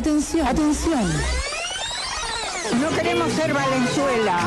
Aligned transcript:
Atención, 0.00 0.46
atención. 0.46 1.12
No 2.80 2.88
queremos 2.88 3.30
ser 3.34 3.52
Valenzuela, 3.52 4.38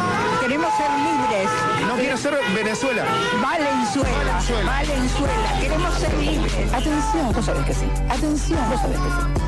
queremos 0.41 0.73
ser 0.75 0.89
libres. 0.89 1.47
No 1.87 1.93
quiero 1.93 2.17
ser 2.17 2.39
Venezuela. 2.55 3.05
Valenzuela, 3.39 4.41
Valenzuela, 4.65 5.59
queremos 5.61 5.93
ser 5.93 6.17
libres. 6.17 6.73
Atención. 6.73 7.33
Vos 7.33 7.45
sabés 7.45 7.65
que 7.67 7.73
sí. 7.75 7.85
Atención. 8.09 8.67
Vos 8.67 8.81
sabés 8.81 8.97
que 8.97 9.09
sí. 9.09 9.43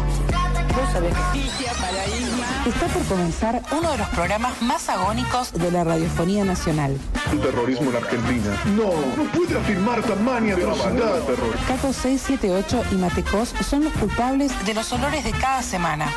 Vos 0.75 0.93
sabés 0.93 1.13
que 1.15 1.21
sí. 1.33 1.41
Justicia 1.41 1.71
para 1.81 2.05
Isma. 2.05 2.45
Está 2.67 2.85
por 2.85 3.03
comenzar 3.05 3.61
uno 3.71 3.91
de 3.91 3.97
los 3.97 4.07
programas 4.09 4.61
más 4.61 4.87
agónicos 4.89 5.53
de 5.53 5.71
la 5.71 5.83
radiofonía 5.83 6.45
nacional. 6.45 6.99
El 7.31 7.39
terrorismo 7.39 7.89
en 7.91 7.95
Argentina. 7.97 8.61
No, 8.75 8.91
no 9.15 9.31
puede 9.31 9.57
afirmar 9.57 10.01
tamaña 10.03 10.55
atrocidad. 10.55 11.19
terror. 11.21 11.55
Caco 11.67 11.93
678 11.93 12.83
y 12.91 12.95
Matecos 12.95 13.53
son 13.67 13.85
los 13.85 13.93
culpables 13.93 14.51
de 14.65 14.73
los 14.73 14.91
olores 14.93 15.23
de 15.23 15.31
cada 15.31 15.61
semana. 15.61 16.11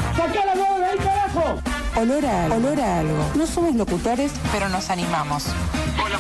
Olor 1.97 2.25
a 2.27 2.45
algo. 2.45 2.57
Olor 2.57 2.81
a 2.81 2.99
algo. 3.01 3.31
No 3.35 3.47
somos 3.47 3.75
locutores, 3.75 4.33
pero 4.53 4.69
nos 4.69 4.91
animamos. 4.91 5.45
¿Vos 5.97 6.11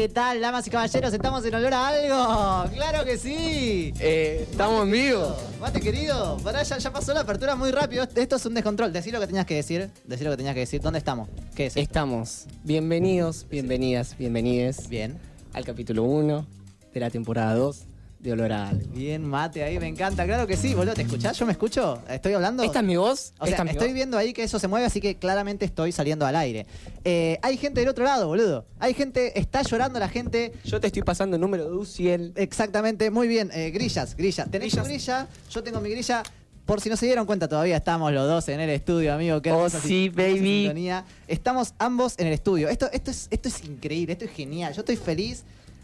¿qué 0.00 0.08
tal, 0.08 0.40
damas 0.40 0.66
y 0.66 0.70
caballeros? 0.70 1.12
¿Estamos 1.12 1.44
en 1.44 1.54
olor 1.54 1.74
a 1.74 1.88
algo? 1.88 2.70
¡Claro 2.74 3.04
que 3.04 3.18
sí! 3.18 3.92
Eh, 4.00 4.46
estamos 4.50 4.84
en 4.84 4.92
vivo. 4.92 5.36
Mate, 5.60 5.78
querido, 5.78 6.38
pará, 6.38 6.62
ya, 6.62 6.78
ya 6.78 6.90
pasó 6.90 7.12
la 7.12 7.20
apertura 7.20 7.54
muy 7.54 7.70
rápido. 7.70 8.08
Esto 8.14 8.36
es 8.36 8.46
un 8.46 8.54
descontrol. 8.54 8.94
Decí 8.94 9.10
lo 9.10 9.20
que 9.20 9.26
tenías 9.26 9.44
que 9.44 9.56
decir. 9.56 9.90
Decí 10.06 10.24
lo 10.24 10.30
que 10.30 10.38
tenías 10.38 10.54
que 10.54 10.60
decir. 10.60 10.80
¿Dónde 10.80 11.00
estamos? 11.00 11.28
¿Qué 11.54 11.66
es? 11.66 11.76
Estamos 11.76 12.46
bienvenidos, 12.64 13.46
bienvenidas, 13.50 14.16
bienvenides 14.16 14.88
Bien. 14.88 15.18
al 15.52 15.66
capítulo 15.66 16.04
1 16.04 16.46
de 16.94 17.00
la 17.00 17.10
temporada 17.10 17.54
2 17.56 17.89
de 18.20 18.32
Olor 18.32 18.52
a 18.52 18.68
Algo. 18.68 18.86
Bien, 18.92 19.24
mate, 19.24 19.64
ahí 19.64 19.78
me 19.78 19.88
encanta. 19.88 20.24
Claro 20.26 20.46
que 20.46 20.56
sí, 20.56 20.74
boludo. 20.74 20.94
¿Te 20.94 21.02
escuchás? 21.02 21.38
¿Yo 21.38 21.46
me 21.46 21.52
escucho? 21.52 22.02
¿Estoy 22.08 22.34
hablando? 22.34 22.62
¿Esta 22.62 22.80
es 22.80 22.84
mi 22.84 22.96
voz? 22.96 23.32
O 23.38 23.46
sea, 23.46 23.52
¿Esta 23.52 23.62
es 23.62 23.64
mi 23.64 23.70
estoy 23.70 23.88
voz? 23.88 23.94
viendo 23.94 24.18
ahí 24.18 24.32
que 24.34 24.42
eso 24.42 24.58
se 24.58 24.68
mueve, 24.68 24.84
así 24.86 25.00
que 25.00 25.16
claramente 25.16 25.64
estoy 25.64 25.90
saliendo 25.92 26.26
al 26.26 26.36
aire. 26.36 26.66
Eh, 27.04 27.38
hay 27.42 27.56
gente 27.56 27.80
del 27.80 27.88
otro 27.88 28.04
lado, 28.04 28.26
boludo. 28.28 28.66
Hay 28.78 28.92
gente, 28.94 29.38
está 29.38 29.62
llorando 29.62 29.98
la 29.98 30.08
gente. 30.08 30.52
Yo 30.64 30.80
te 30.80 30.88
estoy 30.88 31.02
pasando 31.02 31.36
el 31.36 31.40
número 31.40 31.64
de 31.70 31.76
Uciel. 31.76 32.32
Exactamente, 32.36 33.10
muy 33.10 33.26
bien. 33.26 33.50
Eh, 33.54 33.70
grillas, 33.70 34.14
grillas. 34.16 34.50
¿Tenés 34.50 34.74
tu 34.76 34.82
grilla? 34.84 35.26
Yo 35.50 35.62
tengo 35.62 35.80
mi 35.80 35.90
grilla. 35.90 36.22
Por 36.66 36.80
si 36.80 36.88
no 36.88 36.96
se 36.96 37.06
dieron 37.06 37.26
cuenta, 37.26 37.48
todavía 37.48 37.78
estamos 37.78 38.12
los 38.12 38.28
dos 38.28 38.48
en 38.48 38.60
el 38.60 38.70
estudio, 38.70 39.12
amigo. 39.14 39.42
Qué 39.42 39.50
Oh, 39.50 39.68
sí, 39.70 40.08
baby. 40.08 40.60
sintonía. 40.64 41.04
Estamos 41.26 41.74
ambos 41.78 42.14
en 42.18 42.28
el 42.28 42.32
estudio. 42.34 42.68
Esto, 42.68 42.88
esto, 42.92 43.10
es, 43.10 43.26
esto 43.30 43.48
es 43.48 43.64
increíble, 43.64 44.12
esto 44.12 44.26
es 44.26 44.30
genial. 44.30 44.72
Yo 44.74 44.80
estoy 44.82 44.96
feliz. 44.96 45.42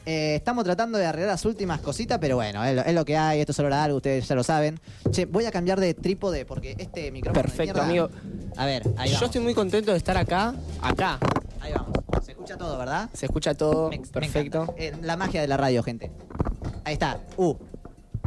Eh, 0.08 0.36
estamos 0.36 0.62
tratando 0.62 0.98
de 0.98 1.04
arreglar 1.06 1.32
las 1.32 1.44
últimas 1.44 1.80
cositas, 1.80 2.18
pero 2.20 2.36
bueno, 2.36 2.64
es 2.64 2.76
lo, 2.76 2.82
es 2.82 2.94
lo 2.94 3.04
que 3.04 3.16
hay. 3.16 3.40
Esto 3.40 3.50
es 3.50 3.56
solo 3.56 3.74
algo, 3.74 3.96
ustedes 3.96 4.26
ya 4.28 4.36
lo 4.36 4.44
saben. 4.44 4.78
Che, 5.10 5.24
voy 5.26 5.46
a 5.46 5.50
cambiar 5.50 5.80
de 5.80 5.94
trípode 5.94 6.44
porque 6.46 6.76
este 6.78 7.10
micrófono. 7.10 7.42
Perfecto, 7.42 7.82
amigo. 7.82 8.08
A 8.56 8.66
ver, 8.66 8.84
ahí 8.96 9.08
Yo 9.10 9.14
vamos. 9.16 9.22
estoy 9.22 9.40
muy 9.40 9.52
contento 9.52 9.90
de 9.90 9.98
estar 9.98 10.16
acá. 10.16 10.54
Acá. 10.80 11.18
Ahí 11.60 11.72
vamos. 11.72 11.90
Se 12.24 12.30
escucha 12.32 12.56
todo, 12.56 12.78
¿verdad? 12.78 13.10
Se 13.14 13.26
escucha 13.26 13.54
todo. 13.54 13.90
Me- 13.90 13.98
Perfecto. 13.98 14.72
Eh, 14.78 14.92
la 15.02 15.16
magia 15.16 15.40
de 15.40 15.48
la 15.48 15.56
radio, 15.56 15.82
gente. 15.82 16.12
Ahí 16.84 16.92
está. 16.92 17.18
Uh. 17.36 17.54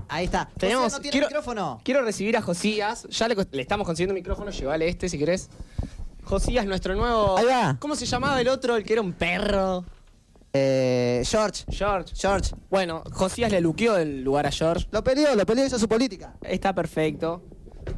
Ahí 0.10 0.26
está. 0.26 0.50
Tenemos, 0.58 0.84
José 0.86 0.96
no 0.98 1.02
tiene 1.02 1.12
quiero, 1.14 1.28
micrófono. 1.28 1.82
quiero 1.86 2.02
recibir 2.04 2.36
a 2.36 2.42
Josías. 2.42 3.08
Ya 3.10 3.28
le, 3.30 3.36
le 3.52 3.62
estamos 3.62 3.86
consiguiendo 3.88 4.14
micrófono. 4.14 4.52
Llévale 4.52 4.90
este 4.90 5.08
si 5.08 5.18
querés. 5.18 5.50
Josías, 6.24 6.66
nuestro 6.66 6.94
nuevo. 6.96 7.38
Ahí 7.38 7.46
va. 7.46 7.78
¿Cómo 7.80 7.96
se 7.96 8.06
llamaba 8.06 8.42
el 8.42 8.50
otro? 8.50 8.76
El 8.76 8.84
que 8.84 8.94
era 8.94 9.02
un 9.02 9.14
perro. 9.14 9.86
Eh, 10.54 11.22
George. 11.26 11.64
George. 11.70 12.14
George. 12.16 12.52
Bueno, 12.70 13.04
Josías 13.12 13.52
le 13.52 13.62
luqueó 13.62 13.98
el 13.98 14.24
lugar 14.24 14.48
a 14.48 14.52
George. 14.52 14.88
Lo 14.92 15.04
peleó, 15.04 15.36
lo 15.36 15.46
peleó, 15.46 15.66
hizo 15.66 15.78
su 15.78 15.88
política. 15.88 16.36
Está 16.42 16.74
perfecto. 16.74 17.44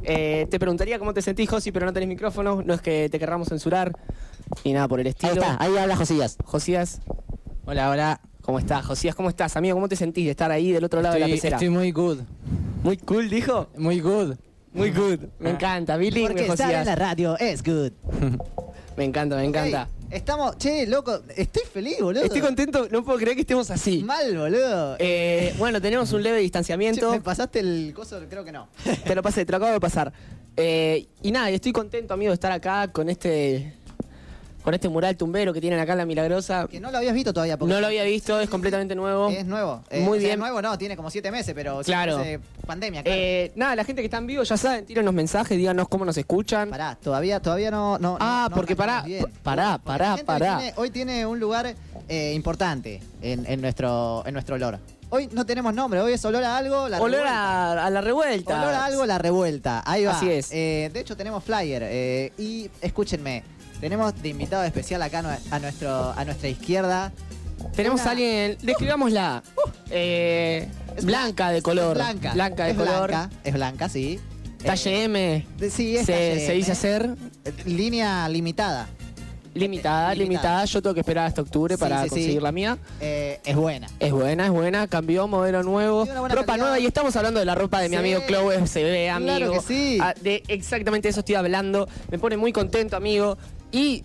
Eh, 0.02 0.46
te 0.50 0.58
preguntaría 0.58 0.98
cómo 0.98 1.12
te 1.14 1.22
sentís, 1.22 1.48
Josi, 1.48 1.72
pero 1.72 1.86
no 1.86 1.92
tenés 1.92 2.08
micrófono. 2.08 2.62
No 2.62 2.74
es 2.74 2.80
que 2.80 3.08
te 3.10 3.18
querramos 3.18 3.48
censurar. 3.48 3.92
Y 4.64 4.72
nada 4.72 4.88
por 4.88 5.00
el 5.00 5.06
estilo. 5.06 5.42
ahí 5.58 5.76
habla 5.76 5.96
Josías. 5.96 6.36
Josías. 6.44 7.00
Hola, 7.64 7.90
hola. 7.90 8.20
¿Cómo 8.42 8.58
estás, 8.58 8.84
Josías? 8.84 9.14
¿Cómo 9.14 9.28
estás, 9.28 9.56
amigo? 9.56 9.76
¿Cómo 9.76 9.88
te 9.88 9.96
sentís 9.96 10.24
de 10.24 10.32
estar 10.32 10.50
ahí 10.50 10.72
del 10.72 10.82
otro 10.84 11.00
lado 11.00 11.14
de 11.14 11.20
la 11.20 11.26
pecera? 11.26 11.58
muy 11.70 11.92
good, 11.92 12.18
Muy 12.82 12.96
cool, 12.96 13.30
dijo. 13.30 13.68
muy 13.76 14.00
good. 14.00 14.34
Muy 14.72 14.90
good. 14.90 15.20
Me 15.38 15.50
encanta. 15.50 15.96
Bilingüe, 15.96 16.28
Porque 16.28 16.46
estar 16.46 16.74
en 16.74 16.86
la 16.86 16.94
radio 16.96 17.38
es 17.38 17.62
good. 17.62 17.92
Me 18.96 19.04
encanta, 19.04 19.36
me 19.36 19.44
encanta. 19.44 19.88
Estamos, 20.10 20.58
che, 20.58 20.86
loco, 20.86 21.22
estoy 21.34 21.62
feliz, 21.72 21.98
boludo. 22.00 22.22
Estoy 22.24 22.42
contento, 22.42 22.86
no 22.90 23.02
puedo 23.02 23.18
creer 23.18 23.34
que 23.34 23.40
estemos 23.42 23.70
así. 23.70 24.02
Mal, 24.02 24.36
boludo. 24.36 24.96
Eh, 24.98 25.54
bueno, 25.56 25.80
tenemos 25.80 26.12
un 26.12 26.22
leve 26.22 26.38
Che, 26.38 26.42
distanciamiento. 26.42 27.10
¿Me 27.10 27.20
pasaste 27.20 27.60
el 27.60 27.92
coso? 27.94 28.20
Creo 28.28 28.44
que 28.44 28.52
no. 28.52 28.68
Te 29.04 29.14
lo 29.14 29.22
pasé, 29.22 29.46
te 29.46 29.52
lo 29.52 29.56
acabo 29.56 29.72
de 29.72 29.80
pasar. 29.80 30.12
Eh, 30.56 31.06
y 31.22 31.32
nada, 31.32 31.48
estoy 31.48 31.72
contento, 31.72 32.12
amigo, 32.12 32.30
de 32.30 32.34
estar 32.34 32.52
acá 32.52 32.88
con 32.92 33.08
este 33.08 33.74
con 34.62 34.74
este 34.74 34.88
mural 34.88 35.16
tumbero 35.16 35.52
que 35.52 35.60
tienen 35.60 35.78
acá 35.80 35.92
en 35.92 35.98
La 35.98 36.06
Milagrosa. 36.06 36.66
Que 36.70 36.80
no 36.80 36.90
lo 36.90 36.98
habías 36.98 37.14
visto 37.14 37.32
todavía. 37.32 37.56
porque- 37.58 37.74
No 37.74 37.80
lo 37.80 37.86
había 37.88 38.04
visto, 38.04 38.40
es 38.40 38.48
completamente 38.48 38.94
nuevo. 38.94 39.28
Es 39.28 39.44
nuevo. 39.44 39.82
Eh, 39.90 40.00
Muy 40.00 40.18
o 40.18 40.20
sea, 40.20 40.28
bien. 40.30 40.38
nuevo 40.38 40.62
no, 40.62 40.78
tiene 40.78 40.96
como 40.96 41.10
siete 41.10 41.30
meses, 41.30 41.54
pero 41.54 41.80
Claro. 41.84 42.18
meses 42.18 42.40
pandemia, 42.66 43.02
claro. 43.02 43.18
Eh, 43.20 43.52
nada, 43.56 43.74
la 43.76 43.84
gente 43.84 44.02
que 44.02 44.06
está 44.06 44.18
en 44.18 44.26
vivo 44.28 44.42
ya 44.44 44.56
saben, 44.56 44.86
tírenos 44.86 45.12
mensajes, 45.12 45.56
díganos 45.58 45.88
cómo 45.88 46.04
nos 46.04 46.16
escuchan. 46.16 46.70
Pará, 46.70 46.96
todavía, 47.02 47.40
todavía 47.40 47.70
no. 47.70 47.98
no 47.98 48.16
Ah, 48.20 48.46
no- 48.50 48.56
porque 48.56 48.76
pará, 48.76 49.04
pará, 49.42 49.78
Porque 49.78 49.86
pará, 49.86 50.16
pará. 50.24 50.56
Hoy 50.56 50.60
tiene, 50.62 50.74
hoy 50.76 50.90
tiene 50.90 51.26
un 51.26 51.40
lugar 51.40 51.74
eh, 52.08 52.32
importante 52.34 53.00
en, 53.22 53.44
en 53.46 53.60
nuestro, 53.60 54.22
en 54.26 54.32
nuestro 54.34 54.56
olor. 54.56 54.78
Hoy 55.10 55.28
no 55.32 55.44
tenemos 55.44 55.74
nombre, 55.74 56.00
hoy 56.00 56.12
es 56.14 56.24
olor 56.24 56.42
a 56.42 56.56
algo, 56.56 56.88
la 56.88 56.96
Olor 56.98 57.10
revuelta. 57.20 57.72
a, 57.82 57.86
a 57.86 57.90
la 57.90 58.00
revuelta. 58.00 58.62
Olor 58.62 58.74
a 58.74 58.84
algo, 58.86 59.06
la 59.06 59.18
revuelta. 59.18 59.82
Ahí 59.84 60.04
va. 60.04 60.12
Así 60.16 60.30
es. 60.30 60.50
Eh, 60.52 60.90
de 60.92 61.00
hecho, 61.00 61.16
tenemos 61.16 61.44
flyer. 61.44 61.82
eh, 61.84 62.32
y 62.38 62.70
escúchenme, 62.80 63.42
tenemos 63.82 64.14
de 64.22 64.28
invitado 64.28 64.62
especial 64.62 65.02
acá 65.02 65.24
a, 65.50 65.58
nuestro, 65.58 66.12
a 66.16 66.24
nuestra 66.24 66.48
izquierda. 66.48 67.12
Tenemos 67.74 68.00
Una- 68.00 68.08
a 68.08 68.12
alguien, 68.12 68.56
describámosla. 68.62 69.42
Eh, 69.90 70.68
Es 70.96 71.04
blanca 71.04 71.50
de 71.50 71.62
color. 71.62 71.96
Blanca. 71.96 72.32
Blanca 72.32 72.64
de 72.64 72.70
es 72.70 72.76
color. 72.76 73.08
Blanca, 73.08 73.30
es 73.42 73.52
blanca, 73.54 73.88
sí. 73.88 74.20
Talle 74.64 75.04
M. 75.04 75.34
Eh, 75.36 75.46
de- 75.58 75.70
sí, 75.70 75.96
es 75.96 76.06
Se, 76.06 76.12
talle 76.12 76.38
se 76.38 76.46
M. 76.46 76.54
dice 76.54 76.72
hacer 76.72 77.16
Eh, 77.44 77.52
Línea 77.66 78.28
limitada. 78.28 78.86
limitada, 79.52 80.14
Limitada. 80.14 80.14
limitada. 80.14 80.64
Yo 80.64 80.80
tengo 80.80 80.94
que 80.94 81.00
esperar 81.00 81.26
hasta 81.26 81.42
octubre 81.42 81.74
Sí, 81.74 81.80
para 81.80 81.98
sí, 81.98 82.04
sí. 82.04 82.10
conseguir 82.10 82.42
la 82.42 82.52
mía. 82.52 82.78
Eh, 83.00 83.40
es 83.44 83.56
buena. 83.56 83.88
Es 83.98 84.12
buena, 84.12 84.44
es 84.46 84.52
buena, 84.52 84.86
cambió, 84.86 85.26
modelo 85.26 85.64
nuevo, 85.64 86.04
ropa 86.04 86.28
calidad. 86.28 86.56
nueva 86.56 86.78
y 86.78 86.86
estamos 86.86 87.16
hablando 87.16 87.40
de 87.40 87.46
la 87.46 87.56
ropa 87.56 87.80
de 87.80 87.88
mi 87.88 87.96
amigo 87.96 88.20
Chloe 88.28 88.64
se 88.68 88.84
ve, 88.84 89.10
amigo. 89.10 89.36
Claro 89.36 89.52
que 89.54 89.60
sí. 89.60 89.98
Ah, 90.00 90.14
De 90.20 90.44
exactamente 90.46 91.08
eso 91.08 91.18
estoy 91.20 91.34
hablando. 91.34 91.88
Me 92.12 92.18
pone 92.20 92.36
muy 92.36 92.52
contento, 92.52 92.96
amigo. 92.96 93.36
Y 93.72 94.04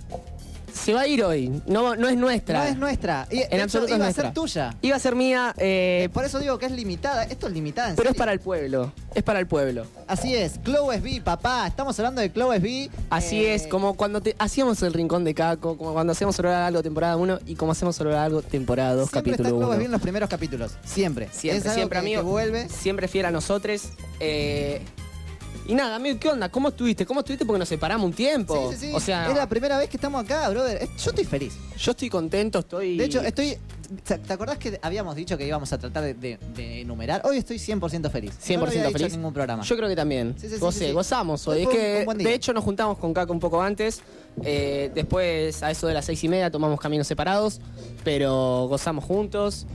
se 0.74 0.94
va 0.94 1.02
a 1.02 1.08
ir 1.08 1.24
hoy. 1.24 1.62
No, 1.66 1.96
no 1.96 2.08
es 2.08 2.16
nuestra. 2.18 2.60
No 2.60 2.66
es 2.66 2.78
nuestra. 2.78 3.28
Y, 3.32 3.42
En 3.50 3.62
absoluto 3.62 3.94
es 3.94 3.98
iba 4.00 4.08
a 4.08 4.14
ser 4.14 4.34
tuya. 4.34 4.76
Iba 4.82 4.96
a 4.96 5.00
ser 5.00 5.16
mía, 5.16 5.54
eh, 5.58 6.04
Eh, 6.06 6.10
por 6.10 6.24
eso 6.24 6.40
digo 6.40 6.58
que 6.60 6.68
es 6.68 6.72
limitada. 6.72 7.24
Esto 7.24 7.48
es 7.48 7.54
limitada 7.54 7.90
en 7.90 7.96
pero 7.96 8.12
es 8.12 8.16
para 8.16 8.32
el 8.32 8.40
pueblo. 8.40 8.92
Es 9.16 9.24
para 9.24 9.40
el 9.40 9.48
pueblo. 9.48 9.86
Así 10.08 10.36
es. 10.36 10.62
Chloe 10.64 11.00
B, 11.00 11.22
papá. 11.24 11.66
Estamos 11.68 11.98
hablando 12.00 12.22
de 12.22 12.32
Chloe 12.32 12.60
B. 12.60 12.90
Así 13.10 13.44
Eh, 13.44 13.56
es, 13.56 13.66
como 13.68 13.96
cuando 13.96 14.22
te, 14.22 14.36
hacíamos 14.38 14.82
el 14.84 14.94
rincón 14.94 15.24
de 15.24 15.34
Caco, 15.34 15.78
como 15.78 15.94
cuando 15.94 16.12
hacemos 16.14 16.40
a 16.40 16.68
algo 16.68 16.84
temporada 16.84 17.18
1 17.18 17.40
y 17.48 17.56
como 17.56 17.72
hacemos 17.72 18.00
a 18.00 18.24
algo 18.24 18.42
temporada 18.44 18.94
2 18.94 19.10
Siempre 19.10 19.32
está 19.32 19.44
capítulo 19.44 19.50
Chloe 19.60 19.70
1. 19.76 19.78
B 19.80 19.86
en 19.86 19.92
los 19.92 20.02
primeros 20.02 20.30
capítulos. 20.30 20.74
Siempre. 20.86 21.28
Siempre, 21.32 21.58
Es 21.58 21.66
algo 21.66 21.76
siempre, 21.76 21.96
que- 21.98 22.06
amigo. 22.06 22.22
que 22.22 22.28
vuelve. 22.28 22.70
Siempre 22.70 23.08
fiel 23.08 23.26
a 23.26 23.32
nosotros. 23.32 23.82
Eh, 24.20 24.82
y 25.68 25.76
nada, 25.76 25.96
amigo, 25.98 26.18
¿qué 26.20 26.30
onda? 26.30 26.50
¿Cómo 26.50 26.70
estuviste? 26.70 27.06
¿Cómo 27.06 27.20
estuviste? 27.20 27.46
Porque 27.46 27.60
nos 27.60 27.68
separamos 27.70 28.06
un 28.06 28.14
tiempo. 28.14 28.72
Sí, 28.72 28.78
sí, 28.78 28.88
sí. 28.88 28.94
O 28.94 29.00
sea, 29.00 29.30
es 29.30 29.36
la 29.36 29.48
primera 29.50 29.78
vez 29.78 29.90
que 29.90 29.98
estamos 29.98 30.24
acá, 30.24 30.48
brother. 30.50 30.82
Es- 30.82 31.04
Yo 31.04 31.12
estoy 31.12 31.26
feliz. 31.26 31.54
yo 31.78 31.92
estoy 31.92 32.10
contento, 32.10 32.60
estoy. 32.60 32.98
De 32.98 33.06
hecho, 33.06 33.22
estoy. 33.22 33.58
¿Te 34.04 34.18
te 34.18 34.34
acordás 34.34 34.58
que 34.58 34.78
habíamos 34.82 35.16
dicho 35.16 35.38
que 35.38 35.48
íbamos 35.48 35.72
a 35.72 35.78
tratar 35.78 36.04
de, 36.04 36.14
de- 36.14 36.38
de 36.56 36.82
enumerar? 36.82 37.22
Hoy 37.26 37.38
estoy 37.38 37.58
100% 37.58 38.10
feliz. 38.10 38.34
100% 38.42 38.56
no 38.56 38.62
lo 38.62 38.68
había 38.68 38.82
dicho 38.88 38.98
feliz. 38.98 39.14
en 39.14 39.20
ningún 39.20 39.34
programa. 39.34 39.64
Yo 39.64 39.76
creo 39.78 39.88
que 39.90 39.96
también. 39.96 40.36
Sí, 40.38 40.48
sí, 40.50 40.56
sí, 40.56 40.60
Gocé, 40.60 40.80
sí, 40.80 40.86
sí. 40.88 40.92
gozamos 40.92 41.48
hoy. 41.48 41.62
Es 41.62 41.68
un- 41.68 41.74
que, 41.74 41.98
un 42.00 42.06
buen 42.06 42.18
día. 42.18 42.28
de 42.28 42.34
hecho, 42.34 42.52
nos 42.54 42.64
juntamos 42.64 42.98
con 42.98 43.14
Caco 43.14 43.32
un 43.34 43.40
poco 43.40 43.62
antes. 43.62 44.02
Eh, 44.44 44.92
después, 44.94 45.64
a 45.64 45.72
eso 45.72 45.88
de 45.88 45.94
las 45.94 46.06
seis 46.06 46.24
y 46.24 46.28
media, 46.30 46.52
tomamos 46.52 46.80
caminos 46.80 47.08
separados. 47.08 47.60
Pero 48.04 48.68
gozamos 48.70 49.04
juntos. 49.06 49.66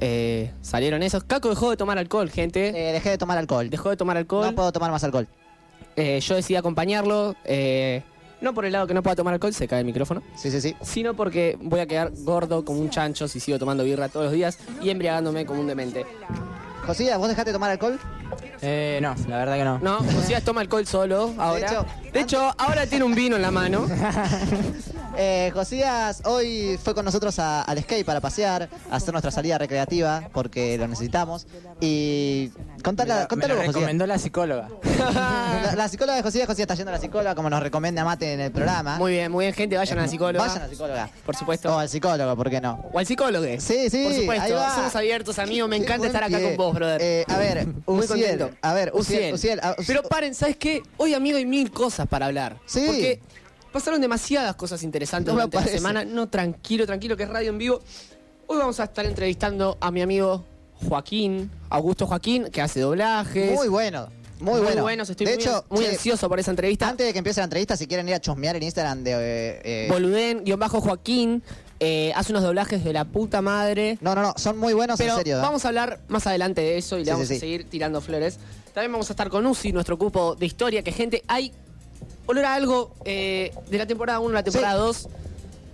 Eh, 0.00 0.52
salieron 0.62 1.02
esos. 1.02 1.24
Caco 1.24 1.48
dejó 1.48 1.70
de 1.70 1.76
tomar 1.76 1.98
alcohol, 1.98 2.30
gente. 2.30 2.68
Eh, 2.68 2.92
dejé 2.92 3.10
de 3.10 3.18
tomar 3.18 3.38
alcohol. 3.38 3.68
Dejó 3.70 3.90
de 3.90 3.96
tomar 3.96 4.16
alcohol. 4.16 4.46
No 4.46 4.54
puedo 4.54 4.72
tomar 4.72 4.90
más 4.90 5.02
alcohol. 5.04 5.26
Eh, 5.96 6.20
yo 6.20 6.34
decidí 6.36 6.56
acompañarlo. 6.56 7.34
eh, 7.44 8.02
No 8.40 8.54
por 8.54 8.64
el 8.64 8.72
lado 8.72 8.86
que 8.86 8.94
no 8.94 9.02
pueda 9.02 9.16
tomar 9.16 9.34
alcohol, 9.34 9.52
se 9.52 9.66
cae 9.66 9.80
el 9.80 9.84
micrófono. 9.86 10.22
Sí, 10.36 10.50
sí, 10.52 10.60
sí. 10.60 10.76
Sino 10.82 11.14
porque 11.14 11.58
voy 11.60 11.80
a 11.80 11.86
quedar 11.86 12.12
gordo 12.18 12.64
como 12.64 12.78
un 12.80 12.90
chancho 12.90 13.26
si 13.26 13.40
sigo 13.40 13.58
tomando 13.58 13.82
birra 13.82 14.08
todos 14.08 14.26
los 14.26 14.32
días 14.34 14.58
y 14.80 14.90
embriagándome 14.90 15.44
como 15.44 15.60
un 15.60 15.66
demente. 15.66 16.06
Josías, 16.86 17.18
¿vos 17.18 17.28
dejaste 17.28 17.50
de 17.50 17.54
tomar 17.54 17.70
alcohol? 17.72 17.98
Eh, 18.62 18.98
no, 19.02 19.14
la 19.28 19.38
verdad 19.38 19.56
que 19.56 19.64
no. 19.64 19.78
No, 19.80 19.98
Josías 19.98 20.42
toma 20.44 20.60
alcohol 20.60 20.86
solo 20.86 21.34
ahora. 21.36 21.66
hecho, 21.66 21.86
de 22.12 22.20
hecho, 22.20 22.54
ahora 22.58 22.86
tiene 22.86 23.04
un 23.04 23.14
vino 23.14 23.34
en 23.36 23.42
la 23.42 23.50
mano. 23.50 23.86
Eh, 25.20 25.50
Josías 25.52 26.22
hoy 26.26 26.78
fue 26.80 26.94
con 26.94 27.04
nosotros 27.04 27.38
a- 27.40 27.62
al 27.62 27.82
skate 27.82 28.06
para 28.06 28.20
pasear, 28.20 28.68
a 28.88 28.94
hacer 28.96 29.12
nuestra 29.12 29.32
salida 29.32 29.58
recreativa 29.58 30.28
porque 30.32 30.78
lo 30.78 30.86
necesitamos. 30.86 31.46
Y 31.80 32.50
contale, 32.84 33.14
me 33.14 33.20
lo, 33.22 33.28
contale 33.28 33.54
me 33.54 33.54
lo 33.54 33.54
vos, 33.56 33.66
Josías. 33.66 33.74
recomendó 33.74 34.06
la 34.06 34.18
psicóloga. 34.18 34.68
La, 35.12 35.72
la 35.76 35.88
psicóloga 35.88 36.16
de 36.16 36.22
Josías, 36.22 36.46
Josías 36.46 36.60
está 36.66 36.74
yendo 36.76 36.90
a 36.90 36.94
la 36.94 37.00
psicóloga 37.00 37.34
como 37.34 37.50
nos 37.50 37.60
recomienda 37.60 38.04
Mate 38.04 38.32
en 38.34 38.40
el 38.40 38.52
programa. 38.52 38.96
Muy 38.96 39.12
bien, 39.12 39.32
muy 39.32 39.44
bien, 39.46 39.54
gente. 39.54 39.76
Vayan 39.76 39.98
a 39.98 40.02
la 40.02 40.08
psicóloga. 40.08 40.44
Vayan 40.46 40.62
a 40.62 40.64
la 40.66 40.70
psicóloga. 40.70 41.10
Por 41.26 41.34
supuesto. 41.34 41.74
O 41.74 41.78
al 41.78 41.88
psicólogo, 41.88 42.36
¿por 42.36 42.48
qué 42.48 42.60
no? 42.60 42.88
O 42.92 42.98
al 43.00 43.06
psicólogo. 43.06 43.44
Sí, 43.58 43.90
sí, 43.90 44.04
Por 44.04 44.12
supuesto. 44.14 44.44
ahí 44.44 44.52
va. 44.52 44.74
Somos 44.76 44.94
abiertos, 44.94 45.38
amigos. 45.40 45.68
Me 45.68 45.76
encanta 45.78 46.06
estar 46.06 46.22
acá 46.22 46.38
pie. 46.38 46.46
con 46.46 46.56
vos, 46.56 46.74
brother. 46.76 47.00
Eh, 47.02 47.24
a 47.26 47.36
ver, 47.38 47.66
Muy 47.66 48.04
Uciel, 48.04 48.38
contento. 48.38 48.50
a 48.62 48.72
ver, 48.72 48.92
Uciel, 48.94 49.34
Uciel, 49.34 49.60
Pero 49.84 50.04
paren, 50.04 50.32
¿sabes 50.36 50.56
qué? 50.56 50.80
Hoy, 50.96 51.14
amigo, 51.14 51.38
hay 51.38 51.46
mil 51.46 51.72
cosas 51.72 52.06
para 52.06 52.26
hablar. 52.26 52.56
Sí. 52.66 52.84
Porque 52.86 53.20
pasaron 53.78 54.00
demasiadas 54.00 54.56
cosas 54.56 54.82
interesantes 54.82 55.32
No 55.32 55.34
durante 55.34 55.56
la 55.56 55.66
semana. 55.66 56.04
No, 56.04 56.28
tranquilo, 56.28 56.84
tranquilo, 56.84 57.16
que 57.16 57.22
es 57.22 57.28
radio 57.28 57.50
en 57.50 57.58
vivo. 57.58 57.80
Hoy 58.48 58.58
vamos 58.58 58.80
a 58.80 58.84
estar 58.84 59.06
entrevistando 59.06 59.78
a 59.80 59.92
mi 59.92 60.02
amigo 60.02 60.44
Joaquín, 60.88 61.48
Augusto 61.70 62.04
Joaquín, 62.08 62.48
que 62.50 62.60
hace 62.60 62.80
doblajes. 62.80 63.52
muy 63.52 63.68
bueno. 63.68 64.08
Muy, 64.40 64.60
bueno. 64.60 64.82
buenos, 64.82 65.10
estoy 65.10 65.26
de 65.26 65.34
muy, 65.34 65.42
hecho, 65.42 65.64
muy 65.70 65.86
ansioso 65.86 66.28
por 66.28 66.40
esa 66.40 66.50
entrevista. 66.50 66.88
Antes 66.88 67.06
de 67.06 67.12
que 67.12 67.18
empiece 67.18 67.40
la 67.40 67.44
entrevista, 67.44 67.76
si 67.76 67.86
quieren 67.86 68.08
ir 68.08 68.14
a 68.14 68.20
chusmear 68.20 68.56
en 68.56 68.64
Instagram 68.64 69.04
de. 69.04 69.12
eh, 69.12 69.60
eh, 69.64 69.88
Boludén, 69.90 70.44
guion 70.44 70.58
bajo 70.58 70.80
Joaquín, 70.80 71.42
eh, 71.78 72.12
hace 72.16 72.32
unos 72.32 72.42
doblajes 72.42 72.82
de 72.82 72.92
la 72.92 73.04
puta 73.04 73.42
madre. 73.42 73.98
no, 74.00 74.14
no, 74.16 74.22
no, 74.22 74.34
son 74.36 74.58
muy 74.58 74.74
buenos, 74.74 74.98
Pero 74.98 75.12
en 75.12 75.18
serio. 75.18 75.38
¿eh? 75.38 75.40
vamos 75.40 75.64
a 75.64 75.68
hablar 75.68 76.00
más 76.08 76.26
adelante 76.26 76.60
de 76.62 76.78
eso 76.78 76.96
y 76.96 77.00
le 77.00 77.04
Sí, 77.06 77.10
vamos 77.12 77.28
sí, 77.28 77.36
a 77.36 77.40
seguir 77.40 77.68
tirando 77.68 78.00
flores. 78.00 78.38
También 78.74 78.90
vamos 78.90 79.08
a 79.10 79.12
estar 79.12 79.28
con 79.28 79.46
Uzi, 79.46 79.72
nuestro 79.72 79.98
cupo 79.98 80.34
de 80.34 80.46
historia, 80.46 80.82
que 80.82 80.92
gente, 80.92 81.22
hay 81.28 81.52
olor 82.28 82.44
a 82.44 82.54
algo 82.54 82.92
eh, 83.04 83.52
de 83.70 83.78
la 83.78 83.86
temporada 83.86 84.20
1 84.20 84.30
a 84.30 84.34
la 84.34 84.42
temporada 84.42 84.74
2. 84.74 85.08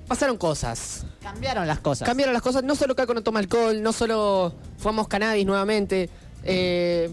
Pasaron 0.08 0.36
cosas. 0.36 1.04
Cambiaron 1.20 1.66
las 1.66 1.80
cosas. 1.80 2.06
Cambiaron 2.06 2.32
las 2.32 2.42
cosas. 2.42 2.62
No 2.62 2.76
solo 2.76 2.94
Caco 2.94 3.12
no 3.12 3.22
toma 3.22 3.40
alcohol, 3.40 3.82
no 3.82 3.92
solo 3.92 4.54
fumamos 4.78 5.08
cannabis 5.08 5.44
nuevamente, 5.44 6.08
eh, 6.44 7.10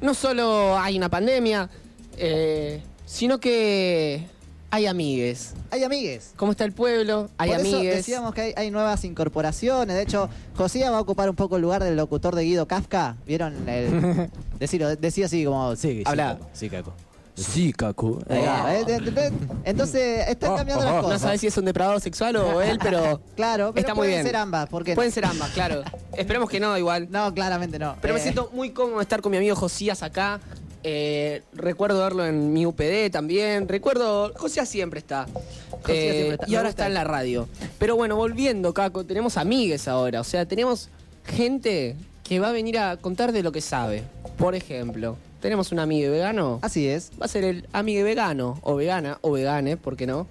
no 0.00 0.14
solo 0.14 0.78
hay 0.78 0.96
una 0.96 1.08
pandemia, 1.08 1.68
eh, 2.16 2.82
sino 3.06 3.38
que 3.38 4.26
hay 4.70 4.86
amigues. 4.86 5.54
Hay 5.70 5.84
amigues. 5.84 6.32
¿Cómo 6.34 6.50
está 6.50 6.64
el 6.64 6.72
pueblo? 6.72 7.28
Hay 7.38 7.50
Por 7.50 7.60
eso 7.60 7.76
amigues. 7.76 7.96
decíamos 7.96 8.34
que 8.34 8.40
hay, 8.40 8.54
hay 8.56 8.70
nuevas 8.72 9.04
incorporaciones. 9.04 9.94
De 9.94 10.02
hecho, 10.02 10.28
Josía 10.56 10.90
va 10.90 10.98
a 10.98 11.00
ocupar 11.00 11.30
un 11.30 11.36
poco 11.36 11.56
el 11.56 11.62
lugar 11.62 11.84
del 11.84 11.94
locutor 11.94 12.34
de 12.34 12.42
Guido 12.42 12.66
Kafka. 12.66 13.16
¿Vieron? 13.24 13.68
El... 13.68 14.30
Decilo, 14.58 14.96
decía 14.96 15.26
así 15.26 15.44
como. 15.44 15.76
Sí, 15.76 16.02
Habla. 16.06 16.38
Sí, 16.54 16.68
Caco. 16.70 16.92
Sí, 17.36 17.72
Caco. 17.72 18.20
Ahí 18.28 18.42
va, 18.44 18.74
¿eh? 18.76 19.32
Entonces, 19.64 20.28
están 20.28 20.56
cambiando 20.56 20.84
las 20.84 20.94
No 20.94 21.02
cosas. 21.02 21.20
sabes 21.20 21.40
si 21.40 21.48
es 21.48 21.56
un 21.56 21.64
depredador 21.64 22.00
sexual 22.00 22.36
o 22.36 22.62
él, 22.62 22.78
pero 22.82 23.20
Claro, 23.34 23.72
pero 23.74 23.80
está 23.80 23.94
muy 23.94 24.02
pueden 24.02 24.14
bien. 24.14 24.26
ser 24.26 24.36
ambas. 24.36 24.68
¿Por 24.68 24.84
qué 24.84 24.92
no? 24.92 24.94
Pueden 24.96 25.10
ser 25.12 25.24
ambas, 25.24 25.50
claro. 25.50 25.82
Esperemos 26.16 26.48
que 26.48 26.60
no, 26.60 26.78
igual. 26.78 27.08
No, 27.10 27.34
claramente 27.34 27.78
no. 27.78 27.96
Pero 28.00 28.14
me 28.14 28.20
Eh, 28.20 28.22
siento 28.22 28.50
muy 28.52 28.70
cómodo 28.70 28.98
de 28.98 29.02
estar 29.02 29.20
con 29.20 29.32
mi 29.32 29.38
amigo 29.38 29.56
Josías 29.56 30.02
acá. 30.04 30.40
Eh, 30.86 31.42
recuerdo 31.54 31.98
verlo 32.02 32.24
en 32.26 32.52
mi 32.52 32.66
UPD 32.66 33.10
también. 33.10 33.66
Recuerdo. 33.68 34.32
Josías 34.36 34.68
siempre 34.68 35.00
está. 35.00 35.24
Josías 35.24 35.88
Eh, 35.88 36.10
siempre 36.12 36.34
está. 36.34 36.46
Y 36.46 36.50
Me 36.50 36.56
ahora 36.58 36.68
gusta 36.68 36.82
está 36.82 36.86
en 36.86 36.92
eso. 36.92 37.02
la 37.02 37.04
radio. 37.04 37.48
Pero 37.78 37.96
bueno, 37.96 38.16
volviendo, 38.16 38.72
Caco, 38.74 39.02
tenemos 39.04 39.36
amigues 39.38 39.88
ahora. 39.88 40.20
O 40.20 40.24
sea, 40.24 40.46
tenemos 40.46 40.88
gente 41.24 41.96
que 42.22 42.38
va 42.38 42.48
a 42.50 42.52
venir 42.52 42.78
a 42.78 42.96
contar 42.96 43.32
de 43.32 43.42
lo 43.42 43.50
que 43.50 43.60
sabe. 43.60 44.04
Por 44.36 44.54
ejemplo, 44.54 45.16
tenemos 45.44 45.72
un 45.72 45.78
amigo 45.78 46.10
vegano. 46.10 46.58
Así 46.62 46.88
es. 46.88 47.10
Va 47.20 47.26
a 47.26 47.28
ser 47.28 47.44
el 47.44 47.68
amigo 47.74 48.02
vegano, 48.02 48.58
o 48.62 48.76
vegana, 48.76 49.18
o 49.20 49.30
vegane, 49.30 49.76
¿por 49.76 49.94
qué 49.94 50.06
no? 50.06 50.26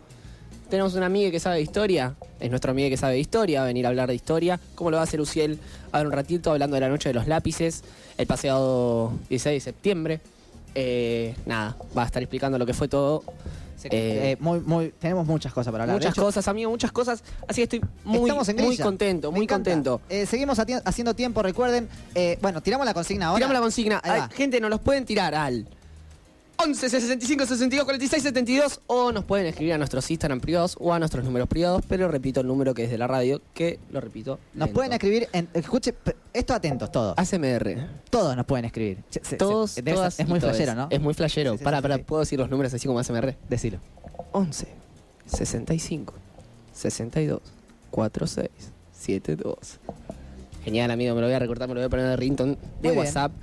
Tenemos 0.72 0.96
un 0.96 1.04
amigo 1.04 1.30
que 1.30 1.40
sabe 1.40 1.58
de 1.58 1.62
historia, 1.62 2.16
es 2.40 2.50
nuestro 2.50 2.72
amigo 2.72 2.90
que 2.90 2.98
sabe 2.98 3.14
de 3.14 3.20
historia, 3.20 3.60
va 3.60 3.66
a 3.66 3.68
venir 3.68 3.86
a 3.86 3.90
hablar 3.90 4.10
de 4.10 4.16
historia, 4.16 4.60
como 4.74 4.90
lo 4.90 4.98
va 4.98 5.02
a 5.02 5.04
hacer 5.04 5.22
Uciel 5.22 5.60
ahora 5.92 6.10
un 6.10 6.16
ratito, 6.16 6.50
hablando 6.50 6.74
de 6.74 6.82
la 6.82 6.90
noche 6.90 7.10
de 7.10 7.14
los 7.14 7.28
lápices, 7.28 7.84
el 8.18 8.26
pasado 8.26 9.14
16 9.30 9.54
de 9.54 9.60
septiembre. 9.60 10.20
Eh, 10.74 11.36
nada, 11.46 11.78
va 11.96 12.02
a 12.02 12.06
estar 12.08 12.24
explicando 12.24 12.58
lo 12.58 12.66
que 12.66 12.74
fue 12.74 12.88
todo. 12.88 13.24
Se- 13.84 13.88
Eh, 13.90 14.32
eh, 14.32 14.38
muy, 14.40 14.60
muy, 14.62 14.94
tenemos 14.98 15.28
muchas 15.28 15.54
cosas 15.54 15.72
para 15.72 15.84
hablar. 15.84 15.98
Muchas 15.98 16.14
hecho, 16.14 16.22
cosas, 16.24 16.48
amigo, 16.48 16.72
muchas 16.72 16.92
cosas. 16.92 17.24
Así 17.48 17.56
que 17.60 17.64
estoy 17.64 17.82
muy, 18.04 18.30
en 18.30 18.78
contento, 18.78 19.32
Me 19.32 19.36
muy 19.38 19.44
encanta. 19.46 19.72
contento. 19.72 20.02
Eh, 20.10 20.26
seguimos 20.26 20.58
haciendo 20.60 21.14
tiempo, 21.14 21.44
recuerden. 21.44 21.90
eh, 22.16 22.38
bueno, 22.42 22.62
tiramos 22.62 22.86
la 22.86 22.94
consigna 22.94 23.28
ahora. 23.28 23.38
Tiramos 23.40 23.54
la 23.54 23.62
consigna. 23.62 24.02
Ay, 24.04 24.22
gente, 24.34 24.60
nos 24.62 24.70
los 24.70 24.80
pueden 24.80 25.06
tirar 25.06 25.36
al 25.36 25.68
11 26.64 26.90
65 26.90 27.46
62 27.46 27.86
46 27.86 28.24
72 28.24 28.82
o 28.88 29.12
nos 29.12 29.26
pueden 29.26 29.46
escribir 29.48 29.74
a 29.74 29.78
nuestros 29.78 30.10
Instagram 30.10 30.40
privados 30.40 30.78
o 30.80 30.94
a 30.94 31.00
nuestros 31.00 31.24
números 31.26 31.48
privados, 31.48 31.84
pero 31.88 32.08
repito 32.10 32.40
el 32.42 32.48
número 32.48 32.74
que 32.74 32.86
es 32.86 32.90
de 32.90 32.98
la 32.98 33.08
radio, 33.08 33.42
que 33.54 33.80
lo 33.92 34.00
repito. 34.00 34.40
Nos 34.54 34.68
lento. 34.68 34.74
pueden 34.74 34.94
escribir. 34.94 35.28
En, 35.34 35.48
escuche, 35.54 35.94
esto 36.34 36.54
atentos, 36.54 36.92
todos. 36.92 37.16
ASMR. 37.18 37.88
Todos 38.10 38.36
nos 38.36 38.46
pueden 38.46 38.66
escribir. 38.66 39.00
Se- 39.10 39.36
Todos, 39.38 39.72
se- 39.72 39.84
todas 39.84 40.20
es 40.20 40.28
muy 40.28 40.40
flashero, 40.40 40.74
¿no? 40.76 40.88
Es 40.90 41.02
muy 41.02 41.14
flashero. 41.14 41.52
Sí, 41.54 41.58
sí, 41.60 41.64
para, 41.64 41.82
para, 41.82 41.98
sí. 41.98 42.04
¿puedo 42.04 42.22
decir 42.22 42.40
los 42.40 42.50
números 42.50 42.74
así 42.74 42.88
como 42.88 43.00
ASMR? 43.00 43.36
Decilo. 43.50 43.80
11 44.32 44.68
65 45.26 46.14
62 46.74 47.42
46 47.92 48.50
72. 48.92 49.58
Genial, 50.64 50.92
amigo, 50.92 51.14
me 51.16 51.22
lo 51.22 51.28
voy 51.28 51.36
a 51.36 51.40
recortar, 51.40 51.68
me 51.68 51.74
lo 51.74 51.82
voy 51.82 51.88
a 51.88 51.90
poner 51.90 52.06
de 52.08 52.16
rington 52.16 52.58
de 52.82 52.90
Muy. 52.90 52.98
WhatsApp. 53.00 53.34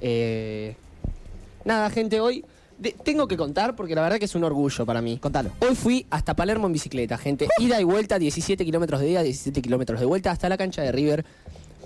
Eh, 0.00 0.76
nada, 1.64 1.90
gente, 1.90 2.20
hoy 2.20 2.44
de- 2.78 2.92
tengo 3.04 3.26
que 3.28 3.36
contar 3.36 3.74
porque 3.76 3.94
la 3.94 4.02
verdad 4.02 4.18
que 4.18 4.24
es 4.26 4.34
un 4.34 4.44
orgullo 4.44 4.86
para 4.86 5.00
mí. 5.02 5.18
Contalo. 5.18 5.50
Hoy 5.60 5.74
fui 5.74 6.06
hasta 6.10 6.34
Palermo 6.34 6.66
en 6.66 6.72
bicicleta, 6.72 7.18
gente. 7.18 7.48
Ida 7.58 7.80
y 7.80 7.84
vuelta, 7.84 8.18
17 8.18 8.64
kilómetros 8.64 9.00
de 9.00 9.10
ida, 9.10 9.22
17 9.22 9.60
kilómetros 9.62 10.00
de 10.00 10.06
vuelta, 10.06 10.30
hasta 10.30 10.48
la 10.48 10.56
cancha 10.56 10.82
de 10.82 10.92
River 10.92 11.24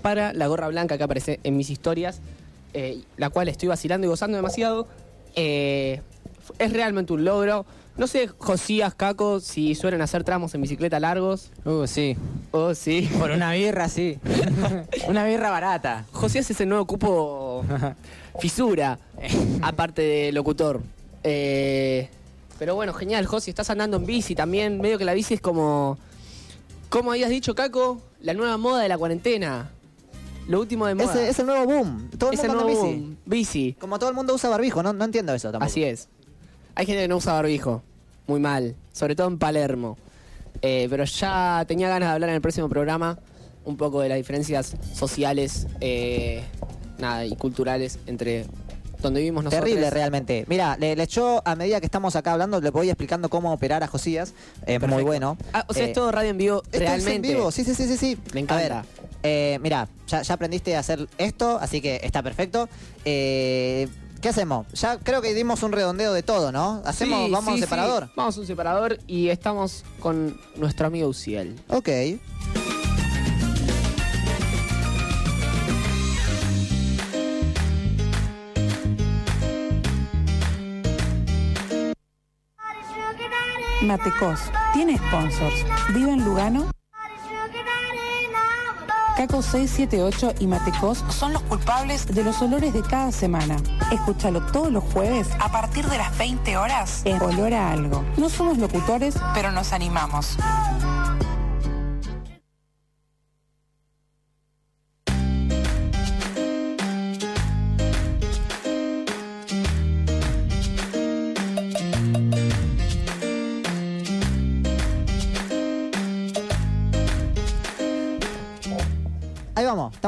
para 0.01 0.33
la 0.33 0.47
gorra 0.47 0.67
blanca 0.67 0.97
que 0.97 1.03
aparece 1.03 1.39
en 1.43 1.55
mis 1.57 1.69
historias, 1.69 2.19
eh, 2.73 3.01
la 3.17 3.29
cual 3.29 3.47
estoy 3.47 3.69
vacilando 3.69 4.05
y 4.05 4.09
gozando 4.09 4.35
demasiado. 4.37 4.87
Eh, 5.35 6.01
es 6.59 6.73
realmente 6.73 7.13
un 7.13 7.23
logro. 7.25 7.65
No 7.95 8.07
sé, 8.07 8.27
Josías, 8.27 8.95
Caco, 8.95 9.39
si 9.39 9.75
suelen 9.75 10.01
hacer 10.01 10.23
tramos 10.23 10.55
en 10.55 10.61
bicicleta 10.61 10.99
largos. 10.99 11.51
Uh, 11.63 11.85
sí. 11.85 12.17
Oh, 12.51 12.73
sí. 12.73 13.07
Por 13.19 13.29
una 13.29 13.51
birra, 13.53 13.87
sí. 13.87 14.17
una 15.07 15.25
birra 15.25 15.51
barata. 15.51 16.05
Josías 16.11 16.49
es 16.49 16.59
el 16.61 16.69
nuevo 16.69 16.85
cupo 16.87 17.63
fisura, 18.39 18.97
aparte 19.61 20.01
de 20.01 20.31
locutor. 20.31 20.81
Eh, 21.23 22.09
pero 22.57 22.73
bueno, 22.73 22.93
genial, 22.93 23.27
José, 23.27 23.51
estás 23.51 23.69
andando 23.69 23.97
en 23.97 24.05
bici 24.07 24.33
también. 24.33 24.81
Medio 24.81 24.97
que 24.97 25.05
la 25.05 25.13
bici 25.13 25.35
es 25.35 25.41
como. 25.41 25.99
¿Cómo 26.89 27.11
habías 27.11 27.29
dicho, 27.29 27.53
Caco? 27.53 28.01
La 28.21 28.33
nueva 28.33 28.57
moda 28.57 28.81
de 28.81 28.89
la 28.89 28.97
cuarentena. 28.97 29.69
Lo 30.47 30.59
último 30.59 30.87
de 30.87 30.95
moda. 30.95 31.27
Es 31.27 31.37
el 31.39 31.45
nuevo 31.45 31.65
boom. 31.65 32.09
Todo 32.17 32.31
el 32.31 32.39
Es 32.39 32.43
el 32.43 32.49
mundo 32.49 32.63
anda 32.63 32.71
en 32.71 32.77
nuevo 32.79 32.91
bici. 32.91 33.01
boom. 33.01 33.17
Bici. 33.25 33.75
Como 33.79 33.99
todo 33.99 34.09
el 34.09 34.15
mundo 34.15 34.33
usa 34.33 34.49
barbijo, 34.49 34.81
no, 34.81 34.93
no 34.93 35.05
entiendo 35.05 35.33
eso 35.33 35.51
tampoco. 35.51 35.65
Así 35.69 35.83
es. 35.83 36.09
Hay 36.75 36.85
gente 36.85 37.01
que 37.03 37.07
no 37.07 37.17
usa 37.17 37.33
barbijo. 37.33 37.83
Muy 38.27 38.39
mal. 38.39 38.75
Sobre 38.91 39.15
todo 39.15 39.27
en 39.27 39.37
Palermo. 39.37 39.97
Eh, 40.61 40.87
pero 40.89 41.03
ya 41.03 41.65
tenía 41.67 41.89
ganas 41.89 42.09
de 42.09 42.13
hablar 42.13 42.29
en 42.29 42.35
el 42.35 42.41
próximo 42.41 42.69
programa 42.69 43.19
un 43.65 43.77
poco 43.77 44.01
de 44.01 44.09
las 44.09 44.17
diferencias 44.17 44.75
sociales 44.93 45.67
eh, 45.81 46.43
nada, 46.99 47.25
y 47.25 47.35
culturales 47.35 47.97
entre 48.07 48.45
donde 49.01 49.19
vivimos 49.19 49.43
nosotros. 49.43 49.65
Terrible 49.65 49.89
realmente. 49.89 50.45
Mira, 50.47 50.77
le, 50.79 50.95
le 50.95 51.07
yo 51.07 51.41
a 51.43 51.55
medida 51.55 51.79
que 51.81 51.85
estamos 51.85 52.15
acá 52.15 52.33
hablando, 52.33 52.61
le 52.61 52.69
voy 52.69 52.89
explicando 52.89 53.29
cómo 53.29 53.51
operar 53.51 53.83
a 53.83 53.87
Josías. 53.87 54.33
Es 54.65 54.79
muy 54.87 55.03
bueno. 55.03 55.37
Ah, 55.51 55.65
o 55.67 55.73
sea, 55.73 55.83
Eh, 55.83 55.87
es 55.87 55.93
todo 55.93 56.11
radio 56.11 56.29
en 56.29 56.37
vivo 56.37 56.63
realmente. 56.71 57.09
es 57.09 57.15
en 57.15 57.21
vivo, 57.21 57.51
sí, 57.51 57.65
sí, 57.65 57.75
sí, 57.75 57.85
sí, 57.87 57.97
sí. 57.97 58.17
Me 58.33 58.39
encanta. 58.41 58.79
A 58.79 58.81
ver, 58.81 58.85
eh, 59.23 59.59
mira, 59.61 59.89
ya, 60.07 60.21
ya 60.21 60.33
aprendiste 60.33 60.75
a 60.75 60.79
hacer 60.79 61.07
esto, 61.17 61.57
así 61.59 61.81
que 61.81 61.99
está 62.03 62.23
perfecto. 62.23 62.69
¿Qué 64.23 64.29
hacemos? 64.29 64.65
Ya 64.71 64.99
creo 64.99 65.21
que 65.21 65.33
dimos 65.33 65.63
un 65.63 65.73
redondeo 65.73 66.13
de 66.13 66.23
todo, 66.23 66.53
¿no? 66.53 66.81
Hacemos, 66.85 67.25
Sí, 67.25 67.31
vamos 67.33 67.49
a 67.49 67.51
un 67.51 67.57
sí, 67.57 67.63
separador. 67.63 68.05
sí. 68.05 68.11
Vamos 68.15 68.37
a 68.37 68.39
un 68.39 68.47
separador 68.47 68.97
y 69.05 69.27
estamos 69.27 69.83
con 69.99 70.39
nuestro 70.55 70.87
amigo 70.87 71.09
Uciel. 71.09 71.59
Ok. 71.67 71.89
Matecos 83.81 84.39
tiene 84.73 84.97
sponsors. 84.97 85.65
Vive 85.93 86.11
en 86.11 86.23
Lugano. 86.23 86.71
Caco 89.15 89.43
678 89.43 90.35
y 90.39 90.47
Matecos 90.47 91.03
son 91.09 91.33
los 91.33 91.43
culpables 91.43 92.07
de 92.07 92.23
los 92.23 92.41
olores 92.41 92.73
de 92.73 92.81
cada 92.81 93.11
semana. 93.11 93.57
Escúchalo 93.91 94.41
todos 94.47 94.71
los 94.71 94.83
jueves 94.83 95.27
a 95.39 95.51
partir 95.51 95.85
de 95.87 95.97
las 95.97 96.17
20 96.17 96.57
horas 96.57 97.03
en 97.05 97.21
Olor 97.21 97.53
Algo. 97.53 98.03
No 98.17 98.27
somos 98.29 98.57
locutores, 98.57 99.15
pero 99.35 99.51
nos 99.51 99.71
animamos. 99.71 100.37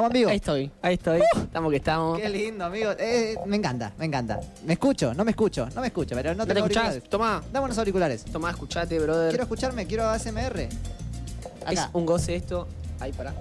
Estamos 0.07 0.09
en 0.09 0.13
vivo. 0.13 0.29
Ahí 0.29 0.35
estoy, 0.38 0.71
ahí 0.81 0.93
estoy. 0.95 1.21
Estamos 1.43 1.69
que 1.71 1.77
estamos. 1.77 2.19
Qué 2.19 2.29
lindo, 2.29 2.65
amigo. 2.65 2.91
Eh, 2.97 3.35
me 3.45 3.55
encanta, 3.57 3.93
me 3.97 4.05
encanta. 4.05 4.39
Me 4.65 4.74
escucho, 4.74 5.13
no 5.13 5.24
me 5.25 5.31
escucho, 5.31 5.67
no 5.74 5.81
me 5.81 5.88
escucho, 5.88 6.15
pero 6.15 6.33
no 6.35 6.45
¿No 6.45 6.53
te 6.53 6.59
escuchás? 6.59 7.01
Tomá, 7.09 7.43
Dame 7.51 7.65
unos 7.65 7.77
auriculares. 7.77 8.25
tomá, 8.25 8.50
escuchate, 8.51 9.00
brother. 9.00 9.29
Quiero 9.29 9.43
escucharme, 9.43 9.85
quiero 9.85 10.07
ASMR. 10.09 10.59
Es 10.62 11.79
Acá. 11.79 11.89
un 11.93 12.05
goce 12.05 12.35
esto. 12.35 12.67
Ahí, 13.00 13.12
pará. 13.12 13.33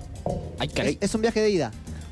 Ay, 0.59 0.69
Es, 0.69 0.75
caray. 0.75 0.99
es 1.01 1.15
un 1.15 1.21
viaje 1.21 1.41
de 1.41 1.51
ida. 1.51 1.71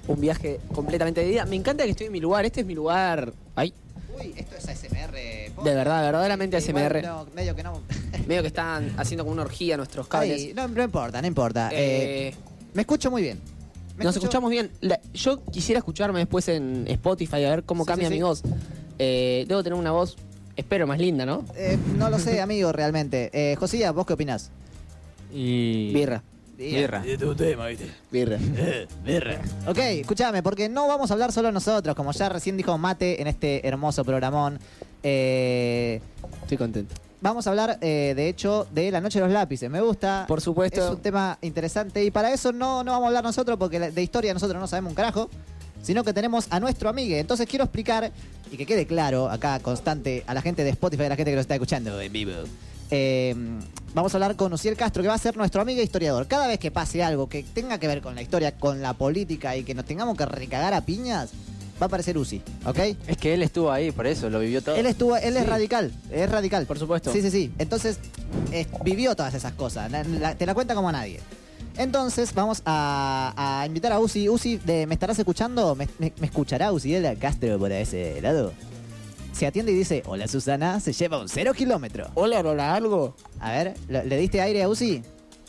Un 0.08 0.20
viaje 0.20 0.60
completamente 0.74 1.20
de 1.22 1.28
vida. 1.28 1.44
Me 1.46 1.56
encanta 1.56 1.84
que 1.84 1.90
estoy 1.90 2.06
en 2.06 2.12
mi 2.12 2.20
lugar. 2.20 2.44
Este 2.44 2.60
es 2.60 2.66
mi 2.66 2.74
lugar. 2.74 3.32
Ay, 3.54 3.72
Uy, 4.18 4.34
esto 4.36 4.56
es 4.56 4.68
ASMR. 4.68 5.12
de 5.12 5.74
verdad, 5.74 6.02
verdaderamente 6.02 6.60
Sí, 6.60 6.70
ASMR. 6.70 7.02
no, 7.02 7.26
medio 7.34 7.54
que 7.56 7.62
no. 7.62 7.80
Medio 8.26 8.42
que 8.42 8.48
están 8.48 8.92
haciendo 8.98 9.24
como 9.24 9.32
una 9.32 9.42
orgía 9.42 9.76
nuestros 9.76 10.06
cables. 10.06 10.40
Ay, 10.40 10.52
no, 10.54 10.68
no 10.68 10.82
importa, 10.84 11.20
no 11.20 11.26
importa. 11.26 11.70
Eh, 11.72 12.28
Eh, 12.28 12.34
me 12.74 12.82
escucho 12.82 13.10
muy 13.10 13.22
bien. 13.22 13.40
¿Me 14.02 14.06
nos 14.06 14.16
escucho? 14.16 14.26
escuchamos 14.28 14.50
bien. 14.50 14.70
La- 14.80 15.00
yo 15.14 15.42
quisiera 15.44 15.78
escucharme 15.78 16.18
después 16.20 16.48
en 16.48 16.84
Spotify 16.88 17.44
a 17.44 17.50
ver 17.50 17.64
cómo 17.64 17.84
Sí, 17.84 17.88
cambia 17.88 18.08
sí, 18.08 18.14
mi 18.14 18.18
sí. 18.18 18.22
voz. 18.22 18.42
Eh, 18.98 19.44
debo 19.48 19.62
tener 19.62 19.78
una 19.78 19.90
voz, 19.92 20.16
espero, 20.56 20.86
más 20.86 20.98
linda, 20.98 21.24
¿no? 21.26 21.44
Eh, 21.56 21.78
no 21.96 22.10
lo 22.10 22.18
sé, 22.18 22.40
amigo, 22.40 22.70
realmente. 22.72 23.30
Eh, 23.32 23.56
Josía, 23.56 23.90
¿vos 23.92 24.06
qué 24.06 24.12
opinás? 24.12 24.50
Y. 25.32 25.92
Birra. 25.92 26.22
Birra. 26.58 27.02
Birra. 27.02 28.38
Ok, 29.66 29.78
escúchame, 29.78 30.42
porque 30.42 30.68
no 30.68 30.86
vamos 30.86 31.10
a 31.10 31.14
hablar 31.14 31.32
solo 31.32 31.50
nosotros, 31.50 31.96
como 31.96 32.12
ya 32.12 32.28
recién 32.28 32.56
dijo 32.56 32.76
Mate 32.78 33.20
en 33.20 33.26
este 33.26 33.66
hermoso 33.66 34.04
programón. 34.04 34.58
Eh, 35.02 36.00
Estoy 36.42 36.58
contento. 36.58 36.94
Vamos 37.22 37.46
a 37.46 37.50
hablar, 37.50 37.78
eh, 37.80 38.12
de 38.14 38.28
hecho, 38.28 38.66
de 38.72 38.90
la 38.90 39.00
noche 39.00 39.20
de 39.20 39.24
los 39.24 39.32
lápices. 39.32 39.70
Me 39.70 39.80
gusta. 39.80 40.26
Por 40.28 40.40
supuesto. 40.40 40.84
Es 40.84 40.90
un 40.90 41.00
tema 41.00 41.38
interesante 41.40 42.04
y 42.04 42.10
para 42.10 42.32
eso 42.32 42.52
no, 42.52 42.84
no 42.84 42.92
vamos 42.92 43.04
a 43.04 43.08
hablar 43.08 43.24
nosotros, 43.24 43.56
porque 43.58 43.78
de 43.78 44.02
historia 44.02 44.34
nosotros 44.34 44.60
no 44.60 44.66
sabemos 44.66 44.90
un 44.90 44.96
carajo, 44.96 45.30
sino 45.82 46.04
que 46.04 46.12
tenemos 46.12 46.46
a 46.50 46.60
nuestro 46.60 46.90
amigo. 46.90 47.16
Entonces 47.16 47.46
quiero 47.48 47.64
explicar 47.64 48.12
y 48.50 48.56
que 48.56 48.66
quede 48.66 48.86
claro 48.86 49.30
acá, 49.30 49.58
constante, 49.60 50.24
a 50.26 50.34
la 50.34 50.42
gente 50.42 50.64
de 50.64 50.70
Spotify, 50.70 51.04
a 51.04 51.08
la 51.10 51.16
gente 51.16 51.30
que 51.30 51.36
nos 51.36 51.44
está 51.44 51.54
escuchando 51.54 51.98
en 52.00 52.12
vivo. 52.12 52.32
Eh, 52.90 53.34
vamos 53.94 54.12
a 54.12 54.18
hablar 54.18 54.36
con 54.36 54.52
Uciel 54.52 54.76
Castro, 54.76 55.02
que 55.02 55.08
va 55.08 55.14
a 55.14 55.18
ser 55.18 55.36
nuestro 55.36 55.62
amigo 55.62 55.80
historiador. 55.80 56.26
Cada 56.26 56.46
vez 56.46 56.58
que 56.58 56.70
pase 56.70 57.02
algo 57.02 57.28
que 57.28 57.42
tenga 57.42 57.78
que 57.78 57.86
ver 57.86 58.02
con 58.02 58.14
la 58.14 58.20
historia, 58.20 58.52
con 58.52 58.82
la 58.82 58.92
política 58.92 59.56
y 59.56 59.64
que 59.64 59.74
nos 59.74 59.86
tengamos 59.86 60.16
que 60.16 60.26
recagar 60.26 60.74
a 60.74 60.82
piñas, 60.82 61.30
va 61.82 61.86
a 61.86 61.88
aparecer 61.88 62.16
Uzi, 62.16 62.40
¿ok? 62.64 62.78
Es 63.08 63.16
que 63.16 63.34
él 63.34 63.42
estuvo 63.42 63.70
ahí, 63.72 63.90
por 63.90 64.06
eso, 64.06 64.30
lo 64.30 64.38
vivió 64.38 64.62
todo. 64.62 64.76
Él 64.76 64.86
estuvo, 64.86 65.16
él 65.16 65.36
es 65.36 65.42
Sí. 65.42 65.48
radical, 65.50 65.92
es 66.12 66.30
radical. 66.30 66.64
Por 66.66 66.78
supuesto. 66.78 67.12
Sí, 67.12 67.20
sí, 67.22 67.30
sí. 67.30 67.52
Entonces, 67.58 67.98
eh, 68.52 68.66
vivió 68.84 69.14
todas 69.16 69.34
esas 69.34 69.52
cosas. 69.54 69.90
La- 69.90 70.04
la- 70.04 70.34
te 70.36 70.46
la 70.46 70.54
cuenta 70.54 70.74
como 70.74 70.90
nadie. 70.92 71.20
Entonces, 71.76 72.32
vamos 72.34 72.62
a, 72.66 73.32
a 73.62 73.66
invitar 73.66 73.92
a 73.92 73.98
Uzi. 73.98 74.28
Uzi, 74.28 74.58
de- 74.58 74.86
¿me 74.86 74.94
estarás 74.94 75.18
escuchando? 75.18 75.74
¿Me, 75.74 75.88
me- 75.98 76.12
me 76.20 76.26
escuchará 76.26 76.70
Uzi 76.70 76.92
de 76.92 77.16
Castro 77.16 77.58
por 77.58 77.72
ese 77.72 78.20
lado? 78.20 78.52
Se 79.32 79.46
atiende 79.46 79.72
y 79.72 79.74
dice, 79.74 80.02
hola 80.06 80.28
Susana, 80.28 80.78
se 80.80 80.92
lleva 80.92 81.18
un 81.18 81.28
cero 81.28 81.54
kilómetro. 81.54 82.08
Hola, 82.14 82.40
hola, 82.40 82.74
algo. 82.74 83.16
A 83.40 83.50
ver, 83.52 83.74
¿le, 83.88 84.04
le 84.04 84.16
diste 84.18 84.40
aire 84.42 84.62
a 84.62 84.68
Uzi? 84.68 85.02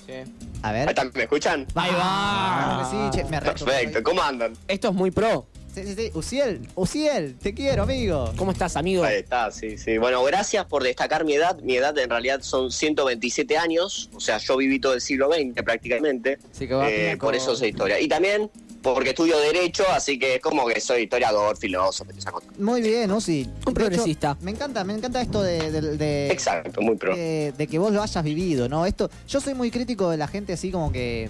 Sí. 0.07 0.13
A 0.61 0.71
ver. 0.71 0.89
Está, 0.89 1.03
¿Me 1.13 1.23
escuchan? 1.23 1.67
Ahí 1.75 1.91
va. 1.93 2.87
Sí, 2.89 3.17
che, 3.17 3.25
me 3.29 3.37
arranco. 3.37 3.65
Perfecto, 3.65 4.01
¿cómo 4.01 4.21
andan? 4.23 4.53
Esto 4.67 4.87
es 4.89 4.93
muy 4.95 5.11
pro. 5.11 5.45
Sí, 5.73 5.83
sí, 5.85 5.95
sí. 5.95 6.11
Uziel, 6.13 6.67
Uziel, 6.75 7.35
te 7.35 7.53
quiero, 7.53 7.83
amigo. 7.83 8.31
¿Cómo 8.37 8.51
estás, 8.51 8.75
amigo? 8.77 9.03
Ahí 9.03 9.17
está, 9.19 9.49
sí, 9.51 9.77
sí. 9.77 9.97
Bueno, 9.97 10.23
gracias 10.23 10.65
por 10.65 10.83
destacar 10.83 11.25
mi 11.25 11.33
edad. 11.33 11.59
Mi 11.61 11.75
edad 11.77 11.97
en 11.97 12.09
realidad 12.09 12.41
son 12.41 12.71
127 12.71 13.57
años, 13.57 14.09
o 14.15 14.19
sea, 14.19 14.37
yo 14.37 14.57
viví 14.57 14.79
todo 14.79 14.93
el 14.93 15.01
siglo 15.01 15.29
XX 15.33 15.63
prácticamente. 15.63 16.37
Así 16.51 16.67
que 16.67 16.73
va 16.75 16.89
Eh, 16.89 17.05
bien 17.05 17.17
por 17.17 17.33
eso 17.35 17.55
soy 17.55 17.69
historia. 17.69 17.99
Y 17.99 18.07
también 18.07 18.51
porque 18.83 19.11
estudio 19.11 19.39
Derecho, 19.39 19.85
así 19.89 20.19
que 20.19 20.35
es 20.35 20.41
como 20.41 20.67
que 20.67 20.79
soy 20.81 21.03
historiador, 21.03 21.57
filósofo, 21.57 22.11
esa 22.17 22.31
cosa. 22.33 22.47
Muy 22.59 22.81
bien, 22.81 23.09
Uzi. 23.11 23.41
Hecho, 23.61 23.73
progresista. 23.73 24.37
me 24.41 24.51
encanta, 24.51 24.83
me 24.83 24.93
encanta 24.93 25.21
esto 25.21 25.41
de... 25.41 25.71
de- 25.71 25.97
de- 25.97 26.27
Exacto, 26.31 26.81
muy 26.81 26.97
pro. 26.97 27.15
de, 27.15 27.53
de 27.57 27.67
que 27.67 27.79
vos 27.79 27.93
lo 27.93 28.03
hayas 28.03 28.23
vivido, 28.23 28.67
¿no? 28.67 28.85
Esto, 28.85 29.09
yo 29.27 29.39
soy 29.39 29.53
muy 29.53 29.71
crítico 29.71 30.09
de 30.09 30.17
la 30.17 30.27
gente 30.27 30.51
así 30.53 30.69
como 30.69 30.91
que 30.91 31.29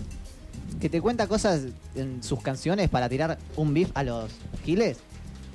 que 0.80 0.90
te 0.90 1.02
cuenta 1.02 1.28
cosas 1.28 1.62
en 1.96 2.24
sus 2.24 2.42
canciones 2.42 2.90
para 2.90 3.10
tirar 3.10 3.38
un 3.56 3.74
beef 3.74 3.90
a 3.94 4.04
los 4.04 4.32
giles. 4.64 4.98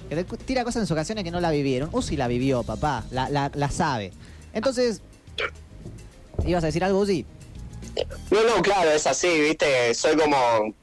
Que 0.09 0.17
te 0.17 0.37
tira 0.39 0.65
cosas 0.65 0.83
en 0.83 0.87
sus 0.87 0.97
canciones 0.97 1.25
que 1.25 1.31
no 1.31 1.41
la 1.41 1.51
vivieron. 1.51 1.91
Uzi 1.93 2.17
la 2.17 2.29
vivió, 2.29 2.63
papá, 2.63 3.05
la, 3.11 3.29
la, 3.29 3.51
la 3.55 3.71
sabe. 3.71 4.13
Entonces, 4.53 5.03
¿ibas 6.47 6.65
a 6.65 6.69
decir 6.69 6.83
algo, 6.83 7.01
Uzi? 7.01 7.27
No, 8.31 8.43
no, 8.45 8.63
claro, 8.63 8.91
es 8.91 9.07
así, 9.07 9.29
viste, 9.41 9.95
soy 9.95 10.17
como... 10.17 10.75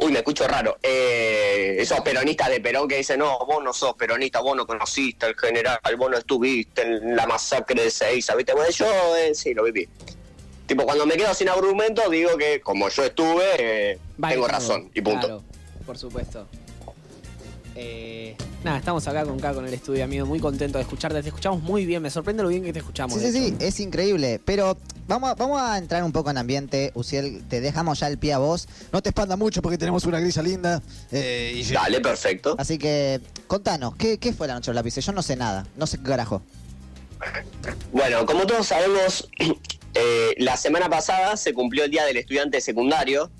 Uy, 0.00 0.12
me 0.12 0.18
escucho 0.18 0.46
raro. 0.46 0.78
Eh, 0.80 1.76
esos 1.80 2.00
peronistas 2.02 2.50
de 2.50 2.60
Perón 2.60 2.86
que 2.86 2.98
dicen, 2.98 3.18
no, 3.18 3.36
vos 3.44 3.64
no 3.64 3.72
sos 3.72 3.94
peronista, 3.94 4.40
vos 4.40 4.56
no 4.56 4.64
conociste 4.64 5.26
al 5.26 5.34
general, 5.36 5.80
vos 5.98 6.08
no 6.08 6.16
estuviste 6.16 6.82
en 6.82 7.16
la 7.16 7.26
masacre 7.26 7.82
de 7.82 7.90
Seiza, 7.90 8.36
¿viste? 8.36 8.54
Bueno, 8.54 8.70
yo 8.70 8.86
eh, 9.16 9.34
sí, 9.34 9.54
lo 9.54 9.64
viví. 9.64 9.88
Tipo, 10.68 10.84
cuando 10.84 11.06
me 11.06 11.16
quedo 11.16 11.32
sin 11.34 11.48
argumento, 11.48 12.08
digo 12.10 12.36
que 12.36 12.60
como 12.60 12.88
yo 12.90 13.02
estuve, 13.04 13.42
eh, 13.58 13.98
Vale, 14.18 14.34
tengo 14.34 14.46
claro. 14.46 14.60
razón, 14.62 14.90
y 14.94 15.00
punto. 15.00 15.26
Claro, 15.26 15.42
por 15.86 15.96
supuesto. 15.98 16.46
Eh, 17.74 18.36
nada, 18.64 18.78
estamos 18.78 19.06
acá 19.08 19.24
con 19.24 19.38
K 19.40 19.54
con 19.54 19.66
el 19.66 19.72
estudio, 19.72 20.04
amigo. 20.04 20.26
Muy 20.26 20.40
contento 20.40 20.76
de 20.78 20.82
escucharte. 20.82 21.22
Te 21.22 21.28
escuchamos 21.28 21.62
muy 21.62 21.86
bien. 21.86 22.02
Me 22.02 22.10
sorprende 22.10 22.42
lo 22.42 22.48
bien 22.50 22.62
que 22.64 22.72
te 22.72 22.80
escuchamos. 22.80 23.18
Sí, 23.18 23.32
sí, 23.32 23.50
sí, 23.50 23.56
es 23.60 23.78
increíble. 23.80 24.40
Pero 24.44 24.76
vamos 25.06 25.30
a, 25.30 25.34
vamos 25.36 25.62
a 25.62 25.78
entrar 25.78 26.02
un 26.02 26.10
poco 26.12 26.28
en 26.30 26.38
ambiente, 26.38 26.90
Uziel. 26.94 27.44
Te 27.48 27.60
dejamos 27.62 28.00
ya 28.00 28.08
el 28.08 28.18
pie 28.18 28.32
a 28.34 28.38
vos. 28.38 28.68
No 28.92 29.00
te 29.00 29.10
expanda 29.10 29.36
mucho 29.36 29.62
porque 29.62 29.78
tenemos 29.78 30.04
una 30.04 30.18
grisa 30.20 30.42
linda. 30.42 30.82
eh, 31.12 31.52
y- 31.54 31.72
Dale, 31.72 32.00
perfecto. 32.00 32.56
Así 32.58 32.76
que, 32.78 33.20
contanos, 33.46 33.94
¿qué, 33.96 34.18
¿qué 34.18 34.32
fue 34.34 34.48
la 34.48 34.54
noche 34.54 34.66
de 34.70 34.74
los 34.74 34.80
lápices? 34.80 35.06
Yo 35.06 35.12
no 35.12 35.22
sé 35.22 35.36
nada, 35.36 35.64
no 35.76 35.86
sé 35.86 35.98
qué 35.98 36.02
carajo. 36.04 36.42
Bueno, 37.92 38.26
como 38.26 38.44
todos 38.46 38.66
sabemos, 38.66 39.28
eh, 40.00 40.34
la 40.38 40.56
semana 40.56 40.88
pasada 40.88 41.36
se 41.36 41.52
cumplió 41.52 41.82
el 41.82 41.90
Día 41.90 42.04
del 42.04 42.18
Estudiante 42.18 42.60
Secundario, 42.60 43.32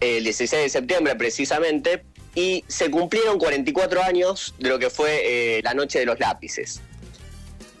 el 0.00 0.24
16 0.24 0.62
de 0.62 0.68
septiembre 0.70 1.16
precisamente, 1.16 2.04
y 2.34 2.64
se 2.66 2.90
cumplieron 2.90 3.38
44 3.38 4.02
años 4.02 4.54
de 4.58 4.70
lo 4.70 4.78
que 4.78 4.88
fue 4.88 5.58
eh, 5.58 5.60
la 5.62 5.74
Noche 5.74 5.98
de 5.98 6.06
los 6.06 6.18
Lápices. 6.18 6.80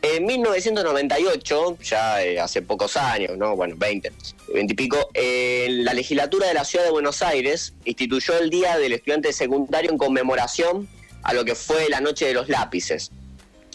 En 0.02 0.26
1998, 0.26 1.78
ya 1.82 2.22
eh, 2.22 2.38
hace 2.38 2.60
pocos 2.60 2.98
años, 2.98 3.38
¿no? 3.38 3.56
Bueno, 3.56 3.76
20, 3.78 4.12
20 4.52 4.72
y 4.72 4.76
pico, 4.76 5.08
la 5.14 5.94
legislatura 5.94 6.48
de 6.48 6.54
la 6.54 6.66
ciudad 6.66 6.84
de 6.84 6.90
Buenos 6.90 7.22
Aires 7.22 7.72
instituyó 7.86 8.36
el 8.38 8.50
Día 8.50 8.76
del 8.76 8.92
Estudiante 8.92 9.32
Secundario 9.32 9.90
en 9.90 9.96
conmemoración 9.96 10.86
a 11.22 11.32
lo 11.32 11.46
que 11.46 11.54
fue 11.54 11.88
la 11.88 12.02
Noche 12.02 12.26
de 12.26 12.34
los 12.34 12.50
Lápices. 12.50 13.10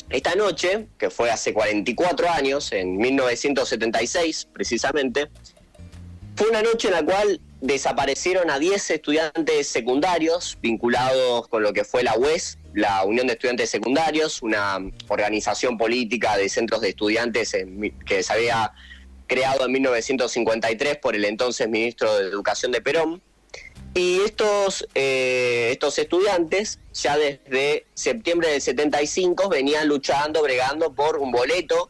Esta 0.10 0.36
noche, 0.36 0.88
que 0.98 1.10
fue 1.10 1.30
hace 1.30 1.54
44 1.54 2.30
años, 2.30 2.72
en 2.72 2.98
1976 2.98 4.48
precisamente, 4.54 5.30
fue 6.36 6.50
una 6.50 6.62
noche 6.62 6.88
en 6.88 6.94
la 6.94 7.04
cual 7.04 7.42
desaparecieron 7.62 8.50
a 8.50 8.60
10 8.60 8.92
estudiantes 8.92 9.68
secundarios 9.68 10.58
vinculados 10.62 11.48
con 11.48 11.64
lo 11.64 11.74
que 11.74 11.84
fue 11.84 12.04
la 12.04 12.16
UES, 12.16 12.58
la 12.74 13.04
Unión 13.04 13.28
de 13.28 13.34
Estudiantes 13.34 13.70
Secundarios, 13.70 14.42
una 14.44 14.80
organización 15.08 15.78
política 15.78 16.38
de 16.38 16.48
centros 16.48 16.82
de 16.82 16.90
estudiantes 16.90 17.58
que 18.06 18.24
se 18.24 18.34
había 18.34 18.72
creado 19.26 19.66
en 19.66 19.72
1953 19.74 21.00
por 21.00 21.16
el 21.16 21.26
entonces 21.26 21.68
ministro 21.68 22.16
de 22.18 22.30
Educación 22.30 22.72
de 22.72 22.82
Perón. 22.82 23.22
Y 23.98 24.20
estos, 24.20 24.88
eh, 24.94 25.70
estos 25.72 25.98
estudiantes 25.98 26.80
ya 26.94 27.18
desde 27.18 27.88
septiembre 27.96 28.52
del 28.52 28.62
75 28.62 29.50
venían 29.50 29.88
luchando, 29.88 30.44
bregando 30.44 30.94
por 30.94 31.18
un 31.18 31.32
boleto 31.32 31.90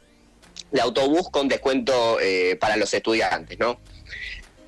de 0.72 0.80
autobús 0.80 1.30
con 1.30 1.50
descuento 1.50 2.18
eh, 2.22 2.56
para 2.62 2.78
los 2.78 2.94
estudiantes, 2.94 3.60
¿no? 3.60 3.82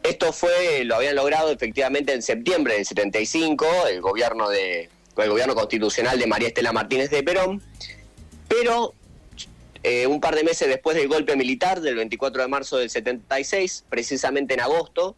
Esto 0.04 0.34
fue, 0.34 0.84
lo 0.84 0.96
habían 0.96 1.16
logrado 1.16 1.50
efectivamente 1.50 2.12
en 2.12 2.22
septiembre 2.22 2.74
del 2.74 2.86
75, 2.86 3.66
el 3.90 4.02
gobierno 4.02 4.50
de 4.50 4.90
el 5.16 5.30
gobierno 5.30 5.56
constitucional 5.56 6.20
de 6.20 6.28
María 6.28 6.50
Estela 6.50 6.74
Martínez 6.74 7.10
de 7.10 7.24
Perón, 7.24 7.62
pero 8.50 8.94
eh, 9.84 10.08
un 10.08 10.20
par 10.20 10.36
de 10.36 10.44
meses 10.44 10.68
después 10.68 10.98
del 10.98 11.08
golpe 11.08 11.38
militar 11.38 11.80
del 11.80 11.96
24 11.96 12.42
de 12.42 12.48
marzo 12.50 12.78
del 12.78 12.90
76, 12.90 13.86
precisamente 13.90 14.56
en 14.56 14.60
agosto, 14.60 15.16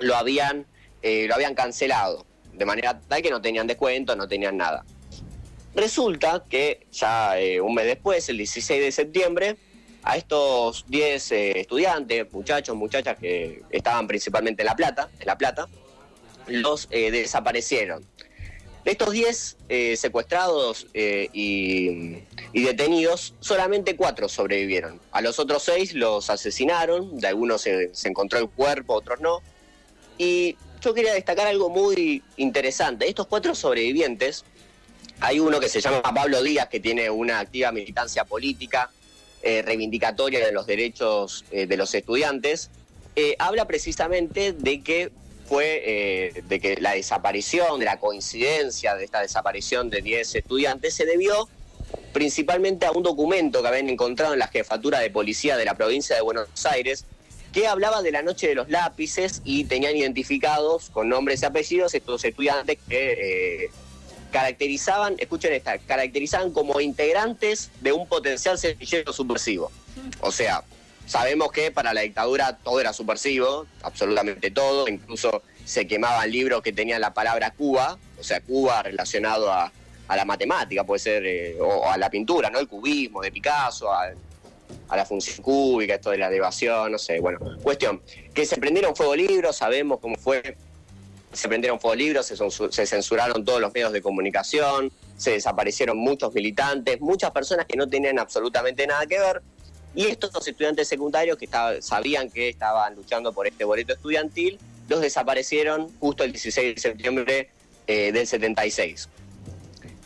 lo 0.00 0.16
habían 0.16 0.66
eh, 1.02 1.26
lo 1.28 1.34
habían 1.34 1.54
cancelado, 1.54 2.26
de 2.52 2.64
manera 2.64 3.00
tal 3.00 3.22
que 3.22 3.30
no 3.30 3.40
tenían 3.40 3.66
descuento, 3.66 4.16
no 4.16 4.26
tenían 4.28 4.56
nada. 4.56 4.84
Resulta 5.78 6.44
que 6.48 6.86
ya 6.90 7.38
eh, 7.38 7.60
un 7.60 7.72
mes 7.72 7.86
después, 7.86 8.28
el 8.28 8.38
16 8.38 8.80
de 8.80 8.90
septiembre, 8.90 9.56
a 10.02 10.16
estos 10.16 10.84
10 10.88 11.32
eh, 11.32 11.60
estudiantes, 11.60 12.32
muchachos, 12.32 12.74
muchachas 12.74 13.16
que 13.16 13.62
estaban 13.70 14.08
principalmente 14.08 14.62
en 14.62 14.66
La 14.66 14.74
Plata, 14.74 15.08
en 15.20 15.26
La 15.26 15.38
Plata, 15.38 15.68
los 16.48 16.88
desaparecieron. 16.88 18.04
De 18.84 18.92
estos 18.92 19.12
10 19.12 19.56
eh, 19.68 19.96
secuestrados 19.96 20.88
y, 20.94 22.24
detenidos, 22.52 23.34
solamente 23.38 23.94
cuatro 23.94 24.28
sobrevivieron. 24.28 25.00
A 25.12 25.20
los 25.20 25.38
otros 25.38 25.62
seis 25.62 25.94
los 25.94 26.30
asesinaron, 26.30 27.18
de 27.18 27.28
algunos 27.28 27.60
se, 27.60 27.94
se 27.94 28.08
encontró 28.08 28.40
el 28.40 28.48
cuerpo, 28.48 28.94
otros 28.94 29.20
no. 29.20 29.42
Y 30.16 30.56
yo 30.80 30.94
quería 30.94 31.14
destacar 31.14 31.46
algo 31.46 31.68
muy 31.68 32.22
interesante. 32.36 33.08
Estos 33.08 33.26
cuatro 33.26 33.54
sobrevivientes, 33.54 34.44
hay 35.20 35.40
uno 35.40 35.60
que 35.60 35.68
se 35.68 35.80
llama 35.80 36.02
Pablo 36.02 36.42
Díaz, 36.42 36.68
que 36.68 36.80
tiene 36.80 37.10
una 37.10 37.40
activa 37.40 37.72
militancia 37.72 38.24
política, 38.24 38.90
eh, 39.42 39.62
reivindicatoria 39.62 40.44
de 40.44 40.52
los 40.52 40.66
derechos 40.66 41.44
eh, 41.50 41.66
de 41.66 41.76
los 41.76 41.94
estudiantes, 41.94 42.70
eh, 43.16 43.36
habla 43.38 43.66
precisamente 43.66 44.52
de 44.52 44.82
que 44.82 45.10
fue 45.48 46.42
de 46.46 46.60
que 46.60 46.76
la 46.78 46.92
desaparición, 46.92 47.78
de 47.78 47.86
la 47.86 47.98
coincidencia 47.98 48.94
de 48.96 49.04
esta 49.06 49.22
desaparición 49.22 49.88
de 49.88 50.02
10 50.02 50.34
estudiantes 50.34 50.92
se 50.92 51.06
debió 51.06 51.48
principalmente 52.12 52.84
a 52.84 52.90
un 52.90 53.02
documento 53.02 53.62
que 53.62 53.68
habían 53.68 53.88
encontrado 53.88 54.34
en 54.34 54.40
la 54.40 54.48
jefatura 54.48 54.98
de 54.98 55.08
policía 55.08 55.56
de 55.56 55.64
la 55.64 55.74
provincia 55.74 56.14
de 56.14 56.20
Buenos 56.20 56.66
Aires 56.66 57.06
que 57.52 57.66
hablaba 57.66 58.02
de 58.02 58.12
la 58.12 58.22
noche 58.22 58.48
de 58.48 58.54
los 58.54 58.68
lápices 58.68 59.40
y 59.44 59.64
tenían 59.64 59.96
identificados 59.96 60.90
con 60.90 61.08
nombres 61.08 61.42
y 61.42 61.46
apellidos 61.46 61.94
estos 61.94 62.24
estudiantes 62.24 62.78
que 62.88 63.64
eh, 63.64 63.70
caracterizaban, 64.30 65.16
escuchen 65.18 65.52
esta, 65.52 65.78
caracterizaban 65.78 66.52
como 66.52 66.80
integrantes 66.80 67.70
de 67.80 67.92
un 67.92 68.06
potencial 68.06 68.58
semillero 68.58 69.12
subversivo. 69.12 69.70
O 70.20 70.30
sea, 70.30 70.62
sabemos 71.06 71.50
que 71.50 71.70
para 71.70 71.94
la 71.94 72.02
dictadura 72.02 72.56
todo 72.56 72.80
era 72.80 72.92
subversivo, 72.92 73.66
absolutamente 73.82 74.50
todo, 74.50 74.86
incluso 74.88 75.42
se 75.64 75.86
quemaban 75.86 76.30
libros 76.30 76.62
que 76.62 76.72
tenían 76.72 77.00
la 77.00 77.14
palabra 77.14 77.50
Cuba, 77.52 77.98
o 78.18 78.22
sea, 78.22 78.40
Cuba 78.40 78.82
relacionado 78.82 79.52
a, 79.52 79.72
la 80.08 80.24
matemática, 80.24 80.84
puede 80.84 81.00
ser, 81.00 81.26
eh, 81.26 81.56
o 81.60 81.86
a 81.86 81.98
la 81.98 82.08
pintura, 82.08 82.48
¿no? 82.48 82.58
El 82.58 82.66
cubismo 82.66 83.20
de 83.20 83.30
Picasso, 83.30 83.92
a, 83.92 84.10
a 84.88 84.96
la 84.96 85.04
función 85.04 85.38
cúbica, 85.42 85.94
esto 85.94 86.10
de 86.10 86.18
la 86.18 86.28
elevación, 86.28 86.92
no 86.92 86.98
sé, 86.98 87.20
bueno, 87.20 87.38
cuestión, 87.62 88.00
que 88.34 88.46
se 88.46 88.56
prendieron 88.56 88.94
fuego 88.96 89.14
libros, 89.14 89.56
sabemos 89.56 89.98
cómo 90.00 90.16
fue, 90.16 90.56
se 91.32 91.48
prendieron 91.48 91.78
fuego 91.78 91.94
libros, 91.94 92.26
se, 92.26 92.36
censu- 92.36 92.70
se 92.70 92.86
censuraron 92.86 93.44
todos 93.44 93.60
los 93.60 93.72
medios 93.72 93.92
de 93.92 94.00
comunicación, 94.00 94.90
se 95.16 95.32
desaparecieron 95.32 95.98
muchos 95.98 96.32
militantes, 96.32 97.00
muchas 97.00 97.30
personas 97.32 97.66
que 97.66 97.76
no 97.76 97.88
tenían 97.88 98.18
absolutamente 98.18 98.86
nada 98.86 99.06
que 99.06 99.18
ver, 99.18 99.42
y 99.94 100.06
estos 100.06 100.46
estudiantes 100.46 100.86
secundarios 100.88 101.36
que 101.38 101.48
sabían 101.80 102.30
que 102.30 102.48
estaban 102.48 102.94
luchando 102.94 103.32
por 103.32 103.46
este 103.46 103.64
boleto 103.64 103.92
estudiantil, 103.94 104.58
los 104.88 105.00
desaparecieron 105.00 105.92
justo 106.00 106.24
el 106.24 106.32
16 106.32 106.74
de 106.76 106.80
septiembre 106.80 107.50
eh, 107.86 108.12
del 108.12 108.26
76. 108.26 109.08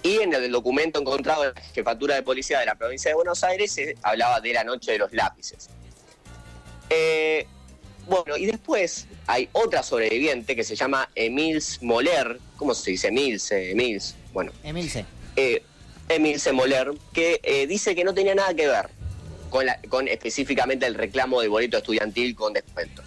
Y 0.03 0.19
en 0.19 0.33
el 0.35 0.51
documento 0.51 1.01
encontrado 1.01 1.45
en 1.45 1.55
la 1.55 1.61
jefatura 1.61 2.15
de 2.17 2.23
policía 2.23 2.59
de 2.61 2.67
la 2.67 2.75
provincia 2.75 3.11
de 3.11 3.15
Buenos 3.15 3.45
Aires 3.45 3.71
se 3.73 3.97
hablaba 4.03 4.41
de 4.41 4.53
la 4.53 4.65
noche 4.65 4.93
de 4.93 4.99
los 4.99 5.13
lápices. 5.13 5.69
Eh, 6.91 7.47
bueno, 8.07 8.37
y 8.37 8.47
después 8.47 9.07
hay 9.29 9.49
otra 9.53 9.83
sobreviviente 9.85 10.57
que 10.57 10.65
se 10.65 10.75
llama 10.75 11.09
Emils 11.15 11.81
Moller. 11.83 12.41
¿Cómo 12.57 12.75
se 12.75 12.91
dice? 12.91 13.09
Emils, 13.09 13.51
eh, 13.53 13.71
Emils. 13.71 14.17
Bueno, 14.33 14.51
Emilce. 14.65 15.05
eh, 15.37 15.63
Emilce 16.09 16.53
Moller, 16.53 16.91
que 17.13 17.41
eh, 17.45 17.67
dice 17.69 17.95
que 17.95 18.03
no 18.03 18.13
tenía 18.13 18.35
nada 18.35 18.53
que 18.55 18.67
ver 18.67 18.89
con, 19.51 19.65
la- 19.67 19.81
con 19.89 20.09
específicamente 20.09 20.85
el 20.87 20.95
reclamo 20.97 21.41
de 21.41 21.49
boleto 21.49 21.77
estudiantil 21.79 22.35
con 22.35 22.53
descuento. 22.53 23.03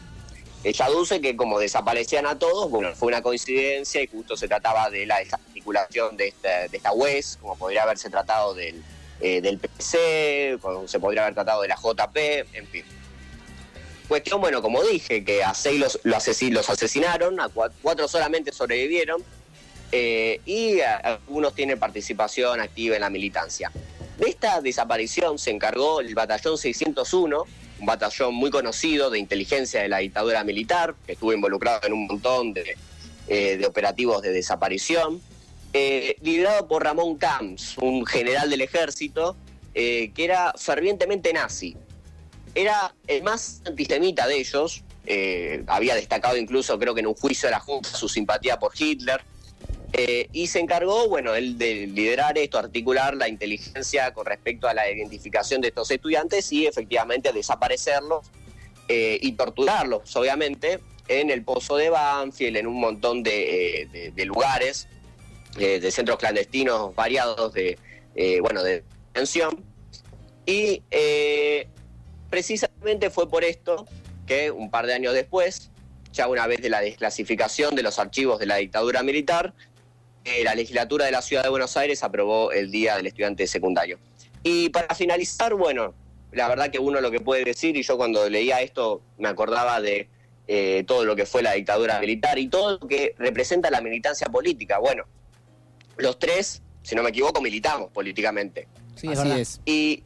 Ella 0.63 0.86
aduce 0.86 1.19
que 1.21 1.36
como 1.36 1.60
desaparecían 1.60 2.25
a 2.25 2.39
todos, 2.39 2.71
bueno, 2.71 2.95
fue 2.95 3.10
una 3.10 3.21
coincidencia 3.21 4.01
y 4.01 4.08
justo 4.08 4.36
se 4.38 4.47
trataba 4.47 4.89
de 4.89 5.05
la 5.05 5.21
de 6.17 6.28
esta, 6.28 6.67
de 6.67 6.78
esta 6.78 6.93
UES, 6.93 7.38
como 7.41 7.58
podría 7.58 7.84
haberse 7.84 8.10
tratado 8.10 8.54
del, 8.54 8.82
eh, 9.19 9.41
del 9.41 9.58
PC, 9.58 10.58
como 10.62 10.88
se 10.88 10.99
podría 10.99 11.23
haber 11.23 11.34
tratado 11.34 11.62
de 11.63 11.67
la 11.67 11.75
JP, 11.75 12.17
en 12.54 12.67
fin. 12.67 12.86
Cuestión, 14.08 14.39
bueno, 14.39 14.62
como 14.62 14.84
dije, 14.84 15.23
que 15.23 15.43
a 15.43 15.54
seis 15.56 15.80
los, 15.80 15.99
los, 16.04 16.15
asesin- 16.28 16.51
los 16.54 16.69
asesinaron, 16.69 17.39
a 17.39 17.49
cua- 17.49 17.71
cuatro 17.82 18.08
solamente 18.08 18.51
sobrevivieron, 18.51 19.23
eh, 19.91 20.41
y 20.45 20.80
algunos 20.82 21.56
tienen 21.56 21.80
participación 21.80 22.60
activa 22.60 22.95
en 22.95 23.01
la 23.01 23.10
militancia. 23.10 23.71
De 24.19 24.30
esta 24.30 24.62
desaparición 24.62 25.39
se 25.39 25.51
encargó 25.51 25.99
el 26.01 26.13
batallón 26.13 26.58
601, 26.58 27.45
un 27.80 27.86
batallón 27.86 28.34
muy 28.36 28.51
conocido 28.51 29.10
de 29.10 29.19
inteligencia 29.19 29.82
de 29.82 29.89
la 29.89 29.97
dictadura 29.97 30.43
militar, 30.43 30.95
que 31.06 31.13
estuvo 31.13 31.34
involucrado 31.34 31.82
en 31.84 31.93
un 31.93 32.08
montón 32.08 32.54
de, 32.54 32.78
eh, 33.28 33.58
de 33.58 33.65
operativos 33.65 34.21
de 34.21 34.32
desaparición, 34.32 35.21
eh, 35.77 36.15
liderado 36.21 36.69
por 36.69 36.85
Ramón 36.85 37.17
Camps, 37.17 37.77
un 37.79 38.05
general 38.05 38.49
del 38.49 38.61
ejército 38.61 39.35
eh, 39.73 40.13
que 40.15 40.23
era 40.23 40.53
fervientemente 40.57 41.33
nazi. 41.33 41.75
Era 42.53 42.95
el 43.07 43.23
más 43.23 43.61
antisemita 43.65 44.25
de 44.25 44.38
ellos, 44.38 44.85
eh, 45.05 45.65
había 45.67 45.93
destacado 45.93 46.38
incluso 46.38 46.79
creo 46.79 46.93
que 46.93 47.01
en 47.01 47.07
un 47.07 47.13
juicio 47.13 47.47
de 47.47 47.51
la 47.51 47.59
Junta 47.59 47.89
su 47.89 48.07
simpatía 48.07 48.57
por 48.57 48.71
Hitler, 48.73 49.21
y 50.31 50.47
se 50.47 50.59
encargó, 50.59 51.07
bueno, 51.07 51.35
él 51.35 51.57
de 51.57 51.88
liderar 51.88 52.38
esto, 52.38 52.57
articular 52.57 53.15
la 53.15 53.29
inteligencia 53.29 54.13
con 54.13 54.25
respecto 54.25 54.67
a 54.67 54.73
la 54.73 54.89
identificación 54.89 55.61
de 55.61 55.69
estos 55.69 55.89
estudiantes 55.89 56.51
y 56.51 56.67
efectivamente 56.67 57.31
desaparecerlos 57.31 58.27
y 58.89 59.31
torturarlos, 59.33 60.13
obviamente, 60.17 60.81
en 61.07 61.29
el 61.29 61.45
pozo 61.45 61.77
de 61.77 61.89
Banfield, 61.89 62.57
en 62.57 62.67
un 62.67 62.77
montón 62.77 63.23
de 63.23 64.13
lugares, 64.25 64.89
eh, 65.57 65.79
de 65.79 65.89
centros 65.89 66.17
clandestinos 66.17 66.93
variados 66.95 67.53
de, 67.53 67.77
eh, 68.15 68.41
bueno, 68.41 68.61
de 68.61 68.83
detención. 69.13 69.63
Y 70.45 70.83
eh, 70.91 71.69
precisamente 72.29 73.09
fue 73.09 73.29
por 73.29 73.45
esto 73.45 73.87
que 74.27 74.51
un 74.51 74.69
par 74.69 74.85
de 74.85 74.93
años 74.93 75.13
después, 75.13 75.71
ya 76.11 76.27
una 76.27 76.45
vez 76.45 76.61
de 76.61 76.69
la 76.69 76.81
desclasificación 76.81 77.73
de 77.73 77.83
los 77.83 77.99
archivos 77.99 78.37
de 78.37 78.47
la 78.47 78.57
dictadura 78.57 79.01
militar, 79.01 79.53
la 80.43 80.55
legislatura 80.55 81.05
de 81.05 81.11
la 81.11 81.21
ciudad 81.21 81.43
de 81.43 81.49
Buenos 81.49 81.77
Aires 81.77 82.03
aprobó 82.03 82.51
el 82.51 82.71
Día 82.71 82.97
del 82.97 83.05
Estudiante 83.05 83.45
Secundario. 83.45 83.99
Y 84.41 84.69
para 84.69 84.95
finalizar, 84.95 85.53
bueno, 85.53 85.93
la 86.31 86.47
verdad 86.47 86.71
que 86.71 86.79
uno 86.79 86.99
lo 86.99 87.11
que 87.11 87.19
puede 87.19 87.43
decir, 87.43 87.77
y 87.77 87.83
yo 87.83 87.95
cuando 87.95 88.27
leía 88.27 88.61
esto 88.61 89.03
me 89.19 89.29
acordaba 89.29 89.79
de 89.79 90.09
todo 90.87 91.05
lo 91.05 91.15
que 91.15 91.27
fue 91.27 91.43
la 91.43 91.53
dictadura 91.53 91.99
militar 91.99 92.39
y 92.39 92.47
todo 92.47 92.79
lo 92.79 92.87
que 92.87 93.13
representa 93.19 93.69
la 93.69 93.81
militancia 93.81 94.27
política. 94.27 94.79
Bueno, 94.79 95.05
los 95.97 96.19
tres, 96.19 96.62
si 96.84 96.95
no 96.95 97.03
me 97.03 97.10
equivoco, 97.10 97.41
militamos 97.41 97.91
políticamente. 97.91 98.67
Sí, 98.95 99.08
es 99.08 99.19
Así 99.19 99.27
verdad. 99.27 99.39
es. 99.39 99.62
Y, 99.65 100.03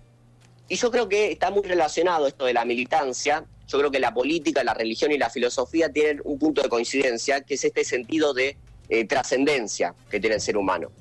y 0.68 0.76
yo 0.76 0.92
creo 0.92 1.10
que 1.10 1.32
está 1.32 1.52
muy 1.52 1.64
relacionado 1.64 2.28
esto 2.28 2.46
de 2.46 2.54
la 2.54 2.66
militancia. 2.66 3.46
Yo 3.68 3.78
creo 3.78 3.92
que 3.92 4.00
la 4.00 4.14
política, 4.14 4.64
la 4.64 4.74
religión 4.74 5.12
y 5.12 5.18
la 5.18 5.30
filosofía 5.30 5.92
tienen 5.92 6.22
un 6.24 6.40
punto 6.40 6.62
de 6.62 6.70
coincidencia, 6.70 7.42
que 7.42 7.56
es 7.56 7.64
este 7.64 7.84
sentido 7.84 8.34
de 8.34 8.58
eh, 8.90 9.06
trascendencia 9.06 9.94
que 10.10 10.20
tiene 10.20 10.36
el 10.36 10.42
ser 10.42 10.58
humano. 10.58 10.92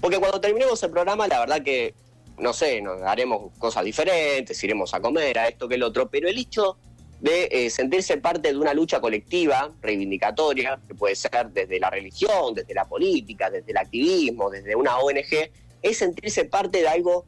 Porque 0.00 0.18
cuando 0.18 0.40
terminemos 0.40 0.80
el 0.82 0.90
programa, 0.90 1.26
la 1.26 1.40
verdad 1.40 1.62
que, 1.62 1.94
no 2.38 2.52
sé, 2.52 2.80
nos 2.80 3.02
haremos 3.02 3.52
cosas 3.58 3.84
diferentes, 3.84 4.62
iremos 4.62 4.94
a 4.94 5.00
comer, 5.00 5.38
a 5.38 5.48
esto 5.48 5.68
que 5.68 5.74
el 5.74 5.82
otro, 5.82 6.08
pero 6.08 6.28
el 6.28 6.38
hecho 6.38 6.76
de 7.20 7.48
eh, 7.50 7.70
sentirse 7.70 8.16
parte 8.18 8.52
de 8.52 8.58
una 8.58 8.74
lucha 8.74 9.00
colectiva, 9.00 9.72
reivindicatoria, 9.80 10.78
que 10.86 10.94
puede 10.94 11.16
ser 11.16 11.48
desde 11.50 11.80
la 11.80 11.90
religión, 11.90 12.54
desde 12.54 12.74
la 12.74 12.84
política, 12.84 13.50
desde 13.50 13.70
el 13.70 13.76
activismo, 13.76 14.50
desde 14.50 14.76
una 14.76 14.98
ONG, 14.98 15.50
es 15.82 15.98
sentirse 15.98 16.44
parte 16.44 16.78
de 16.80 16.88
algo 16.88 17.24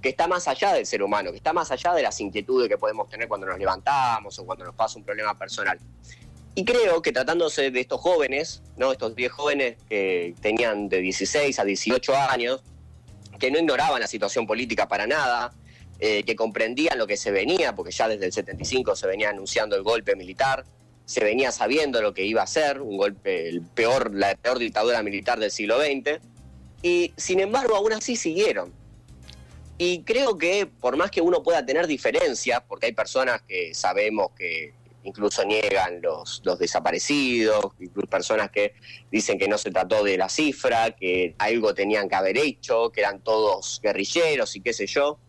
que 0.00 0.10
está 0.10 0.26
más 0.26 0.48
allá 0.48 0.74
del 0.74 0.86
ser 0.86 1.02
humano, 1.02 1.30
que 1.30 1.36
está 1.36 1.52
más 1.52 1.70
allá 1.70 1.94
de 1.94 2.02
las 2.02 2.20
inquietudes 2.20 2.68
que 2.68 2.76
podemos 2.76 3.08
tener 3.08 3.28
cuando 3.28 3.46
nos 3.46 3.58
levantamos 3.58 4.38
o 4.38 4.44
cuando 4.44 4.64
nos 4.64 4.74
pasa 4.74 4.98
un 4.98 5.04
problema 5.04 5.38
personal. 5.38 5.78
Y 6.54 6.64
creo 6.64 7.00
que 7.00 7.12
tratándose 7.12 7.70
de 7.70 7.80
estos 7.80 8.00
jóvenes, 8.00 8.62
¿no? 8.76 8.92
estos 8.92 9.14
10 9.14 9.32
jóvenes 9.32 9.76
que 9.88 10.34
tenían 10.40 10.88
de 10.88 10.98
16 10.98 11.58
a 11.58 11.64
18 11.64 12.14
años, 12.14 12.62
que 13.38 13.50
no 13.50 13.58
ignoraban 13.58 14.00
la 14.00 14.06
situación 14.06 14.46
política 14.46 14.86
para 14.86 15.06
nada, 15.06 15.52
eh, 16.04 16.24
que 16.24 16.34
comprendían 16.34 16.98
lo 16.98 17.06
que 17.06 17.16
se 17.16 17.30
venía, 17.30 17.76
porque 17.76 17.92
ya 17.92 18.08
desde 18.08 18.26
el 18.26 18.32
75 18.32 18.96
se 18.96 19.06
venía 19.06 19.30
anunciando 19.30 19.76
el 19.76 19.84
golpe 19.84 20.16
militar, 20.16 20.64
se 21.04 21.22
venía 21.22 21.52
sabiendo 21.52 22.02
lo 22.02 22.12
que 22.12 22.24
iba 22.24 22.42
a 22.42 22.46
ser, 22.48 22.80
un 22.80 22.96
golpe, 22.96 23.48
el 23.48 23.62
peor, 23.62 24.12
la 24.12 24.34
peor 24.34 24.58
dictadura 24.58 25.00
militar 25.04 25.38
del 25.38 25.52
siglo 25.52 25.78
XX, 25.80 26.18
y 26.82 27.12
sin 27.16 27.38
embargo 27.38 27.76
aún 27.76 27.92
así 27.92 28.16
siguieron. 28.16 28.72
Y 29.78 30.02
creo 30.02 30.36
que 30.36 30.66
por 30.66 30.96
más 30.96 31.12
que 31.12 31.20
uno 31.20 31.44
pueda 31.44 31.64
tener 31.64 31.86
diferencias, 31.86 32.60
porque 32.66 32.86
hay 32.86 32.94
personas 32.94 33.40
que 33.42 33.72
sabemos 33.72 34.32
que 34.36 34.74
incluso 35.04 35.44
niegan 35.44 36.02
los, 36.02 36.42
los 36.44 36.58
desaparecidos, 36.58 37.74
incluso 37.78 38.08
personas 38.08 38.50
que 38.50 38.74
dicen 39.08 39.38
que 39.38 39.46
no 39.46 39.56
se 39.56 39.70
trató 39.70 40.02
de 40.02 40.16
la 40.16 40.28
cifra, 40.28 40.96
que 40.96 41.36
algo 41.38 41.74
tenían 41.74 42.08
que 42.08 42.16
haber 42.16 42.38
hecho, 42.38 42.90
que 42.90 43.02
eran 43.02 43.20
todos 43.20 43.78
guerrilleros 43.80 44.56
y 44.56 44.62
qué 44.62 44.72
sé 44.72 44.88
yo. 44.88 45.20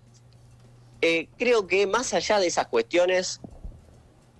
Eh, 1.06 1.28
creo 1.38 1.68
que 1.68 1.86
más 1.86 2.13
allá 2.13 2.39
de 2.39 2.48
esas 2.48 2.68
cuestiones, 2.68 3.42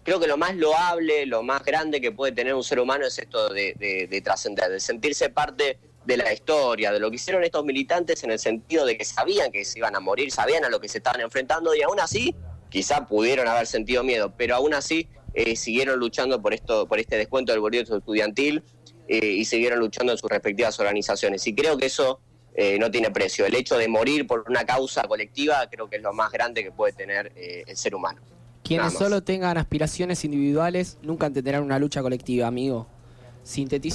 creo 0.04 0.18
que 0.22 0.28
lo 0.28 0.38
más 0.38 0.56
loable, 0.56 1.26
lo 1.26 1.44
más 1.44 1.62
grande 1.66 2.00
que 2.00 2.14
puede 2.14 2.32
tener 2.32 2.54
un 2.54 2.64
ser 2.64 2.80
humano 2.80 3.06
es 3.06 3.20
esto 3.20 3.50
de, 3.50 3.74
de- 3.78 4.08
de 4.08 4.22
trascender, 4.22 4.70
de 4.72 4.80
sentirse 4.80 5.30
parte 5.30 5.78
de 6.06 6.16
la 6.16 6.32
historia, 6.32 6.94
de 6.94 7.02
lo 7.02 7.10
que 7.10 7.18
hicieron 7.18 7.44
estos 7.44 7.66
militantes 7.66 8.24
en 8.24 8.32
el 8.32 8.40
sentido 8.40 8.86
de 8.86 8.98
que 8.98 9.04
sabían 9.04 9.52
que 9.52 9.66
se 9.66 9.80
iban 9.80 9.94
a 9.98 10.00
morir, 10.00 10.32
sabían 10.32 10.64
a 10.64 10.70
lo 10.70 10.80
que 10.80 10.88
se 10.88 11.00
estaban 11.00 11.20
enfrentando 11.20 11.76
y 11.76 11.82
aún 11.82 12.00
así 12.00 12.34
quizá 12.70 13.08
pudieron 13.08 13.46
haber 13.50 13.68
sentido 13.68 14.02
miedo, 14.06 14.34
pero 14.38 14.56
aún 14.56 14.74
así 14.74 15.10
eh, 15.34 15.58
siguieron 15.58 16.00
luchando 16.00 16.42
por 16.42 16.54
esto, 16.54 16.88
por 16.88 16.98
este 16.98 17.18
descuento 17.18 17.52
del 17.52 17.60
boleto 17.60 17.98
estudiantil 17.98 18.64
eh, 19.10 19.18
y 19.26 19.44
siguieron 19.44 19.80
luchando 19.80 20.14
en 20.14 20.18
sus 20.18 20.30
respectivas 20.30 20.80
organizaciones. 20.80 21.46
Y 21.46 21.54
creo 21.56 21.78
que 21.78 21.88
eso 21.88 22.22
eh, 22.56 22.78
no 22.80 22.92
tiene 22.92 23.12
precio. 23.12 23.46
El 23.46 23.56
hecho 23.56 23.78
de 23.78 23.88
morir 23.88 24.28
por 24.28 24.46
una 24.48 24.66
causa 24.66 25.04
colectiva 25.04 25.68
creo 25.70 25.90
que 25.90 25.98
es 25.98 26.02
lo 26.02 26.14
más 26.14 26.32
grande 26.32 26.64
que 26.64 26.72
puede 26.72 26.94
tener 26.94 27.32
eh, 27.36 27.64
el 27.68 27.78
ser 27.78 27.96
humano. 27.96 28.22
Quienes 28.64 28.94
solo 28.94 29.22
tengan 29.24 29.58
aspiraciones 29.58 30.24
individuales 30.24 30.98
nunca 31.02 31.26
entenderán 31.28 31.64
una 31.64 31.80
lucha 31.80 32.02
colectiva, 32.02 32.48
amigo. 32.48 32.88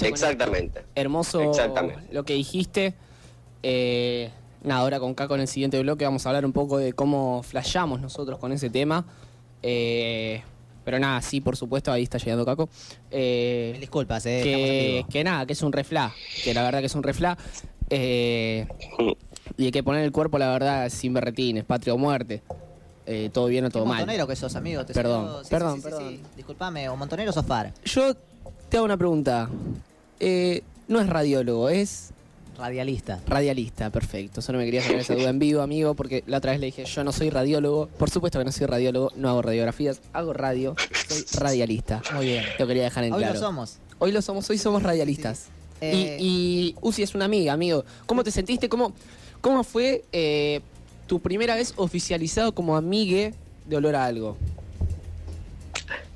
Con 0.00 0.14
esto. 0.14 0.26
Exactamente. 0.26 0.84
Hermoso 0.94 1.40
Exactamente. 1.40 2.02
lo 2.12 2.24
que 2.24 2.34
dijiste. 2.34 2.94
Eh, 3.62 4.30
nada, 4.62 4.82
ahora 4.82 5.00
con 5.00 5.14
Caco 5.14 5.34
en 5.34 5.40
el 5.42 5.48
siguiente 5.48 5.80
bloque 5.80 6.04
vamos 6.04 6.26
a 6.26 6.28
hablar 6.28 6.44
un 6.44 6.52
poco 6.52 6.78
de 6.78 6.92
cómo 6.92 7.42
flashamos 7.42 8.00
nosotros 8.00 8.38
con 8.38 8.52
ese 8.52 8.68
tema. 8.68 9.06
Eh, 9.62 10.42
pero 10.84 10.98
nada, 10.98 11.20
sí, 11.22 11.40
por 11.40 11.56
supuesto, 11.56 11.90
ahí 11.90 12.02
está 12.02 12.18
llegando 12.18 12.44
Caco. 12.44 12.68
Eh, 13.10 13.76
disculpas, 13.80 14.26
eh, 14.26 14.40
que, 14.42 15.06
que 15.10 15.24
nada, 15.24 15.46
que 15.46 15.54
es 15.54 15.62
un 15.62 15.72
refla, 15.72 16.14
que 16.44 16.52
la 16.52 16.62
verdad 16.62 16.80
que 16.80 16.86
es 16.86 16.94
un 16.94 17.02
refla. 17.02 17.38
Eh, 17.90 18.66
y 19.56 19.64
hay 19.66 19.70
que 19.70 19.82
poner 19.82 20.04
el 20.04 20.12
cuerpo, 20.12 20.38
la 20.38 20.50
verdad, 20.50 20.88
sin 20.90 21.12
berretines, 21.14 21.64
patria 21.64 21.94
o 21.94 21.98
muerte. 21.98 22.42
Eh, 23.06 23.30
todo 23.32 23.46
bien 23.46 23.64
o 23.64 23.70
todo 23.70 23.86
mal. 23.86 23.98
montonero 23.98 24.26
que 24.26 24.36
sos, 24.36 24.54
amigo. 24.54 24.84
te 24.84 24.92
Perdón, 24.92 25.42
sí, 25.42 25.50
perdón, 25.50 25.76
sí, 25.76 25.80
sí, 25.80 25.84
perdón. 25.84 26.08
sí. 26.10 26.20
Disculpame, 26.36 26.88
o 26.90 26.96
montonero 26.96 27.30
o 27.30 27.32
sofar. 27.32 27.72
Yo 27.84 28.14
te 28.68 28.76
hago 28.76 28.84
una 28.84 28.96
pregunta. 28.98 29.48
Eh, 30.20 30.62
no 30.88 31.00
es 31.00 31.08
radiólogo, 31.08 31.68
es 31.70 32.10
Radialista. 32.58 33.20
radialista, 33.26 33.88
perfecto. 33.90 34.42
Solo 34.42 34.58
me 34.58 34.64
quería 34.64 34.82
sacar 34.82 34.98
esa 34.98 35.14
duda 35.14 35.30
en 35.30 35.38
vivo, 35.38 35.62
amigo, 35.62 35.94
porque 35.94 36.24
la 36.26 36.38
otra 36.38 36.50
vez 36.50 36.60
le 36.60 36.66
dije, 36.66 36.84
yo 36.84 37.04
no 37.04 37.12
soy 37.12 37.30
radiólogo. 37.30 37.86
Por 37.86 38.10
supuesto 38.10 38.38
que 38.40 38.44
no 38.44 38.52
soy 38.52 38.66
radiólogo, 38.66 39.12
no 39.16 39.28
hago 39.30 39.40
radiografías, 39.42 40.00
hago 40.12 40.32
radio, 40.34 40.74
soy 41.08 41.24
radialista. 41.40 42.02
Muy 42.14 42.26
bien. 42.26 42.44
Lo 42.58 42.66
quería 42.66 42.82
dejar 42.82 43.04
en 43.04 43.12
Hoy 43.14 43.20
claro. 43.20 43.34
lo 43.34 43.40
somos. 43.40 43.78
Hoy 44.00 44.12
lo 44.12 44.20
somos, 44.22 44.50
hoy 44.50 44.58
somos 44.58 44.82
radialistas. 44.82 45.46
Eh, 45.80 46.16
Y, 46.20 46.26
y 46.26 46.74
Uzi 46.80 47.02
es 47.02 47.14
una 47.14 47.24
amiga, 47.26 47.52
amigo. 47.52 47.84
¿Cómo 48.06 48.24
te 48.24 48.30
sentiste? 48.30 48.68
¿Cómo, 48.68 48.92
cómo 49.40 49.64
fue 49.64 50.04
eh, 50.12 50.60
tu 51.06 51.20
primera 51.20 51.54
vez 51.54 51.72
oficializado 51.76 52.52
como 52.52 52.76
amigue 52.76 53.34
de 53.66 53.76
olor 53.76 53.94
a 53.96 54.04
algo? 54.06 54.36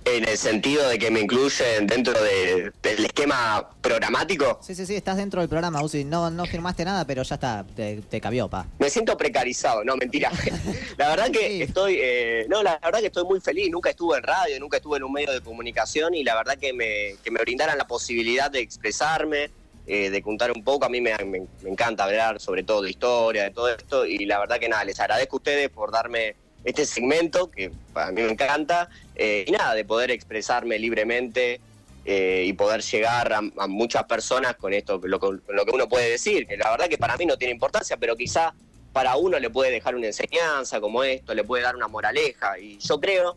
En 0.05 0.29
el 0.29 0.37
sentido 0.37 0.89
de 0.89 0.99
que 0.99 1.13
me 1.13 1.21
incluyen 1.21 1.87
dentro 1.87 2.13
de- 2.21 2.73
del 2.83 3.05
esquema 3.05 3.71
programático, 3.81 4.59
Sí, 4.61 4.75
sí, 4.75 4.85
sí, 4.85 4.97
estás 4.97 5.17
dentro 5.17 5.41
del 5.41 5.49
programa, 5.49 5.81
Uzi. 5.83 6.03
No, 6.05 6.29
no 6.29 6.45
firmaste 6.47 6.85
nada, 6.85 7.05
pero 7.07 7.23
ya 7.23 7.37
está, 7.37 7.65
te, 7.77 8.03
te 8.03 8.21
cabió, 8.21 8.49
pa. 8.49 8.67
me 8.81 8.91
siento 8.91 9.17
precarizado, 9.17 9.85
no, 9.85 9.97
mentira. 9.97 10.31
La 10.99 11.09
verdad 11.11 11.31
que 11.31 11.47
Sí. 11.49 11.63
estoy, 11.63 11.99
eh, 12.01 12.47
no, 12.49 12.63
la 12.65 12.81
verdad 12.83 12.99
que 12.99 13.07
estoy 13.07 13.25
muy 13.25 13.41
feliz. 13.41 13.71
Nunca 13.71 13.91
estuve 13.91 14.17
en 14.19 14.25
radio, 14.25 14.59
nunca 14.59 14.79
estuve 14.79 14.97
en 14.97 15.05
un 15.05 15.13
medio 15.13 15.33
de 15.33 15.41
comunicación 15.41 16.15
y 16.15 16.25
la 16.25 16.35
verdad 16.35 16.59
que 16.59 16.73
me, 16.73 17.15
que 17.23 17.31
me 17.31 17.41
brindaran 17.41 17.79
la 17.79 17.87
posibilidad 17.87 18.51
de 18.51 18.59
expresarme, 18.59 19.51
eh, 19.87 20.11
de 20.11 20.21
contar 20.23 20.51
un 20.51 20.65
poco. 20.65 20.85
A 20.85 20.89
mí 20.89 21.01
me, 21.01 21.17
me- 21.25 21.47
me 21.63 21.71
encanta 21.71 22.05
hablar 22.05 22.41
sobre 22.41 22.65
todo 22.65 22.83
de 22.83 22.91
historia, 22.91 23.45
de 23.45 23.51
todo 23.51 23.69
esto 23.69 24.05
y 24.05 24.27
la 24.27 24.41
verdad 24.41 24.59
que 24.59 24.69
nada, 24.69 24.83
les 24.85 24.99
agradezco 24.99 25.37
a 25.37 25.39
ustedes 25.39 25.69
por 25.71 25.93
darme 25.93 26.35
este 26.65 26.87
segmento 26.87 27.51
que 27.51 27.73
para 27.93 28.13
mí 28.13 28.23
me 28.23 28.31
encanta 28.31 28.89
eh, 29.15 29.45
y 29.47 29.51
nada, 29.51 29.75
de 29.75 29.85
poder 29.85 30.11
expresarme 30.11 30.79
libremente. 30.79 31.61
eh, 32.05 32.45
y 32.47 32.53
poder 32.55 32.83
llegar 32.83 33.33
a, 33.33 33.41
muchas 33.69 34.03
personas 34.05 34.57
con 34.57 34.73
esto, 34.73 35.01
lo, 35.05 35.21
con 35.21 35.41
lo 35.49 35.65
que 35.65 35.71
uno 35.71 35.89
puede 35.89 36.11
decir, 36.11 36.49
que 36.49 36.57
la 36.57 36.69
verdad 36.71 36.89
que 36.89 36.99
para 36.99 37.17
mí 37.17 37.27
no 37.27 37.37
tiene 37.37 37.53
importancia, 37.53 37.97
pero 37.97 38.17
quizá 38.17 38.53
para 38.93 39.17
uno 39.17 39.39
le 39.39 39.51
puede 39.51 39.71
dejar 39.71 39.95
una 39.95 40.09
enseñanza 40.09 40.81
como 40.81 41.05
esto, 41.05 41.35
le 41.35 41.45
puede 41.45 41.63
dar 41.63 41.77
una 41.77 41.89
moraleja. 41.89 42.59
Y 42.59 42.79
yo 42.79 43.01
creo 43.01 43.37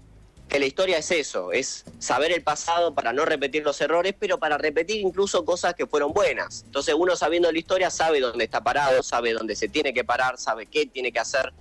que 0.50 0.60
la 0.60 0.66
historia 0.66 0.98
es 0.98 1.10
eso, 1.12 1.52
es 1.52 1.86
saber 1.98 2.32
el 2.32 2.44
pasado 2.44 2.94
para 2.94 3.14
no 3.14 3.26
repetir 3.26 3.64
los 3.64 3.80
errores, 3.82 4.14
pero 4.20 4.38
para 4.38 4.58
repetir 4.58 5.02
incluso 5.02 5.44
cosas 5.44 5.74
que 5.74 5.88
fueron 5.88 6.14
buenas. 6.14 6.64
Entonces 6.66 6.94
uno 6.98 7.16
sabiendo 7.16 7.52
la 7.52 7.58
historia 7.58 7.90
sabe 7.90 8.20
dónde 8.20 8.44
está 8.44 8.62
parado, 8.62 9.02
sabe 9.02 9.34
dónde 9.34 9.56
se 9.56 9.68
tiene 9.68 9.94
que 9.94 10.04
parar, 10.04 10.38
sabe 10.38 10.66
qué 10.66 10.86
tiene 10.86 11.12
que 11.12 11.20
hacer. 11.20 11.54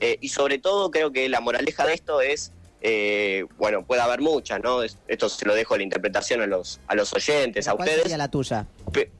Eh, 0.00 0.18
y 0.20 0.28
sobre 0.28 0.58
todo 0.58 0.90
creo 0.90 1.12
que 1.12 1.28
la 1.28 1.40
moraleja 1.40 1.86
de 1.86 1.94
esto 1.94 2.20
es, 2.20 2.52
eh, 2.80 3.44
bueno, 3.58 3.84
puede 3.84 4.00
haber 4.00 4.20
muchas, 4.20 4.60
¿no? 4.62 4.82
Es- 4.82 4.96
Esto 5.08 5.28
se 5.28 5.44
lo 5.46 5.54
dejo 5.54 5.74
a 5.74 5.76
la 5.76 5.82
interpretación 5.82 6.40
a 6.42 6.46
los, 6.46 6.80
a 6.86 6.94
los 6.94 7.12
oyentes, 7.12 7.68
a 7.68 7.72
¿Cuál 7.72 7.88
ustedes. 7.88 8.02
sería 8.02 8.18
la 8.18 8.30
tuya? 8.30 8.66
Pe- 8.92 9.10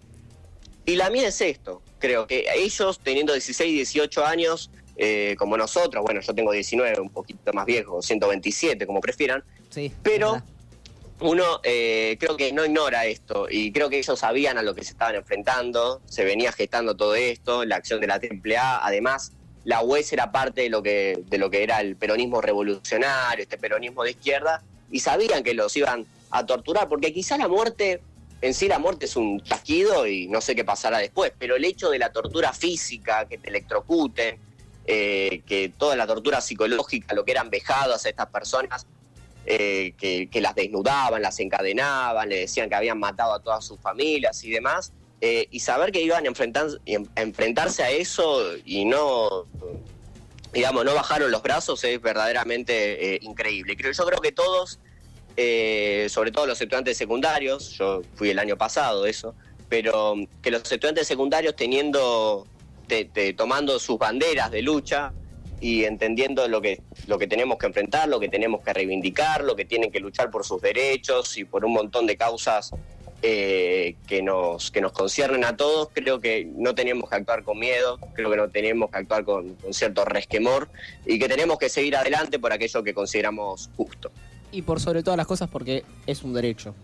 Y 0.86 0.96
la 0.96 1.10
mía 1.10 1.28
es 1.28 1.40
esto, 1.40 1.82
creo 1.98 2.26
que 2.26 2.46
ellos 2.56 2.98
teniendo 3.02 3.32
16, 3.34 3.70
18 3.72 4.24
años, 4.24 4.70
eh, 4.96 5.34
como 5.38 5.56
nosotros, 5.56 6.02
bueno, 6.04 6.20
yo 6.20 6.34
tengo 6.34 6.52
19, 6.52 7.00
un 7.00 7.10
poquito 7.10 7.52
más 7.52 7.66
viejo, 7.66 8.02
127, 8.02 8.86
como 8.86 9.00
prefieran, 9.00 9.44
Sí. 9.70 9.92
pero 10.02 10.32
¿verdad? 10.32 10.48
uno 11.20 11.60
eh, 11.62 12.16
creo 12.18 12.36
que 12.36 12.50
no 12.52 12.64
ignora 12.64 13.04
esto 13.04 13.46
y 13.50 13.72
creo 13.72 13.90
que 13.90 13.98
ellos 13.98 14.18
sabían 14.18 14.56
a 14.56 14.62
lo 14.62 14.74
que 14.74 14.82
se 14.82 14.92
estaban 14.92 15.14
enfrentando, 15.16 16.00
se 16.06 16.24
venía 16.24 16.50
gestando 16.50 16.96
todo 16.96 17.14
esto, 17.14 17.64
la 17.66 17.76
acción 17.76 18.00
de 18.00 18.06
la 18.06 18.14
AAA, 18.18 18.84
además 18.86 19.32
la 19.64 19.82
UES 19.82 20.12
era 20.12 20.32
parte 20.32 20.62
de 20.62 20.70
lo 20.70 20.82
que 20.82 21.22
de 21.26 21.38
lo 21.38 21.50
que 21.50 21.62
era 21.62 21.80
el 21.80 21.96
peronismo 21.96 22.40
revolucionario, 22.40 23.42
este 23.42 23.58
peronismo 23.58 24.04
de 24.04 24.12
izquierda 24.12 24.62
y 24.90 25.00
sabían 25.00 25.42
que 25.42 25.54
los 25.54 25.76
iban 25.76 26.06
a 26.30 26.46
torturar 26.46 26.88
porque 26.88 27.12
quizá 27.12 27.36
la 27.36 27.48
muerte 27.48 28.00
en 28.42 28.54
sí 28.54 28.68
la 28.68 28.78
muerte 28.78 29.06
es 29.06 29.16
un 29.16 29.40
chasquido 29.42 30.06
y 30.06 30.28
no 30.28 30.40
sé 30.40 30.54
qué 30.54 30.64
pasará 30.64 30.98
después, 30.98 31.32
pero 31.38 31.56
el 31.56 31.64
hecho 31.64 31.90
de 31.90 31.98
la 31.98 32.10
tortura 32.10 32.52
física, 32.52 33.26
que 33.26 33.36
te 33.36 33.50
electrocuten, 33.50 34.38
eh, 34.86 35.42
que 35.46 35.72
toda 35.76 35.94
la 35.94 36.06
tortura 36.06 36.40
psicológica, 36.40 37.14
lo 37.14 37.24
que 37.24 37.32
eran 37.32 37.50
vejados 37.50 38.06
a 38.06 38.08
estas 38.08 38.28
personas, 38.28 38.86
eh, 39.44 39.92
que, 39.98 40.28
que 40.30 40.40
las 40.40 40.54
desnudaban, 40.54 41.20
las 41.20 41.38
encadenaban, 41.40 42.28
le 42.28 42.40
decían 42.40 42.68
que 42.68 42.76
habían 42.76 42.98
matado 42.98 43.34
a 43.34 43.40
todas 43.40 43.64
sus 43.64 43.78
familias 43.78 44.42
y 44.44 44.50
demás, 44.50 44.92
eh, 45.20 45.46
y 45.50 45.60
saber 45.60 45.92
que 45.92 46.00
iban 46.02 46.24
a, 46.24 46.28
enfrentar, 46.28 46.66
a 47.16 47.20
enfrentarse 47.22 47.82
a 47.82 47.90
eso 47.90 48.56
y 48.64 48.84
no, 48.84 49.46
digamos, 50.52 50.84
no 50.84 50.94
bajaron 50.94 51.30
los 51.30 51.42
brazos 51.42 51.82
es 51.84 52.00
verdaderamente 52.00 53.14
eh, 53.14 53.18
increíble. 53.22 53.76
Creo, 53.76 53.92
yo 53.92 54.04
creo 54.06 54.20
que 54.20 54.32
todos, 54.32 54.78
eh, 55.36 56.06
sobre 56.10 56.32
todo 56.32 56.46
los 56.46 56.60
estudiantes 56.60 56.96
secundarios, 56.96 57.70
yo 57.78 58.02
fui 58.14 58.30
el 58.30 58.38
año 58.38 58.56
pasado 58.56 59.06
eso, 59.06 59.34
pero 59.68 60.14
que 60.42 60.50
los 60.50 60.62
estudiantes 60.70 61.06
secundarios 61.06 61.54
teniendo, 61.54 62.46
te- 62.88 63.04
te- 63.04 63.32
tomando 63.34 63.78
sus 63.78 63.98
banderas 63.98 64.50
de 64.50 64.62
lucha 64.62 65.12
y 65.60 65.84
entendiendo 65.84 66.48
lo 66.48 66.62
que, 66.62 66.80
lo 67.06 67.18
que 67.18 67.26
tenemos 67.26 67.58
que 67.58 67.66
enfrentar, 67.66 68.08
lo 68.08 68.18
que 68.18 68.28
tenemos 68.30 68.62
que 68.62 68.72
reivindicar, 68.72 69.44
lo 69.44 69.54
que 69.54 69.66
tienen 69.66 69.92
que 69.92 70.00
luchar 70.00 70.30
por 70.30 70.44
sus 70.44 70.60
derechos 70.62 71.36
y 71.36 71.44
por 71.44 71.64
un 71.66 71.74
montón 71.74 72.06
de 72.06 72.16
causas 72.16 72.70
eh, 73.22 73.96
que, 74.06 74.22
nos, 74.22 74.70
que 74.70 74.80
nos 74.80 74.92
conciernen 74.92 75.44
a 75.44 75.56
todos, 75.56 75.88
creo 75.92 76.20
que 76.20 76.48
no 76.56 76.74
tenemos 76.74 77.08
que 77.08 77.16
actuar 77.16 77.44
con 77.44 77.58
miedo, 77.58 77.98
creo 78.14 78.30
que 78.30 78.36
no 78.36 78.48
tenemos 78.48 78.90
que 78.90 78.98
actuar 78.98 79.24
con, 79.24 79.54
con 79.56 79.74
cierto 79.74 80.04
resquemor 80.04 80.68
y 81.04 81.18
que 81.18 81.28
tenemos 81.28 81.58
que 81.58 81.68
seguir 81.68 81.96
adelante 81.96 82.38
por 82.38 82.52
aquello 82.52 82.82
que 82.82 82.94
consideramos 82.94 83.70
justo. 83.76 84.10
Y 84.52 84.62
por 84.62 84.80
sobre 84.80 85.02
todas 85.02 85.16
las 85.16 85.26
cosas 85.26 85.48
porque 85.48 85.84
es 86.06 86.22
un 86.22 86.32
derecho 86.32 86.74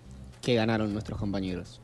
que 0.42 0.55
ganaron 0.55 0.92
nuestros 0.92 1.18
compañeros. 1.18 1.81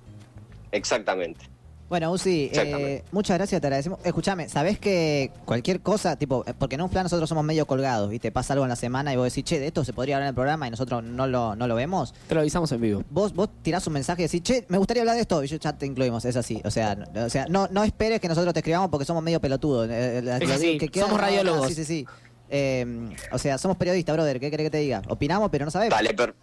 Exactamente. 0.71 1.52
Bueno, 1.93 2.11
Uzi, 2.11 2.49
eh, 2.55 3.05
muchas 3.13 3.37
gracias, 3.37 3.61
te 3.61 3.67
agradecemos. 3.67 3.99
Escúchame, 4.03 4.49
¿sabés 4.49 4.79
que 4.79 5.31
cualquier 5.45 5.83
cosa, 5.83 6.17
tipo, 6.17 6.43
eh, 6.47 6.55
porque 6.59 6.77
en 6.77 6.81
un 6.81 6.89
plan 6.89 7.03
nosotros 7.03 7.29
somos 7.29 7.45
medio 7.45 7.67
colgados, 7.67 8.15
y 8.15 8.19
te 8.19 8.33
pasa 8.33 8.55
algo 8.55 8.65
en 8.65 8.71
la 8.71 8.77
semana 8.77 9.13
y 9.13 9.17
vos 9.17 9.27
decís, 9.27 9.45
che, 9.45 9.61
de 9.61 9.67
esto 9.67 9.85
se 9.85 9.93
podría 9.93 10.17
hablar 10.17 10.29
en 10.29 10.29
el 10.31 10.35
programa 10.35 10.67
y 10.67 10.71
nosotros 10.71 11.05
no 11.05 11.27
lo, 11.27 11.55
no 11.55 11.67
lo 11.67 11.75
vemos? 11.75 12.15
Te 12.29 12.35
lo 12.35 12.41
avisamos 12.41 12.73
en 12.73 12.81
vivo. 12.81 13.05
Vos, 13.11 13.35
vos 13.35 13.51
tirás 13.61 13.87
un 13.87 13.93
mensaje 13.93 14.23
y 14.23 14.25
decís, 14.25 14.43
che, 14.43 14.65
me 14.69 14.79
gustaría 14.79 15.03
hablar 15.03 15.17
de 15.17 15.21
esto, 15.21 15.45
y 15.45 15.49
yo 15.49 15.59
ya 15.59 15.75
te 15.77 15.85
incluimos, 15.85 16.25
es 16.25 16.35
así. 16.35 16.63
O 16.65 16.71
sea, 16.71 16.95
no, 16.95 17.27
o 17.27 17.29
sea, 17.29 17.45
no, 17.51 17.69
no 17.71 17.85
esperes 17.85 18.23
que 18.23 18.29
nosotros 18.29 18.55
te 18.55 18.61
escribamos 18.61 18.89
porque 18.89 19.05
somos 19.05 19.23
medio 19.23 19.39
pelotudos. 19.39 19.87
Eh, 19.91 20.23
eh, 20.25 20.79
que 20.79 20.89
queda- 20.89 21.05
somos 21.05 21.21
radiólogos. 21.21 21.69
Sí, 21.69 21.75
sí, 21.75 21.85
sí. 21.85 22.07
Eh, 22.49 22.87
o 23.33 23.39
sea, 23.39 23.59
somos 23.59 23.77
periodistas, 23.77 24.15
brother, 24.17 24.41
¿qué 24.41 24.51
querés 24.51 24.65
que 24.65 24.71
te 24.71 24.79
diga? 24.79 25.03
Opinamos, 25.09 25.51
pero 25.51 25.67
no 25.67 25.71
sabemos. 25.71 25.95
Dale, 25.99 26.15
per- 26.15 26.35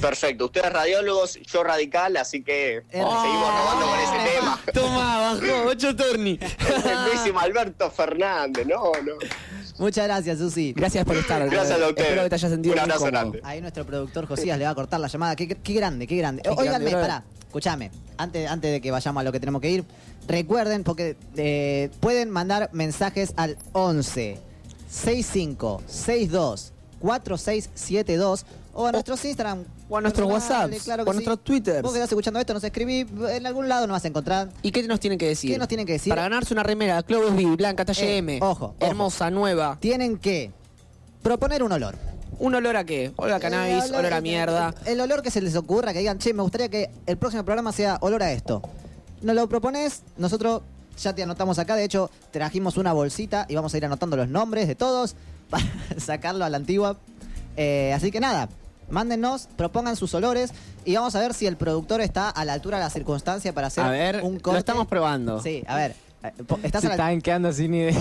Perfecto, 0.00 0.46
ustedes 0.46 0.72
radiólogos, 0.72 1.38
yo 1.42 1.62
radical, 1.62 2.16
así 2.16 2.42
que 2.42 2.78
Eh, 2.78 2.82
seguimos 2.90 3.14
robando 3.14 3.86
con 3.86 3.98
ese 4.00 4.34
tema. 4.34 4.60
Toma, 4.72 5.18
bajó, 5.18 5.68
8 5.68 5.96
turni. 5.96 6.38
Buenísimo, 7.04 7.38
Alberto 7.40 7.90
Fernández, 7.90 8.66
no, 8.66 8.92
no. 9.04 9.12
Muchas 9.78 10.04
gracias, 10.06 10.38
Susi. 10.38 10.72
Gracias 10.74 11.04
por 11.04 11.16
estar. 11.16 11.48
Gracias 11.48 11.80
a 11.80 11.88
ustedes. 11.88 12.08
Espero 12.08 12.22
que 12.24 12.28
te 12.28 12.34
hayas 12.34 12.50
sentido 12.50 12.74
Un 12.74 12.80
abrazo 12.80 13.04
grande. 13.06 13.40
Ahí 13.42 13.60
nuestro 13.60 13.86
productor 13.86 14.26
Josías 14.26 14.58
le 14.58 14.64
va 14.64 14.70
a 14.70 14.74
cortar 14.74 15.00
la 15.00 15.08
llamada. 15.08 15.36
Qué, 15.36 15.48
qué 15.48 15.72
grande, 15.72 16.06
qué 16.06 16.16
grande. 16.16 16.42
Qué 16.42 16.50
Óiganme, 16.50 16.90
grande, 16.90 16.92
pará, 16.92 17.24
escúchame. 17.46 17.90
Antes, 18.18 18.50
antes 18.50 18.72
de 18.72 18.80
que 18.80 18.90
vayamos 18.90 19.20
a 19.20 19.24
lo 19.24 19.32
que 19.32 19.40
tenemos 19.40 19.62
que 19.62 19.70
ir, 19.70 19.84
recuerden, 20.28 20.84
porque 20.84 21.16
eh, 21.36 21.90
pueden 22.00 22.30
mandar 22.30 22.68
mensajes 22.72 23.32
al 23.36 23.56
11 23.72 24.38
65 24.88 25.82
62 25.86 26.72
4672 27.00 28.44
o 28.80 28.86
a 28.86 28.92
nuestros 28.92 29.24
Instagram. 29.24 29.64
o 29.88 29.96
a 29.96 30.00
nuestros 30.00 30.28
personales, 30.28 30.60
WhatsApps, 30.70 30.84
claro 30.84 31.02
o 31.04 31.10
a 31.10 31.12
sí. 31.12 31.16
nuestros 31.16 31.44
Twitters. 31.44 31.82
Vos 31.82 31.92
que 31.92 31.98
estás 31.98 32.10
escuchando 32.12 32.40
esto, 32.40 32.54
nos 32.54 32.64
escribí, 32.64 33.06
en 33.30 33.46
algún 33.46 33.68
lado 33.68 33.86
nos 33.86 33.94
vas 33.96 34.04
a 34.04 34.08
encontrar. 34.08 34.50
¿Y 34.62 34.70
qué 34.72 34.82
nos 34.84 35.00
tienen 35.00 35.18
que 35.18 35.26
decir? 35.28 35.52
¿Qué 35.52 35.58
nos 35.58 35.68
tienen 35.68 35.86
que 35.86 35.92
decir? 35.94 36.10
Para 36.10 36.22
ganarse 36.22 36.52
una 36.54 36.62
remera, 36.62 37.02
Clovis 37.02 37.34
B, 37.34 37.56
blanca, 37.56 37.84
talla 37.84 38.04
Eh, 38.04 38.18
M. 38.18 38.38
ojo, 38.42 38.50
ojo. 38.66 38.74
Hermosa, 38.80 39.30
nueva. 39.30 39.76
Tienen 39.80 40.18
que 40.18 40.50
proponer 41.22 41.62
un 41.62 41.72
olor. 41.72 41.96
¿Un 42.38 42.54
olor 42.54 42.76
a 42.76 42.84
qué? 42.84 43.12
Olor 43.16 43.34
a 43.34 43.40
cannabis, 43.40 43.84
El 43.84 43.94
olor, 43.96 44.12
a 44.14 44.20
mierda. 44.22 44.74
El, 44.86 44.94
el 44.94 45.00
olor 45.02 45.22
que 45.22 45.30
se 45.30 45.42
les 45.42 45.54
ocurra, 45.56 45.92
que 45.92 45.98
digan, 45.98 46.18
che, 46.18 46.32
me 46.32 46.42
gustaría 46.42 46.68
que 46.70 46.90
el 47.06 47.18
próximo 47.18 47.44
programa 47.44 47.70
sea 47.72 47.98
olor 48.00 48.22
a 48.22 48.32
esto. 48.32 48.62
Nos 49.20 49.34
lo 49.36 49.46
propones, 49.48 50.02
nosotros 50.16 50.62
ya 50.98 51.14
te 51.14 51.22
anotamos 51.22 51.58
acá. 51.58 51.76
De 51.76 51.84
hecho, 51.84 52.10
trajimos 52.30 52.78
una 52.78 52.94
bolsita 52.94 53.44
y 53.48 53.54
vamos 53.56 53.74
a 53.74 53.76
ir 53.76 53.84
anotando 53.84 54.16
los 54.16 54.28
nombres 54.28 54.68
de 54.68 54.74
todos 54.74 55.16
para 55.50 55.64
sacarlo 55.98 56.44
a 56.46 56.48
la 56.48 56.56
antigua. 56.56 56.96
Eh, 57.58 57.92
así 57.94 58.10
que 58.10 58.20
nada, 58.20 58.48
mándennos, 58.90 59.48
propongan 59.56 59.96
sus 59.96 60.12
olores 60.14 60.52
y 60.84 60.94
vamos 60.96 61.14
a 61.14 61.20
ver 61.20 61.34
si 61.34 61.46
el 61.46 61.56
productor 61.56 62.00
está 62.00 62.28
a 62.30 62.44
la 62.44 62.52
altura 62.52 62.78
de 62.78 62.84
la 62.84 62.90
circunstancia 62.90 63.52
para 63.52 63.68
hacer 63.68 63.84
A 63.84 63.90
ver, 63.90 64.20
un 64.22 64.34
lo 64.34 64.40
corte. 64.42 64.58
estamos 64.60 64.86
probando. 64.86 65.40
Sí, 65.42 65.62
a 65.66 65.76
ver. 65.76 65.94
eh, 66.22 66.32
¿Estás 66.62 66.80
Se 66.82 66.86
a 66.86 66.90
la 66.90 66.94
estaban 66.94 67.20
quedando 67.20 67.52
sin 67.52 67.74
idea. 67.74 67.98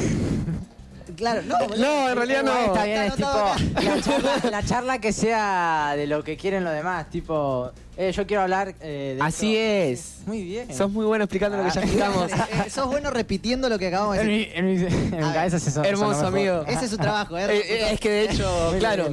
Claro, 1.15 1.41
no, 1.43 1.57
No, 1.77 2.09
en 2.09 2.15
realidad 2.15 2.43
no. 2.43 2.57
Está 2.57 2.83
bien, 2.85 3.01
es 3.03 3.15
tipo 3.15 3.27
anotado 3.27 3.53
acá. 3.75 3.81
la 3.83 4.01
charla, 4.01 4.49
la 4.51 4.63
charla 4.63 4.99
que 5.01 5.11
sea 5.13 5.93
de 5.95 6.07
lo 6.07 6.23
que 6.23 6.37
quieren 6.37 6.63
los 6.63 6.73
demás. 6.73 7.09
Tipo, 7.09 7.71
eh, 7.97 8.11
yo 8.11 8.25
quiero 8.27 8.43
hablar 8.43 8.75
eh, 8.81 9.15
de 9.17 9.21
Así 9.23 9.55
esto. 9.55 10.19
es. 10.21 10.27
Muy 10.27 10.43
bien. 10.43 10.73
Sos 10.75 10.91
muy 10.91 11.05
bueno 11.05 11.23
explicando 11.25 11.57
lo 11.57 11.63
que 11.63 11.71
ya 11.71 11.81
explicamos. 11.81 12.31
Eh, 12.65 12.69
sos 12.69 12.87
bueno 12.87 13.09
repitiendo 13.11 13.69
lo 13.69 13.77
que 13.79 13.87
acabamos 13.87 14.15
de 14.17 14.21
En 14.23 14.27
decir. 14.27 14.63
mi, 14.63 14.87
en 14.87 15.09
mi- 15.11 15.17
en 15.17 15.33
cabeza 15.33 15.59
se 15.59 15.71
son, 15.71 15.85
Hermoso, 15.85 16.27
amigo. 16.27 16.63
Ese 16.67 16.85
es 16.85 16.91
su 16.91 16.97
trabajo, 16.97 17.37
¿eh? 17.37 17.45
Eh, 17.49 17.61
eh, 17.67 17.87
es 17.93 17.99
que 17.99 18.09
de 18.09 18.23
hecho, 18.25 18.73
claro. 18.79 19.07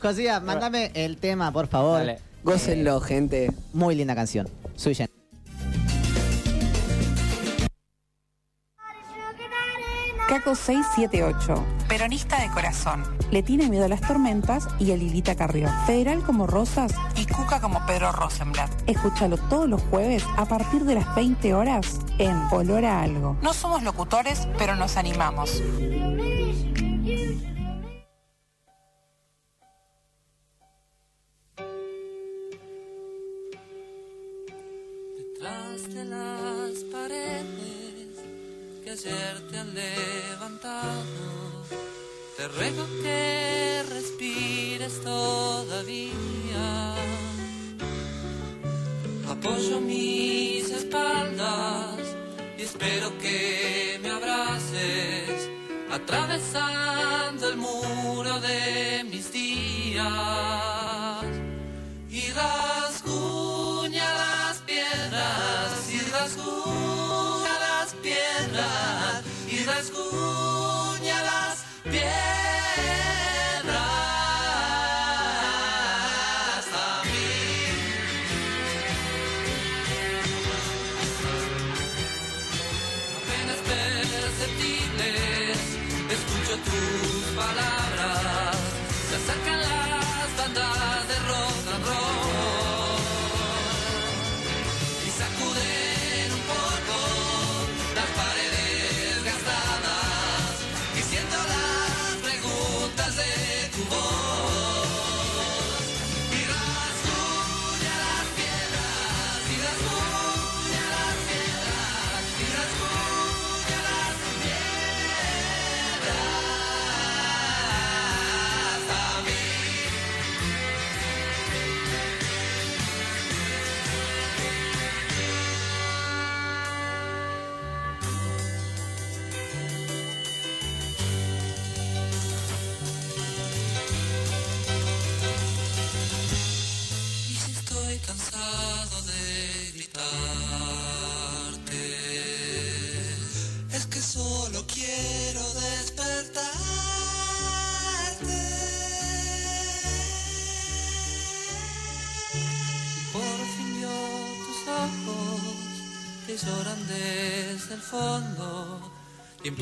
Josía, 0.00 0.40
mándame 0.40 0.90
el 0.94 1.16
tema, 1.18 1.52
por 1.52 1.66
favor. 1.68 1.98
Dale. 1.98 2.18
Gócenlo, 2.42 3.00
gente. 3.00 3.50
Muy 3.72 3.94
linda 3.94 4.14
canción. 4.14 4.48
Soy 4.76 4.94
Caco 10.30 10.54
678, 10.54 11.66
peronista 11.88 12.40
de 12.40 12.48
corazón. 12.50 13.02
Le 13.32 13.42
tiene 13.42 13.68
miedo 13.68 13.86
a 13.86 13.88
las 13.88 14.00
tormentas 14.00 14.68
y 14.78 14.92
a 14.92 14.96
Lilita 14.96 15.34
Carrió. 15.34 15.68
Federal 15.86 16.22
como 16.22 16.46
Rosas 16.46 16.92
y 17.16 17.26
Cuca 17.26 17.60
como 17.60 17.84
Pedro 17.84 18.12
Rosenblatt. 18.12 18.70
Escúchalo 18.86 19.38
todos 19.48 19.68
los 19.68 19.82
jueves 19.90 20.24
a 20.36 20.46
partir 20.46 20.84
de 20.84 20.94
las 20.94 21.16
20 21.16 21.52
horas 21.52 21.98
en 22.18 22.36
Olor 22.52 22.84
a 22.84 23.02
Algo. 23.02 23.38
No 23.42 23.52
somos 23.52 23.82
locutores, 23.82 24.46
pero 24.56 24.76
nos 24.76 24.96
animamos. 24.96 25.60
Detrás 35.16 35.92
de 35.92 36.04
las 36.04 36.84
paredes 36.92 37.79
que 38.90 39.08
ayer 39.08 39.40
te 39.50 39.64
levantado, 39.64 41.04
te 42.36 42.48
ruego 42.48 42.84
que 43.02 43.84
respires 43.88 45.00
todavía. 45.02 46.14
Apoyo 49.28 49.80
mis 49.80 50.70
espaldas 50.70 52.00
y 52.58 52.62
espero 52.62 53.16
que 53.18 54.00
me 54.02 54.10
abraces, 54.10 55.48
atravesando 55.92 57.48
el 57.48 57.56
muro 57.58 58.40
de 58.40 59.04
mis 59.08 59.32
días 59.32 60.04
y 62.10 62.32
piedras 68.60 69.24
y 69.48 69.64
rasguña 69.64 70.39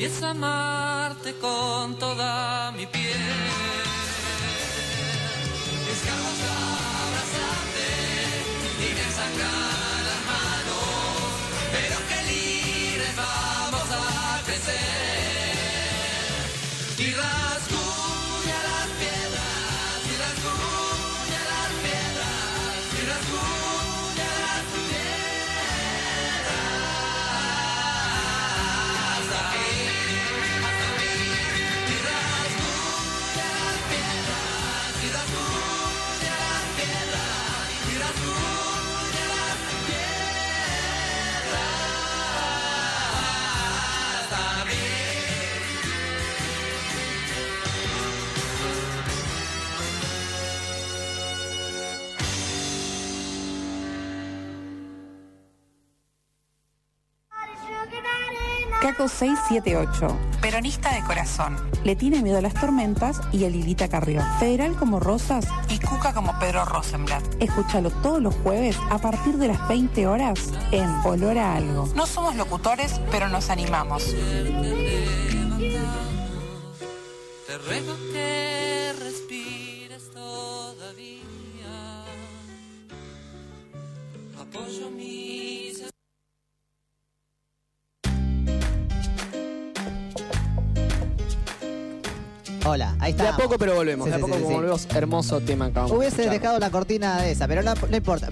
empiezo 0.01 0.27
a 0.27 0.29
amarte 0.29 1.33
con 1.41 1.99
toda 1.99 2.71
mi 2.71 2.85
5678. 59.07 60.17
Peronista 60.41 60.93
de 60.93 61.01
corazón. 61.03 61.55
Le 61.83 61.95
tiene 61.95 62.21
miedo 62.21 62.37
a 62.37 62.41
las 62.41 62.53
tormentas 62.53 63.21
y 63.31 63.45
a 63.45 63.49
Lilita 63.49 63.87
Carrió. 63.87 64.21
Federal 64.39 64.75
como 64.75 64.99
Rosas. 64.99 65.47
Y 65.69 65.79
Cuca 65.79 66.13
como 66.13 66.37
Pedro 66.39 66.65
Rosenblatt. 66.65 67.23
Escúchalo 67.39 67.91
todos 67.91 68.21
los 68.21 68.35
jueves 68.35 68.77
a 68.89 68.97
partir 68.97 69.37
de 69.37 69.47
las 69.47 69.67
20 69.69 70.07
horas 70.07 70.51
en 70.71 70.89
Olor 71.05 71.37
a 71.37 71.55
Algo. 71.55 71.87
No 71.95 72.05
somos 72.05 72.35
locutores, 72.35 72.99
pero 73.11 73.29
nos 73.29 73.49
animamos. 73.49 74.13
Poco, 93.49 93.59
pero 93.59 93.75
volvemos. 93.75 94.05
Sí, 94.05 94.09
de 94.11 94.15
a 94.15 94.19
sí, 94.19 94.21
poco, 94.21 94.35
sí, 94.35 94.43
como 94.43 94.55
volvemos. 94.55 94.87
Hermoso 94.95 95.41
tema 95.41 95.65
acabamos 95.65 95.91
de 95.91 95.97
Hubiese 95.97 96.21
escuchar. 96.21 96.39
dejado 96.39 96.59
la 96.59 96.69
cortina 96.71 97.21
de 97.21 97.31
esa, 97.31 97.47
pero 97.47 97.63
no, 97.63 97.73
no 97.89 97.97
importa. 97.97 98.29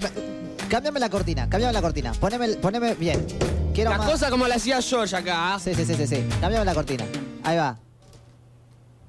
Cámbiame 0.68 1.00
la 1.00 1.10
cortina, 1.10 1.48
cámbiame 1.48 1.72
la 1.72 1.82
cortina. 1.82 2.12
Poneme, 2.12 2.48
poneme 2.56 2.94
bien. 2.94 3.26
Quiero 3.74 3.90
Las 3.90 4.00
más. 4.00 4.10
cosas 4.10 4.30
como 4.30 4.46
la 4.46 4.56
hacía 4.56 4.80
George 4.82 5.16
acá. 5.16 5.54
¿ah? 5.54 5.58
Sí, 5.60 5.74
sí, 5.74 5.84
sí, 5.84 5.94
sí, 5.94 6.06
sí. 6.06 6.24
Cámbiame 6.40 6.64
la 6.64 6.74
cortina. 6.74 7.04
Ahí 7.42 7.56
va. 7.56 7.78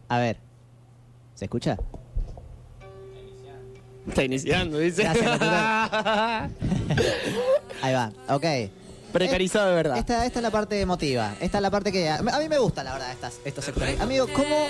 A 0.08 0.18
ver. 0.20 0.38
¿Se 1.36 1.46
escucha? 1.46 1.78
Está 4.08 4.24
iniciando, 4.24 4.80
dice. 4.80 5.04
Gracias, 5.04 5.40
Ahí 7.82 7.94
va. 7.94 8.12
Ok. 8.30 8.46
Precarizado 9.12 9.70
de 9.70 9.76
verdad. 9.76 9.98
Esta, 9.98 10.26
esta 10.26 10.40
es 10.40 10.44
la 10.44 10.52
parte 10.52 10.80
emotiva. 10.80 11.36
Esta 11.40 11.58
es 11.58 11.62
la 11.62 11.72
parte 11.72 11.92
que 11.92 12.10
a, 12.10 12.18
a 12.18 12.40
mí 12.40 12.50
me 12.50 12.58
gusta, 12.58 12.84
la 12.84 12.94
verdad, 12.94 13.12
estas, 13.12 13.40
estos 13.44 13.66
sectores. 13.66 14.00
Amigo, 14.00 14.28
¿cómo 14.34 14.68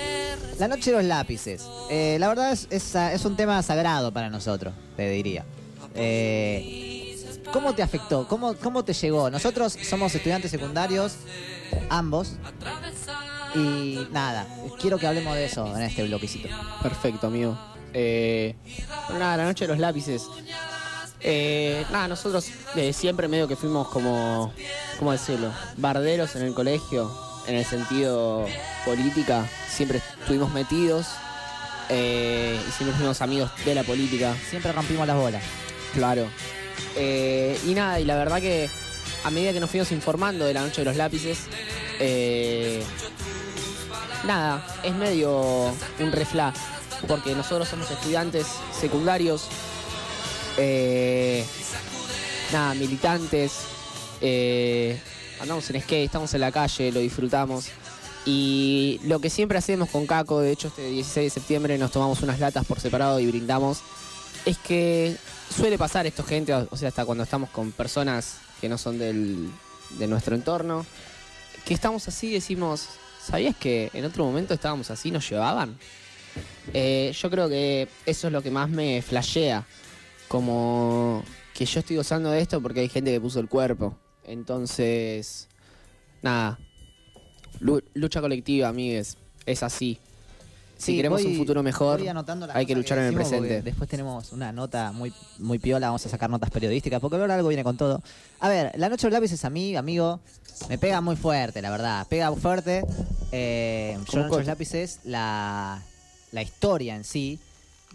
la 0.58 0.68
noche 0.68 0.92
de 0.92 0.98
los 0.98 1.06
lápices? 1.06 1.64
Eh, 1.90 2.18
la 2.20 2.28
verdad 2.28 2.52
es, 2.52 2.68
es, 2.70 2.96
es 2.96 3.26
un 3.26 3.36
tema 3.36 3.62
sagrado 3.64 4.12
para 4.14 4.30
nosotros, 4.30 4.74
te 4.96 5.10
diría. 5.10 5.46
Eh, 5.96 7.18
¿Cómo 7.52 7.74
te 7.74 7.82
afectó? 7.82 8.28
¿Cómo, 8.28 8.54
¿Cómo 8.56 8.84
te 8.84 8.94
llegó? 8.94 9.30
Nosotros 9.30 9.78
somos 9.82 10.14
estudiantes 10.14 10.52
secundarios, 10.52 11.16
ambos. 11.90 12.34
Y 13.56 14.08
nada, 14.12 14.48
quiero 14.80 15.00
que 15.00 15.08
hablemos 15.08 15.34
de 15.36 15.46
eso 15.46 15.76
en 15.76 15.82
este 15.82 16.04
bloquecito. 16.04 16.50
Perfecto, 16.84 17.28
amigo. 17.28 17.58
Eh, 17.94 18.56
bueno, 19.08 19.20
nada, 19.20 19.38
la 19.38 19.46
noche 19.46 19.66
de 19.66 19.70
los 19.70 19.80
lápices. 19.80 20.28
Eh, 21.22 21.86
nada, 21.92 22.08
nosotros 22.08 22.48
desde 22.76 22.94
siempre 22.94 23.28
medio 23.28 23.48
que 23.48 23.56
fuimos 23.56 23.88
como, 23.90 24.54
¿cómo 24.98 25.12
decirlo? 25.12 25.52
Barderos 25.78 26.36
en 26.36 26.44
el 26.44 26.54
colegio, 26.54 27.12
en 27.48 27.56
el 27.56 27.66
sentido 27.66 28.46
política. 28.86 29.48
Siempre 29.70 30.02
estuvimos 30.22 30.52
metidos 30.54 31.08
eh, 31.90 32.60
y 32.68 32.72
siempre 32.72 32.96
fuimos 32.98 33.22
amigos 33.22 33.52
de 33.66 33.76
la 33.76 33.84
política. 33.84 34.36
Siempre 34.50 34.72
rompimos 34.72 35.08
las 35.08 35.18
bolas. 35.18 35.44
Claro. 35.94 36.28
Eh, 36.96 37.60
y 37.66 37.74
nada, 37.74 38.00
y 38.00 38.06
la 38.06 38.16
verdad 38.16 38.40
que 38.40 38.70
a 39.24 39.32
medida 39.32 39.54
que 39.54 39.60
nos 39.60 39.70
fuimos 39.70 39.92
informando 39.92 40.46
de 40.46 40.54
la 40.54 40.62
noche 40.62 40.82
de 40.82 40.86
los 40.86 40.96
lápices, 40.96 41.40
eh, 42.00 42.84
nada, 44.26 44.66
es 44.84 44.94
medio 44.96 45.74
un 46.00 46.12
refla, 46.12 46.54
porque 47.08 47.36
nosotros 47.36 47.68
somos 47.68 47.90
estudiantes 47.92 48.48
secundarios, 48.80 49.48
eh, 50.58 51.46
nada, 52.52 52.74
militantes, 52.76 53.62
eh, 54.22 55.00
andamos 55.40 55.70
en 55.70 55.82
skate, 55.82 56.06
estamos 56.06 56.34
en 56.34 56.42
la 56.42 56.52
calle, 56.52 56.92
lo 56.92 57.00
disfrutamos. 57.00 57.70
Y 58.26 59.00
lo 59.06 59.20
que 59.20 59.30
siempre 59.30 59.58
hacemos 59.58 59.90
con 59.90 60.06
Caco, 60.06 60.42
de 60.42 60.52
hecho 60.52 60.68
este 60.68 60.90
16 60.90 61.26
de 61.26 61.30
septiembre 61.40 61.78
nos 61.78 61.92
tomamos 61.92 62.22
unas 62.22 62.40
latas 62.40 62.66
por 62.66 62.80
separado 62.80 63.20
y 63.20 63.28
brindamos, 63.28 63.80
es 64.46 64.58
que 64.58 65.16
suele 65.56 65.78
pasar 65.78 66.06
esto, 66.06 66.24
gente, 66.24 66.54
o 66.54 66.78
sea, 66.78 66.90
hasta 66.90 67.06
cuando 67.06 67.24
estamos 67.24 67.50
con 67.50 67.72
personas 67.72 68.38
que 68.62 68.70
no 68.70 68.78
son 68.78 69.00
del, 69.00 69.50
de 69.98 70.08
nuestro 70.08 70.36
entorno, 70.36 70.86
que 71.66 71.74
estamos 71.74 72.08
así 72.08 72.32
decimos, 72.32 72.88
¿sabías 73.24 73.56
que 73.56 73.90
en 73.94 74.06
otro 74.06 74.26
momento 74.26 74.54
estábamos 74.54 74.92
así, 74.92 75.12
nos 75.12 75.30
llevaban? 75.30 75.78
Eh, 76.74 77.14
yo 77.20 77.30
creo 77.30 77.50
que 77.50 77.88
eso 78.06 78.28
es 78.28 78.34
lo 78.34 78.42
que 78.42 78.52
más 78.52 78.70
me 78.70 79.02
flashea, 79.02 79.66
como 80.30 81.24
que 81.54 81.66
yo 81.66 81.82
estoy 81.82 81.98
gozando 81.98 82.30
de 82.32 82.40
esto 82.40 82.62
porque 82.62 82.80
hay 82.80 82.88
gente 82.90 83.12
que 83.12 83.20
puso 83.20 83.40
el 83.42 83.50
cuerpo. 83.50 83.98
Entonces, 84.24 85.50
nada, 86.22 86.58
lu- 87.60 87.84
lucha 87.96 88.22
colectiva, 88.22 88.70
amigues, 88.70 89.18
es 89.46 89.64
así. 89.64 90.00
Si 90.78 90.92
Sí, 90.94 90.96
queremos 90.96 91.22
voy- 91.22 91.34
un 91.34 91.38
futuro 91.38 91.62
mejor, 91.62 92.00
hay 92.54 92.66
que 92.66 92.74
luchar 92.74 93.00
en 93.00 93.06
el 93.06 93.14
presente. 93.14 93.62
Después 93.62 93.90
tenemos 93.90 94.32
una 94.32 94.54
nota 94.54 94.94
muy, 94.94 95.12
muy 95.40 95.60
piola, 95.60 95.88
vamos 95.88 96.06
a 96.06 96.10
sacar 96.10 96.30
notas 96.30 96.50
periodísticas, 96.52 97.02
porque 97.02 97.18
ahora 97.18 97.36
algo 97.36 97.50
viene 97.50 97.66
con 97.66 97.76
todo. 97.76 98.02
A 98.40 98.48
ver, 98.48 98.72
la 98.78 98.88
noche 98.88 99.02
de 99.02 99.10
los 99.12 99.14
lápices 99.20 99.44
a 99.44 99.50
mí, 99.50 99.76
amigo, 99.76 100.22
me 100.70 100.78
pega 100.78 101.02
muy 101.02 101.18
fuerte, 101.18 101.62
la 101.62 101.70
verdad. 101.70 102.08
Pega 102.08 102.32
fuerte. 102.34 102.86
Eh, 103.34 103.98
yo 103.98 104.06
¿Cómo 104.06 104.22
la 104.24 104.28
noche 104.28 104.36
de 104.36 104.38
los 104.44 104.48
lápices, 104.48 105.00
la, 105.04 105.84
la 106.32 106.42
historia 106.44 106.96
en 106.96 107.04
sí, 107.04 107.40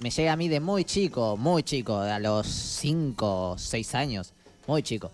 me 0.00 0.10
llega 0.10 0.32
a 0.32 0.36
mí 0.36 0.48
de 0.48 0.60
muy 0.60 0.84
chico, 0.84 1.36
muy 1.36 1.62
chico, 1.62 1.98
a 1.98 2.18
los 2.18 2.46
5, 2.46 3.56
6 3.58 3.94
años. 3.94 4.32
Muy 4.66 4.82
chico. 4.82 5.10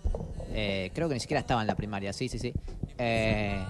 Eh, 0.53 0.90
creo 0.95 1.09
que 1.09 1.14
ni 1.14 1.21
siquiera 1.21 1.40
estaba 1.40 1.61
en 1.61 1.66
la 1.66 1.75
primaria, 1.75 2.12
sí, 2.12 2.29
sí, 2.29 2.38
sí. 2.38 2.53
Eh, 2.99 3.62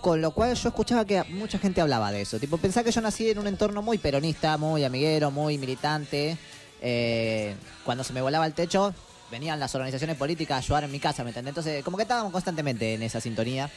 con 0.00 0.20
lo 0.20 0.32
cual 0.32 0.54
yo 0.54 0.68
escuchaba 0.68 1.04
que 1.04 1.22
mucha 1.24 1.58
gente 1.58 1.80
hablaba 1.80 2.10
de 2.10 2.22
eso. 2.22 2.40
Tipo, 2.40 2.58
pensaba 2.58 2.84
que 2.84 2.90
yo 2.90 3.00
nací 3.00 3.30
en 3.30 3.38
un 3.38 3.46
entorno 3.46 3.82
muy 3.82 3.98
peronista, 3.98 4.56
muy 4.56 4.84
amiguero, 4.84 5.30
muy 5.30 5.58
militante. 5.58 6.36
Eh, 6.80 7.54
cuando 7.84 8.02
se 8.02 8.12
me 8.12 8.22
volaba 8.22 8.46
el 8.46 8.54
techo, 8.54 8.94
venían 9.30 9.60
las 9.60 9.74
organizaciones 9.74 10.16
políticas 10.16 10.56
a 10.56 10.58
ayudar 10.58 10.84
en 10.84 10.92
mi 10.92 10.98
casa, 10.98 11.22
¿me 11.22 11.30
entendés? 11.30 11.50
Entonces, 11.50 11.84
como 11.84 11.96
que 11.96 12.02
estábamos 12.02 12.32
constantemente 12.32 12.94
en 12.94 13.02
esa 13.02 13.20
sintonía. 13.20 13.70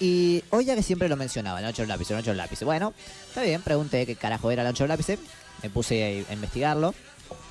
Y 0.00 0.42
ya 0.64 0.74
que 0.74 0.82
siempre 0.82 1.08
lo 1.08 1.16
mencionaba, 1.16 1.60
el 1.60 1.66
8 1.66 1.82
del 1.82 1.88
lápiz, 1.88 2.10
el 2.10 2.16
8 2.18 2.30
del 2.30 2.36
lápiz. 2.36 2.60
Bueno, 2.64 2.92
está 3.28 3.42
bien, 3.42 3.62
pregunté 3.62 4.04
qué 4.04 4.16
carajo 4.16 4.50
era 4.50 4.62
el 4.62 4.68
8 4.68 4.84
del 4.84 4.88
lápiz. 4.88 5.18
Me 5.62 5.70
puse 5.70 6.26
a 6.28 6.32
investigarlo. 6.32 6.94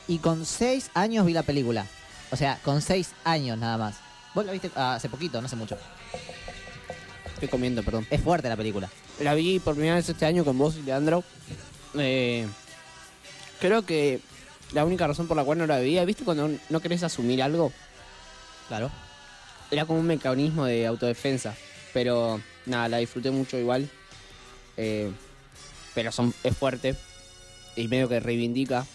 Y 0.08 0.20
con 0.20 0.46
6 0.46 0.92
años 0.94 1.26
vi 1.26 1.34
la 1.34 1.44
película. 1.44 1.86
O 2.32 2.36
sea, 2.36 2.60
con 2.64 2.82
6 2.82 3.12
años 3.24 3.58
nada 3.58 3.78
más. 3.78 3.96
Vos 4.34 4.46
la 4.46 4.52
viste 4.52 4.72
ah, 4.76 4.96
hace 4.96 5.10
poquito, 5.10 5.42
no 5.42 5.48
hace 5.48 5.56
mucho. 5.56 5.78
Estoy 7.34 7.50
comiendo, 7.50 7.84
perdón. 7.84 8.08
Es 8.10 8.22
fuerte 8.22 8.50
la 8.50 8.58
película. 8.58 8.90
La 9.20 9.34
vi 9.34 9.60
por 9.60 9.76
primera 9.76 9.96
vez 9.96 10.08
este 10.08 10.26
año 10.26 10.46
con 10.46 10.58
vos 10.58 10.78
y 10.78 10.84
Leandro. 10.84 11.24
Eh, 11.96 12.48
creo 13.60 13.86
que 13.86 14.22
la 14.74 14.86
única 14.86 15.08
razón 15.08 15.28
por 15.28 15.36
la 15.36 15.44
cual 15.44 15.58
no 15.58 15.68
la 15.68 15.78
veía, 15.80 16.06
¿viste 16.06 16.24
cuando 16.24 16.50
no 16.70 16.80
querés 16.80 17.04
asumir 17.04 17.44
algo? 17.44 17.74
Claro. 18.68 18.90
Era 19.70 19.86
como 19.86 20.00
un 20.00 20.08
mecanismo 20.08 20.66
de 20.66 20.88
autodefensa. 20.88 21.56
Pero 21.94 22.42
nada, 22.66 22.88
la 22.88 22.98
disfruté 22.98 23.32
mucho 23.32 23.58
igual. 23.58 23.90
Eh, 24.78 25.12
pero 25.94 26.12
son, 26.12 26.34
es 26.44 26.56
fuerte. 26.56 26.96
Y 27.76 27.88
medio 27.88 28.10
que 28.10 28.20
reivindica 28.20 28.86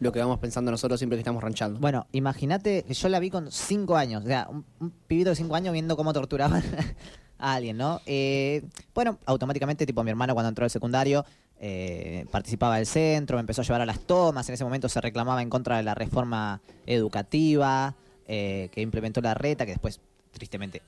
lo 0.00 0.12
que 0.12 0.18
vamos 0.18 0.38
pensando 0.38 0.70
nosotros 0.70 1.00
siempre 1.00 1.16
que 1.16 1.20
estamos 1.20 1.42
ranchando. 1.42 1.80
Bueno, 1.80 2.06
imagínate 2.12 2.82
que 2.82 2.94
yo 2.94 3.08
la 3.08 3.18
vi 3.18 3.30
con 3.30 3.50
5 3.50 3.96
años. 3.96 4.24
O 4.24 4.26
sea, 4.26 4.48
un, 4.50 4.90
pibito 5.06 5.30
de 5.30 5.36
5 5.36 5.54
años 5.54 5.72
viendo 5.72 5.96
cómo 5.96 6.12
torturaban 6.12 6.62
a 7.38 7.54
alguien, 7.54 7.76
¿no? 7.76 8.00
Eh, 8.06 8.62
bueno, 8.94 9.18
automáticamente, 9.26 9.86
tipo, 9.86 10.02
mi 10.04 10.10
hermano 10.10 10.34
cuando 10.34 10.48
entró 10.48 10.64
al 10.64 10.70
secundario 10.70 11.24
eh, 11.58 12.26
participaba 12.30 12.76
del 12.76 12.86
centro, 12.86 13.36
me 13.36 13.40
empezó 13.40 13.62
a 13.62 13.64
llevar 13.64 13.80
a 13.80 13.86
las 13.86 14.00
tomas. 14.00 14.48
En 14.48 14.54
ese 14.54 14.64
momento 14.64 14.88
se 14.88 15.00
reclamaba 15.00 15.40
en 15.40 15.50
contra 15.50 15.78
de 15.78 15.82
la 15.82 15.94
reforma 15.94 16.60
educativa 16.84 17.94
eh, 18.28 18.68
que 18.72 18.82
implementó 18.82 19.20
la 19.20 19.34
reta, 19.34 19.64
que 19.64 19.72
después, 19.72 20.00
tristemente, 20.32 20.82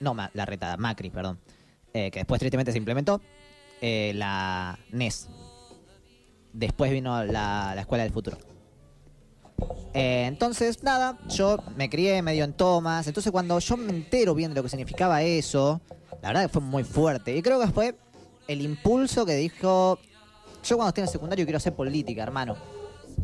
no, 0.00 0.14
la 0.14 0.46
reta, 0.46 0.76
Macri, 0.76 1.10
perdón, 1.10 1.38
que 1.92 2.10
después 2.12 2.38
tristemente 2.38 2.70
se 2.72 2.78
implementó. 2.78 3.20
la 3.80 4.78
NES. 4.92 5.28
Después 6.52 6.90
vino 6.90 7.24
la, 7.24 7.72
la 7.74 7.80
Escuela 7.80 8.04
del 8.04 8.12
Futuro. 8.12 8.38
Eh, 9.94 10.24
entonces, 10.26 10.82
nada, 10.82 11.18
yo 11.28 11.58
me 11.76 11.90
crié 11.90 12.22
medio 12.22 12.44
en 12.44 12.52
tomas. 12.52 13.06
Entonces, 13.06 13.30
cuando 13.30 13.58
yo 13.58 13.76
me 13.76 13.90
entero 13.90 14.34
bien 14.34 14.50
de 14.50 14.56
lo 14.56 14.62
que 14.62 14.68
significaba 14.68 15.22
eso, 15.22 15.80
la 16.22 16.28
verdad 16.28 16.42
que 16.42 16.48
fue 16.48 16.62
muy 16.62 16.84
fuerte. 16.84 17.36
Y 17.36 17.42
creo 17.42 17.60
que 17.60 17.68
fue 17.68 17.94
el 18.48 18.60
impulso 18.60 19.26
que 19.26 19.34
dijo: 19.36 19.98
Yo, 20.64 20.76
cuando 20.76 20.88
esté 20.88 21.00
en 21.02 21.06
el 21.06 21.12
secundario, 21.12 21.44
quiero 21.44 21.58
hacer 21.58 21.74
política, 21.74 22.22
hermano. 22.22 22.56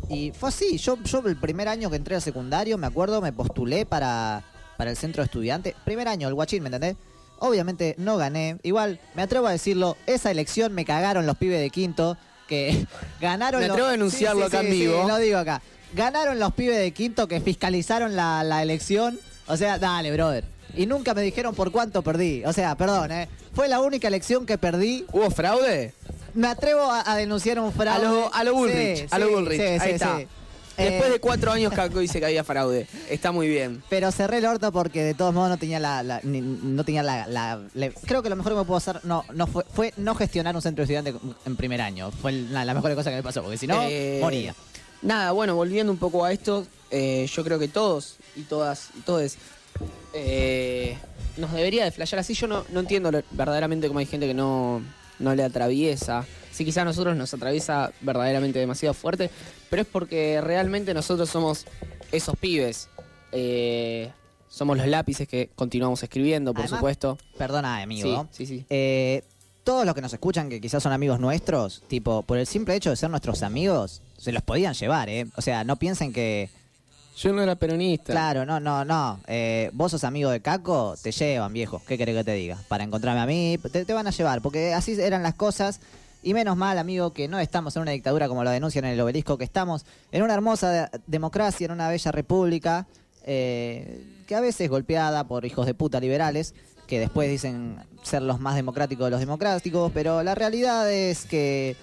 Y 0.07 0.31
fue 0.31 0.49
así. 0.49 0.77
Yo, 0.77 0.97
yo 1.03 1.19
el 1.25 1.37
primer 1.37 1.67
año 1.67 1.89
que 1.89 1.95
entré 1.95 2.15
al 2.15 2.21
secundario, 2.21 2.77
me 2.77 2.87
acuerdo, 2.87 3.21
me 3.21 3.33
postulé 3.33 3.85
para, 3.85 4.43
para 4.77 4.91
el 4.91 4.97
centro 4.97 5.23
de 5.23 5.25
estudiantes. 5.25 5.75
Primer 5.85 6.07
año, 6.07 6.27
el 6.27 6.33
guachín, 6.35 6.61
¿me 6.61 6.67
entendés? 6.67 6.95
Obviamente 7.39 7.95
no 7.97 8.17
gané. 8.17 8.57
Igual, 8.63 8.99
me 9.15 9.21
atrevo 9.21 9.47
a 9.47 9.51
decirlo, 9.51 9.97
esa 10.05 10.29
elección 10.29 10.73
me 10.73 10.85
cagaron 10.85 11.25
los 11.25 11.37
pibes 11.37 11.59
de 11.59 11.69
quinto 11.69 12.17
que 12.49 12.85
ganaron 13.21 13.61
Me 13.61 13.67
los- 13.67 13.73
atrevo 13.75 13.87
a 13.87 13.91
denunciarlo 13.91 14.45
acá 14.45 14.59
en 14.59 14.71
vivo. 14.71 15.07
lo 15.07 15.17
digo 15.17 15.37
acá. 15.37 15.61
Ganaron 15.93 16.37
los 16.39 16.53
pibes 16.53 16.77
de 16.77 16.91
quinto 16.91 17.27
que 17.29 17.39
fiscalizaron 17.39 18.15
la, 18.15 18.43
la 18.43 18.61
elección. 18.61 19.17
O 19.47 19.55
sea, 19.55 19.79
dale, 19.79 20.11
brother. 20.11 20.43
y 20.75 20.85
nunca 20.85 21.13
me 21.13 21.21
dijeron 21.21 21.55
por 21.55 21.71
cuánto 21.71 22.01
perdí. 22.03 22.43
O 22.45 22.51
sea, 22.53 22.75
perdón, 22.75 23.11
¿eh? 23.11 23.27
Fue 23.53 23.67
la 23.67 23.79
única 23.79 24.07
elección 24.07 24.45
que 24.45 24.57
perdí. 24.59 25.05
¿Hubo 25.11 25.31
fraude? 25.31 25.93
Me 26.35 26.47
atrevo 26.47 26.81
a, 26.91 27.11
a 27.11 27.15
denunciar 27.15 27.59
un 27.59 27.69
A 27.69 27.71
fraude. 27.71 28.03
lo, 28.07 28.33
a 28.33 28.43
lo 28.43 28.53
Bullrich. 28.53 28.97
Sí, 28.99 29.07
a 29.09 29.17
lo 29.19 29.27
sí, 29.27 29.33
Bullrich. 29.33 29.59
sí, 29.59 29.65
Ahí 29.67 29.79
sí, 29.79 29.89
está. 29.95 30.19
Después 30.79 31.09
Eh, 31.09 31.13
de 31.13 31.19
cuatro 31.19 31.51
años, 31.51 31.71
Caco 31.75 31.99
dice 31.99 32.19
que 32.19 32.25
había 32.25 32.43
fraude. 32.43 32.87
Está 33.09 33.31
muy 33.31 33.47
bien. 33.47 33.83
Pero 33.89 34.11
cerré 34.11 34.37
el 34.37 34.45
orto 34.45 34.71
porque 34.71 35.03
de 35.03 35.13
todos 35.13 35.33
modos 35.33 35.49
no 35.49 35.57
tenía 35.57 35.79
la, 35.79 36.01
la- 36.03 36.21
ni- 36.23 36.41
no 36.41 36.83
tenía 36.83 37.03
la, 37.03 37.61
creo 38.05 38.23
que 38.23 38.29
lo 38.29 38.35
mejor 38.35 38.53
que 38.53 38.59
me 38.59 38.65
puedo 38.65 38.77
hacer 38.77 38.99
no 39.03 39.23
no 39.33 39.45
fue, 39.47 39.63
fue 39.73 39.93
no 39.97 40.15
gestionar 40.15 40.55
un 40.55 40.61
centro 40.61 40.85
de 40.85 40.93
estudiantes 40.93 41.15
en 41.45 41.55
primer 41.55 41.81
año. 41.81 42.11
Fue 42.11 42.31
la, 42.31 42.65
la 42.65 42.73
mejor 42.73 42.95
cosa 42.95 43.09
que 43.09 43.17
me 43.17 43.23
pasó, 43.23 43.41
porque 43.41 43.57
si 43.57 43.67
no, 43.67 43.81
Eh, 43.87 44.19
moría. 44.21 44.55
Nada, 45.01 45.31
bueno, 45.31 45.55
volviendo 45.55 45.91
un 45.93 45.97
poco 45.99 46.25
a 46.25 46.31
esto, 46.33 46.65
eh, 46.91 47.25
yo 47.33 47.43
creo 47.43 47.57
que 47.59 47.67
todos 47.69 48.17
y 48.35 48.41
todas 48.41 48.89
y 48.97 49.01
todes 49.01 49.37
eh, 50.13 50.97
nos 51.37 51.51
debería 51.53 51.85
de 51.85 51.91
flashear 51.91 52.19
así. 52.19 52.33
Yo 52.33 52.47
no, 52.47 52.65
no 52.71 52.79
entiendo 52.81 53.11
lo- 53.11 53.23
verdaderamente 53.31 53.87
cómo 53.87 53.99
hay 53.99 54.05
gente 54.05 54.27
que 54.27 54.33
no, 54.33 54.81
no 55.19 55.35
le 55.35 55.43
atraviesa. 55.43 56.25
Sí, 56.51 56.65
quizás 56.65 56.81
a 56.81 56.85
nosotros 56.85 57.15
nos 57.15 57.33
atraviesa 57.33 57.91
verdaderamente 58.01 58.59
demasiado 58.59 58.93
fuerte, 58.93 59.29
pero 59.69 59.81
es 59.83 59.87
porque 59.87 60.41
realmente 60.41 60.93
nosotros 60.93 61.29
somos 61.29 61.65
esos 62.11 62.35
pibes. 62.37 62.89
Eh, 63.31 64.11
somos 64.49 64.77
los 64.77 64.87
lápices 64.87 65.27
que 65.27 65.49
continuamos 65.55 66.01
escribiendo, 66.01 66.53
por 66.53 66.63
Además, 66.63 66.79
supuesto. 66.79 67.17
Perdona, 67.37 67.81
amigo. 67.81 68.27
Sí, 68.31 68.45
sí, 68.45 68.57
sí. 68.57 68.65
Eh, 68.69 69.23
todos 69.63 69.85
los 69.85 69.93
que 69.93 70.01
nos 70.01 70.11
escuchan, 70.11 70.49
que 70.49 70.59
quizás 70.59 70.81
son 70.81 70.91
amigos 70.91 71.19
nuestros, 71.19 71.83
tipo, 71.87 72.23
por 72.23 72.39
el 72.39 72.47
simple 72.47 72.75
hecho 72.75 72.89
de 72.89 72.95
ser 72.95 73.11
nuestros 73.11 73.43
amigos, 73.43 74.01
se 74.17 74.31
los 74.31 74.41
podían 74.41 74.73
llevar, 74.73 75.09
¿eh? 75.09 75.27
O 75.35 75.41
sea, 75.41 75.63
no 75.63 75.75
piensen 75.75 76.11
que... 76.11 76.49
Yo 77.21 77.33
no 77.33 77.41
era 77.41 77.55
peronista. 77.55 78.13
Claro, 78.13 78.45
no, 78.45 78.61
no, 78.61 78.85
no. 78.85 79.19
Eh, 79.27 79.71
vos 79.73 79.91
sos 79.91 80.05
amigo 80.05 80.29
de 80.29 80.39
Caco, 80.39 80.95
te 81.01 81.11
llevan, 81.11 81.51
viejo. 81.51 81.81
¿Qué 81.85 81.97
querés 81.97 82.15
que 82.15 82.23
te 82.23 82.31
diga? 82.33 82.57
Para 82.69 82.85
encontrarme 82.85 83.19
a 83.19 83.25
mí, 83.25 83.57
te, 83.71 83.93
van 83.93 84.07
a 84.07 84.11
llevar, 84.11 84.41
porque 84.41 84.73
así 84.73 84.93
eran 85.01 85.21
las 85.21 85.33
cosas. 85.33 85.81
Y 86.23 86.33
menos 86.33 86.55
mal, 86.55 86.77
amigo, 86.77 87.11
que 87.11 87.27
no 87.27 87.37
estamos 87.39 87.75
en 87.75 87.81
una 87.81 87.91
dictadura 87.91 88.29
como 88.29 88.45
lo 88.45 88.51
denuncian 88.51 88.85
en 88.85 88.91
el 88.91 89.01
obelisco, 89.01 89.37
que 89.37 89.43
estamos 89.43 89.85
en 90.13 90.23
una 90.23 90.33
hermosa 90.33 90.69
de- 90.71 91.01
democracia, 91.07 91.65
en 91.65 91.71
una 91.71 91.89
bella 91.89 92.11
república, 92.11 92.87
eh, 93.25 94.01
que 94.25 94.35
a 94.35 94.39
veces 94.39 94.61
es 94.61 94.69
golpeada 94.69 95.25
por 95.25 95.43
hijos 95.45 95.65
de 95.65 95.73
puta 95.73 95.99
liberales, 95.99 96.53
que 96.87 96.99
después 96.99 97.29
dicen 97.29 97.75
ser 98.01 98.21
los 98.21 98.39
más 98.39 98.55
democráticos 98.55 99.05
de 99.07 99.11
los 99.11 99.19
democráticos, 99.19 99.91
pero 99.93 100.23
la 100.23 100.35
realidad 100.35 100.89
es 100.91 101.25
que 101.25 101.75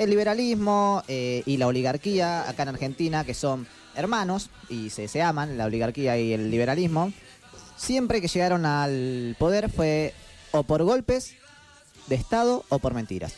el 0.00 0.08
liberalismo 0.08 1.02
eh, 1.08 1.42
y 1.44 1.58
la 1.58 1.66
oligarquía 1.66 2.48
acá 2.48 2.62
en 2.62 2.70
Argentina, 2.70 3.22
que 3.24 3.34
son 3.34 3.66
hermanos 3.94 4.48
y 4.70 4.88
se, 4.88 5.08
se 5.08 5.20
aman, 5.20 5.58
la 5.58 5.66
oligarquía 5.66 6.18
y 6.18 6.32
el 6.32 6.50
liberalismo, 6.50 7.12
siempre 7.76 8.22
que 8.22 8.28
llegaron 8.28 8.64
al 8.64 9.36
poder 9.38 9.70
fue 9.70 10.14
o 10.52 10.62
por 10.62 10.84
golpes 10.84 11.34
de 12.06 12.14
Estado 12.14 12.64
o 12.70 12.78
por 12.78 12.94
mentiras. 12.94 13.34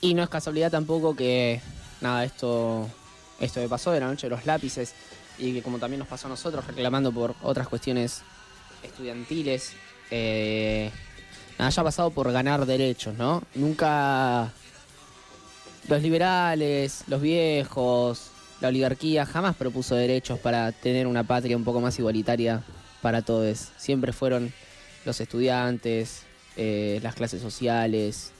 Y 0.00 0.14
no 0.14 0.22
es 0.22 0.30
casualidad 0.30 0.70
tampoco 0.70 1.14
que, 1.14 1.60
nada, 2.00 2.24
esto, 2.24 2.88
esto 3.38 3.60
que 3.60 3.68
pasó 3.68 3.92
de 3.92 4.00
la 4.00 4.06
noche 4.06 4.28
de 4.28 4.30
los 4.30 4.46
lápices 4.46 4.94
y 5.38 5.52
que 5.52 5.62
como 5.62 5.78
también 5.78 5.98
nos 5.98 6.08
pasó 6.08 6.28
a 6.28 6.30
nosotros 6.30 6.66
reclamando 6.66 7.12
por 7.12 7.34
otras 7.42 7.68
cuestiones 7.68 8.22
estudiantiles, 8.82 9.72
eh, 10.10 10.90
haya 11.58 11.84
pasado 11.84 12.10
por 12.10 12.32
ganar 12.32 12.64
derechos, 12.64 13.14
¿no? 13.16 13.42
Nunca 13.54 14.50
los 15.88 16.02
liberales, 16.02 17.04
los 17.06 17.20
viejos, 17.20 18.30
la 18.60 18.68
oligarquía 18.68 19.26
jamás 19.26 19.54
propuso 19.56 19.94
derechos 19.94 20.38
para 20.38 20.72
tener 20.72 21.06
una 21.06 21.24
patria 21.24 21.56
un 21.56 21.64
poco 21.64 21.80
más 21.80 21.98
igualitaria 21.98 22.62
para 23.02 23.22
todos. 23.22 23.68
Siempre 23.76 24.12
fueron 24.12 24.52
los 25.04 25.20
estudiantes, 25.20 26.22
eh, 26.56 26.98
las 27.02 27.14
clases 27.14 27.40
sociales, 27.42 28.32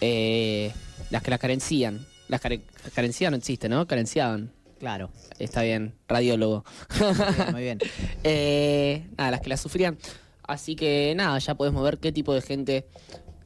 eh, 0.00 0.72
las 1.10 1.22
que 1.22 1.30
las 1.30 1.40
carencían. 1.40 2.06
Las 2.28 2.40
care- 2.40 2.62
carencias 2.94 3.30
no 3.30 3.36
existe, 3.36 3.68
¿no? 3.68 3.86
Carenciaban. 3.86 4.50
Claro. 4.78 5.10
Está 5.38 5.62
bien, 5.62 5.94
radiólogo. 6.08 6.64
Muy 7.00 7.12
bien, 7.14 7.52
muy 7.52 7.62
bien. 7.62 7.78
Eh, 8.24 9.06
nada, 9.16 9.30
las 9.30 9.40
que 9.40 9.48
las 9.50 9.60
sufrían. 9.60 9.96
Así 10.42 10.74
que 10.76 11.14
nada, 11.16 11.38
ya 11.38 11.54
podemos 11.54 11.82
ver 11.82 11.98
qué 11.98 12.12
tipo 12.12 12.34
de 12.34 12.42
gente 12.42 12.86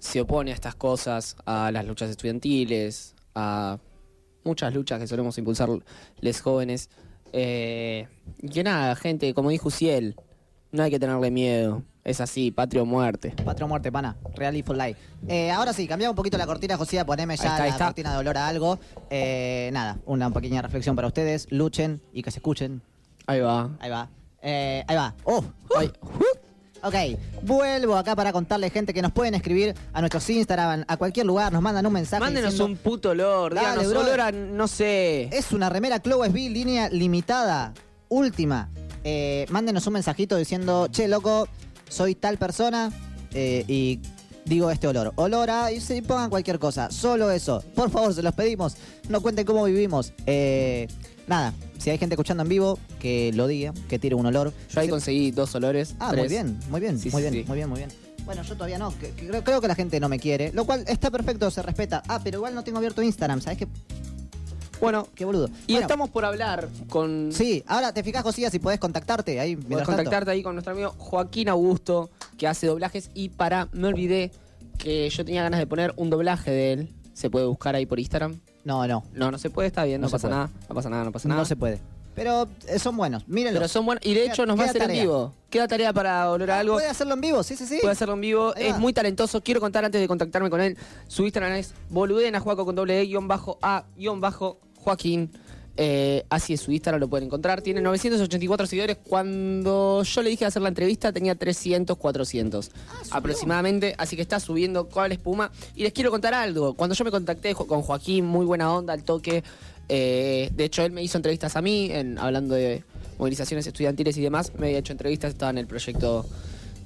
se 0.00 0.20
opone 0.20 0.50
a 0.52 0.54
estas 0.54 0.74
cosas, 0.74 1.36
a 1.44 1.70
las 1.70 1.84
luchas 1.84 2.10
estudiantiles, 2.10 3.14
a 3.38 3.78
muchas 4.44 4.74
luchas 4.74 4.98
que 4.98 5.06
solemos 5.06 5.38
impulsar 5.38 5.68
les 6.20 6.40
jóvenes. 6.40 6.90
Eh, 7.32 8.08
y 8.40 8.48
que 8.48 8.62
nada, 8.64 8.96
gente, 8.96 9.32
como 9.34 9.50
dijo 9.50 9.68
Uciel, 9.68 10.16
no 10.72 10.82
hay 10.82 10.90
que 10.90 10.98
tenerle 10.98 11.30
miedo. 11.30 11.82
Es 12.04 12.22
así, 12.22 12.50
patria 12.50 12.82
o 12.82 12.86
muerte. 12.86 13.34
Patria 13.44 13.66
o 13.66 13.68
muerte, 13.68 13.92
pana. 13.92 14.16
Real 14.34 14.56
y 14.56 14.62
for 14.62 14.76
life. 14.76 14.98
Eh, 15.28 15.50
ahora 15.50 15.74
sí, 15.74 15.86
cambiamos 15.86 16.12
un 16.12 16.16
poquito 16.16 16.38
la 16.38 16.46
cortina, 16.46 16.76
José, 16.78 17.04
poneme 17.04 17.36
ya 17.36 17.42
Ahí 17.42 17.48
está, 17.50 17.62
ahí 17.64 17.68
la 17.68 17.74
está. 17.74 17.84
cortina 17.86 18.12
de 18.12 18.18
olor 18.18 18.36
a 18.38 18.48
algo. 18.48 18.78
Eh, 19.10 19.68
nada, 19.74 19.98
una 20.06 20.30
pequeña 20.30 20.62
reflexión 20.62 20.96
para 20.96 21.08
ustedes. 21.08 21.46
Luchen 21.50 22.00
y 22.12 22.22
que 22.22 22.30
se 22.30 22.38
escuchen. 22.38 22.80
Ahí 23.26 23.40
va. 23.40 23.76
Ahí 23.78 23.90
va. 23.90 24.08
Eh, 24.40 24.82
ahí 24.88 24.96
va. 24.96 25.14
¡Oh! 25.24 25.44
Ay, 25.76 25.90
Ok, 26.82 26.94
vuelvo 27.42 27.96
acá 27.96 28.14
para 28.14 28.32
contarle, 28.32 28.70
gente, 28.70 28.94
que 28.94 29.02
nos 29.02 29.12
pueden 29.12 29.34
escribir 29.34 29.74
a 29.92 30.00
nuestros 30.00 30.28
Instagram, 30.30 30.84
a 30.86 30.96
cualquier 30.96 31.26
lugar, 31.26 31.52
nos 31.52 31.62
mandan 31.62 31.84
un 31.86 31.92
mensaje. 31.92 32.20
Mándenos 32.20 32.52
diciendo, 32.52 32.72
un 32.72 32.78
puto 32.78 33.10
olor, 33.10 33.54
díganos 33.54 33.88
brother. 33.88 34.08
olor 34.08 34.20
a, 34.20 34.32
no 34.32 34.68
sé. 34.68 35.28
Es 35.36 35.52
una 35.52 35.68
remera 35.68 35.96
SB, 35.96 36.50
línea 36.50 36.88
limitada, 36.88 37.74
última. 38.08 38.70
Eh, 39.04 39.46
mándenos 39.50 39.86
un 39.86 39.94
mensajito 39.94 40.36
diciendo, 40.36 40.88
che, 40.90 41.08
loco, 41.08 41.48
soy 41.88 42.14
tal 42.14 42.36
persona 42.38 42.92
eh, 43.32 43.64
y 43.66 44.00
digo 44.44 44.70
este 44.70 44.86
olor. 44.86 45.12
Olor 45.16 45.50
a, 45.50 45.72
y 45.72 45.80
se 45.80 46.02
pongan 46.02 46.30
cualquier 46.30 46.58
cosa, 46.58 46.90
solo 46.90 47.30
eso. 47.30 47.62
Por 47.74 47.90
favor, 47.90 48.14
se 48.14 48.22
los 48.22 48.34
pedimos. 48.34 48.76
No 49.08 49.20
cuenten 49.20 49.46
cómo 49.46 49.64
vivimos. 49.64 50.12
Eh, 50.26 50.88
nada, 51.28 51.52
si 51.78 51.90
hay 51.90 51.98
gente 51.98 52.14
escuchando 52.14 52.42
en 52.42 52.48
vivo, 52.48 52.78
que 52.98 53.30
lo 53.34 53.46
diga, 53.46 53.72
que 53.88 53.98
tire 53.98 54.14
un 54.14 54.26
olor. 54.26 54.52
Yo 54.70 54.80
ahí 54.80 54.86
Sí. 54.86 54.90
conseguí 54.90 55.30
dos 55.30 55.54
olores. 55.54 55.94
Ah, 56.00 56.08
tres. 56.10 56.22
muy 56.24 56.28
bien, 56.28 56.58
muy 56.70 56.80
bien, 56.80 56.98
Sí, 56.98 57.10
muy 57.10 57.22
sí, 57.22 57.30
bien, 57.30 57.44
sí. 57.44 57.48
muy 57.48 57.56
bien, 57.56 57.68
muy 57.68 57.78
bien. 57.78 57.90
Bueno, 58.24 58.42
yo 58.42 58.54
todavía 58.54 58.78
no, 58.78 58.90
que- 58.98 59.10
que 59.12 59.26
creo, 59.28 59.42
creo 59.44 59.60
que 59.60 59.68
la 59.68 59.74
gente 59.74 60.00
no 60.00 60.08
me 60.08 60.18
quiere, 60.18 60.52
lo 60.52 60.64
cual 60.66 60.84
está 60.86 61.10
perfecto, 61.10 61.50
se 61.50 61.62
respeta. 61.62 62.02
Ah, 62.08 62.20
pero 62.22 62.38
igual 62.38 62.54
no 62.54 62.62
tengo 62.64 62.78
abierto 62.78 63.02
Instagram, 63.02 63.40
¿sabes 63.40 63.58
qué? 63.58 63.68
Bueno, 64.80 65.08
Qué 65.14 65.24
boludo. 65.24 65.48
y 65.66 65.72
Bueno, 65.72 65.80
estamos 65.80 66.10
por 66.10 66.24
hablar 66.24 66.68
con. 66.88 67.30
Sí, 67.32 67.64
ahora 67.66 67.92
te 67.92 68.04
fijas, 68.04 68.22
Josías, 68.22 68.52
si 68.52 68.60
podés 68.60 68.78
contactarte 68.78 69.40
ahí. 69.40 69.56
Podés 69.56 69.78
tanto. 69.78 69.86
contactarte 69.86 70.30
ahí 70.30 70.42
con 70.42 70.54
nuestro 70.54 70.72
amigo 70.72 70.94
Joaquín 70.98 71.48
Augusto, 71.48 72.10
que 72.36 72.46
hace 72.46 72.68
doblajes. 72.68 73.10
Y 73.12 73.30
para, 73.30 73.68
me 73.72 73.88
olvidé 73.88 74.30
que 74.78 75.10
yo 75.10 75.24
tenía 75.24 75.42
ganas 75.42 75.58
de 75.58 75.66
poner 75.66 75.92
un 75.96 76.10
doblaje 76.10 76.52
de 76.52 76.72
él. 76.74 76.94
Se 77.12 77.28
puede 77.28 77.46
buscar 77.46 77.74
ahí 77.74 77.86
por 77.86 77.98
Instagram. 77.98 78.38
No, 78.68 78.86
no, 78.86 79.02
No, 79.14 79.30
no 79.30 79.38
se 79.38 79.48
puede, 79.48 79.68
está 79.68 79.84
bien, 79.84 79.98
no, 80.00 80.04
No 80.04 80.08
se 80.10 80.12
pasa 80.12 80.28
puede. 80.28 80.36
nada. 80.40 80.50
No 80.68 80.74
pasa 80.74 80.90
nada, 80.90 81.04
no 81.04 81.12
pasa 81.12 81.28
nada. 81.28 81.40
no 81.40 81.44
se 81.46 81.56
puede. 81.56 81.80
Pero 82.14 82.46
eh, 82.66 82.78
son 82.78 82.96
buenos, 82.98 83.26
mírenlo. 83.26 83.60
Pero 83.60 83.68
son 83.68 83.86
buenos. 83.86 84.04
Y 84.04 84.12
de 84.12 84.26
hecho 84.26 84.44
nos 84.44 84.58
va 84.58 84.64
a 84.64 84.66
Queda 84.72 84.84
hacer 84.84 84.90
en 84.94 85.02
vivo. 85.04 85.32
Queda 85.48 85.66
tarea 85.68 85.92
para 85.94 86.28
volver 86.28 86.50
a 86.50 86.58
algo. 86.58 86.74
Puede 86.74 86.88
hacerlo 86.88 87.14
en 87.14 87.20
vivo, 87.22 87.42
sí, 87.42 87.56
sí, 87.56 87.64
sí. 87.64 87.78
Puede 87.80 87.92
hacerlo 87.92 88.14
en 88.14 88.20
vivo. 88.20 88.52
Ahí 88.56 88.66
Es 88.66 88.74
va. 88.74 88.78
muy 88.78 88.92
talentoso. 88.92 89.40
Quiero 89.40 89.60
contar 89.60 89.84
antes 89.86 90.00
de 90.00 90.06
contactarme 90.06 90.50
con 90.50 90.60
él. 90.60 90.76
Su 91.06 91.22
Instagram 91.24 91.52
es 91.54 91.72
boludenajuaco 91.88 92.66
con 92.66 92.74
doble 92.74 93.00
E 93.00 93.06
guion 93.06 93.26
bajo 93.26 93.58
A 93.62 93.84
guion 93.96 94.20
bajo 94.20 94.58
Joaquín. 94.76 95.30
Eh, 95.80 96.24
así 96.28 96.54
es 96.54 96.60
su 96.60 96.72
Instagram, 96.72 96.98
lo 97.00 97.06
pueden 97.08 97.26
encontrar. 97.26 97.62
Tiene 97.62 97.80
984 97.80 98.66
seguidores. 98.66 98.96
Cuando 98.96 100.02
yo 100.02 100.22
le 100.22 100.30
dije 100.30 100.44
hacer 100.44 100.60
la 100.60 100.68
entrevista 100.70 101.12
tenía 101.12 101.36
300, 101.36 101.96
400 101.96 102.70
aproximadamente. 103.12 103.94
Así 103.96 104.16
que 104.16 104.22
está 104.22 104.40
subiendo 104.40 104.88
cuál 104.88 105.12
espuma. 105.12 105.52
Y 105.76 105.84
les 105.84 105.92
quiero 105.92 106.10
contar 106.10 106.34
algo. 106.34 106.74
Cuando 106.74 106.96
yo 106.96 107.04
me 107.04 107.12
contacté 107.12 107.54
con 107.54 107.82
Joaquín, 107.82 108.24
muy 108.26 108.44
buena 108.44 108.72
onda, 108.74 108.92
al 108.92 109.04
toque. 109.04 109.44
eh, 109.88 110.50
de 110.52 110.64
hecho, 110.64 110.82
él 110.82 110.90
me 110.92 111.02
hizo 111.02 111.16
entrevistas 111.16 111.54
a 111.56 111.62
mí, 111.62 111.90
en- 111.92 112.18
hablando 112.18 112.54
de 112.54 112.82
movilizaciones 113.18 113.66
estudiantiles 113.66 114.16
y 114.18 114.20
demás. 114.20 114.52
Me 114.58 114.66
había 114.66 114.78
hecho 114.80 114.92
entrevistas, 114.92 115.30
estaba 115.30 115.50
en 115.50 115.58
el 115.58 115.66
proyecto 115.66 116.26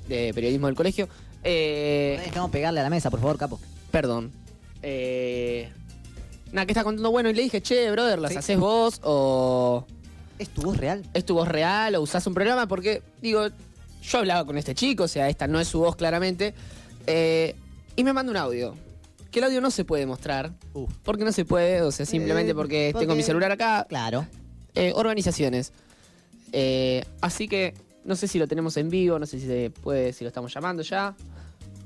de 0.09 0.33
periodismo 0.35 0.67
del 0.67 0.77
colegio. 0.77 1.09
Eh, 1.43 2.21
pegarle 2.53 2.81
a 2.81 2.83
la 2.85 2.91
mesa, 2.91 3.11
por 3.11 3.21
favor, 3.21 3.39
capo. 3.39 3.59
perdón. 3.91 4.31
Eh, 4.83 5.71
nada, 6.53 6.67
que 6.67 6.73
está 6.73 6.85
contando 6.85 7.11
bueno 7.11 7.31
y 7.31 7.35
le 7.35 7.43
dije, 7.43 7.61
che, 7.61 7.91
brother, 7.91 8.19
¿las 8.19 8.33
Sí. 8.33 8.39
haces 8.39 8.59
vos 8.59 9.01
o 9.03 9.85
¿Es 10.39 10.49
tu 10.49 10.63
voz 10.63 10.77
real? 10.77 11.03
es 11.15 11.25
tu 11.25 11.35
voz 11.35 11.49
real 11.49 11.95
o 11.97 12.03
usás 12.03 12.27
un 12.27 12.35
programa? 12.35 12.67
Porque, 12.69 13.03
digo, 13.21 13.47
yo 14.03 14.19
hablaba 14.19 14.45
con 14.45 14.59
este 14.59 14.75
chico, 14.75 15.05
o 15.05 15.09
sea, 15.09 15.29
esta 15.29 15.47
no 15.47 15.61
es 15.61 15.69
su 15.69 15.79
voz 15.81 15.97
claramente. 15.97 16.55
eh, 17.07 17.57
y 17.97 18.05
me 18.05 18.13
manda 18.13 18.31
un 18.31 18.37
audio. 18.37 18.75
Que 19.33 19.41
el 19.41 19.47
audio 19.47 19.61
no 19.61 19.71
se 19.73 19.85
puede 19.85 20.07
mostrar. 20.07 20.53
Uh. 20.75 20.87
Porque 21.03 21.25
no 21.25 21.33
se 21.33 21.45
puede, 21.45 21.83
o 21.83 21.91
sea, 21.91 22.07
simplemente 22.07 22.53
Eh, 22.53 22.55
porque, 22.55 22.89
tengo 22.93 23.01
porque- 23.07 23.15
mi 23.17 23.23
celular 23.23 23.51
acá. 23.51 23.87
Claro. 23.89 24.27
Eh, 24.75 24.93
organizaciones. 24.95 25.73
Eh, 26.53 27.05
así 27.21 27.49
que 27.49 27.75
no 28.05 28.15
sé 28.17 28.29
si 28.29 28.39
lo 28.39 28.47
tenemos 28.47 28.77
en 28.77 28.89
vivo, 28.91 29.19
no 29.19 29.27
sé 29.27 29.41
si 29.41 29.47
se 29.47 29.71
puede, 29.71 30.13
si 30.13 30.23
lo 30.25 30.29
estamos 30.29 30.53
llamando 30.55 30.83
ya. 30.83 31.15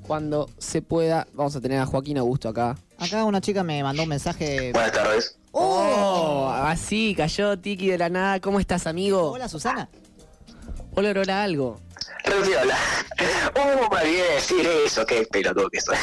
Cuando 0.05 0.49
se 0.57 0.81
pueda, 0.81 1.27
vamos 1.33 1.55
a 1.55 1.61
tener 1.61 1.79
a 1.79 1.85
Joaquín 1.85 2.17
Augusto 2.17 2.47
acá. 2.49 2.77
Acá 2.99 3.25
una 3.25 3.41
chica 3.41 3.63
me 3.63 3.83
mandó 3.83 4.03
un 4.03 4.09
mensaje. 4.09 4.71
Buenas 4.71 4.91
tardes. 4.91 5.37
Oh, 5.51 6.51
así 6.51 7.13
cayó 7.15 7.57
Tiki 7.57 7.87
de 7.87 7.97
la 7.97 8.09
nada. 8.09 8.39
¿Cómo 8.39 8.59
estás, 8.59 8.87
amigo? 8.87 9.31
Hola, 9.31 9.47
Susana. 9.47 9.89
Hola, 10.95 11.11
hola, 11.11 11.43
algo. 11.43 11.79
Reviola. 12.23 12.77
Oh, 13.55 13.89
me 13.89 13.97
olvidé 13.97 14.23
de 14.23 14.33
decir 14.35 14.67
eso, 14.85 15.05
qué 15.05 15.27
pelotudo 15.31 15.69
que 15.69 15.79
soy. 15.79 15.97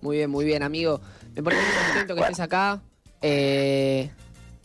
Muy 0.00 0.18
bien, 0.18 0.30
muy 0.30 0.44
bien, 0.44 0.62
amigo. 0.62 1.00
Me 1.34 1.42
pone 1.42 1.56
muy 1.56 1.84
contento 1.86 2.14
que 2.14 2.20
estés 2.20 2.40
acá. 2.40 2.82
Eh, 3.22 4.10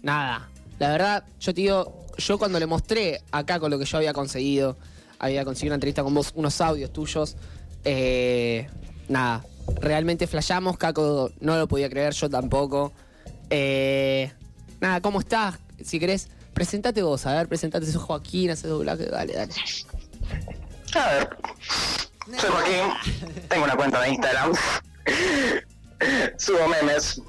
nada, 0.01 0.49
la 0.79 0.89
verdad, 0.89 1.23
yo 1.39 1.53
te 1.53 1.61
digo, 1.61 2.05
yo 2.17 2.37
cuando 2.37 2.59
le 2.59 2.65
mostré 2.65 3.21
acá 3.31 3.59
con 3.59 3.69
lo 3.69 3.77
que 3.77 3.85
yo 3.85 3.97
había 3.97 4.13
conseguido, 4.13 4.77
había 5.19 5.45
conseguido 5.45 5.71
una 5.71 5.75
entrevista 5.75 6.03
con 6.03 6.13
vos, 6.13 6.31
unos 6.35 6.59
audios 6.61 6.91
tuyos, 6.91 7.35
eh, 7.83 8.67
nada, 9.09 9.45
realmente 9.79 10.27
flashamos, 10.27 10.77
Caco 10.77 11.31
no 11.39 11.57
lo 11.57 11.67
podía 11.67 11.89
creer, 11.89 12.13
yo 12.13 12.29
tampoco. 12.29 12.93
Eh, 13.49 14.31
nada, 14.79 15.01
¿cómo 15.01 15.19
estás? 15.19 15.55
Si 15.83 15.99
querés, 15.99 16.29
presentate 16.53 17.03
vos, 17.03 17.25
a 17.25 17.33
ver, 17.33 17.47
presentate, 17.47 17.85
sos 17.85 18.01
Joaquín, 18.03 18.51
haces 18.51 18.69
doblaje, 18.69 19.05
dale, 19.05 19.33
dale. 19.33 19.53
A 20.95 21.13
ver, 21.13 21.29
soy 22.37 22.49
Joaquín, 22.49 23.43
tengo 23.49 23.65
una 23.65 23.75
cuenta 23.75 24.01
de 24.01 24.09
Instagram, 24.09 24.53
subo 26.37 26.67
memes, 26.67 27.21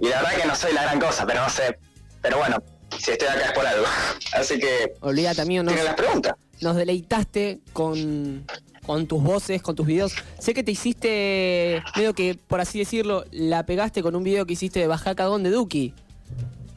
y 0.00 0.08
la 0.08 0.22
verdad 0.22 0.36
que 0.40 0.46
no 0.46 0.54
soy 0.54 0.72
la 0.74 0.82
gran 0.82 1.00
cosa, 1.00 1.26
pero 1.26 1.42
no 1.42 1.50
sé, 1.50 1.78
pero 2.20 2.38
bueno, 2.38 2.62
si 2.98 3.12
estoy 3.12 3.28
acá 3.28 3.46
es 3.46 3.52
por 3.52 3.66
algo. 3.66 3.86
Así 4.34 4.58
que, 4.58 4.94
Olvídate, 5.00 5.40
amigo, 5.40 5.64
¿tienen 5.64 5.84
las 5.84 5.94
preguntas? 5.94 6.34
nos 6.60 6.76
deleitaste 6.76 7.60
con, 7.72 8.46
con 8.84 9.06
tus 9.06 9.22
voces, 9.22 9.62
con 9.62 9.74
tus 9.76 9.86
videos. 9.86 10.14
Sé 10.38 10.54
que 10.54 10.62
te 10.62 10.72
hiciste, 10.72 11.82
medio 11.96 12.14
que, 12.14 12.34
por 12.34 12.60
así 12.60 12.78
decirlo, 12.78 13.24
la 13.30 13.64
pegaste 13.64 14.02
con 14.02 14.16
un 14.16 14.24
video 14.24 14.44
que 14.46 14.54
hiciste 14.54 14.80
de 14.80 14.86
Bajá 14.86 15.14
Cagón 15.14 15.42
de 15.42 15.50
Duki. 15.50 15.94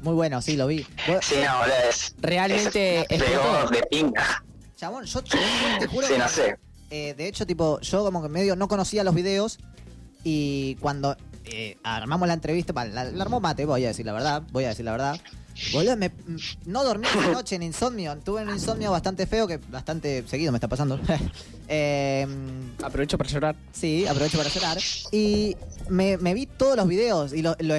Muy 0.02 0.14
bueno, 0.14 0.42
sí, 0.42 0.56
lo 0.56 0.68
vi. 0.68 0.86
Vos- 1.08 1.26
Sí, 1.26 1.36
no, 1.44 1.66
es... 1.90 2.14
Realmente 2.22 3.06
es- 3.10 3.24
pegó 3.24 3.70
de 3.72 3.82
pinga. 3.90 4.44
Chabón, 4.76 5.06
yo, 5.06 5.24
yo 5.24 5.40
te 5.80 5.88
juro 5.88 6.06
Sí, 6.06 6.14
no 6.18 6.28
sé. 6.28 6.58
eh, 6.92 7.16
de 7.18 7.28
hecho, 7.28 7.46
tipo, 7.48 7.80
yo 7.82 8.04
como 8.04 8.22
que 8.22 8.30
medio 8.30 8.56
no 8.56 8.68
conocía 8.68 9.04
los 9.04 9.16
videos 9.16 9.58
y 10.24 10.76
cuando 10.82 11.16
eh, 11.46 11.78
armamos 11.84 12.28
la 12.28 12.34
entrevista, 12.36 12.74
la, 12.86 13.06
la 13.06 13.24
armó 13.24 13.40
Mate, 13.40 13.66
voy 13.66 13.84
a 13.86 13.88
decir 13.88 14.06
la 14.06 14.14
verdad, 14.14 14.44
voy 14.52 14.66
a 14.66 14.70
decir 14.70 14.86
la 14.86 14.92
verdad. 14.92 15.20
Boludo, 15.74 15.96
me- 15.98 16.12
no 16.66 16.84
dormí 16.84 17.08
una 17.18 17.30
noche 17.30 17.56
en 17.56 17.64
insomnio, 17.64 18.18
tuve 18.24 18.44
un 18.44 18.50
insomnio 18.50 18.92
bastante 18.92 19.26
feo 19.26 19.48
que 19.48 19.58
bastante 19.58 20.24
seguido 20.28 20.52
me 20.52 20.58
está 20.58 20.68
pasando. 20.68 21.00
Eh, 21.68 22.28
Aprovecho 22.84 23.18
para 23.18 23.28
llorar. 23.28 23.56
Sí, 23.72 24.06
aprovecho 24.06 24.38
para 24.38 24.50
llorar. 24.52 24.78
Y 25.12 25.58
me, 25.90 26.16
me 26.18 26.36
vi 26.36 26.46
todos 26.46 26.78
los 26.78 26.88
videos 26.88 27.34
y 27.34 27.42
lo, 27.42 27.56
lo 27.60 27.76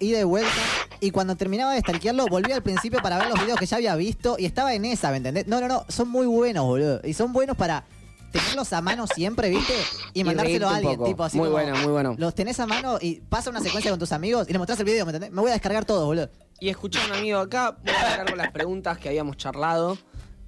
ida 0.00 0.20
y 0.20 0.24
vuelta. 0.24 0.50
Y 0.98 1.12
cuando 1.12 1.36
terminaba 1.36 1.72
de 1.74 1.80
stalkearlo, 1.80 2.26
volví 2.26 2.50
al 2.50 2.64
principio 2.64 3.00
para 3.00 3.18
ver 3.18 3.28
los 3.28 3.40
videos 3.40 3.60
que 3.60 3.66
ya 3.66 3.76
había 3.76 3.94
visto 3.94 4.34
y 4.40 4.44
estaba 4.44 4.74
en 4.74 4.84
esa, 4.84 5.12
¿me 5.12 5.18
entendés? 5.18 5.46
No, 5.46 5.60
no, 5.60 5.68
no, 5.68 5.84
son 5.88 6.08
muy 6.08 6.26
buenos, 6.26 6.64
boludo. 6.64 7.00
Y 7.04 7.12
son 7.12 7.32
buenos 7.32 7.56
para 7.56 7.84
tenerlos 8.32 8.72
a 8.72 8.80
mano 8.80 9.06
siempre, 9.06 9.50
¿viste? 9.50 9.74
Y 10.14 10.20
Y 10.20 10.24
mandárselo 10.24 10.66
a 10.66 10.70
un 10.70 10.76
alguien, 10.76 11.04
tipo 11.04 11.22
así 11.22 11.36
Muy 11.38 11.48
como, 11.48 11.58
bueno, 11.62 11.76
muy 11.78 11.92
bueno. 11.92 12.14
Los 12.18 12.34
tenés 12.34 12.58
a 12.60 12.66
mano 12.66 12.98
y 13.00 13.20
pasa 13.20 13.50
una 13.50 13.60
secuencia 13.60 13.90
con 13.92 14.00
tus 14.00 14.12
amigos 14.12 14.48
y 14.48 14.52
le 14.52 14.58
mostrás 14.58 14.78
el 14.80 14.84
video, 14.86 15.04
¿me 15.06 15.10
entendés? 15.10 15.30
Me 15.30 15.40
voy 15.40 15.50
a 15.50 15.54
descargar 15.54 15.84
todo, 15.84 16.06
boludo. 16.06 16.28
Y 16.58 16.68
escuchame, 16.68 17.16
amigo, 17.16 17.38
acá 17.38 17.76
voy 17.84 17.92
a 17.94 18.00
arrancar 18.00 18.28
con 18.30 18.38
las 18.38 18.50
preguntas 18.50 18.98
que 18.98 19.08
habíamos 19.08 19.36
charlado. 19.36 19.98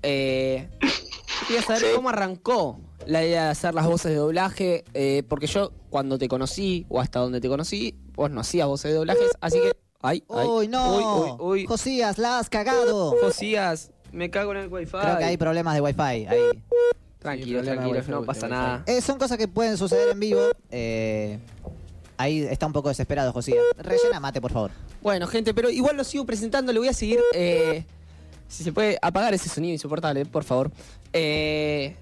Eh, 0.03 0.69
quería 1.47 1.63
saber 1.63 1.83
Sí. 1.83 1.87
cómo 1.95 2.09
arrancó 2.09 2.79
la 3.07 3.25
idea 3.25 3.45
de 3.45 3.51
hacer 3.51 3.75
las 3.75 3.87
voces 3.87 4.13
de 4.13 4.17
doblaje, 4.19 4.85
eh, 4.95 5.23
porque 5.29 5.47
yo 5.47 5.73
cuando 5.91 6.19
te 6.19 6.29
conocí, 6.29 6.87
o 6.89 7.01
hasta 7.01 7.19
donde 7.21 7.41
te 7.41 7.49
conocí, 7.49 7.97
vos 8.15 8.31
no 8.31 8.41
hacías 8.41 8.67
voces 8.67 8.91
de 8.93 8.97
doblajes, 8.99 9.31
así 9.41 9.59
que... 9.61 9.73
Ay, 10.07 10.23
ay, 10.29 10.47
¡Uy, 10.47 10.69
no! 10.69 10.97
Uy, 10.97 11.05
uy, 11.05 11.37
uy. 11.63 11.67
Josías, 11.67 12.19
la 12.19 12.39
has 12.39 12.51
cagado. 12.51 13.15
Josías, 13.23 13.91
me 14.13 14.31
cago 14.31 14.53
en 14.53 14.59
el 14.59 14.69
wifi. 14.69 14.91
Creo 14.93 15.17
que 15.17 15.25
hay 15.25 15.37
problemas 15.39 15.75
de 15.75 15.81
wifi 15.81 16.01
ahí. 16.01 16.27
Tranquilo, 17.25 17.61
Sí, 17.61 17.67
tranquilo, 17.67 18.03
no 18.09 18.25
pasa 18.25 18.49
nada. 18.49 18.83
Eh, 18.87 19.01
son 19.01 19.19
cosas 19.19 19.39
que 19.39 19.49
pueden 19.49 19.79
suceder 19.79 20.11
en 20.11 20.21
vivo. 20.21 20.41
eh, 20.71 21.39
ahí 22.19 22.41
está 22.43 22.67
un 22.67 22.75
poco 22.75 22.91
desesperado, 22.91 23.33
Josías. 23.33 23.65
Rellena 23.79 24.21
mate, 24.21 24.43
por 24.43 24.53
favor. 24.53 24.71
Bueno, 25.03 25.27
gente, 25.27 25.55
pero 25.55 25.71
igual 25.71 25.97
lo 25.97 26.05
sigo 26.05 26.27
presentando, 26.27 26.71
le 26.71 26.79
voy 26.79 26.89
a 26.89 26.93
seguir. 26.93 27.19
eh, 27.35 27.87
si 28.47 28.63
se 28.63 28.73
puede 28.73 28.99
apagar 29.01 29.33
ese 29.33 29.49
sonido 29.49 29.73
insoportable, 29.73 30.27
por 30.27 30.45
favor. 30.45 30.71
Eh, 31.15 31.97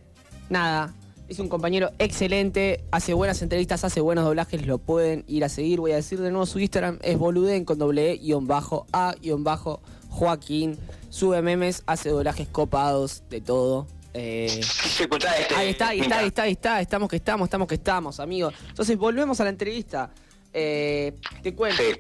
nada, 0.51 0.93
es 1.29 1.39
un 1.39 1.49
compañero 1.49 1.93
excelente, 2.01 2.83
hace 2.91 3.15
buenas 3.15 3.41
entrevistas, 3.43 3.85
hace 3.85 4.01
buenos 4.01 4.25
doblajes, 4.25 4.67
lo 4.67 4.79
pueden 4.79 5.23
ir 5.29 5.45
a 5.45 5.49
seguir. 5.49 5.79
Voy 5.79 5.93
a 5.93 5.97
decir 5.97 6.21
de 6.21 6.31
nuevo 6.31 6.47
su 6.47 6.59
Instagram, 6.59 6.99
es 7.01 7.17
boluden 7.17 7.65
con 7.65 7.79
doble 7.79 8.11
E, 8.11 8.17
guion 8.19 8.49
bajo, 8.49 8.87
A, 8.93 9.15
guion 9.23 9.45
bajo, 9.45 9.81
Joaquín. 10.09 10.79
Sube 11.11 11.41
memes, 11.43 11.85
hace 11.87 12.09
doblajes 12.11 12.49
copados, 12.49 13.23
de 13.31 13.41
todo. 13.41 13.87
Eh, 14.15 14.61
este. 14.61 15.09
Ahí 15.55 15.71
está, 15.71 15.89
ahí 15.89 16.01
está, 16.01 16.19
ahí 16.19 16.27
está, 16.27 16.43
ahí 16.43 16.53
está. 16.53 16.81
Estamos 16.81 17.09
que 17.09 17.17
estamos, 17.17 17.47
estamos 17.47 17.69
que 17.69 17.75
estamos, 17.77 18.21
amigos. 18.21 18.55
Entonces, 18.69 18.97
volvemos 18.97 19.41
a 19.41 19.45
la 19.45 19.51
entrevista. 19.51 20.11
Eh, 20.53 21.17
te 21.43 21.55
cuento. 21.55 21.83
Sí. 21.83 21.99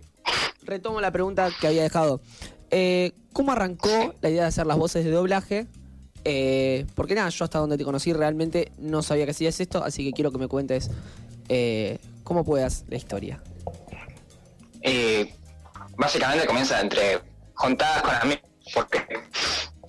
Retomo 0.63 1.01
la 1.01 1.11
pregunta 1.11 1.51
que 1.61 1.67
había 1.67 1.83
dejado. 1.83 2.21
Eh, 2.71 3.13
¿Cómo 3.33 3.53
arrancó 3.53 4.15
la 4.21 4.31
idea 4.31 4.43
de 4.43 4.49
hacer 4.49 4.67
las 4.67 4.77
voces 4.77 5.05
de 5.05 5.11
doblaje? 5.11 5.67
Eh, 6.25 6.87
porque 6.95 7.15
nada, 7.15 7.31
yo 7.31 7.45
hasta 7.45 7.59
donde 7.59 7.77
te 7.77 7.85
conocí 7.85 8.13
realmente 8.13 8.71
no 8.79 9.03
sabía 9.03 9.25
que 9.25 9.33
hacías 9.33 9.59
esto, 9.59 9.83
así 9.83 10.05
que 10.05 10.13
quiero 10.13 10.31
que 10.31 10.39
me 10.39 10.49
cuentes 10.49 10.91
cómo 12.23 12.45
puedas 12.45 12.85
la 12.89 12.97
historia. 12.97 13.43
Básicamente 15.97 16.47
comienza 16.47 16.81
entre 16.81 17.21
juntadas 17.55 18.03
con 18.03 18.15
amigos, 18.15 18.43
porque 18.73 18.99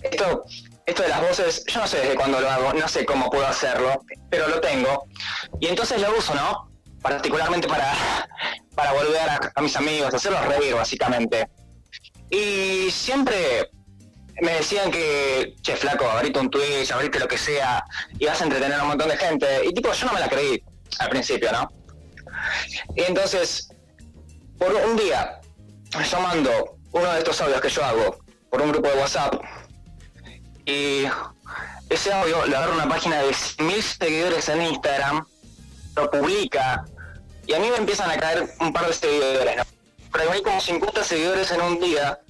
esto, 0.02 0.44
esto 0.86 1.02
de 1.02 1.08
las 1.08 1.20
voces, 1.20 1.64
yo 1.66 1.80
no 1.80 1.86
sé 1.86 1.98
desde 1.98 2.14
cuándo 2.14 2.40
lo 2.40 2.50
hago, 2.50 2.72
no 2.74 2.88
sé 2.88 3.04
cómo 3.04 3.30
puedo 3.30 3.46
hacerlo, 3.46 4.04
pero 4.30 4.48
lo 4.48 4.60
tengo. 4.60 5.06
Y 5.60 5.66
entonces 5.66 6.00
lo 6.00 6.16
uso, 6.16 6.34
¿no? 6.34 6.70
Particularmente 7.00 7.68
para, 7.68 7.94
para 8.74 8.92
volver 8.92 9.28
a, 9.28 9.52
a 9.54 9.62
mis 9.62 9.76
amigos, 9.76 10.12
hacerlos 10.12 10.44
reír, 10.46 10.74
básicamente. 10.74 11.48
Y 12.30 12.90
siempre 12.90 13.70
me 14.42 14.52
decían 14.52 14.90
que, 14.90 15.54
che, 15.62 15.76
flaco, 15.76 16.08
abrite 16.08 16.38
un 16.38 16.50
Twitch, 16.50 16.90
abrite 16.90 17.18
lo 17.18 17.28
que 17.28 17.38
sea, 17.38 17.84
y 18.18 18.26
vas 18.26 18.40
a 18.40 18.44
entretener 18.44 18.78
a 18.78 18.82
un 18.82 18.88
montón 18.88 19.08
de 19.08 19.16
gente. 19.16 19.64
Y 19.64 19.72
tipo, 19.72 19.92
yo 19.92 20.06
no 20.06 20.12
me 20.12 20.20
la 20.20 20.28
creí 20.28 20.62
al 20.98 21.08
principio, 21.08 21.50
¿no? 21.52 21.68
Y 22.96 23.02
entonces, 23.02 23.68
por 24.58 24.74
un 24.74 24.96
día, 24.96 25.40
yo 26.10 26.20
mando 26.20 26.76
uno 26.92 27.12
de 27.12 27.18
estos 27.18 27.40
audios 27.40 27.60
que 27.60 27.68
yo 27.68 27.84
hago 27.84 28.18
por 28.50 28.62
un 28.62 28.72
grupo 28.72 28.88
de 28.88 28.96
WhatsApp 28.96 29.34
y 30.66 31.04
ese 31.90 32.12
audio 32.12 32.46
le 32.46 32.56
agarra 32.56 32.74
una 32.74 32.88
página 32.88 33.18
de 33.22 33.34
mil 33.64 33.82
seguidores 33.82 34.48
en 34.48 34.62
Instagram, 34.62 35.26
lo 35.96 36.10
publica 36.10 36.84
y 37.46 37.52
a 37.52 37.58
mí 37.58 37.68
me 37.70 37.76
empiezan 37.76 38.10
a 38.10 38.16
caer 38.16 38.48
un 38.60 38.72
par 38.72 38.86
de 38.86 38.92
seguidores, 38.92 39.56
¿no? 39.56 39.62
Pero 40.12 40.30
hay 40.30 40.42
como 40.42 40.60
50 40.60 41.04
seguidores 41.04 41.50
en 41.50 41.60
un 41.60 41.80
día 41.80 42.20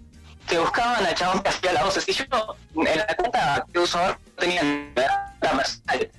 que 0.48 0.58
buscaban 0.58 1.04
al 1.04 1.14
chabón 1.14 1.42
que 1.42 1.48
hacía 1.48 1.72
las 1.72 1.84
voces 1.84 2.08
y 2.08 2.12
yo 2.12 2.24
en 2.74 2.98
la 2.98 3.16
cuenta 3.16 3.66
que 3.72 3.78
uso 3.78 3.98
ahora 3.98 4.18
no 4.24 4.32
tenía 4.36 4.62
nada 4.62 5.36
personal. 5.40 6.10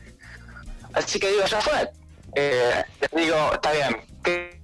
Así 0.94 1.20
que 1.20 1.30
digo, 1.30 1.46
ya 1.46 1.62
fue. 1.62 1.92
Eh, 2.36 2.84
les 3.02 3.12
digo, 3.12 3.54
está 3.54 3.72
bien. 3.72 3.98
¿qué 4.24 4.56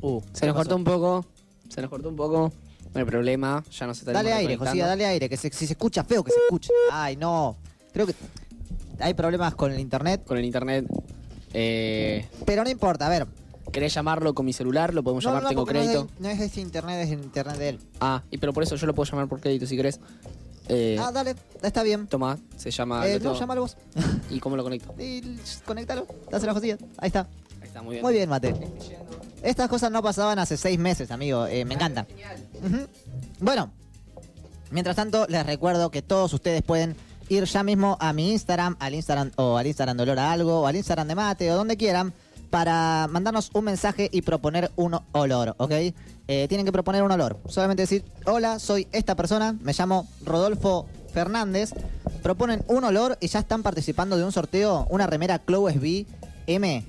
Uh, 0.00 0.20
Se 0.32 0.46
nos 0.46 0.54
cortó 0.54 0.76
un 0.76 0.84
poco, 0.84 1.24
se 1.68 1.80
nos 1.80 1.90
cortó 1.90 2.08
un 2.08 2.16
poco. 2.16 2.52
No 2.96 3.00
hay 3.00 3.06
problema, 3.06 3.62
ya 3.70 3.86
no 3.86 3.92
se 3.94 4.00
está 4.00 4.12
Dale 4.12 4.32
aire. 4.32 4.56
Josías, 4.56 4.88
dale 4.88 5.04
aire. 5.04 5.28
Que 5.28 5.36
se- 5.36 5.52
si 5.52 5.66
se 5.66 5.74
escucha 5.74 6.02
feo, 6.02 6.24
que 6.24 6.32
se 6.32 6.38
escuche. 6.38 6.70
Ay, 6.90 7.16
no. 7.16 7.56
Creo 7.92 8.06
que 8.06 8.14
hay 8.98 9.12
problemas 9.12 9.54
con 9.54 9.70
el 9.70 9.78
internet. 9.78 10.22
Con 10.26 10.38
el 10.38 10.44
internet. 10.46 10.86
Eh, 11.52 12.26
Pero 12.46 12.64
no 12.64 12.70
importa, 12.70 13.06
a 13.06 13.10
ver. 13.10 13.26
¿Querés 13.70 13.92
llamarlo 13.92 14.32
con 14.34 14.46
mi 14.46 14.52
celular? 14.54 14.94
Lo 14.94 15.02
podemos 15.02 15.24
No, 15.24 15.30
llamar, 15.30 15.42
no, 15.42 15.48
tengo 15.50 15.62
porque 15.62 15.74
no 15.74 15.80
es 15.80 15.86
crédito. 15.90 16.10
de- 16.14 16.22
No 16.22 16.28
es, 16.30 16.38
de 16.38 16.44
este 16.46 16.60
internet, 16.60 17.04
es 17.04 17.10
el 17.12 17.20
internet 17.22 17.56
de 17.58 17.68
él. 17.70 17.78
Ah, 18.00 18.22
y 18.30 18.38
pero 18.38 18.54
por 18.54 18.62
eso 18.62 18.76
yo 18.76 18.86
lo 18.86 18.94
puedo 18.94 19.10
llamar 19.10 19.28
por 19.28 19.40
crédito 19.40 19.66
si 19.66 19.76
querés. 19.76 20.00
Eh, 20.68 20.96
Ah, 20.98 21.12
dale, 21.12 21.34
está 21.62 21.82
bien. 21.82 22.06
Toma, 22.06 22.38
se 22.56 22.70
llama. 22.70 23.06
Eh, 23.06 23.14
lo 23.14 23.18
no, 23.18 23.22
tengo- 23.24 23.38
llámalo 23.40 23.60
vos. 23.62 23.76
¿Y 24.30 24.40
cómo 24.40 24.56
lo 24.56 24.62
conecto? 24.62 24.94
Y 24.98 25.22
conéctalo, 25.66 26.06
dáselo 26.30 26.52
a 26.52 26.54
Josías. 26.54 26.78
Ahí 26.96 27.08
está. 27.08 27.28
Está, 27.76 27.84
muy 27.84 27.96
bien. 27.96 28.02
Muy 28.02 28.14
bien, 28.14 28.30
Mate. 28.30 28.54
Estas 29.42 29.68
cosas 29.68 29.90
no 29.90 30.02
pasaban 30.02 30.38
hace 30.38 30.56
seis 30.56 30.78
meses, 30.78 31.10
amigo. 31.10 31.46
Eh, 31.46 31.66
me 31.66 31.74
encantan. 31.74 32.06
Ujú. 32.64 32.86
Bueno, 33.38 33.70
mientras 34.70 34.96
tanto, 34.96 35.26
les 35.28 35.44
recuerdo 35.44 35.90
que 35.90 36.00
todos 36.00 36.32
ustedes 36.32 36.62
pueden 36.62 36.96
ir 37.28 37.44
ya 37.44 37.62
mismo 37.62 37.98
a 38.00 38.14
mi 38.14 38.32
Instagram, 38.32 38.76
al 38.80 38.94
Instagram 38.94 39.30
o 39.36 39.58
al 39.58 39.66
Instagram 39.66 39.94
de 39.98 40.02
Olor 40.04 40.18
a 40.20 40.32
Algo, 40.32 40.60
o 40.62 40.66
al 40.66 40.76
Instagram 40.76 41.06
de 41.06 41.14
Mate, 41.16 41.52
o 41.52 41.56
donde 41.56 41.76
quieran, 41.76 42.14
para 42.48 43.08
mandarnos 43.10 43.50
un 43.52 43.66
mensaje 43.66 44.08
y 44.10 44.22
proponer 44.22 44.70
un 44.76 44.98
olor, 45.12 45.54
¿ok? 45.58 45.72
Eh, 46.28 46.46
tienen 46.48 46.64
que 46.64 46.72
proponer 46.72 47.02
un 47.02 47.10
olor. 47.10 47.38
Solamente 47.46 47.82
decir, 47.82 48.06
hola, 48.24 48.58
soy 48.58 48.88
esta 48.92 49.16
persona, 49.16 49.54
me 49.60 49.74
llamo 49.74 50.08
Rodolfo 50.24 50.86
Fernández. 51.12 51.74
Proponen 52.22 52.64
un 52.68 52.84
olor 52.84 53.18
y 53.20 53.28
ya 53.28 53.40
están 53.40 53.62
participando 53.62 54.16
de 54.16 54.24
un 54.24 54.32
sorteo, 54.32 54.86
una 54.88 55.06
remera 55.06 55.38
Clow 55.40 55.68
SB 55.68 56.06
M 56.46 56.84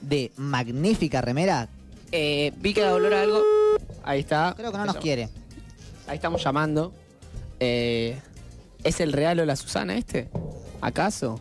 de 0.00 0.32
magnífica 0.36 1.20
remera. 1.20 1.68
Eh, 2.12 2.52
vi 2.56 2.74
que 2.74 2.84
olor 2.84 3.14
a 3.14 3.22
algo. 3.22 3.42
Ahí 4.02 4.20
está. 4.20 4.54
Creo 4.56 4.72
que 4.72 4.78
no 4.78 4.86
nos 4.86 4.96
quiere. 4.96 5.28
Ahí 6.06 6.16
estamos 6.16 6.42
llamando. 6.42 6.92
Eh, 7.60 8.18
¿Es 8.84 9.00
el 9.00 9.12
real 9.12 9.36
Lola 9.36 9.56
Susana 9.56 9.96
este? 9.96 10.30
¿Acaso? 10.80 11.40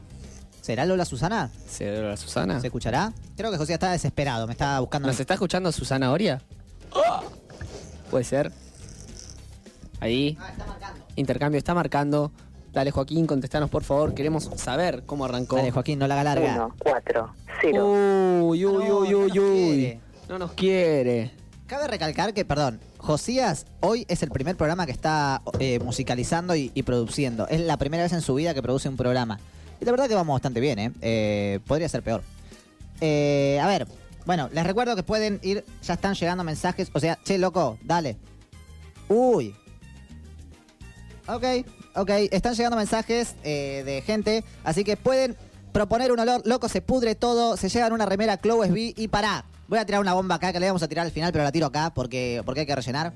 ¿Será 0.62 0.86
Lola 0.86 1.06
Susana? 1.06 1.50
¿Será 1.68 2.02
Lola 2.02 2.18
Susana? 2.18 2.60
¿Se 2.60 2.68
escuchará? 2.68 3.14
Creo 3.38 3.52
que 3.52 3.58
José 3.58 3.74
está 3.74 3.92
desesperado, 3.92 4.48
me 4.48 4.54
está 4.54 4.80
buscando. 4.80 5.08
¿Nos 5.08 5.20
está 5.20 5.36
escuchando 5.36 5.72
Susana 5.72 6.12
Oria? 6.12 6.42
Puede 8.12 8.24
ser. 8.24 8.52
Ahí. 10.00 10.38
Intercambio 11.16 11.58
está 11.58 11.74
marcando. 11.74 12.32
Dale, 12.78 12.92
Joaquín, 12.92 13.26
contestanos 13.26 13.72
por 13.72 13.84
favor. 13.84 14.14
Queremos 14.14 14.52
saber 14.56 15.02
cómo 15.08 15.26
arrancó. 15.26 15.56
Dale, 15.56 15.72
Joaquín, 15.72 15.98
no 15.98 16.06
la 16.06 16.14
haga 16.14 16.36
larga. 16.36 16.54
Uno, 16.54 16.76
cuatro, 16.78 17.34
cero. 17.60 17.88
Uy, 17.88 18.64
uy, 18.68 18.92
uy, 18.92 19.10
no 19.10 19.18
uy, 19.18 19.40
uy. 19.40 20.00
No 20.30 20.38
nos 20.38 20.52
quiere. 20.52 21.32
Cabe 21.66 21.88
recalcar 21.88 22.36
que, 22.36 22.46
perdón, 22.46 22.80
Josías 23.00 23.66
hoy 23.80 24.06
es 24.10 24.22
el 24.22 24.30
primer 24.30 24.56
programa 24.58 24.86
que 24.86 24.92
está 24.92 25.42
eh, 25.58 25.80
musicalizando 25.80 26.56
y, 26.56 26.72
y 26.76 26.84
produciendo. 26.84 27.48
Es 27.48 27.62
la 27.62 27.78
primera 27.78 28.04
vez 28.04 28.14
en 28.14 28.22
su 28.22 28.36
vida 28.36 28.54
que 28.54 28.62
produce 28.62 28.88
un 28.90 28.96
programa. 28.96 29.40
Y 29.82 29.86
la 29.86 29.90
verdad 29.90 30.08
que 30.08 30.14
vamos 30.14 30.36
bastante 30.36 30.60
bien, 30.60 30.78
¿eh? 30.78 30.92
Eh, 31.02 31.60
podría 31.66 31.90
ser 31.90 32.04
peor. 32.04 32.22
Eh, 33.02 33.60
a 33.60 33.66
ver, 33.66 33.88
bueno, 34.28 34.52
les 34.54 34.68
recuerdo 34.68 34.96
que 34.96 35.02
pueden 35.02 35.40
ir, 35.42 35.66
ya 35.82 35.96
están 35.96 36.14
llegando 36.14 36.44
mensajes. 36.44 36.92
O 36.94 37.00
sea, 37.00 37.18
che, 37.24 37.40
loco, 37.40 37.80
dale. 37.82 38.18
Uy. 39.10 39.56
Ok, 41.28 41.44
ok, 41.98 42.10
están 42.32 42.54
llegando 42.54 42.78
mensajes 42.78 43.36
eh, 43.44 43.84
de 43.86 44.02
gente, 44.02 44.44
así 44.64 44.84
que 44.84 44.96
pueden 44.98 45.36
proponer 45.74 46.12
un 46.12 46.20
olor, 46.20 46.42
loco, 46.46 46.70
se 46.70 46.82
pudre 46.82 47.16
todo, 47.16 47.58
se 47.58 47.70
llegan 47.70 47.92
una 47.92 48.06
remera 48.06 48.38
Chloe 48.38 48.68
SB 48.68 48.94
y 48.96 49.08
pará. 49.08 49.46
Voy 49.68 49.80
a 49.80 49.86
tirar 49.86 50.00
una 50.00 50.14
bomba 50.14 50.36
acá 50.36 50.54
que 50.54 50.60
le 50.60 50.68
vamos 50.68 50.82
a 50.84 50.88
tirar 50.88 51.06
al 51.06 51.12
final, 51.12 51.32
pero 51.32 51.44
la 51.44 51.52
tiro 51.52 51.66
acá 51.66 51.92
porque, 51.94 52.42
porque 52.46 52.62
hay 52.62 52.66
que 52.66 52.76
rellenar. 52.76 53.14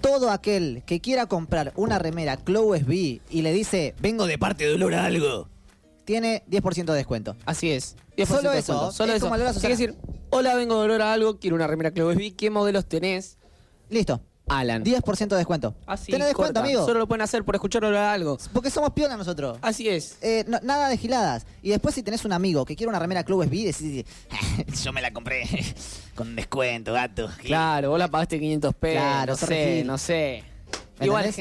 Todo 0.00 0.30
aquel 0.30 0.82
que 0.84 1.00
quiera 1.00 1.26
comprar 1.26 1.72
una 1.76 1.98
remera 1.98 2.36
Chloe 2.42 2.80
SB 2.80 2.92
y 3.30 3.42
le 3.42 3.52
dice, 3.52 3.94
vengo 4.00 4.26
de 4.26 4.38
parte 4.38 4.66
de 4.66 4.74
olor 4.74 4.94
a 4.94 5.04
algo, 5.04 5.48
tiene 6.04 6.42
10% 6.50 6.84
de 6.84 6.94
descuento. 6.94 7.36
Así 7.46 7.70
es. 7.70 7.96
10% 8.16 8.26
Solo 8.26 8.50
de 8.50 8.58
eso. 8.58 8.92
Solo 8.92 9.12
es 9.12 9.22
eso. 9.22 9.32
Hay 9.32 9.60
que 9.60 9.68
decir, 9.68 9.94
hola, 10.30 10.54
vengo 10.54 10.78
de 10.78 10.84
olor 10.84 11.02
a 11.02 11.12
algo, 11.12 11.38
quiero 11.38 11.56
una 11.56 11.66
remera 11.66 11.92
Chloe 11.92 12.14
SB. 12.14 12.36
¿Qué 12.36 12.50
modelos 12.50 12.86
tenés? 12.86 13.38
Listo, 13.88 14.20
Alan. 14.46 14.84
10% 14.84 15.28
de 15.28 15.36
descuento. 15.36 15.74
Así, 15.86 16.12
¿Tenés 16.12 16.26
descuento, 16.28 16.54
corta. 16.54 16.60
amigo? 16.68 16.84
Solo 16.84 16.98
lo 17.00 17.06
pueden 17.08 17.22
hacer 17.22 17.44
por 17.44 17.54
escuchar 17.54 17.84
olor 17.84 17.96
a 17.98 18.12
algo. 18.12 18.38
Porque 18.52 18.70
somos 18.70 18.90
piola 18.92 19.16
nosotros. 19.16 19.58
Así 19.62 19.88
es. 19.88 20.18
Eh, 20.20 20.44
no- 20.46 20.60
nada 20.62 20.88
de 20.88 20.98
giladas. 20.98 21.46
Y 21.62 21.70
después 21.70 21.94
si 21.94 22.02
tenés 22.02 22.24
un 22.24 22.32
amigo 22.32 22.64
que 22.64 22.76
quiere 22.76 22.90
una 22.90 22.98
remera 22.98 23.24
Club 23.24 23.42
SB, 23.44 23.64
decís, 23.64 24.04
yo 24.84 24.92
me 24.92 25.00
la 25.00 25.12
compré 25.12 25.44
con 26.14 26.36
descuento, 26.36 26.92
gato. 26.92 27.30
Claro, 27.42 27.90
vos 27.90 27.98
la 27.98 28.08
pagaste 28.08 28.38
500 28.38 28.74
pesos. 28.74 29.00
Claro, 29.02 29.32
no 29.32 29.36
sé, 29.36 29.82
no 29.84 29.98
sé. 29.98 30.44
¿Me 31.00 31.06
Igual? 31.06 31.34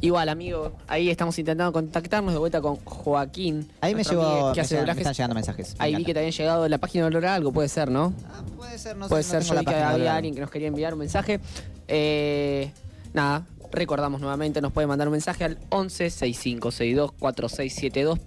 Igual, 0.00 0.28
amigo, 0.28 0.72
ahí 0.86 1.10
estamos 1.10 1.38
intentando 1.38 1.72
contactarnos 1.72 2.32
de 2.32 2.38
vuelta 2.38 2.60
con 2.60 2.76
Joaquín. 2.76 3.68
Ahí 3.80 3.94
me 3.94 4.04
llegó, 4.04 4.52
que 4.52 4.60
hace 4.60 4.82
me 4.82 4.92
están 4.92 5.12
llegando 5.14 5.34
mensajes. 5.34 5.76
Me 5.78 5.84
Ahí 5.84 5.94
vi 5.96 6.04
que 6.04 6.12
te 6.12 6.20
habían 6.20 6.32
llegado 6.32 6.62
de 6.62 6.68
la 6.68 6.78
página 6.78 7.04
de 7.04 7.08
olor 7.08 7.26
a 7.26 7.34
algo, 7.34 7.52
puede 7.52 7.68
ser, 7.68 7.90
¿no? 7.90 8.12
Ah, 8.26 8.42
puede 8.56 8.78
ser, 8.78 8.96
no 8.96 9.08
Puede 9.08 9.22
sé, 9.22 9.34
no 9.36 9.42
ser, 9.42 9.48
tengo 9.48 9.62
yo 9.62 9.70
vi 9.70 9.76
que 9.76 9.82
había 9.82 10.16
alguien 10.16 10.34
que 10.34 10.40
nos 10.40 10.50
quería 10.50 10.68
enviar 10.68 10.92
un 10.92 11.00
mensaje. 11.00 11.40
Eh, 11.88 12.70
nada, 13.12 13.46
recordamos 13.72 14.20
nuevamente, 14.20 14.60
nos 14.60 14.72
puede 14.72 14.86
mandar 14.86 15.08
un 15.08 15.12
mensaje 15.12 15.44
al 15.44 15.58
11 15.70 16.10
6562 16.10 17.12
4672. 17.18 18.18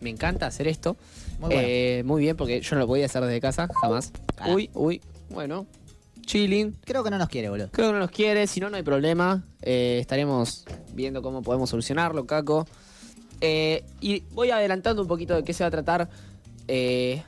Me 0.00 0.10
encanta 0.10 0.46
hacer 0.46 0.68
esto. 0.68 0.96
Muy 1.40 1.48
bueno. 1.48 1.62
Eh, 1.62 2.02
muy 2.04 2.20
bien, 2.20 2.36
porque 2.36 2.60
yo 2.60 2.74
no 2.76 2.80
lo 2.80 2.86
podía 2.86 3.06
hacer 3.06 3.22
desde 3.22 3.40
casa, 3.40 3.68
jamás. 3.80 4.12
Ah. 4.38 4.50
Uy, 4.50 4.70
uy, 4.74 5.00
bueno. 5.30 5.66
Chilling. 6.26 6.76
Creo 6.84 7.04
que 7.04 7.10
no 7.10 7.18
nos 7.18 7.28
quiere, 7.28 7.48
boludo. 7.48 7.70
Creo 7.70 7.88
que 7.88 7.92
no 7.92 7.98
nos 7.98 8.10
quiere, 8.10 8.46
si 8.46 8.60
no, 8.60 8.70
no 8.70 8.76
hay 8.76 8.82
problema. 8.82 9.44
Eh, 9.62 9.98
estaremos 10.00 10.64
viendo 10.92 11.22
cómo 11.22 11.42
podemos 11.42 11.70
solucionarlo, 11.70 12.26
Caco. 12.26 12.66
Eh, 13.40 13.84
y 14.00 14.20
voy 14.32 14.50
adelantando 14.50 15.02
un 15.02 15.08
poquito 15.08 15.34
de 15.34 15.44
qué 15.44 15.52
se 15.52 15.64
va 15.64 15.68
a 15.68 15.70
tratar 15.70 16.08
eh, 16.68 17.22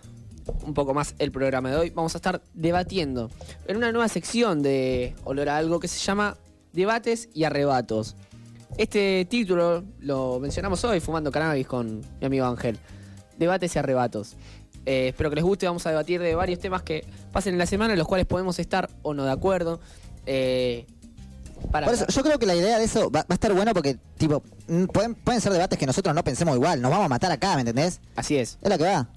un 0.65 0.75
poco 0.75 0.95
más 0.95 1.15
el 1.19 1.33
programa 1.33 1.71
de 1.71 1.77
hoy. 1.77 1.91
Vamos 1.91 2.15
a 2.15 2.19
estar 2.19 2.43
debatiendo 2.55 3.31
en 3.67 3.77
una 3.77 3.93
nueva 3.93 4.09
sección 4.09 4.63
de 4.63 5.15
Olor 5.25 5.49
a 5.49 5.59
Algo 5.59 5.81
que 5.81 5.89
se 5.89 5.99
llama 5.99 6.37
Debates 6.73 7.29
y 7.35 7.45
Arrebatos. 7.45 8.17
Este 8.79 9.27
título 9.29 9.85
lo 10.01 10.39
mencionamos 10.39 10.85
hoy, 10.85 11.01
Fumando 11.01 11.31
Cannabis 11.31 11.67
con 11.67 12.01
mi 12.21 12.27
amigo 12.27 12.47
Ángel. 12.47 12.79
Debates 13.39 13.75
y 13.77 13.79
Arrebatos. 13.79 14.37
Eh, 14.87 15.09
espero 15.09 15.31
que 15.31 15.37
les 15.37 15.45
guste, 15.45 15.67
vamos 15.67 15.85
a 15.87 15.91
debatir 15.91 16.21
de 16.21 16.35
varios 16.35 16.61
temas 16.61 16.83
que 16.83 17.05
pasen 17.33 17.55
en 17.55 17.59
la 17.59 17.67
semana, 17.67 17.93
en 17.93 17.99
los 17.99 18.07
cuales 18.09 18.25
podemos 18.27 18.59
estar 18.59 18.89
o 19.03 19.13
no 19.15 19.25
de 19.25 19.33
acuerdo. 19.33 19.81
Eh, 20.27 20.87
para 21.73 21.87
Por 21.87 21.95
eso, 21.95 22.07
yo 22.07 22.23
creo 22.23 22.39
que 22.39 22.47
la 22.47 22.55
idea 22.55 22.79
de 22.79 22.85
eso 22.85 23.11
va, 23.11 23.21
va 23.21 23.27
a 23.31 23.35
estar 23.35 23.53
bueno 23.53 23.73
porque, 23.75 23.99
tipo, 24.17 24.43
pueden, 24.93 25.15
pueden 25.15 25.41
ser 25.41 25.53
debates 25.53 25.79
que 25.79 25.87
nosotros 25.87 26.15
no 26.15 26.23
pensemos 26.23 26.55
igual. 26.55 26.81
Nos 26.81 26.91
vamos 26.91 27.07
a 27.07 27.09
matar 27.09 27.33
acá, 27.33 27.55
¿me 27.55 27.61
entendés? 27.63 28.01
Así 28.15 28.37
es. 28.37 28.59
Es 28.63 28.71
lo 28.71 28.79
que 28.79 28.85
va. 28.85 29.09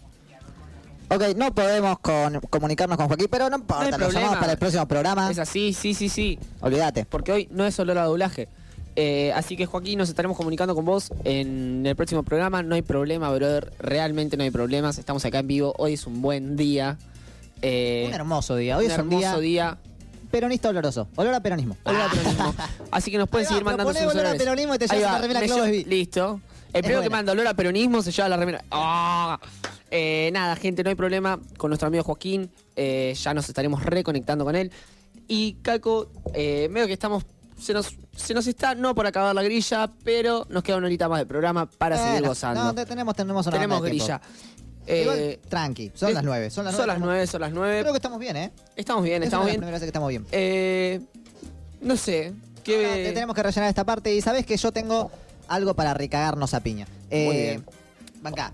Ok, 1.12 1.36
no 1.36 1.54
podemos 1.54 2.00
con- 2.00 2.40
comunicarnos 2.50 2.96
con 2.98 3.08
Joaquín, 3.08 3.28
pero 3.32 3.50
no 3.50 3.58
importa, 3.58 3.90
No 3.92 3.98
lo 3.98 4.12
llamamos 4.12 4.38
para 4.38 4.52
el 4.54 4.58
próximo 4.60 4.88
programa. 4.88 5.30
Es 5.32 5.40
así, 5.40 5.74
sí, 5.74 5.94
sí, 5.96 6.08
sí. 6.08 6.38
Olvídate. 6.62 7.06
Porque 7.06 7.32
hoy 7.32 7.48
no 7.52 7.66
es 7.66 7.80
olor 7.80 7.98
a 7.98 8.04
doblaje. 8.06 8.48
Eh, 8.96 9.32
así 9.34 9.56
que 9.56 9.66
Joaquín, 9.66 9.98
nos 9.98 10.10
estaremos 10.10 10.36
comunicando 10.36 10.76
con 10.76 10.86
vos 10.86 11.12
en 11.24 11.86
el 11.86 11.96
próximo 11.96 12.24
programa. 12.24 12.64
No 12.64 12.76
hay 12.76 12.82
problema, 12.82 13.32
brother. 13.32 13.72
Realmente 13.80 14.36
no 14.38 14.44
hay 14.44 14.52
problemas. 14.52 14.98
Estamos 14.98 15.24
acá 15.26 15.40
en 15.40 15.48
vivo. 15.48 15.74
Hoy 15.78 15.94
es 15.94 16.06
un 16.06 16.22
buen 16.22 16.56
día. 16.58 16.98
Eh, 17.62 18.06
Un 18.08 18.14
hermoso 18.14 18.56
día. 18.56 18.78
Hoy 18.78 18.86
un 18.86 18.92
es 18.92 18.98
un 18.98 19.06
hermoso 19.06 19.40
día, 19.40 19.72
día. 19.72 19.78
peronista 20.32 20.70
oloroso. 20.70 21.08
Olor 21.16 21.34
a 21.34 21.40
peronismo. 21.40 21.78
Olor 21.84 22.02
a 22.02 22.10
peronismo. 22.10 22.56
Así 22.92 23.12
que 23.12 23.18
nos 23.18 23.30
pueden 23.30 23.46
va, 23.46 23.50
seguir 23.50 23.64
mandando 23.64 23.94
sus 23.94 24.04
olor 24.04 24.26
a 24.26 24.34
peronismo 24.34 24.76
y 24.76 24.78
te 24.78 24.88
llevas 24.88 25.06
va, 25.06 25.12
la 25.14 25.20
remera 25.20 25.48
SB. 25.48 25.88
Listo. 25.88 26.42
El 26.74 26.84
primero 26.84 27.02
que 27.02 27.10
manda 27.10 27.32
olor 27.32 27.48
a 27.48 27.54
peronismo 27.54 28.02
se 28.02 28.12
lleva 28.12 28.30
la 28.30 28.38
remera. 28.38 28.64
¡Ah! 28.72 29.40
Eh, 29.92 30.30
nada, 30.34 30.56
gente, 30.56 30.84
no 30.84 30.90
hay 30.90 30.96
problema 30.96 31.40
con 31.58 31.70
nuestro 31.70 31.88
amigo 31.88 32.04
Joaquín. 32.04 32.52
Ya 32.76 33.34
nos 33.34 33.48
estaremos 33.50 33.84
reconectando 33.84 34.46
con 34.46 34.56
él. 34.56 34.72
Y 35.28 35.54
Caco, 35.62 36.10
medio 36.34 36.88
que 36.88 36.94
estamos. 36.94 37.24
Se 37.60 37.74
nos, 37.74 37.96
se 38.16 38.34
nos 38.34 38.48
está 38.48 38.74
no 38.76 38.96
por 38.96 39.06
acabar 39.06 39.36
la 39.36 39.44
grilla, 39.44 39.90
pero 40.04 40.46
nos 40.50 40.64
queda 40.64 40.78
una 40.78 40.88
horita 40.88 41.10
más 41.10 41.20
de 41.20 41.26
programa 41.26 41.66
para 41.70 41.98
seguir 41.98 42.28
gozando. 42.28 42.64
No, 42.64 42.74
te- 42.74 42.86
tenemos, 42.86 43.16
tenemos 43.16 43.46
una 43.46 43.56
Tenemos 43.56 43.82
grilla. 43.82 44.22
Igual, 44.88 45.20
Eh, 45.20 45.40
tranqui, 45.48 45.92
son 45.94 46.10
eh, 46.10 46.14
las 46.14 46.24
nueve. 46.24 46.50
Son 46.50 46.66
las 46.66 46.74
Son 46.74 46.86
nueve. 46.88 46.94
las 47.00 47.00
nueve, 47.06 47.28
son 47.28 47.42
las 47.42 47.52
nueve. 47.52 47.82
Creo 47.82 47.94
que 47.94 47.98
estamos 47.98 48.18
bien, 48.20 48.36
¿eh? 48.38 48.52
Estamos 48.76 49.04
bien, 49.04 49.22
Es 49.22 49.28
estamos 49.28 49.46
una 49.46 49.54
de 49.54 49.60
las 49.60 49.70
bien. 49.72 49.80
que 49.82 49.86
estamos 49.86 50.10
bien. 50.10 50.26
Eh, 50.32 51.02
no 51.82 51.96
sé. 51.96 52.34
¿qué- 52.64 52.86
Ahora 52.86 52.96
te- 52.96 53.12
tenemos 53.14 53.36
que 53.36 53.44
rellenar 53.44 53.70
esta 53.70 53.84
parte 53.84 54.14
y 54.16 54.22
sabes 54.22 54.46
que 54.46 54.58
yo 54.58 54.72
tengo 54.72 55.12
algo 55.48 55.74
para 55.76 55.94
recagarnos 55.94 56.54
a 56.54 56.60
piña. 56.62 56.88
Eh, 57.12 57.26
Muy 57.26 57.36
bien. 57.38 57.66
Banca. 58.22 58.52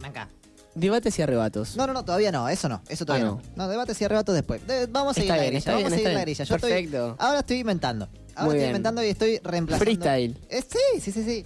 Banca. 0.00 0.28
Debates 0.76 1.18
y 1.18 1.22
arrebatos. 1.22 1.74
No, 1.76 1.86
no, 1.86 1.94
no, 1.94 2.04
todavía 2.04 2.30
no, 2.30 2.48
eso 2.50 2.68
no, 2.68 2.82
eso 2.88 3.06
todavía 3.06 3.28
Ah, 3.28 3.30
no. 3.30 3.42
no. 3.64 3.68
debates 3.68 3.98
y 4.00 4.04
arrebatos 4.04 4.34
después. 4.34 4.64
De- 4.66 4.86
vamos 4.86 5.12
a 5.12 5.14
seguir 5.14 5.30
la 5.30 5.36
grilla, 5.44 5.62
vamos 5.72 5.78
bien, 5.84 5.92
a 5.92 5.96
seguir 5.96 6.12
la 6.12 6.20
grilla. 6.20 6.44
Yo 6.44 6.54
estoy- 6.54 6.70
Perfecto. 6.70 7.16
ahora 7.18 7.38
estoy 7.40 7.58
inventando. 7.60 8.04
Ahora 8.34 8.44
Muy 8.44 8.48
estoy 8.50 8.58
bien. 8.58 8.68
inventando 8.68 9.02
y 9.02 9.08
estoy 9.08 9.38
reemplazando. 9.42 9.84
Freestyle. 9.84 10.36
Eh, 10.50 10.62
sí, 10.62 11.00
sí, 11.00 11.12
sí, 11.12 11.24
sí. 11.24 11.44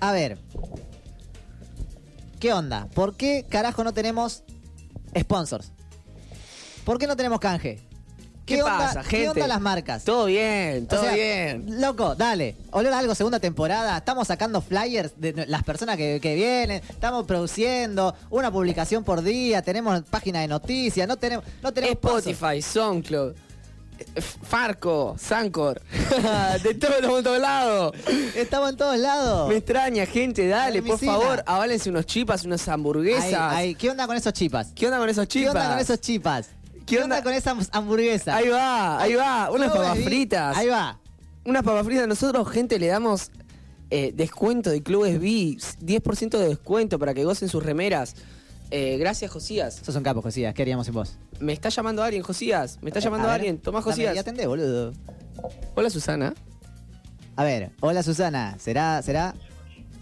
A 0.00 0.10
ver. 0.12 0.36
¿Qué 2.40 2.52
onda? 2.52 2.88
¿Por 2.92 3.16
qué 3.16 3.46
carajo 3.48 3.84
no 3.84 3.92
tenemos 3.94 4.42
sponsors? 5.16 5.70
¿Por 6.84 6.98
qué 6.98 7.06
no 7.06 7.16
tenemos 7.16 7.38
canje? 7.38 7.80
¿Qué 8.44 8.62
onda, 8.62 8.78
pasa, 8.78 9.02
¿Qué 9.02 9.18
gente? 9.18 9.28
onda 9.30 9.46
las 9.46 9.60
marcas? 9.60 10.04
Todo 10.04 10.26
bien, 10.26 10.86
todo 10.86 11.00
O 11.00 11.04
sea, 11.04 11.12
bien. 11.14 11.80
Loco, 11.80 12.14
dale. 12.16 12.56
Olor 12.72 12.92
a 12.92 12.98
algo, 12.98 13.14
segunda 13.14 13.38
temporada. 13.38 13.96
Estamos 13.98 14.26
sacando 14.26 14.60
flyers 14.60 15.12
de 15.16 15.46
las 15.46 15.62
personas 15.62 15.96
que, 15.96 16.18
que 16.20 16.34
vienen. 16.34 16.82
Estamos 16.88 17.24
produciendo 17.24 18.14
una 18.30 18.50
publicación 18.50 19.04
por 19.04 19.22
día. 19.22 19.62
Tenemos 19.62 20.02
página 20.02 20.40
de 20.40 20.48
noticias. 20.48 21.06
No 21.06 21.16
tenemos, 21.16 21.44
no 21.62 21.72
tenemos 21.72 21.94
Spotify, 21.94 22.60
SoundCloud, 22.60 23.32
eh, 24.00 24.20
Farco, 24.20 25.14
Sancor, 25.18 25.80
de 26.64 26.74
todo, 26.74 27.16
de 27.16 27.22
todos 27.22 27.38
lados. 27.40 27.94
Estamos 28.34 28.70
en 28.70 28.76
todos 28.76 28.98
lados. 28.98 29.48
Me 29.48 29.56
extraña, 29.56 30.04
gente, 30.04 30.48
dale, 30.48 30.82
por 30.82 30.98
favor, 30.98 31.44
aválense 31.46 31.88
unos 31.90 32.06
chipas, 32.06 32.44
unas 32.44 32.66
hamburguesas. 32.68 33.24
Ahí, 33.24 33.68
ahí. 33.68 33.74
¿Qué 33.76 33.88
onda 33.88 34.06
con 34.08 34.16
esos 34.16 34.32
chipas? 34.32 34.72
¿Qué 34.74 34.86
onda 34.86 34.98
con 34.98 35.08
esos 35.08 35.26
¿Qué 35.28 35.38
chipas? 35.40 35.54
onda 35.54 35.68
con 35.70 35.78
esos 35.78 36.00
chipas? 36.00 36.48
¿Qué, 36.86 37.00
onda? 37.02 37.22
con 37.22 37.32
esas 37.32 37.68
hamburguesas? 37.72 38.34
Ahí 38.34 38.48
va, 38.48 39.00
ahí 39.00 39.14
va, 39.14 39.50
unas 39.50 39.70
¿Cómo 39.70 39.82
papas 39.82 39.96
me 39.96 40.00
vi? 40.02 40.06
fritas. 40.06 40.56
Ahí 40.56 40.68
va. 40.68 40.98
Unas 41.44 41.62
papas 41.62 41.84
fritas. 41.86 42.06
Nosotros, 42.08 42.48
gente, 42.50 42.78
le 42.78 42.86
damos 42.88 43.30
eh, 43.90 44.12
descuento 44.14 44.70
de 44.70 44.82
Clubes 44.82 45.20
B, 45.20 45.26
10% 45.26 46.38
de 46.38 46.48
descuento 46.48 46.98
para 46.98 47.14
que 47.14 47.24
gocen 47.24 47.48
sus 47.48 47.62
remeras. 47.64 48.14
Eh, 48.70 48.96
gracias, 48.98 49.30
Josías. 49.30 49.80
Sos 49.84 49.94
un 49.96 50.02
capo, 50.02 50.22
Josías. 50.22 50.54
¿Qué 50.54 50.62
haríamos 50.62 50.86
sin 50.86 50.94
vos? 50.94 51.16
Me 51.40 51.52
está 51.52 51.68
llamando 51.68 52.02
alguien, 52.02 52.22
Josías. 52.22 52.78
Me 52.80 52.88
está 52.90 53.00
llamando 53.00 53.26
ver, 53.28 53.34
alguien. 53.34 53.58
Tomás 53.58 53.84
Josías. 53.84 54.14
Y 54.14 54.18
atendé, 54.18 54.46
boludo. 54.46 54.92
Hola, 55.74 55.90
Susana. 55.90 56.32
A 57.36 57.44
ver, 57.44 57.70
hola 57.80 58.02
Susana. 58.02 58.56
¿Será, 58.58 59.00
será? 59.02 59.34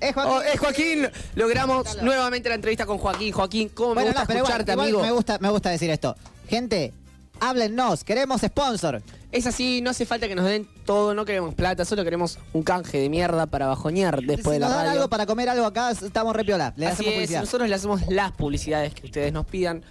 ¡Es 0.00 0.14
Joaquín! 0.14 0.32
Oh, 0.34 0.42
es 0.42 0.58
Joaquín. 0.58 1.08
Logramos 1.34 2.02
nuevamente 2.02 2.48
la 2.48 2.54
entrevista 2.56 2.86
con 2.86 2.98
Joaquín. 2.98 3.32
Joaquín, 3.32 3.68
¿cómo 3.68 3.90
me 3.90 4.02
Bueno, 4.02 4.08
gusta 4.10 4.24
no, 4.24 4.24
igual- 4.24 4.38
escucharte, 4.38 4.72
igual 4.72 4.86
amigo? 4.88 5.02
Me 5.02 5.10
gusta, 5.12 5.38
me 5.38 5.50
gusta 5.50 5.70
decir 5.70 5.90
esto. 5.90 6.16
Gente, 6.50 6.92
háblennos, 7.38 8.02
queremos 8.04 8.40
sponsor. 8.42 9.02
Es 9.32 9.46
así, 9.46 9.80
no 9.80 9.90
hace 9.90 10.04
falta 10.04 10.26
que 10.26 10.34
nos 10.34 10.44
den 10.44 10.68
todo, 10.84 11.14
no 11.14 11.24
queremos 11.24 11.54
plata, 11.54 11.84
solo 11.84 12.02
queremos 12.02 12.38
un 12.52 12.64
canje 12.64 12.98
de 12.98 13.08
mierda 13.08 13.46
para 13.46 13.68
bajonear 13.68 14.20
después 14.22 14.44
si 14.46 14.50
de 14.54 14.58
la 14.58 14.66
nos 14.66 14.74
dan 14.74 14.86
radio. 14.86 14.98
algo 14.98 15.08
para 15.10 15.26
comer 15.26 15.48
algo 15.48 15.64
acá, 15.66 15.92
estamos 15.92 16.34
re 16.34 16.44
piola. 16.44 16.74
Le 16.76 16.86
Así 16.86 16.94
hacemos 16.94 17.10
es, 17.12 17.14
publicidad. 17.18 17.40
nosotros 17.42 17.68
le 17.68 17.74
hacemos 17.76 18.02
las 18.08 18.32
publicidades 18.32 18.92
que 18.94 19.06
ustedes 19.06 19.32
nos 19.32 19.46
pidan 19.46 19.84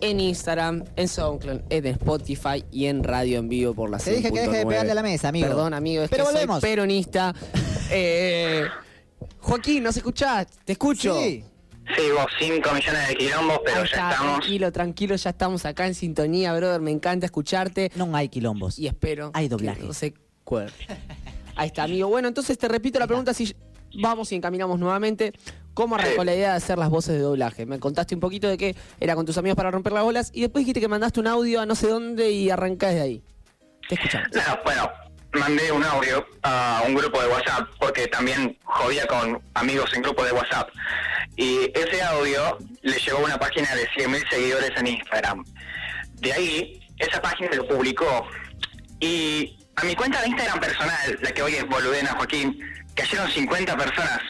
en 0.00 0.20
Instagram, 0.20 0.84
en 0.96 1.08
SoundCloud, 1.08 1.60
en 1.68 1.86
Spotify 1.86 2.64
y 2.72 2.86
en 2.86 3.04
radio 3.04 3.38
en 3.38 3.48
vivo 3.50 3.74
por 3.74 3.90
la 3.90 3.98
Te 3.98 4.12
dije 4.12 4.32
que 4.32 4.40
deje 4.40 4.50
de 4.58 4.64
100.9. 4.64 4.68
pegarle 4.68 4.92
a 4.92 4.94
la 4.94 5.02
mesa, 5.02 5.28
amigo. 5.28 5.46
Perdón, 5.48 5.74
amigo, 5.74 6.02
es 6.02 6.10
Pero 6.10 6.24
que 6.24 6.32
volvemos. 6.32 6.60
soy 6.60 6.70
peronista. 6.70 7.34
Eh, 7.88 8.64
Joaquín, 9.38 9.84
¿nos 9.84 9.96
escuchás? 9.96 10.48
Te 10.64 10.72
escucho. 10.72 11.20
Sí. 11.20 11.44
Sigo 11.94 12.26
5 12.40 12.72
millones 12.72 13.08
de 13.08 13.14
quilombos, 13.16 13.60
pero 13.64 13.78
ya 13.78 13.84
está, 13.84 14.10
estamos. 14.10 14.32
tranquilo, 14.38 14.72
tranquilo, 14.72 15.16
ya 15.16 15.30
estamos 15.30 15.64
acá 15.66 15.86
en 15.86 15.94
sintonía, 15.94 16.52
brother. 16.54 16.80
Me 16.80 16.90
encanta 16.90 17.26
escucharte 17.26 17.92
No 17.94 18.14
hay 18.16 18.28
quilombos. 18.28 18.78
y 18.78 18.86
espero 18.88 19.30
Hay 19.34 19.46
que 19.46 19.50
doblaje. 19.50 19.82
no 19.84 19.92
se 19.92 20.14
cuerde. 20.44 20.72
Ahí 21.54 21.68
está, 21.68 21.84
amigo. 21.84 22.08
Bueno, 22.08 22.28
entonces 22.28 22.58
te 22.58 22.66
repito 22.68 22.98
la 22.98 23.06
pregunta 23.06 23.32
si 23.32 23.54
vamos 24.00 24.30
y 24.32 24.34
encaminamos 24.34 24.78
nuevamente. 24.78 25.32
¿Cómo 25.74 25.94
arrancó 25.94 26.24
la 26.24 26.34
idea 26.34 26.50
de 26.52 26.56
hacer 26.56 26.78
las 26.78 26.88
voces 26.90 27.14
de 27.14 27.20
doblaje? 27.20 27.66
Me 27.66 27.78
contaste 27.78 28.14
un 28.14 28.20
poquito 28.20 28.48
de 28.48 28.56
que 28.56 28.74
era 28.98 29.14
con 29.14 29.26
tus 29.26 29.36
amigos 29.38 29.56
para 29.56 29.70
romper 29.70 29.92
las 29.92 30.02
bolas 30.04 30.30
y 30.32 30.40
después 30.40 30.62
dijiste 30.62 30.80
que 30.80 30.88
mandaste 30.88 31.20
un 31.20 31.26
audio 31.26 31.60
a 31.60 31.66
no 31.66 31.74
sé 31.74 31.88
dónde 31.88 32.30
y 32.32 32.48
arrancás 32.50 32.94
de 32.94 33.00
ahí. 33.02 33.22
Te 33.88 33.94
escuchamos. 33.94 34.28
No, 34.34 34.42
bueno, 34.64 34.88
mandé 35.36 35.70
un 35.72 35.84
audio 35.84 36.26
a 36.42 36.82
un 36.86 36.94
grupo 36.94 37.20
de 37.20 37.28
WhatsApp 37.28 37.68
porque 37.78 38.06
también 38.08 38.58
jodía 38.64 39.06
con 39.06 39.40
amigos 39.54 39.92
en 39.94 40.02
grupo 40.02 40.24
de 40.24 40.32
WhatsApp. 40.32 40.68
Y 41.36 41.70
ese 41.74 42.02
audio 42.02 42.58
le 42.82 42.98
llegó 42.98 43.18
a 43.18 43.24
una 43.24 43.38
página 43.38 43.74
de 43.74 43.88
100.000 43.90 44.30
seguidores 44.30 44.70
en 44.76 44.86
Instagram. 44.86 45.44
De 46.14 46.32
ahí, 46.32 46.80
esa 46.98 47.20
página 47.20 47.50
lo 47.54 47.66
publicó. 47.68 48.26
Y 49.00 49.58
a 49.76 49.84
mi 49.84 49.94
cuenta 49.94 50.20
de 50.22 50.28
Instagram 50.28 50.60
personal, 50.60 51.18
la 51.20 51.30
que 51.32 51.42
hoy 51.42 51.54
es 51.54 51.66
Boludena 51.66 52.12
Joaquín, 52.12 52.58
cayeron 52.94 53.30
50 53.30 53.76
personas 53.76 54.20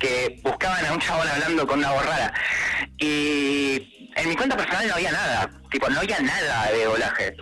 que 0.00 0.40
buscaban 0.42 0.84
a 0.86 0.92
un 0.92 1.00
chabón 1.00 1.28
hablando 1.28 1.66
con 1.66 1.78
una 1.78 1.92
borrada. 1.92 2.32
Y 2.98 4.10
en 4.16 4.28
mi 4.28 4.36
cuenta 4.36 4.56
personal 4.56 4.88
no 4.88 4.94
había 4.94 5.12
nada, 5.12 5.50
tipo, 5.70 5.88
no 5.90 6.00
había 6.00 6.18
nada 6.20 6.70
de 6.72 6.84
doblaje. 6.84 7.36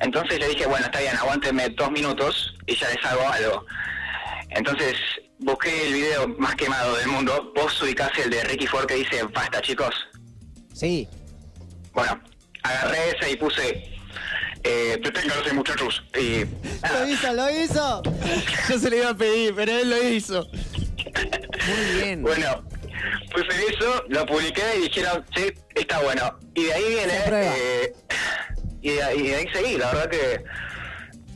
Entonces 0.00 0.38
le 0.38 0.48
dije, 0.48 0.66
bueno, 0.66 0.86
está 0.86 1.00
bien, 1.00 1.16
aguántenme 1.16 1.68
dos 1.70 1.90
minutos 1.90 2.54
y 2.66 2.74
ya 2.74 2.88
les 2.88 3.04
hago 3.04 3.28
algo. 3.28 3.66
Entonces 4.50 4.96
busqué 5.38 5.86
el 5.86 5.94
video 5.94 6.28
más 6.38 6.54
quemado 6.56 6.96
del 6.96 7.08
mundo. 7.08 7.52
Vos 7.54 7.80
ubicás 7.82 8.10
el 8.18 8.30
de 8.30 8.42
Ricky 8.44 8.66
Ford 8.66 8.86
que 8.86 8.94
dice, 8.94 9.22
basta 9.24 9.60
chicos. 9.60 9.94
Sí. 10.72 11.06
Bueno, 11.92 12.20
agarré 12.62 13.10
ese 13.10 13.32
y 13.32 13.36
puse, 13.36 13.84
eh, 14.64 14.98
deténganse 15.02 15.52
muchachos. 15.52 16.02
Y 16.18 16.44
Lo 16.92 17.08
hizo, 17.08 17.32
lo 17.32 17.50
hizo. 17.50 18.02
Yo 18.68 18.78
se 18.78 18.90
le 18.90 18.98
iba 18.98 19.10
a 19.10 19.14
pedir, 19.14 19.54
pero 19.54 19.72
él 19.72 19.90
lo 19.90 20.02
hizo. 20.08 20.48
Muy 20.50 22.02
bien. 22.02 22.22
bueno, 22.22 22.64
puse 23.32 23.48
eso, 23.68 24.04
lo 24.08 24.24
publiqué 24.24 24.62
y 24.78 24.82
dijeron, 24.82 25.24
sí, 25.34 25.52
está 25.74 26.00
bueno. 26.00 26.38
Y 26.54 26.64
de 26.64 26.72
ahí 26.72 26.84
viene... 26.88 27.79
Y, 28.82 28.90
de, 28.90 29.16
y 29.16 29.22
de 29.28 29.34
ahí 29.36 29.46
seguí, 29.52 29.76
la 29.76 29.92
verdad 29.92 30.08
que... 30.10 30.42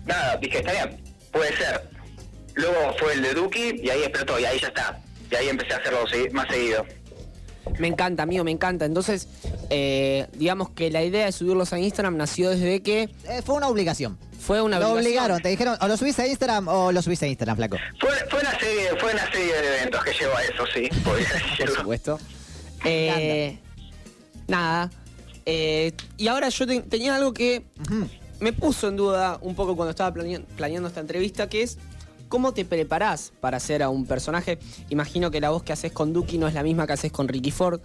Nada, 0.06 0.36
dije, 0.36 0.58
está 0.58 0.72
bien, 0.72 1.00
puede 1.32 1.56
ser. 1.56 1.88
Luego 2.54 2.94
fue 2.98 3.14
el 3.14 3.22
de 3.22 3.34
Duki 3.34 3.80
y 3.82 3.90
ahí 3.90 4.02
explotó 4.02 4.38
y 4.38 4.44
ahí 4.44 4.58
ya 4.60 4.68
está. 4.68 5.00
Y 5.30 5.34
ahí 5.34 5.48
empecé 5.48 5.74
a 5.74 5.78
hacerlo 5.78 6.04
más 6.32 6.46
seguido. 6.48 6.84
Me 7.78 7.88
encanta, 7.88 8.22
amigo, 8.22 8.44
me 8.44 8.50
encanta. 8.50 8.84
Entonces, 8.84 9.26
eh, 9.70 10.26
digamos 10.34 10.70
que 10.70 10.90
la 10.90 11.02
idea 11.02 11.24
de 11.26 11.32
subirlos 11.32 11.72
a 11.72 11.78
Instagram 11.78 12.16
nació 12.16 12.50
desde 12.50 12.82
que 12.82 13.04
Eh, 13.28 13.42
fue 13.44 13.54
una 13.56 13.68
obligación. 13.68 14.18
fue 14.38 14.60
una 14.60 14.78
Lo 14.78 14.90
obligación. 14.90 15.06
obligaron, 15.06 15.42
te 15.42 15.48
dijeron, 15.48 15.78
o 15.80 15.88
lo 15.88 15.96
subís 15.96 16.18
a 16.18 16.26
Instagram 16.26 16.68
o 16.68 16.92
lo 16.92 17.00
subís 17.00 17.22
a 17.22 17.26
Instagram, 17.26 17.56
flaco. 17.56 17.78
Fue, 17.98 18.10
fue 18.30 18.40
una 18.40 18.58
serie, 18.58 18.90
fue 19.00 19.12
una 19.14 19.32
serie 19.32 19.54
de 19.62 19.76
eventos 19.78 20.04
que 20.04 20.12
llevó 20.12 20.36
a 20.36 20.42
eso, 20.44 20.64
sí. 20.72 20.88
Por 21.04 21.70
supuesto. 21.76 22.20
Eh, 22.84 23.58
nada. 24.46 24.90
Eh, 25.46 25.92
y 26.16 26.28
ahora 26.28 26.48
yo 26.48 26.66
te- 26.66 26.80
tenía 26.82 27.16
algo 27.16 27.32
que 27.34 27.64
me 28.40 28.52
puso 28.52 28.88
en 28.88 28.96
duda 28.96 29.38
un 29.42 29.54
poco 29.54 29.76
cuando 29.76 29.90
estaba 29.90 30.12
plane- 30.14 30.44
planeando 30.56 30.88
esta 30.88 31.00
entrevista, 31.00 31.48
que 31.48 31.62
es 31.62 31.78
cómo 32.28 32.52
te 32.52 32.64
preparás 32.64 33.32
para 33.40 33.58
hacer 33.58 33.82
a 33.82 33.88
un 33.90 34.06
personaje. 34.06 34.58
Imagino 34.90 35.30
que 35.30 35.40
la 35.40 35.50
voz 35.50 35.62
que 35.62 35.72
haces 35.72 35.92
con 35.92 36.12
Duki 36.12 36.38
no 36.38 36.48
es 36.48 36.54
la 36.54 36.62
misma 36.62 36.86
que 36.86 36.94
haces 36.94 37.12
con 37.12 37.28
Ricky 37.28 37.50
Ford, 37.50 37.80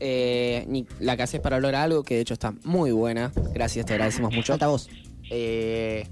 eh, 0.00 0.64
ni 0.68 0.86
la 0.98 1.16
que 1.16 1.22
haces 1.22 1.40
para 1.40 1.56
hablar 1.56 1.74
algo, 1.76 2.02
que 2.02 2.16
de 2.16 2.20
hecho 2.22 2.34
está 2.34 2.52
muy 2.64 2.90
buena. 2.92 3.32
Gracias, 3.52 3.86
te 3.86 3.92
agradecemos 3.94 4.32
mucho. 4.34 4.52
Falta 4.52 4.66
vos. 4.66 4.88
Eh, 5.30 6.06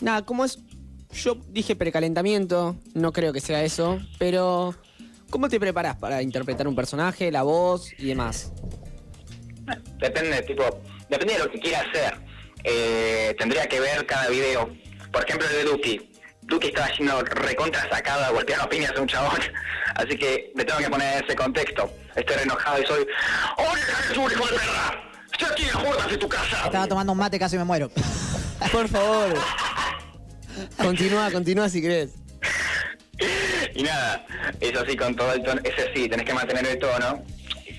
nada, 0.00 0.24
como 0.24 0.44
es. 0.44 0.58
Yo 1.14 1.36
dije 1.50 1.76
precalentamiento, 1.76 2.76
no 2.94 3.12
creo 3.12 3.32
que 3.32 3.40
sea 3.40 3.64
eso, 3.64 3.98
pero. 4.18 4.74
¿Cómo 5.30 5.48
te 5.48 5.58
preparás 5.58 5.96
para 5.96 6.20
interpretar 6.22 6.68
un 6.68 6.74
personaje, 6.74 7.32
la 7.32 7.42
voz 7.42 7.90
y 7.98 8.04
demás? 8.04 8.52
Depende, 9.98 10.42
tipo, 10.42 10.80
depende 11.08 11.34
de 11.34 11.38
lo 11.40 11.50
que 11.50 11.58
quiera 11.58 11.80
hacer. 11.80 12.14
Eh, 12.64 13.34
tendría 13.38 13.66
que 13.66 13.80
ver 13.80 14.06
cada 14.06 14.28
video. 14.28 14.70
Por 15.12 15.24
ejemplo, 15.24 15.48
el 15.48 15.56
de 15.56 15.64
Duki. 15.64 16.08
Duki 16.42 16.68
estaba 16.68 16.88
yendo 16.92 17.20
recontra 17.22 17.88
sacado 17.88 18.24
a 18.24 18.30
golpear 18.30 18.68
piñas 18.68 18.92
a 18.96 19.00
un 19.00 19.06
chabón. 19.06 19.40
Así 19.94 20.16
que 20.16 20.52
me 20.54 20.64
tengo 20.64 20.80
que 20.80 20.90
poner 20.90 21.18
en 21.18 21.24
ese 21.24 21.36
contexto. 21.36 21.90
Estoy 22.16 22.36
re 22.36 22.42
enojado 22.42 22.82
y 22.82 22.86
soy. 22.86 23.06
¡Oye, 23.58 23.82
Jesús, 24.08 24.32
hijo 24.32 24.46
de 24.46 24.52
perra! 24.52 25.12
¡Estoy 25.32 25.48
aquí 25.50 25.64
en 25.64 25.84
puertas 25.84 26.10
de 26.10 26.16
tu 26.18 26.28
casa! 26.28 26.64
Estaba 26.64 26.86
tomando 26.86 27.12
un 27.12 27.18
mate, 27.18 27.38
casi 27.38 27.56
me 27.56 27.64
muero. 27.64 27.90
Por 28.72 28.88
favor. 28.88 29.34
continúa, 30.76 31.30
continúa 31.30 31.68
si 31.68 31.80
querés. 31.80 32.10
Y 33.74 33.84
nada, 33.84 34.26
eso 34.60 34.84
sí, 34.86 34.96
con 34.96 35.14
todo 35.14 35.32
el 35.32 35.42
tono, 35.42 35.60
ese 35.64 35.90
sí, 35.94 36.06
tenés 36.06 36.26
que 36.26 36.34
mantener 36.34 36.66
el 36.66 36.78
tono 36.78 37.24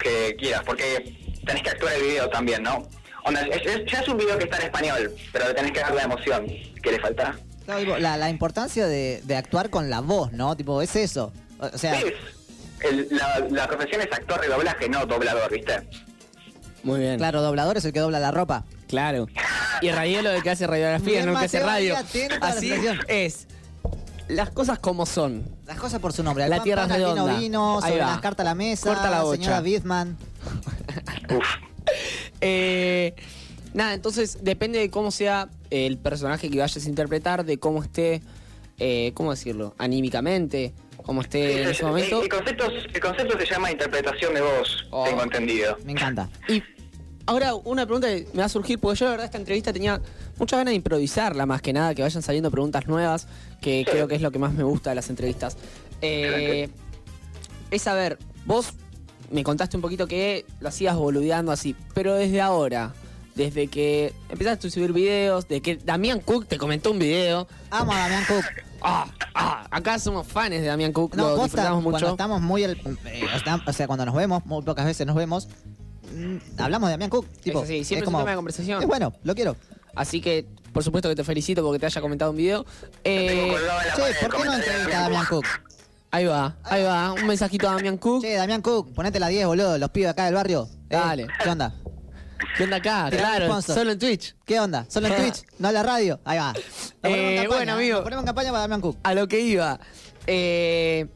que 0.01 0.35
quieras, 0.39 0.63
porque 0.65 1.22
tenés 1.45 1.63
que 1.63 1.69
actuar 1.69 1.93
el 1.93 2.01
video 2.03 2.29
también, 2.29 2.63
¿no? 2.63 2.87
Onda, 3.25 3.41
es, 3.41 3.65
es- 3.65 3.91
ya 3.91 3.99
es 4.01 4.07
un 4.07 4.17
video 4.17 4.37
que 4.37 4.43
está 4.45 4.57
en 4.57 4.63
español, 4.63 5.13
pero 5.31 5.47
le 5.47 5.53
tenés 5.53 5.71
que 5.71 5.79
dar 5.79 5.93
la 5.95 6.03
emoción 6.03 6.45
que 6.81 6.91
le 6.91 6.99
falta. 6.99 7.35
Claro, 7.65 7.79
tipo, 7.79 7.97
la, 7.97 8.17
la 8.17 8.29
importancia 8.29 8.87
de, 8.87 9.21
de 9.23 9.35
actuar 9.37 9.69
con 9.69 9.89
la 9.89 10.01
voz, 10.01 10.33
¿no? 10.33 10.55
Tipo, 10.57 10.81
es 10.81 10.95
eso. 10.95 11.31
O, 11.59 11.65
o 11.67 11.77
sea, 11.77 11.95
Sí, 11.99 12.05
el- 12.81 13.07
la, 13.11 13.39
la 13.49 13.67
profesión 13.67 14.01
es 14.01 14.07
actor 14.11 14.41
de 14.41 14.47
doblaje, 14.49 14.89
no 14.89 15.05
doblador, 15.05 15.49
¿viste? 15.51 15.87
Muy 16.83 16.99
bien. 16.99 17.17
claro, 17.17 17.41
doblador 17.41 17.77
es 17.77 17.85
el 17.85 17.93
que 17.93 18.01
dobla 18.01 18.19
la 18.19 18.31
ropa. 18.31 18.65
Claro. 18.89 19.27
Y 19.81 19.89
Radielo 19.89 20.29
el 20.31 20.43
que 20.43 20.49
hace 20.49 20.67
radiografía, 20.67 21.25
no 21.25 21.31
el 21.31 21.37
que 21.39 21.45
hace 21.45 21.59
radio. 21.61 21.95
Así 22.41 22.73
es. 23.07 23.47
Las 24.29 24.49
cosas 24.51 24.79
como 24.79 25.05
son. 25.05 25.43
Las 25.65 25.77
cosas 25.79 25.99
por 25.99 26.13
su 26.13 26.23
nombre. 26.23 26.47
La 26.47 26.57
Pan, 26.57 26.63
tierra 26.63 26.87
pan, 26.87 26.91
es 26.91 26.95
al 26.95 26.99
vino, 27.11 27.13
redonda. 27.25 27.39
vino, 27.39 27.75
Ahí 27.81 27.89
sobre 27.91 28.01
va. 28.01 28.07
las 28.11 28.21
cartas 28.21 28.45
a 28.45 28.49
la 28.49 28.55
mesa. 28.55 28.89
Corta 28.93 29.09
la 29.09 29.23
bocha. 29.23 29.41
Señora 29.41 29.61
Bidman. 29.61 30.17
Uf. 31.37 31.45
Eh, 32.41 33.13
nada, 33.73 33.93
entonces 33.93 34.39
depende 34.41 34.79
de 34.79 34.89
cómo 34.89 35.11
sea 35.11 35.49
el 35.69 35.97
personaje 35.97 36.49
que 36.49 36.59
vayas 36.59 36.85
a 36.85 36.89
interpretar, 36.89 37.45
de 37.45 37.57
cómo 37.57 37.83
esté, 37.83 38.21
eh, 38.79 39.11
¿cómo 39.13 39.31
decirlo? 39.31 39.75
Anímicamente, 39.77 40.73
cómo 41.03 41.21
esté 41.21 41.63
en 41.63 41.69
ese 41.69 41.83
momento. 41.85 42.17
El, 42.19 42.23
el 42.23 42.29
concepto, 42.29 42.65
el 42.67 42.99
concepto 42.99 43.37
se 43.39 43.45
llama 43.45 43.71
interpretación 43.71 44.33
de 44.33 44.41
voz, 44.41 44.87
Oh. 44.91 45.03
tengo 45.05 45.23
entendido. 45.23 45.77
Me 45.85 45.91
encanta. 45.93 46.29
Y 46.47 46.61
ahora 47.25 47.55
una 47.55 47.85
pregunta 47.85 48.07
que 48.07 48.27
me 48.33 48.39
va 48.39 48.45
a 48.45 48.49
surgir, 48.49 48.79
porque 48.79 48.99
yo 48.99 49.05
la 49.05 49.11
verdad 49.11 49.25
esta 49.25 49.37
entrevista 49.37 49.71
tenía 49.73 50.01
muchas 50.37 50.57
ganas 50.59 50.71
de 50.71 50.75
improvisarla 50.75 51.45
más 51.45 51.61
que 51.61 51.73
nada, 51.73 51.93
que 51.95 52.01
vayan 52.01 52.21
saliendo 52.21 52.51
preguntas 52.51 52.87
nuevas, 52.87 53.27
que 53.61 53.79
Sí. 53.85 53.91
creo 53.91 54.07
que 54.07 54.15
es 54.15 54.21
lo 54.21 54.31
que 54.31 54.39
más 54.39 54.53
me 54.53 54.63
gusta 54.63 54.89
de 54.91 54.95
las 54.97 55.09
entrevistas. 55.09 55.57
Eh, 56.01 56.69
es 57.71 57.81
saber, 57.81 58.17
vos 58.45 58.69
me 59.31 59.43
contaste 59.43 59.77
un 59.77 59.81
poquito 59.81 60.07
que 60.07 60.45
lo 60.59 60.69
hacías 60.69 60.95
boludeando 60.95 61.51
así, 61.51 61.75
pero 61.93 62.13
desde 62.13 62.41
ahora, 62.41 62.93
desde 63.35 63.67
que 63.67 64.13
empezaste 64.29 64.67
a 64.67 64.71
subir 64.71 64.93
videos, 64.93 65.47
de 65.47 65.61
que 65.61 65.77
Damián 65.77 66.19
Cook 66.19 66.45
te 66.47 66.57
comentó 66.57 66.91
un 66.91 66.99
video. 66.99 67.47
Amo 67.71 67.91
a 67.93 67.97
Damián 67.99 68.23
Cook. 68.27 68.43
Ah, 68.85 69.07
ah, 69.33 69.65
acá 69.71 69.97
somos 69.97 70.27
fans 70.27 70.49
de 70.51 70.61
Damián 70.63 70.91
Cook, 70.91 71.15
No, 71.15 71.37
lo 71.37 71.43
disfrutamos 71.43 71.81
cuando 71.83 71.91
mucho. 71.99 72.09
estamos 72.09 72.41
muy... 72.41 72.63
el- 72.65 72.71
eh, 73.05 73.23
está- 73.33 73.63
o 73.65 73.71
sea, 73.71 73.87
cuando 73.87 74.05
nos 74.05 74.13
vemos, 74.13 74.45
muy 74.45 74.61
pocas 74.61 74.85
veces 74.85 75.07
nos 75.07 75.15
vemos, 75.15 75.47
hablamos 76.57 76.87
de 76.89 76.91
Damián 76.93 77.09
Cook. 77.09 77.27
Tipo, 77.41 77.61
así, 77.61 77.83
siempre 77.83 78.05
es 78.05 78.13
un 78.13 78.19
tema 78.19 78.29
de 78.31 78.35
conversación. 78.35 78.81
Es 78.81 78.87
bueno, 78.87 79.13
lo 79.23 79.35
quiero. 79.35 79.55
Así 79.95 80.21
que, 80.21 80.45
por 80.71 80.83
supuesto 80.83 81.09
que 81.09 81.15
te 81.15 81.23
felicito 81.23 81.63
porque 81.63 81.79
te 81.79 81.85
haya 81.85 82.01
comentado 82.01 82.31
un 82.31 82.37
video. 82.37 82.65
Eh, 83.03 83.53
Che, 83.95 84.25
¿por 84.25 84.35
qué 84.37 84.45
no 84.45 84.53
entrevista 84.53 84.99
a 84.99 85.01
Damián 85.03 85.25
Cook? 85.29 85.45
ahí 86.11 86.25
va, 86.25 86.55
ahí 86.63 86.83
va. 86.83 87.13
Un 87.13 87.25
mensajito 87.27 87.69
a 87.69 87.73
Damián 87.75 87.97
Cook. 87.97 88.21
Che, 88.21 88.33
Damián 88.35 88.61
Cook, 88.61 88.93
ponete 88.93 89.19
la 89.19 89.27
10, 89.27 89.45
boludo, 89.47 89.77
los 89.77 89.89
pibes 89.91 90.09
acá 90.09 90.25
del 90.25 90.33
barrio. 90.35 90.67
Eh, 90.89 90.95
Dale. 90.95 91.27
¿Qué 91.43 91.49
onda? 91.49 91.75
¿Qué 92.57 92.63
onda 92.65 92.77
acá? 92.77 93.07
Claro, 93.09 93.61
solo 93.61 93.91
en 93.91 93.99
Twitch. 93.99 94.35
¿Qué 94.45 94.59
onda? 94.59 94.85
¿Solo 94.89 95.07
en 95.07 95.15
Twitch? 95.21 95.43
¿No 95.59 95.69
en 95.69 95.73
la 95.73 95.83
radio? 95.83 96.19
Ahí 96.25 96.37
va. 96.37 96.53
Eh, 97.03 97.35
campaña, 97.37 97.47
bueno, 97.47 97.73
amigo. 97.73 98.03
Ponemos 98.03 98.23
en 98.23 98.25
campaña 98.27 98.49
para 98.49 98.61
Damián 98.61 98.81
Cook. 98.81 98.97
A 99.03 99.13
lo 99.13 99.27
que 99.27 99.39
iba. 99.39 99.79
Eh, 100.27 101.07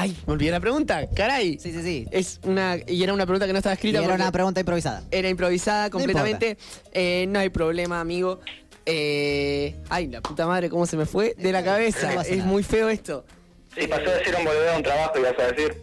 Ay, 0.00 0.16
me 0.26 0.32
olvidé 0.34 0.50
la 0.52 0.60
pregunta, 0.60 1.06
caray. 1.14 1.58
Sí, 1.58 1.72
sí, 1.72 1.82
sí. 1.82 2.06
Es 2.10 2.40
una, 2.44 2.76
y 2.86 3.02
era 3.02 3.12
una 3.12 3.26
pregunta 3.26 3.46
que 3.46 3.52
no 3.52 3.58
estaba 3.58 3.72
Y 3.74 3.78
escrita 3.78 4.04
era 4.04 4.14
una 4.14 4.30
pregunta 4.32 4.60
improvisada. 4.60 5.02
era 5.10 5.28
improvisada 5.28 5.90
completamente. 5.90 6.56
Eh, 6.92 7.26
no 7.28 7.38
hay 7.40 7.48
problema, 7.48 8.00
amigo. 8.00 8.40
Eh, 8.86 9.74
ay, 9.88 10.06
la 10.06 10.20
puta 10.20 10.46
madre, 10.46 10.70
¿cómo 10.70 10.86
se 10.86 10.96
me 10.96 11.04
fue? 11.04 11.34
De 11.36 11.52
la 11.52 11.62
cabeza. 11.64 12.14
No 12.14 12.20
Es 12.22 12.30
nada. 12.38 12.44
muy 12.44 12.62
feo 12.62 12.88
esto. 12.88 13.24
Sí, 13.76 13.86
pasó 13.86 14.10
de 14.10 14.24
ser 14.24 14.34
un 14.36 14.44
boludo 14.44 14.70
a 14.72 14.76
un 14.76 14.82
trabajo, 14.82 15.18
ibas 15.18 15.38
a 15.38 15.52
decir. 15.52 15.82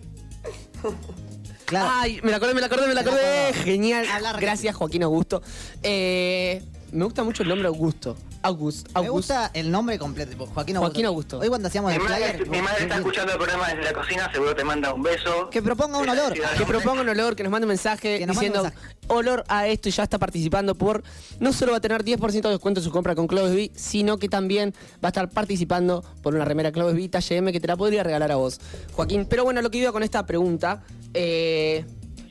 Claro. 1.65 1.89
Ay, 1.91 2.19
me 2.23 2.31
la 2.31 2.37
acordé, 2.37 2.53
me 2.53 2.61
la 2.61 2.67
acordé, 2.67 2.87
me 2.87 2.93
la 2.93 3.01
acordé. 3.01 3.53
Genial. 3.63 4.05
Gracias, 4.39 4.75
Joaquín 4.75 5.03
Augusto. 5.03 5.41
Eh, 5.83 6.61
me 6.91 7.03
gusta 7.05 7.23
mucho 7.23 7.43
el 7.43 7.49
nombre 7.49 7.67
Augusto. 7.67 8.15
August. 8.45 8.87
Me 8.97 9.09
gusta 9.09 9.51
el 9.53 9.71
nombre 9.71 9.97
completo, 9.99 10.37
Joaquín 10.47 10.77
Augusto. 10.77 10.79
Joaquín 10.91 11.05
Augusto. 11.05 11.39
Hoy 11.39 11.47
cuando 11.49 11.67
hacíamos 11.67 11.91
Mi 11.91 11.97
el 11.97 12.03
madre, 12.03 12.33
flyer... 12.33 12.49
mi 12.49 12.61
madre 12.61 12.83
está 12.83 12.95
escuchando 12.97 13.31
el 13.33 13.37
programa 13.37 13.67
desde 13.69 13.83
la 13.83 13.93
cocina, 13.93 14.31
seguro 14.31 14.55
te 14.55 14.63
manda 14.63 14.93
un 14.93 15.03
beso. 15.03 15.49
Que 15.49 15.61
proponga 15.61 15.97
un 15.97 16.09
olor. 16.09 16.33
Que 16.57 16.65
proponga 16.65 17.01
un 17.01 17.09
olor, 17.09 17.35
que 17.35 17.43
nos 17.43 17.51
mande 17.51 17.65
un 17.65 17.69
mensaje 17.69 18.19
Que 18.19 18.25
nos 18.27 18.35
mande 18.35 18.49
diciendo 18.49 18.59
un 18.69 18.73
mensaje. 18.73 18.95
olor 19.07 19.43
a 19.47 19.67
esto 19.67 19.89
y 19.89 19.91
ya 19.91 20.03
está 20.03 20.17
participando 20.19 20.75
por. 20.75 21.03
No 21.39 21.53
solo 21.53 21.71
va 21.71 21.77
a 21.79 21.81
tener 21.81 22.03
10% 22.03 22.41
de 22.41 22.49
descuento 22.49 22.79
en 22.79 22.83
su 22.83 22.91
compra 22.91 23.15
con 23.15 23.27
Clovesby, 23.27 23.71
sino 23.75 24.17
que 24.17 24.29
también 24.29 24.73
va 25.03 25.07
a 25.07 25.09
estar 25.09 25.29
participando 25.29 26.03
por 26.21 26.35
una 26.35 26.45
remera 26.45 26.71
Clovesby 26.71 27.09
talle 27.09 27.37
M 27.37 27.51
que 27.51 27.59
te 27.59 27.67
la 27.67 27.75
podría 27.75 28.03
regalar 28.03 28.31
a 28.31 28.35
vos, 28.35 28.59
Joaquín. 28.93 29.25
Pero 29.29 29.43
bueno, 29.43 29.61
lo 29.61 29.69
que 29.71 29.79
iba 29.79 29.91
con 29.91 30.03
esta 30.03 30.25
pregunta. 30.25 30.83
eh, 31.13 31.85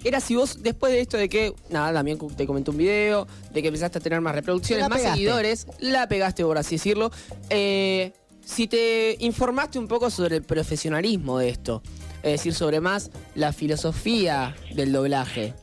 era 0.05 0.20
si 0.20 0.36
vos, 0.36 0.62
después 0.62 0.92
de 0.92 1.00
esto 1.00 1.16
de 1.16 1.28
que, 1.28 1.55
nada, 1.70 1.92
también 1.92 2.18
te 2.36 2.46
comenté 2.46 2.70
un 2.70 2.76
video, 2.76 3.26
de 3.52 3.62
que 3.62 3.68
empezaste 3.68 3.98
a 3.98 4.00
tener 4.00 4.20
más 4.20 4.34
reproducciones, 4.34 4.88
más 4.88 4.98
pegaste. 4.98 5.16
seguidores, 5.16 5.66
la 5.80 6.07
pegaste, 6.07 6.44
por 6.44 6.59
así 6.59 6.76
decirlo. 6.76 7.11
eh, 7.50 8.12
si 8.44 8.66
te 8.68 9.16
informaste 9.20 9.78
un 9.78 9.88
poco 9.88 10.11
sobre 10.11 10.36
el 10.36 10.42
profesionalismo 10.42 11.38
de 11.38 11.48
esto, 11.48 11.82
es 12.22 12.32
decir, 12.32 12.52
sobre 12.52 12.80
más 12.80 13.11
la 13.34 13.52
filosofía 13.55 14.55
del 14.74 14.92
doblaje. 14.92 15.55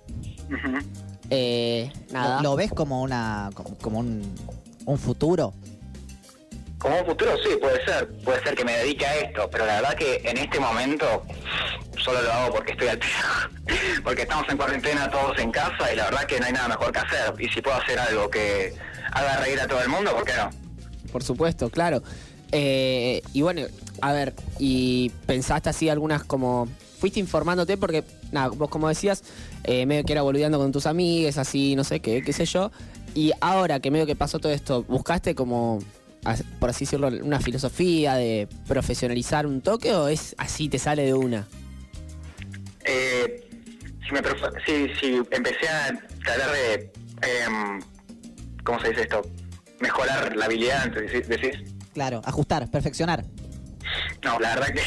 Eh, 1.29 1.91
nada. 2.11 2.41
¿Lo, 2.41 2.49
lo 2.51 2.55
ves 2.55 2.71
como 2.71 3.01
una 3.03 3.51
como, 3.53 3.77
como 3.77 3.99
un, 3.99 4.21
un 4.85 4.97
futuro? 4.97 5.53
Como 6.82 6.97
un 6.99 7.05
futuro, 7.05 7.38
sí, 7.43 7.49
puede 7.61 7.86
ser. 7.86 8.07
Puede 8.23 8.41
ser 8.43 8.55
que 8.55 8.65
me 8.65 8.75
dedique 8.77 9.05
a 9.05 9.15
esto, 9.19 9.47
pero 9.51 9.67
la 9.67 9.82
verdad 9.82 9.95
que 9.95 10.19
en 10.25 10.38
este 10.38 10.59
momento 10.59 11.21
solo 12.03 12.23
lo 12.23 12.34
hago 12.34 12.55
porque 12.55 12.71
estoy 12.71 12.88
al. 12.88 12.99
Porque 14.03 14.23
estamos 14.23 14.49
en 14.49 14.57
cuarentena 14.57 15.09
todos 15.09 15.38
en 15.38 15.51
casa 15.51 15.93
y 15.93 15.95
la 15.95 16.05
verdad 16.05 16.25
que 16.25 16.39
no 16.39 16.47
hay 16.47 16.53
nada 16.53 16.69
mejor 16.69 16.91
que 16.91 16.99
hacer. 16.99 17.34
Y 17.39 17.47
si 17.49 17.61
puedo 17.61 17.77
hacer 17.77 17.99
algo 17.99 18.29
que 18.29 18.73
haga 19.13 19.38
reír 19.38 19.59
a 19.59 19.67
todo 19.67 19.82
el 19.82 19.89
mundo, 19.89 20.11
¿por 20.11 20.25
qué 20.25 20.34
no? 20.36 20.49
Por 21.11 21.23
supuesto, 21.23 21.69
claro. 21.69 22.01
Eh, 22.51 23.21
y 23.32 23.43
bueno, 23.43 23.61
a 24.01 24.11
ver, 24.11 24.34
y 24.57 25.11
pensaste 25.27 25.69
así 25.69 25.89
algunas 25.89 26.23
como... 26.23 26.67
Fuiste 26.99 27.19
informándote 27.19 27.77
porque, 27.77 28.03
nada, 28.32 28.49
vos 28.49 28.69
como 28.69 28.88
decías, 28.88 29.23
eh, 29.63 29.88
medio 29.88 30.03
que 30.03 30.11
era 30.13 30.21
boludeando 30.21 30.59
con 30.59 30.71
tus 30.71 30.86
amigues, 30.86 31.38
así, 31.39 31.75
no 31.75 31.84
sé 31.84 31.99
qué, 31.99 32.21
qué 32.21 32.34
sé 32.34 32.45
yo. 32.45 32.71
Y 33.15 33.32
ahora 33.41 33.79
que 33.79 33.89
medio 33.89 34.05
que 34.05 34.15
pasó 34.15 34.38
todo 34.38 34.51
esto, 34.51 34.84
¿buscaste 34.84 35.34
como, 35.34 35.79
por 36.59 36.69
así 36.69 36.86
decirlo, 36.86 37.07
una 37.07 37.39
filosofía 37.39 38.15
de 38.15 38.47
profesionalizar 38.67 39.45
un 39.47 39.61
toque 39.61 39.93
o 39.93 40.07
es 40.07 40.36
así, 40.38 40.69
te 40.69 40.78
sale 40.80 41.03
de 41.03 41.13
una? 41.13 41.47
Eh, 42.86 43.47
si, 44.05 44.11
me 44.13 44.22
si, 44.65 44.93
si 44.99 45.15
empecé 45.32 45.67
a 45.69 45.88
tratar 46.24 46.51
de, 46.51 46.91
em, 47.22 47.80
¿cómo 48.63 48.80
se 48.80 48.89
dice 48.89 49.01
esto? 49.03 49.22
Mejorar 49.80 50.36
la 50.36 50.45
habilidad, 50.45 50.86
entonces, 50.86 51.28
decís. 51.28 51.57
Claro, 51.93 52.22
ajustar, 52.26 52.69
perfeccionar. 52.69 53.26
No, 54.24 54.39
la 54.39 54.55
verdad 54.55 54.67
que 54.74 54.82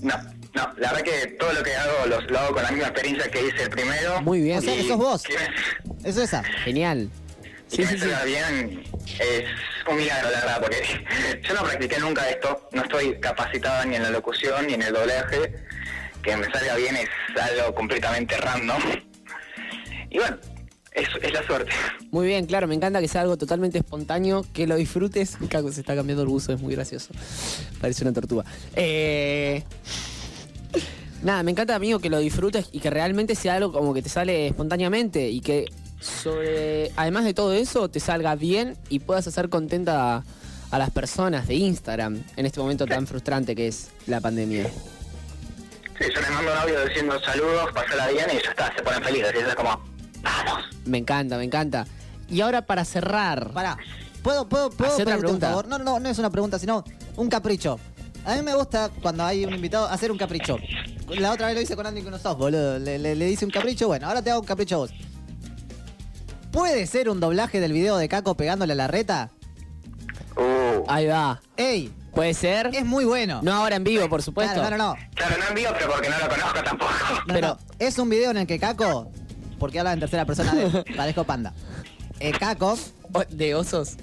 no, 0.00 0.14
no, 0.54 0.72
la 0.78 0.92
verdad 0.92 1.02
que 1.02 1.26
todo 1.38 1.52
lo 1.52 1.62
que 1.62 1.74
hago 1.74 2.06
lo, 2.08 2.20
lo 2.20 2.38
hago 2.38 2.54
con 2.54 2.62
la 2.62 2.70
misma 2.70 2.88
experiencia 2.88 3.30
que 3.30 3.46
hice 3.46 3.62
el 3.62 3.70
primero. 3.70 4.20
Muy 4.22 4.40
bien. 4.42 4.58
O 4.58 4.62
sea, 4.62 4.74
Y 4.74 4.86
sos 4.88 4.96
vos. 4.98 5.22
me- 5.28 6.08
Es 6.08 6.16
esa. 6.16 6.42
Genial. 6.42 7.10
Y 7.70 7.76
Sí, 7.76 7.82
que 7.82 7.86
sí, 7.86 7.92
me 7.94 7.98
sí. 7.98 7.98
salga 8.00 8.24
bien 8.24 8.82
es 9.20 9.44
un 9.90 9.96
milagro, 9.96 10.30
la 10.30 10.40
verdad, 10.40 10.60
porque 10.60 10.82
yo 11.48 11.54
no 11.54 11.62
practiqué 11.62 11.98
nunca 12.00 12.28
esto, 12.28 12.68
no 12.72 12.82
estoy 12.82 13.18
capacitada 13.20 13.84
ni 13.84 13.96
en 13.96 14.02
la 14.02 14.10
locución 14.10 14.66
ni 14.66 14.74
en 14.74 14.82
el 14.82 14.92
doblaje, 14.92 15.54
que 16.22 16.36
me 16.36 16.50
salga 16.50 16.76
bien 16.76 16.96
es 16.96 17.08
algo 17.40 17.74
completamente 17.74 18.36
random. 18.36 18.82
Y 20.10 20.18
bueno, 20.18 20.36
es, 20.92 21.08
es 21.22 21.32
la 21.32 21.46
suerte. 21.46 21.70
Muy 22.10 22.26
bien, 22.26 22.46
claro, 22.46 22.66
me 22.66 22.74
encanta 22.74 23.00
que 23.00 23.08
sea 23.08 23.20
algo 23.22 23.36
totalmente 23.36 23.78
espontáneo, 23.78 24.44
que 24.52 24.66
lo 24.66 24.76
disfrutes. 24.76 25.36
Caco, 25.50 25.70
se 25.72 25.80
está 25.80 25.94
cambiando 25.94 26.22
el 26.22 26.28
buzo, 26.28 26.52
es 26.52 26.60
muy 26.60 26.74
gracioso. 26.74 27.12
Parece 27.80 28.02
una 28.04 28.12
tortuga. 28.12 28.44
Eh, 28.74 29.62
Nada, 31.22 31.42
me 31.42 31.50
encanta, 31.50 31.74
amigo, 31.74 31.98
que 31.98 32.10
lo 32.10 32.18
disfrutes 32.18 32.68
y 32.72 32.80
que 32.80 32.90
realmente 32.90 33.34
sea 33.34 33.54
algo 33.54 33.72
como 33.72 33.94
que 33.94 34.02
te 34.02 34.08
sale 34.08 34.48
espontáneamente 34.48 35.28
y 35.28 35.40
que 35.40 35.66
sobre, 36.00 36.92
además 36.96 37.24
de 37.24 37.34
todo 37.34 37.52
eso, 37.52 37.88
te 37.88 38.00
salga 38.00 38.34
bien 38.34 38.76
y 38.88 38.98
puedas 39.00 39.26
hacer 39.26 39.48
contenta 39.48 40.16
a, 40.16 40.24
a 40.70 40.78
las 40.78 40.90
personas 40.90 41.46
de 41.48 41.54
Instagram 41.54 42.22
en 42.36 42.46
este 42.46 42.60
momento 42.60 42.86
tan 42.86 43.06
frustrante 43.06 43.54
que 43.54 43.68
es 43.68 43.88
la 44.06 44.20
pandemia. 44.20 44.68
Sí, 45.98 46.04
yo 46.14 46.20
les 46.20 46.30
mando 46.30 46.52
un 46.52 46.58
audio 46.58 46.84
diciendo 46.86 47.18
saludos, 47.24 47.70
pasala 47.74 48.08
bien 48.08 48.26
y 48.30 48.42
ya 48.42 48.50
está, 48.50 48.72
se 48.76 48.82
ponen 48.82 49.02
felices. 49.02 49.32
Y 49.34 49.38
eso 49.38 49.48
es 49.48 49.54
como, 49.54 49.70
vamos. 50.22 50.64
Me 50.84 50.98
encanta, 50.98 51.38
me 51.38 51.44
encanta. 51.44 51.86
Y 52.28 52.40
ahora 52.40 52.62
para 52.66 52.84
cerrar, 52.84 53.52
Pará. 53.52 53.78
¿Puedo, 54.22 54.48
puedo, 54.48 54.70
puedo 54.70 54.90
Hacé 54.92 55.02
otra 55.02 55.14
pedirte 55.14 55.32
un 55.32 55.38
pregunta. 55.38 55.48
favor? 55.50 55.68
No, 55.68 55.78
no, 55.78 56.00
no, 56.00 56.08
es 56.08 56.18
una 56.18 56.30
pregunta, 56.30 56.58
sino 56.58 56.84
un 57.16 57.28
capricho. 57.28 57.78
A 58.24 58.34
mí 58.34 58.42
me 58.42 58.54
gusta 58.56 58.90
cuando 59.00 59.24
hay 59.24 59.44
un 59.44 59.54
invitado 59.54 59.86
hacer 59.86 60.10
un 60.10 60.18
capricho. 60.18 60.58
La 61.08 61.30
otra 61.32 61.46
vez 61.46 61.54
lo 61.54 61.60
hice 61.62 61.76
con 61.76 61.86
Andy 61.86 62.02
Kunosov, 62.02 62.36
boludo. 62.36 62.78
Le, 62.80 62.98
le, 62.98 63.14
le 63.14 63.30
hice 63.30 63.44
un 63.44 63.52
capricho, 63.52 63.86
bueno, 63.86 64.08
ahora 64.08 64.20
te 64.20 64.30
hago 64.32 64.40
un 64.40 64.46
capricho 64.46 64.74
a 64.74 64.78
vos. 64.78 64.90
¿Puede 66.56 66.86
ser 66.86 67.10
un 67.10 67.20
doblaje 67.20 67.60
del 67.60 67.74
video 67.74 67.98
de 67.98 68.08
Caco 68.08 68.34
pegándole 68.34 68.72
a 68.72 68.76
la 68.76 68.88
reta? 68.88 69.28
Uh, 70.36 70.84
ahí 70.88 71.06
va. 71.06 71.42
¡Ey! 71.58 71.92
¿Puede 72.14 72.32
ser? 72.32 72.70
Es 72.72 72.86
muy 72.86 73.04
bueno. 73.04 73.40
No 73.42 73.52
ahora 73.52 73.76
en 73.76 73.84
vivo, 73.84 74.08
por 74.08 74.22
supuesto. 74.22 74.54
Claro, 74.54 74.78
no, 74.78 74.94
no, 74.94 74.94
no. 74.94 75.06
claro, 75.14 75.36
no 75.38 75.48
en 75.50 75.54
vivo, 75.54 75.68
pero 75.78 75.92
porque 75.92 76.08
no 76.08 76.18
lo 76.18 76.28
conozco 76.30 76.62
tampoco. 76.64 76.92
No, 77.26 77.34
Pero- 77.34 77.48
no. 77.48 77.58
Es 77.78 77.98
un 77.98 78.08
video 78.08 78.30
en 78.30 78.38
el 78.38 78.46
que 78.46 78.58
Caco, 78.58 79.10
porque 79.58 79.78
habla 79.80 79.92
en 79.92 80.00
tercera 80.00 80.24
persona 80.24 80.54
de 80.54 80.82
parezco 80.96 81.24
panda. 81.24 81.52
Eh, 82.20 82.32
Caco, 82.32 82.78
O- 83.12 83.24
de 83.28 83.54
osos. 83.54 83.96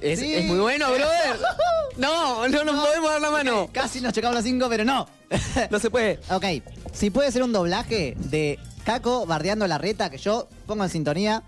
Es, 0.00 0.18
Sí. 0.18 0.32
es 0.34 0.46
muy 0.46 0.60
bueno, 0.60 0.86
brother. 0.88 1.36
No, 1.98 2.48
no 2.48 2.64
nos 2.64 2.86
podemos 2.86 3.10
dar 3.10 3.20
la 3.20 3.30
mano. 3.30 3.68
casi 3.70 4.00
nos 4.00 4.14
chocamos 4.14 4.36
los 4.36 4.44
cinco, 4.44 4.66
pero 4.70 4.82
no. 4.82 5.06
No 5.70 5.78
se 5.78 5.90
puede. 5.90 6.20
Ok, 6.30 6.46
si 6.94 7.10
puede 7.10 7.30
ser 7.30 7.42
un 7.42 7.52
doblaje 7.52 8.14
de 8.16 8.58
Caco 8.84 9.26
bardeando 9.26 9.66
la 9.66 9.76
reta, 9.76 10.08
que 10.08 10.16
yo 10.16 10.48
pongo 10.66 10.84
en 10.84 10.88
sintonía. 10.90 11.42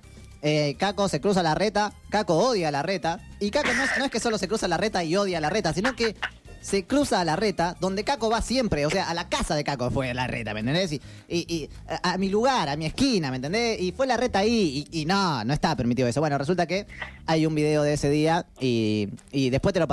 Eh, 0.44 0.76
Caco 0.78 1.08
se 1.08 1.20
cruza 1.22 1.42
la 1.42 1.54
reta, 1.54 1.92
Caco 2.10 2.36
odia 2.36 2.70
la 2.70 2.82
reta. 2.82 3.18
Y 3.40 3.50
Caco 3.50 3.70
no, 3.72 4.04
es- 4.04 4.10
que 4.10 4.20
solo 4.20 4.36
se 4.36 4.46
cruza 4.46 4.68
la 4.68 4.76
reta 4.76 5.02
y 5.02 5.16
odia 5.16 5.40
la 5.40 5.48
reta, 5.48 5.72
sino 5.72 5.96
que 5.96 6.14
se 6.60 6.84
cruza 6.84 7.20
a 7.20 7.24
la 7.24 7.34
reta 7.34 7.76
donde 7.80 8.04
Caco 8.04 8.28
va 8.28 8.42
siempre. 8.42 8.84
O 8.84 8.90
sea, 8.90 9.08
a 9.08 9.14
la 9.14 9.28
casa 9.30 9.54
de 9.54 9.64
Caco 9.64 9.90
fue 9.90 10.12
la 10.12 10.26
reta, 10.26 10.52
¿me 10.52 10.60
entendés? 10.60 11.00
Y, 11.28 11.70
a, 11.86 12.18
mi 12.18 12.28
lugar, 12.28 12.68
a 12.68 12.76
mi 12.76 12.84
esquina, 12.84 13.30
¿me 13.30 13.36
entendés? 13.36 13.80
Y 13.80 13.92
fue 13.92 14.06
la 14.06 14.18
reta 14.18 14.40
ahí. 14.40 14.86
Y, 14.92 15.06
no, 15.06 15.44
no 15.44 15.54
está 15.54 15.74
permitido 15.76 16.08
eso. 16.08 16.20
Bueno, 16.20 16.36
resulta 16.36 16.66
que 16.66 16.86
hay 17.26 17.46
un 17.46 17.54
video 17.54 17.82
de 17.82 17.94
ese 17.94 18.10
día 18.10 18.46
y, 18.60 19.08
después 19.32 19.72
te 19.72 19.80
lo 19.80 19.88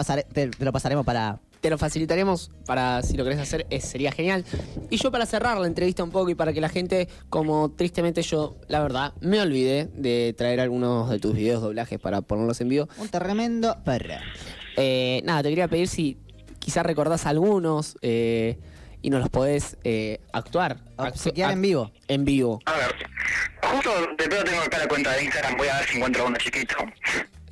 pasaremos 0.73 1.05
para, 1.05 1.39
Te 1.62 1.70
lo 1.70 1.78
facilitaremos 1.78 2.49
para 2.66 3.03
si 3.03 3.16
lo 3.16 3.24
querés 3.24 3.39
hacer, 3.39 3.68
es- 3.70 3.86
sería 3.86 4.12
genial. 4.12 4.43
Y 4.89 4.97
yo 4.97 5.12
para 5.12 5.26
cerrar 5.28 5.57
la 5.59 5.68
entrevista 5.68 6.03
un 6.03 6.09
poco 6.12 6.30
y 6.32 6.36
para 6.36 6.53
que 6.53 6.59
la 6.62 6.70
gente, 6.70 7.07
como 7.30 7.70
tristemente 7.72 8.24
yo, 8.24 8.57
la 8.68 8.82
verdad, 8.82 9.14
me 9.22 9.39
olvidé 9.39 9.88
de 9.93 10.34
traer 10.36 10.59
algunos 10.59 11.09
de 11.09 11.20
tus 11.20 11.36
videos 11.36 11.62
doblajes 11.62 11.99
para 11.99 12.22
ponerlos 12.22 12.59
en 12.62 12.70
vivo. 12.70 12.89
un 12.97 13.09
tremendo 13.09 13.78
perro. 13.86 14.16
Eh, 14.76 15.22
nada, 15.24 15.43
te 15.43 15.49
quería 15.49 15.68
pedir 15.68 15.88
si 15.88 16.18
quizás 16.59 16.84
recordás 16.86 17.26
algunos 17.28 17.95
eh, 18.01 18.57
y 19.03 19.09
nos 19.12 19.20
los 19.22 19.30
podés 19.30 19.78
eh, 19.84 20.20
actuar. 20.34 20.78
O 20.97 21.03
Actu- 21.03 21.51
en 21.51 21.62
vivo. 21.62 21.91
En 22.07 22.26
vivo. 22.26 22.59
A 22.66 22.74
ver, 22.74 22.95
justo 23.72 23.89
de 24.18 24.28
pedo 24.30 24.43
tengo 24.43 24.62
acá 24.62 24.80
la 24.80 24.88
cuenta 24.88 25.12
de 25.14 25.24
Instagram, 25.26 25.57
voy 25.57 25.68
a 25.68 25.78
ver 25.80 25.88
si 25.88 25.97
encuentro 25.97 26.26
uno 26.26 26.38
chiquito. 26.38 26.76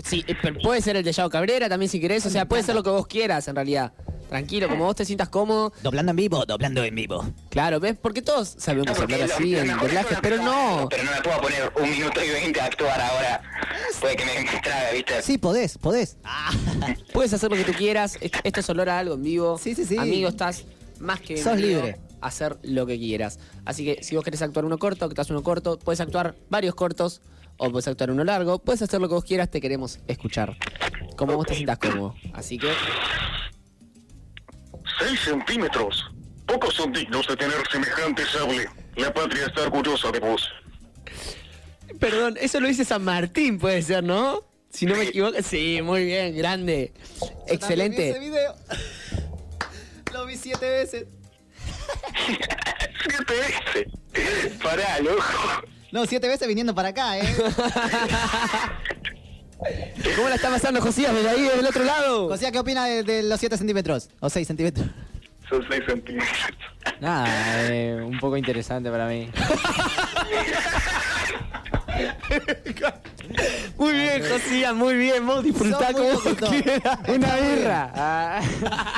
Sí, 0.10 0.24
eh, 0.28 0.36
pero 0.41 0.60
puede 0.60 0.82
ser 0.82 0.95
el 0.95 1.03
de 1.03 1.12
Yao 1.12 1.30
Cabrera 1.30 1.70
también 1.70 1.89
si 1.89 1.99
querés, 1.99 2.26
o 2.26 2.30
sea, 2.30 2.45
puede 2.45 2.64
ser 2.64 2.76
lo 2.76 2.84
que 2.84 2.89
vos 2.89 3.07
quieras 3.07 3.47
en 3.47 3.55
realidad. 3.55 3.93
Tranquilo, 4.30 4.70
como 4.70 4.86
vos 4.86 4.95
te 4.95 5.05
sientas 5.05 5.30
cómodo. 5.30 5.74
Doblando 5.82 6.12
en 6.12 6.16
vivo, 6.16 6.45
doblando 6.45 6.84
en 6.84 6.93
vivo. 6.93 7.26
Claro, 7.49 7.80
¿ves? 7.80 7.95
Porque 7.99 8.22
todos 8.22 8.53
sabemos 8.60 8.86
No, 8.95 9.03
hablar 9.03 9.24
así 9.24 9.55
en 9.55 9.76
doblaje, 9.76 10.18
pero 10.22 10.38
no. 10.38 10.88
Pero 10.88 11.03
no 11.03 11.12
me 11.12 11.22
puedo 11.22 11.41
poner 11.41 11.72
un 11.82 11.89
minuto 11.89 12.24
y 12.24 12.30
veinte 12.30 12.62
a 12.62 12.66
actuar 12.66 13.01
ahora. 13.01 13.41
Puede 13.99 14.16
que 14.16 14.26
me, 14.26 14.32
trague, 14.62 14.95
¿viste? 14.97 15.22
Sí, 15.24 15.39
podés, 15.39 15.80
podés. 15.80 16.18
Ah, 16.24 16.51
Puedes 17.12 17.34
hacer 17.34 17.49
lo 17.49 17.57
que 17.57 17.64
tú 17.64 17.74
quieras. 17.74 18.18
Est- 18.22 18.36
Esto 18.43 18.60
es 18.60 18.70
olor 18.70 18.89
a 18.89 18.99
algo 18.99 19.16
en 19.16 19.24
vivo. 19.24 19.57
Sí, 19.57 19.74
sí, 19.74 19.84
sí. 19.86 19.97
Amigo, 19.97 20.30
estás 20.30 20.64
más 20.99 21.22
que 21.22 21.38
Sos 21.41 21.57
libre. 21.57 21.97
hacer 22.22 22.57
lo 22.62 22.86
que 22.86 22.99
quieras. 22.99 23.39
Así 23.66 23.84
que 23.84 24.03
si 24.03 24.16
vos 24.16 24.24
querés 24.24 24.43
actuar 24.43 24.64
uno 24.64 24.78
corto, 24.78 25.05
actúas 25.05 25.30
uno 25.32 25.41
corto. 25.41 25.80
Puedes 25.80 26.01
actuar 26.01 26.36
varios 26.49 26.76
cortos 26.76 27.22
o 27.60 27.70
puedes 27.70 27.88
actuar 27.88 28.10
uno 28.10 28.24
largo. 28.24 28.60
Puedes 28.60 28.82
hacer 28.82 28.99
lo 28.99 29.07
que 29.07 29.14
vos 29.14 29.24
quieras, 29.24 29.51
te 29.51 29.62
queremos 29.62 29.99
escuchar. 30.07 30.57
Como 31.16 31.36
vos 31.36 31.45
te 31.45 31.53
sientas 31.53 31.78
cómodo. 31.78 32.16
Así 32.34 32.57
que, 32.57 32.72
6 34.99 35.20
centímetros. 35.20 36.10
Pocos 36.47 36.74
son 36.74 36.91
dignos 36.91 37.28
de 37.28 37.36
tener 37.36 37.57
semejante 37.72 38.26
sable. 38.26 38.66
La 38.95 39.14
patria 39.14 39.45
está 39.45 39.62
orgullosa 39.64 40.12
de 40.12 40.20
vos. 40.20 40.49
perdón, 41.99 42.38
eso 42.41 42.60
lo 42.60 42.68
dice 42.68 42.84
San 42.86 43.03
Martín, 43.03 43.60
puede 43.60 43.82
ser, 43.82 44.03
¿no? 44.03 44.43
Si 44.72 44.86
no 44.86 44.95
me 44.95 45.03
equivoco, 45.03 45.41
sí, 45.43 45.82
muy 45.84 46.05
bien, 46.05 46.36
grande. 46.36 46.93
También 47.20 47.38
vi 47.38 47.45
ese 47.45 47.53
Excelente. 47.55 48.20
video. 48.20 48.55
Lo 50.14 50.26
vi 50.26 50.38
siete 50.38 50.68
veces. 50.70 51.05
Siete 53.03 53.34
veces. 53.34 54.53
Pará, 54.62 54.99
loco. 55.01 55.24
No, 55.91 56.05
siete 56.05 56.27
veces 56.27 56.47
viniendo 56.47 56.75
para 56.75 56.89
acá, 56.89 57.17
¿eh? 57.17 57.23
¿Cómo 60.15 60.29
la 60.29 60.35
está 60.35 60.49
pasando 60.49 60.79
Josías 60.81 61.13
desde 61.13 61.29
ahí, 61.29 61.41
del 61.43 61.65
otro 61.65 61.83
lado? 61.83 62.27
O 62.27 62.37
sea, 62.37 62.51
¿qué 62.51 62.59
opina 62.59 62.85
de, 62.85 63.03
de 63.03 63.23
los 63.23 63.39
7 63.39 63.57
centímetros? 63.57 64.09
O 64.19 64.29
6 64.29 64.47
centímetros. 64.47 64.87
Son 65.49 65.65
seis 65.67 65.83
centímetros. 65.87 66.29
Nada, 67.01 67.27
eh, 67.71 67.99
un 68.03 68.19
poco 68.19 68.37
interesante 68.37 68.91
para 68.91 69.07
mí. 69.07 69.29
Muy 73.77 73.93
bien, 73.93 74.21
Josías, 74.29 74.73
muy 74.75 74.95
bien. 74.95 75.25
Vos 75.25 75.43
disfrutá 75.43 75.91
como 75.93 76.19
quieras. 76.19 76.99
Una 77.07 77.35
birra. 77.35 77.91
Ah. 77.95 78.41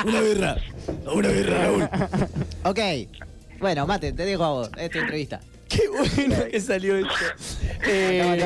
Una 0.04 0.20
birra. 0.20 0.56
Una 1.12 1.28
birra, 1.28 1.58
Raúl. 1.58 1.88
ok. 2.64 2.78
Bueno, 3.58 3.86
Mate, 3.86 4.12
te 4.12 4.24
dejo 4.24 4.44
a 4.44 4.50
vos. 4.50 4.70
Es 4.76 4.90
tu 4.90 4.98
entrevista. 4.98 5.40
Qué 5.72 5.88
bueno 5.88 6.44
que 6.50 6.60
salió 6.60 6.96
esto. 6.96 7.14
Eh. 7.86 8.44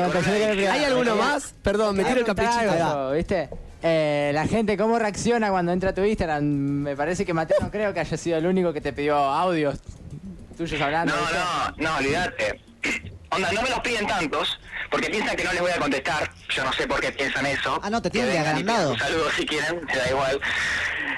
¿Hay 0.71 0.83
alguno 0.83 1.15
más? 1.15 1.53
Perdón, 1.61 1.95
me 1.97 2.03
tiro 2.03 2.19
el 2.19 2.25
caprichito. 2.25 3.11
¿Viste? 3.11 3.49
Eh, 3.83 4.31
la 4.33 4.47
gente, 4.47 4.75
¿cómo 4.77 4.97
reacciona 4.97 5.49
cuando 5.51 5.71
entra 5.71 5.91
a 5.91 5.93
tu 5.93 6.03
Instagram? 6.03 6.43
Me 6.43 6.95
parece 6.95 7.25
que 7.25 7.33
Mateo 7.33 7.57
no 7.61 7.69
creo 7.69 7.93
que 7.93 7.99
haya 7.99 8.17
sido 8.17 8.37
el 8.37 8.45
único 8.47 8.73
que 8.73 8.81
te 8.81 8.91
pidió 8.93 9.15
audios 9.17 9.79
tuyos 10.57 10.81
hablando. 10.81 11.13
No, 11.15 11.21
¿viste? 11.21 11.37
no, 11.83 11.89
no, 11.91 11.97
olvidate. 11.97 12.61
Onda, 13.29 13.51
no 13.51 13.61
me 13.61 13.69
los 13.69 13.79
piden 13.81 14.07
tantos, 14.07 14.57
porque 14.89 15.09
piensan 15.09 15.35
que 15.35 15.43
no 15.43 15.51
les 15.53 15.61
voy 15.61 15.71
a 15.71 15.77
contestar. 15.77 16.31
Yo 16.49 16.63
no 16.63 16.73
sé 16.73 16.87
por 16.87 16.99
qué 17.01 17.11
piensan 17.11 17.45
eso. 17.45 17.79
Ah, 17.83 17.89
no, 17.89 18.01
te 18.01 18.09
Que 18.09 18.19
tienen 18.19 18.31
de 18.31 18.37
vengan 18.39 18.57
y 18.57 18.63
pidan 18.63 18.75
agrandado. 18.77 18.93
Un 18.93 18.99
saludo 18.99 19.29
si 19.37 19.45
quieren, 19.45 19.81
me 19.85 19.95
da 19.95 20.09
igual. 20.09 20.39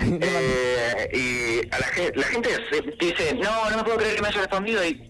Eh, 0.01 1.10
y 1.14 1.76
a 1.76 1.80
la, 1.80 1.86
ge- 1.88 2.12
la 2.16 2.24
gente 2.28 2.49
se- 2.72 3.05
dice, 3.05 3.36
no, 3.36 3.70
no 3.70 3.78
me 3.78 3.84
puedo 3.84 3.97
creer 3.97 4.16
que 4.16 4.22
me 4.22 4.30
haya 4.30 4.39
respondido. 4.39 4.86
Y 4.86 5.09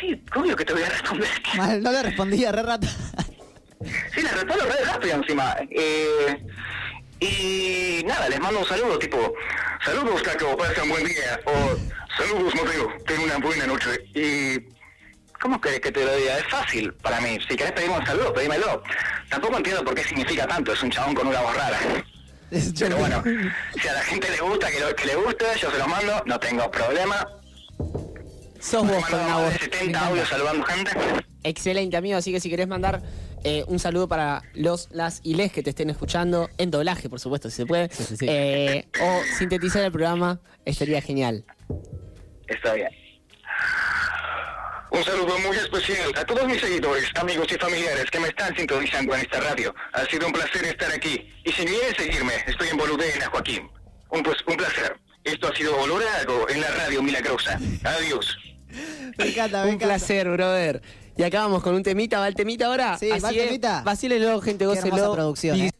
sí, 0.00 0.22
obvio 0.34 0.56
que 0.56 0.64
te 0.64 0.72
voy 0.72 0.82
a 0.82 0.88
responder. 0.88 1.28
Mal, 1.56 1.82
no 1.82 1.92
le 1.92 2.02
respondía, 2.02 2.52
re 2.52 2.62
rata. 2.62 2.88
Sí, 4.14 4.22
les 4.22 4.32
respondo 4.32 4.64
re 4.64 4.84
rápido 4.84 5.14
encima. 5.16 5.56
Eh, 5.70 6.38
y 7.20 8.02
nada, 8.04 8.28
les 8.28 8.40
mando 8.40 8.60
un 8.60 8.66
saludo, 8.66 8.98
tipo, 8.98 9.34
saludos 9.84 10.22
Caco, 10.22 10.56
pasen 10.56 10.88
buen 10.88 11.04
día. 11.04 11.40
O 11.46 11.76
saludos 12.16 12.54
Mateo, 12.54 12.88
ten 13.06 13.20
una 13.20 13.38
buena 13.38 13.66
noche. 13.66 13.90
Y 14.14 14.58
¿cómo 15.40 15.60
querés 15.60 15.80
que 15.80 15.92
te 15.92 16.04
lo 16.04 16.16
diga? 16.16 16.38
Es 16.38 16.46
fácil 16.48 16.92
para 16.94 17.20
mí. 17.20 17.38
Si 17.48 17.56
querés 17.56 17.72
pedirme 17.72 17.98
un 17.98 18.06
saludo, 18.06 18.32
pedímelo. 18.32 18.82
Tampoco 19.28 19.56
entiendo 19.56 19.84
por 19.84 19.94
qué 19.94 20.04
significa 20.04 20.46
tanto, 20.46 20.72
es 20.72 20.82
un 20.82 20.90
chabón 20.90 21.14
con 21.14 21.26
una 21.26 21.40
voz 21.40 21.56
rara. 21.56 21.78
Pero 22.78 22.96
bueno, 22.96 23.22
si 23.80 23.88
a 23.88 23.94
la 23.94 24.02
gente 24.02 24.30
le 24.30 24.40
gusta, 24.40 24.70
que, 24.70 24.80
lo, 24.80 24.94
que 24.94 25.06
le 25.06 25.16
guste, 25.16 25.44
yo 25.60 25.70
se 25.70 25.78
los 25.78 25.88
mando, 25.88 26.22
no 26.26 26.38
tengo 26.38 26.70
problema. 26.70 27.26
Sos 28.64 28.86
vos 28.88 29.04
con 29.06 29.20
una 29.20 29.28
más 29.28 29.42
voz. 29.42 29.52
de 29.52 29.58
70 29.58 30.06
audios 30.06 30.28
saludando 30.28 30.64
gente. 30.64 30.90
Excelente, 31.42 31.98
amigo. 31.98 32.16
Así 32.16 32.32
que 32.32 32.40
si 32.40 32.48
querés 32.48 32.66
mandar 32.66 33.02
eh, 33.44 33.62
un 33.66 33.78
saludo 33.78 34.08
para 34.08 34.40
los, 34.54 34.88
las 34.90 35.20
y 35.22 35.34
les 35.34 35.52
que 35.52 35.62
te 35.62 35.68
estén 35.68 35.90
escuchando, 35.90 36.48
en 36.56 36.70
doblaje, 36.70 37.10
por 37.10 37.20
supuesto, 37.20 37.50
si 37.50 37.56
se 37.56 37.66
puede, 37.66 37.90
sí, 37.90 38.16
sí. 38.16 38.26
eh, 38.26 38.88
o 39.02 39.20
sintetizar 39.36 39.84
el 39.84 39.92
programa, 39.92 40.40
estaría 40.64 41.02
genial. 41.02 41.44
Está 42.46 42.72
bien. 42.72 42.88
Un 44.92 45.04
saludo 45.04 45.38
muy 45.40 45.56
especial 45.56 46.10
a 46.16 46.24
todos 46.24 46.46
mis 46.46 46.60
seguidores, 46.60 47.04
amigos 47.16 47.46
y 47.50 47.56
familiares 47.56 48.06
que 48.10 48.20
me 48.20 48.28
están 48.28 48.56
sintonizando 48.56 49.14
en 49.14 49.20
esta 49.20 49.40
radio. 49.40 49.74
Ha 49.92 50.06
sido 50.06 50.26
un 50.26 50.32
placer 50.32 50.64
estar 50.64 50.90
aquí. 50.90 51.28
Y 51.44 51.52
si 51.52 51.66
quieren 51.66 51.94
seguirme, 51.96 52.32
estoy 52.46 52.68
en 52.68 52.78
Boludena, 52.78 53.26
Joaquín. 53.26 53.68
Un, 54.08 54.22
pues, 54.22 54.38
un 54.46 54.56
placer. 54.56 54.96
Esto 55.24 55.48
ha 55.48 55.56
sido 55.56 55.78
Olor 55.78 56.02
a 56.02 56.20
Algo 56.20 56.48
en 56.48 56.62
la 56.62 56.68
radio 56.68 57.02
Milagrosa. 57.02 57.58
Adiós. 57.82 58.38
Me 59.18 59.28
encanta, 59.28 59.58
me 59.62 59.68
Un 59.68 59.74
encanta. 59.74 59.86
placer, 59.86 60.28
brother. 60.30 60.82
Y 61.16 61.22
acá 61.22 61.40
vamos 61.40 61.62
con 61.62 61.74
un 61.74 61.82
temita, 61.82 62.18
¿va 62.18 62.28
el 62.28 62.34
temita 62.34 62.66
ahora? 62.66 62.98
Sí, 62.98 63.08
va 63.08 63.30
el 63.30 63.36
es. 63.36 63.44
temita. 63.46 63.82
Vacílelo, 63.84 64.40
gente, 64.40 64.66
Qué 64.66 64.78
hermosa 64.78 65.12
producción, 65.12 65.56
Y- 65.58 65.66
¿eh? 65.66 65.70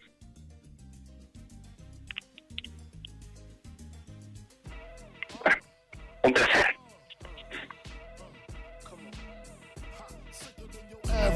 Un 6.23 6.33
placer. 6.33 6.64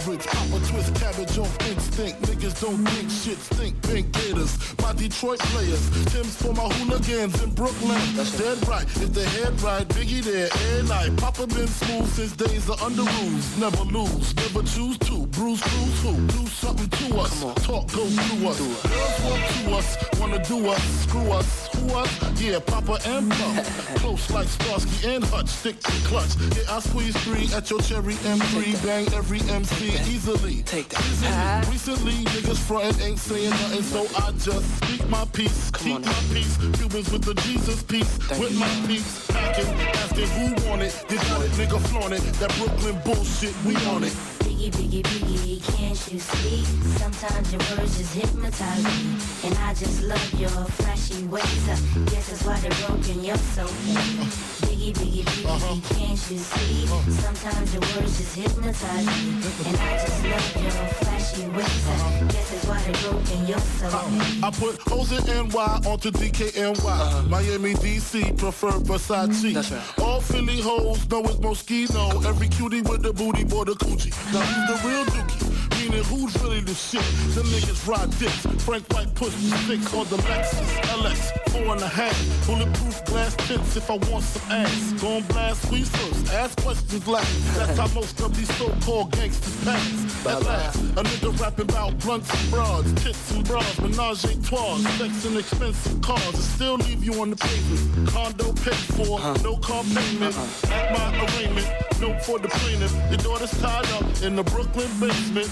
Average, 0.09 0.27
Papa 0.27 0.67
twist 0.67 0.95
cabbage 0.95 1.39
off 1.39 1.69
instinct. 1.69 2.23
Niggas 2.23 2.63
don't 2.63 2.83
think 2.87 3.11
shit 3.11 3.37
stink. 3.37 3.83
Pink 3.83 4.11
gators, 4.13 4.57
my 4.81 4.95
Detroit 4.95 5.39
players. 5.39 5.85
Tim's 6.07 6.35
for 6.41 6.55
my 6.55 6.65
hooligans 6.77 7.43
in 7.43 7.51
Brooklyn. 7.51 8.01
That's 8.17 8.33
dead 8.39 8.57
right. 8.67 8.85
If 8.85 9.13
the 9.13 9.25
head 9.37 9.61
right, 9.61 9.87
Biggie 9.89 10.25
there, 10.25 10.49
air 10.73 10.83
night. 10.85 11.15
Papa 11.19 11.47
been 11.49 11.67
smooth 11.67 12.09
since 12.09 12.33
days 12.33 12.71
of 12.71 12.81
under 12.81 13.03
rules. 13.03 13.59
Never 13.59 13.85
lose, 13.85 14.35
never 14.37 14.63
choose 14.63 14.97
to. 14.99 15.27
Bruce, 15.27 15.61
cruise 15.61 16.01
who? 16.01 16.17
Do 16.29 16.47
something 16.47 16.89
to 16.89 17.17
us. 17.19 17.41
Talk 17.67 17.93
goes 17.93 18.15
through 18.17 18.49
us. 18.49 18.59
Girls 18.59 19.21
want 19.29 19.45
to 19.45 19.77
us, 19.77 20.19
wanna 20.19 20.45
do 20.45 20.69
us. 20.71 20.83
Screw 21.05 21.31
us, 21.33 21.69
who 21.77 21.95
us? 21.95 22.41
Yeah, 22.41 22.61
Papa 22.61 22.99
and 23.05 23.31
Pump. 23.31 23.65
Close 24.01 24.31
like 24.31 24.49
Starsky 24.49 25.09
and 25.09 25.25
Hutch. 25.25 25.49
Stick 25.49 25.79
to 25.81 25.93
clutch. 26.09 26.35
Yeah, 26.57 26.77
I 26.77 26.81
squeeze 26.81 27.17
three 27.25 27.53
at 27.53 27.69
your 27.69 27.81
cherry 27.81 28.15
M3. 28.15 28.85
Bang 28.87 29.07
every 29.13 29.41
MC 29.51 29.98
easily. 30.07 30.63
Take 30.63 30.89
that. 30.91 31.67
Recently, 31.71 32.13
niggas 32.13 32.59
frontin' 32.59 33.01
ain't 33.03 33.19
saying 33.19 33.51
nothing, 33.51 33.83
so 33.83 34.07
I 34.17 34.31
just 34.33 34.67
speak 34.77 35.09
my 35.09 35.25
peace. 35.33 35.71
Keep 35.73 36.05
my 36.05 36.13
peace. 36.33 36.57
Cubans 36.57 37.11
with 37.11 37.25
the 37.25 37.35
Jesus 37.43 37.83
peace. 37.83 38.19
with 38.39 38.59
my 38.59 38.69
peace. 38.87 39.27
Packing, 39.29 39.67
asking 39.67 40.29
who 40.29 40.69
want 40.69 40.83
it. 40.83 41.05
You 41.11 41.17
got 41.17 41.43
it, 41.43 41.51
nigga, 41.53 41.81
flaunt 41.89 42.13
it. 42.13 42.23
That 42.41 42.55
Brooklyn 42.59 43.01
bullshit, 43.05 43.55
we 43.65 43.75
on 43.87 44.05
it. 44.05 44.38
Biggie, 44.59 44.73
biggie, 44.73 45.03
biggie, 45.05 45.77
can't 45.77 46.13
you 46.13 46.19
see? 46.19 46.65
Sometimes 46.99 47.53
your 47.53 47.61
words 47.79 47.97
just 47.97 48.13
hypnotize 48.13 48.83
me. 48.83 49.17
And 49.45 49.55
I 49.59 49.73
just 49.73 50.03
love 50.03 50.35
your 50.35 50.49
flashy 50.49 51.23
ways. 51.27 51.69
Uh, 51.69 51.77
guess 52.11 52.27
that's 52.29 52.43
why 52.45 52.59
they're 52.59 52.89
broken, 52.89 53.23
you're 53.23 53.37
so 53.37 53.63
mean. 53.87 54.27
Biggie, 54.67 54.93
biggie, 54.95 55.23
biggie, 55.23 55.97
can't 55.97 56.11
you 56.11 56.39
see? 56.39 56.87
Sometimes 57.23 57.73
your 57.73 57.83
words 57.83 58.19
just 58.19 58.35
hypnotize 58.35 59.07
me. 59.07 59.39
And 59.69 59.77
I 59.77 59.93
just 60.03 60.25
love 60.25 60.63
your 60.65 60.73
flashy 60.73 61.49
ways. 61.51 61.87
Uh, 61.87 62.27
guess 62.33 62.51
that's 62.51 62.67
why 62.67 62.83
they're 62.83 63.11
broken, 63.13 63.47
you're 63.47 63.59
so 63.61 64.09
mean. 64.11 64.43
I 64.43 64.51
put 64.51 64.93
O's 64.93 65.13
in 65.13 65.49
NY 65.49 65.81
onto 65.87 66.11
DKNY. 66.11 67.29
Miami, 67.29 67.75
DC, 67.75 68.37
prefer 68.37 68.73
Versace. 68.73 69.55
That's 69.55 69.71
right. 69.71 69.99
All 70.01 70.21
Philly 70.21 70.61
hoes 70.61 71.09
know 71.09 71.23
it's 71.25 71.37
Moschino. 71.37 72.25
Every 72.27 72.49
cutie 72.49 72.83
with 72.83 73.03
the 73.03 73.13
booty, 73.13 73.45
boy, 73.45 73.65
the 73.65 73.75
coochie. 73.75 74.11
Now 74.33 74.48
the 74.67 74.81
real 74.85 75.05
dookie? 75.05 75.48
Meaning 75.89 76.05
who's 76.05 76.37
really 76.43 76.61
the 76.61 76.75
shit? 76.75 77.01
The 77.35 77.41
niggas 77.43 77.87
ride 77.89 78.11
dicks. 78.19 78.63
Frank 78.65 78.85
White 78.93 79.15
push 79.15 79.33
six 79.67 79.95
on 79.95 80.07
the 80.09 80.17
Lexus 80.17 80.69
LX. 81.01 81.51
Four 81.51 81.73
and 81.73 81.81
a 81.81 81.89
half. 81.89 82.47
Bulletproof 82.47 83.05
glass 83.07 83.35
tips 83.49 83.77
if 83.77 83.91
I 83.91 83.97
want 84.11 84.25
some 84.25 84.53
ass. 84.53 84.93
Gon' 85.01 85.23
blast 85.23 85.63
squeeze 85.63 85.89
first. 85.89 86.35
Ask 86.35 86.61
questions 86.61 87.07
last. 87.09 87.57
That's 87.57 87.79
how 87.79 87.89
most 87.95 88.21
of 88.21 88.37
these 88.37 88.55
so-called 88.57 89.13
gangsters 89.13 89.65
pass. 89.65 90.27
At 90.27 90.43
last, 90.45 90.77
a 90.77 91.03
nigga 91.03 91.41
rapping 91.41 91.71
about 91.71 91.99
blunts 92.01 92.29
and 92.35 92.51
broads, 92.51 92.93
tits 93.03 93.31
and 93.31 93.45
bras, 93.47 93.81
menage 93.81 94.25
a 94.25 94.43
trois, 94.43 94.77
sex 94.99 95.25
and 95.25 95.39
expensive 95.39 96.03
cars, 96.03 96.35
and 96.35 96.37
still 96.37 96.75
leave 96.77 97.03
you 97.03 97.21
on 97.21 97.31
the 97.31 97.37
pavement. 97.37 98.09
Condo 98.09 98.53
paid 98.53 98.75
for, 98.97 99.19
uh-huh. 99.19 99.39
no 99.43 99.57
car 99.57 99.85
payment. 99.85 100.37
Uh-huh. 100.37 100.75
At 100.75 100.93
my 100.93 101.25
arraignment, 101.25 101.69
no 102.01 102.19
for 102.21 102.39
the 102.39 102.49
plaintiff. 102.49 102.93
Your 103.09 103.19
daughter's 103.19 103.59
tied 103.61 103.87
up 103.93 104.23
in 104.23 104.37
the 104.37 104.43
Brooklyn 104.43 104.91
basement. 105.01 105.49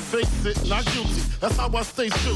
It, 0.46 0.68
not 0.68 0.84
guilty. 0.86 1.22
That's 1.40 1.56
how 1.56 1.70
I 1.74 1.82
stay 1.82 2.08
true. 2.08 2.34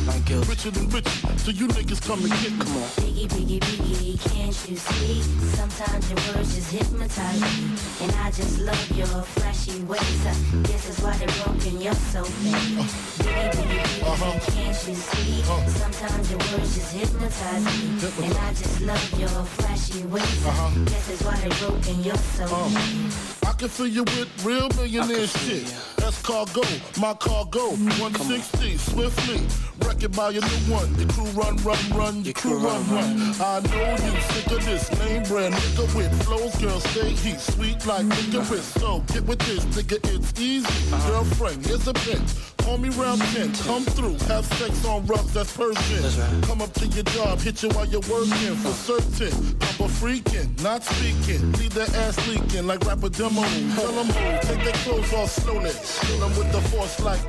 Richer 0.48 0.70
than 0.70 0.88
richer, 0.90 1.10
so 1.38 1.50
you 1.50 1.68
niggas 1.68 2.00
come 2.06 2.20
and 2.20 2.32
get 2.42 2.52
me. 2.52 2.58
Come 2.58 2.76
on. 2.76 2.88
Biggie, 3.00 3.28
biggie, 3.28 3.60
biggie, 3.60 4.32
can't 4.32 4.56
you 4.68 4.76
see? 4.76 5.22
Sometimes 5.56 6.10
your 6.10 6.18
words 6.34 6.54
just 6.54 6.70
hypnotize 6.72 7.40
me. 7.40 7.76
And 8.02 8.12
I 8.16 8.30
just 8.30 8.58
love 8.60 8.90
your 8.96 9.06
flashy 9.06 9.82
ways. 9.84 10.26
Uh, 10.26 10.34
guess 10.64 10.86
that's 10.86 11.00
why 11.00 11.16
they're 11.16 11.44
broken, 11.44 11.80
you're 11.80 11.94
so 11.94 12.22
mean. 12.42 12.84
Biggie, 13.20 13.50
biggie, 13.50 14.10
biggie, 14.10 14.54
can't 14.54 14.88
you 14.88 14.94
see? 14.94 15.42
Sometimes 15.78 16.30
your 16.30 16.38
words 16.38 16.74
just 16.74 16.92
hypnotize 16.94 17.64
me. 17.64 18.26
And 18.26 18.34
I 18.38 18.50
just 18.54 18.80
love 18.82 19.20
your 19.20 19.28
flashy 19.28 20.02
ways. 20.04 20.46
Uh, 20.46 20.70
guess 20.86 21.06
that's 21.08 21.22
why 21.22 21.36
they're 21.36 21.58
broken, 21.68 22.04
you're 22.04 22.16
so 22.16 22.46
mean. 22.68 23.10
I 23.46 23.52
can 23.52 23.68
fill 23.68 23.86
you 23.86 24.04
with 24.04 24.28
real 24.44 24.68
millionaire 24.76 25.26
shit. 25.26 25.74
That's 25.96 26.20
cargo, 26.22 26.62
my 27.00 27.14
cargo. 27.14 27.76
160, 27.88 28.76
swiftly. 28.76 29.40
Wreck 29.86 30.02
it 30.02 30.14
by 30.14 30.30
your 30.30 30.42
new 30.42 30.72
one. 30.72 30.94
Your 30.96 31.08
crew 31.08 31.24
run, 31.32 31.56
run, 31.58 31.78
run. 31.94 32.24
Your 32.24 32.34
crew 32.34 32.58
run, 32.58 32.82
run. 32.90 33.34
I 33.40 33.60
know 33.60 33.90
you 34.04 34.20
sick 34.20 34.46
of 34.52 34.64
this 34.64 34.90
name 34.98 35.22
brand 35.24 35.54
nigga 35.54 35.96
with 35.96 36.22
flows. 36.24 36.54
Girl, 36.56 36.80
stay 36.80 37.10
heat, 37.10 37.40
sweet 37.40 37.86
like 37.86 38.04
licorice. 38.04 38.64
So 38.80 39.00
get 39.12 39.24
with 39.24 39.38
this, 39.40 39.64
nigga, 39.76 39.98
it's 40.14 40.38
easy. 40.40 40.90
Girlfriend, 41.06 41.64
here's 41.64 41.86
a 41.88 41.94
bitch. 41.94 42.50
Call 42.64 42.76
me 42.76 42.90
round 42.90 43.22
10, 43.22 43.54
come 43.64 43.84
through, 43.84 44.18
have 44.28 44.44
sex 44.44 44.84
on 44.84 45.06
rough, 45.06 45.32
that's 45.32 45.56
Persian. 45.56 46.42
Come 46.42 46.60
up 46.60 46.72
to 46.74 46.86
your 46.88 47.04
job, 47.04 47.40
hit 47.40 47.62
you 47.62 47.70
while 47.70 47.86
you're 47.86 48.02
working 48.02 48.54
for 48.56 48.72
certain. 48.72 49.32
I'm 49.62 49.86
a 49.86 49.88
freaking, 49.88 50.62
not 50.62 50.84
speaking. 50.84 51.52
Leave 51.52 51.72
that 51.74 51.94
ass 51.96 52.16
leaking 52.28 52.66
like 52.66 52.84
rapper 52.84 53.08
demo. 53.08 53.42
Tell 53.74 53.92
them 53.92 54.06
who, 54.08 54.46
take 54.46 54.62
their 54.62 54.74
clothes 54.84 55.12
off 55.14 55.30
slowly. 55.30 55.72
Kill 56.02 56.20
them 56.20 56.36
with 56.36 56.52
the 56.52 56.60
force 56.68 57.00
like 57.00 57.20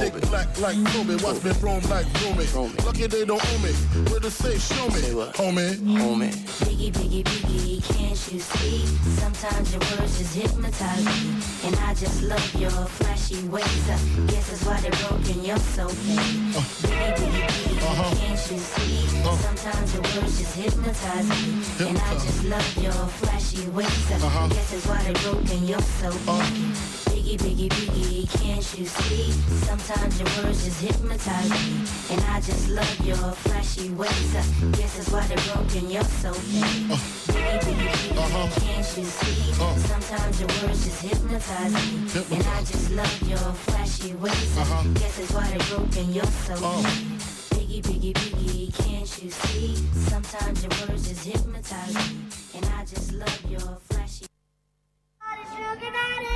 Ubi. 0.00 0.20
Dick 0.20 0.28
black 0.30 0.60
like 0.60 0.76
Kobe. 0.86 1.16
Watch 1.22 1.44
me 1.44 1.50
roam 1.60 1.82
like 1.90 2.06
Rumi. 2.22 2.44
Lucky 2.84 3.06
they 3.06 3.24
don't 3.24 3.44
own 3.52 3.62
me. 3.62 3.72
Where 4.10 4.20
the 4.20 4.30
safe, 4.30 4.60
show 4.60 4.86
me. 4.88 5.02
Homie. 5.34 5.76
Homie. 5.76 6.32
Biggie, 6.64 6.92
biggie, 6.92 7.24
biggie, 7.24 7.82
can't 7.94 8.32
you 8.32 8.40
see? 8.40 8.86
Sometimes 9.20 9.72
your 9.72 9.80
words 9.80 10.18
just 10.18 10.34
hypnotize 10.34 11.04
me. 11.04 11.42
And 11.64 11.76
I 11.76 11.94
just 11.94 12.22
love 12.22 12.54
your 12.54 12.70
flashy 12.70 13.46
ways. 13.48 13.64
I 13.88 13.98
guess 14.26 14.50
that's 14.50 14.64
why 14.64 14.80
they're 14.80 15.08
broken, 15.08 15.44
you're 15.44 15.58
so 15.58 15.88
fake. 15.88 16.16
Biggie, 16.16 17.14
biggie, 17.16 17.46
biggie, 17.46 17.82
uh-huh. 17.82 18.16
can't 18.16 18.50
you 18.50 18.58
see? 18.58 19.18
Uh-huh. 19.20 19.36
Sometimes 19.36 19.94
your 19.94 20.02
words 20.02 20.38
just 20.38 20.56
hypnotize 20.56 21.28
me. 21.28 21.88
And 21.88 21.98
I 21.98 22.12
just 22.14 22.44
love 22.44 22.76
your 22.78 22.92
flashy 22.92 23.68
ways. 23.70 24.10
I 24.10 24.14
uh-huh. 24.14 24.48
guess 24.48 24.70
that's 24.70 24.86
why 24.86 25.02
they're 25.02 25.32
broken, 25.32 25.66
you're 25.66 25.80
so 25.80 26.10
fake. 26.10 26.99
Biggie, 27.30 27.68
biggie, 27.68 27.68
biggie, 27.68 28.42
can't 28.42 28.76
you 28.76 28.86
see? 28.86 29.30
Sometimes 29.64 30.18
your 30.18 30.28
words 30.42 30.64
just 30.64 30.80
hypnotize 30.80 31.48
me. 31.48 31.86
And 32.10 32.20
I 32.24 32.40
just 32.40 32.68
love 32.70 33.06
your 33.06 33.16
flashy 33.46 33.88
ways. 33.90 34.34
I 34.34 34.42
guess 34.72 34.96
that's 34.96 35.10
why 35.10 35.24
they're 35.28 35.54
broken, 35.54 35.88
you're 35.90 36.02
so 36.02 36.32
fake. 36.32 36.90
Uh, 36.90 36.96
biggie, 37.30 37.60
biggie, 37.60 38.14
biggie, 38.18 38.66
can't 38.66 38.96
you 38.98 39.04
see? 39.04 39.52
Sometimes 39.86 40.40
your 40.40 40.48
words 40.48 40.84
just 40.84 41.02
hypnotize 41.02 41.72
me. 41.72 42.36
And 42.36 42.46
I 42.48 42.60
just 42.64 42.90
love 42.90 43.22
your 43.22 43.38
flashy 43.38 44.12
ways. 44.14 44.58
I 44.58 44.86
guess 44.94 45.16
that's 45.18 45.32
why 45.32 45.46
they're 45.50 45.76
broken, 45.76 46.12
you're 46.12 46.24
so 46.24 46.56
fake. 46.56 47.20
Biggie, 47.54 47.82
biggie, 47.82 48.12
biggie, 48.12 48.74
can't 48.74 49.22
you 49.22 49.30
see? 49.30 49.76
Sometimes 50.10 50.64
your 50.64 50.72
words 50.88 51.08
just 51.08 51.24
hypnotize 51.24 51.94
me. 51.94 52.26
And 52.56 52.66
I 52.74 52.84
just 52.86 53.12
love 53.12 53.40
your 53.48 53.60
flashy 53.60 53.89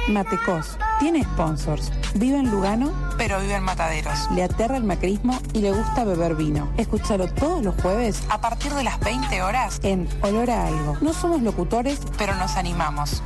Matecos 0.09 0.77
tiene 1.01 1.25
sponsors. 1.25 1.91
Vive 2.15 2.39
en 2.39 2.51
Lugano, 2.51 2.93
pero 3.17 3.41
vive 3.41 3.55
en 3.55 3.63
Mataderos. 3.63 4.31
Le 4.33 4.43
aterra 4.45 4.77
el 4.77 4.85
macrismo 4.85 5.39
y 5.55 5.61
le 5.61 5.73
gusta 5.73 6.05
beber 6.05 6.35
vino. 6.35 6.71
Escúchalo 6.77 7.27
todos 7.33 7.65
los 7.65 7.75
jueves 7.81 8.23
a 8.29 8.41
partir 8.41 8.73
de 8.75 8.85
las 8.85 9.01
20 9.01 9.43
horas 9.43 9.81
en 9.83 10.07
Olor 10.21 10.51
a 10.51 10.67
Algo. 10.67 10.99
No 11.01 11.13
somos 11.13 11.41
locutores, 11.43 12.01
pero 12.19 12.35
nos 12.35 12.57
animamos. 12.57 13.23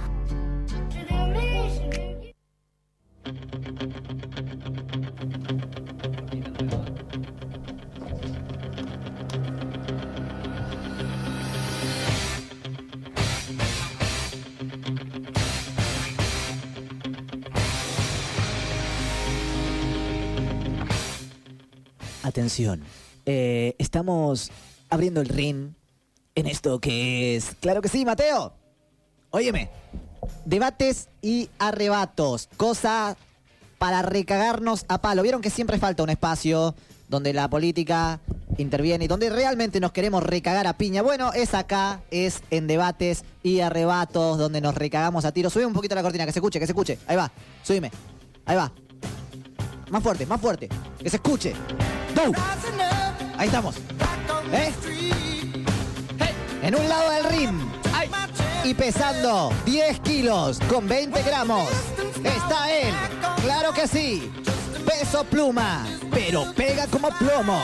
Atención, 22.29 22.83
eh, 23.25 23.75
estamos 23.79 24.51
abriendo 24.91 25.23
el 25.23 25.29
ring 25.29 25.71
en 26.35 26.47
esto 26.47 26.79
que 26.79 27.37
es... 27.37 27.57
Claro 27.61 27.81
que 27.81 27.89
sí, 27.89 28.05
Mateo. 28.05 28.53
Óyeme, 29.31 29.71
debates 30.45 31.09
y 31.23 31.49
arrebatos, 31.59 32.51
cosa 32.59 33.17
para 33.79 34.03
recagarnos 34.03 34.85
a 34.89 35.01
palo. 35.01 35.23
Vieron 35.23 35.41
que 35.41 35.49
siempre 35.49 35.79
falta 35.79 36.03
un 36.03 36.11
espacio 36.11 36.75
donde 37.09 37.33
la 37.33 37.49
política 37.49 38.21
interviene 38.59 39.07
y 39.07 39.09
donde 39.09 39.31
realmente 39.31 39.81
nos 39.81 39.93
queremos 39.93 40.23
recagar 40.23 40.67
a 40.67 40.77
piña. 40.77 41.01
Bueno, 41.01 41.33
es 41.33 41.55
acá, 41.55 42.03
es 42.11 42.43
en 42.51 42.67
debates 42.67 43.25
y 43.43 43.61
arrebatos 43.61 44.37
donde 44.37 44.61
nos 44.61 44.75
recagamos 44.75 45.25
a 45.25 45.33
tiro. 45.33 45.49
Sube 45.49 45.65
un 45.65 45.73
poquito 45.73 45.95
la 45.95 46.03
cortina, 46.03 46.27
que 46.27 46.33
se 46.33 46.41
escuche, 46.41 46.61
que 46.61 46.67
se 46.67 46.73
escuche. 46.73 46.99
Ahí 47.07 47.17
va, 47.17 47.33
subime. 47.63 47.91
Ahí 48.45 48.57
va. 48.57 48.71
Más 49.91 50.03
fuerte, 50.03 50.27
más 50.27 50.41
fuerte. 50.41 50.69
Que 51.03 51.11
se 51.11 51.17
escuche. 51.17 51.55
¡Go! 52.15 52.33
Ahí 53.37 53.47
estamos. 53.47 53.77
¿Eh? 54.53 54.73
En 56.63 56.75
un 56.75 56.89
lado 56.89 57.11
del 57.11 57.25
ring. 57.25 57.61
Y 58.65 58.75
pesando 58.75 59.51
10 59.65 60.01
kilos 60.01 60.59
con 60.69 60.87
20 60.87 61.23
gramos. 61.23 61.69
Está 62.23 62.71
él. 62.71 62.95
Claro 63.43 63.73
que 63.73 63.87
sí. 63.87 64.31
Peso 64.85 65.25
pluma. 65.25 65.87
Pero 66.11 66.53
pega 66.55 66.87
como 66.89 67.09
plomo. 67.11 67.61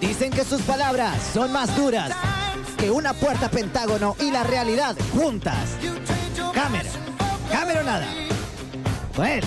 Dicen 0.00 0.30
que 0.30 0.44
sus 0.44 0.62
palabras 0.62 1.18
son 1.34 1.52
más 1.52 1.76
duras 1.76 2.12
que 2.78 2.90
una 2.90 3.12
puerta 3.12 3.50
pentágono 3.50 4.16
y 4.20 4.30
la 4.30 4.44
realidad 4.44 4.96
juntas. 5.12 5.76
Cámara. 6.54 6.88
Cámara 7.50 7.80
o 7.80 7.84
nada. 7.84 8.06
Con 9.14 9.26
él. 9.26 9.44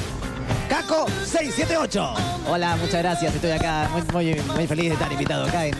Caco 0.69 1.05
678. 1.25 2.13
Hola, 2.49 2.75
muchas 2.77 3.01
gracias. 3.01 3.35
Estoy 3.35 3.51
acá 3.51 3.89
muy, 3.91 4.01
muy, 4.33 4.41
muy 4.41 4.67
feliz 4.67 4.85
de 4.85 4.93
estar 4.93 5.11
invitado 5.11 5.45
acá 5.45 5.65
en, 5.65 5.75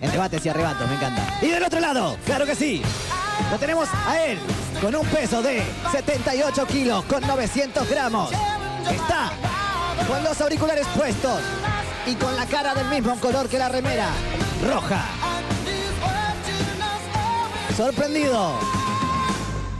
en 0.00 0.10
debates 0.10 0.44
y 0.44 0.48
arrebatos. 0.48 0.88
Me 0.88 0.94
encanta. 0.96 1.22
Y 1.40 1.48
del 1.48 1.62
otro 1.62 1.80
lado, 1.80 2.16
claro 2.24 2.46
que 2.46 2.54
sí. 2.54 2.82
Lo 3.50 3.58
tenemos 3.58 3.88
a 4.06 4.24
él 4.24 4.38
con 4.80 4.94
un 4.94 5.06
peso 5.06 5.42
de 5.42 5.62
78 5.90 6.66
kilos 6.66 7.04
con 7.04 7.26
900 7.26 7.88
gramos. 7.88 8.30
Está 8.90 9.32
con 10.06 10.22
los 10.22 10.40
auriculares 10.40 10.86
puestos 10.96 11.40
y 12.06 12.14
con 12.14 12.34
la 12.36 12.46
cara 12.46 12.74
del 12.74 12.88
mismo 12.88 13.18
color 13.20 13.48
que 13.48 13.58
la 13.58 13.68
remera. 13.68 14.08
Roja. 14.66 15.04
Sorprendido. 17.76 18.81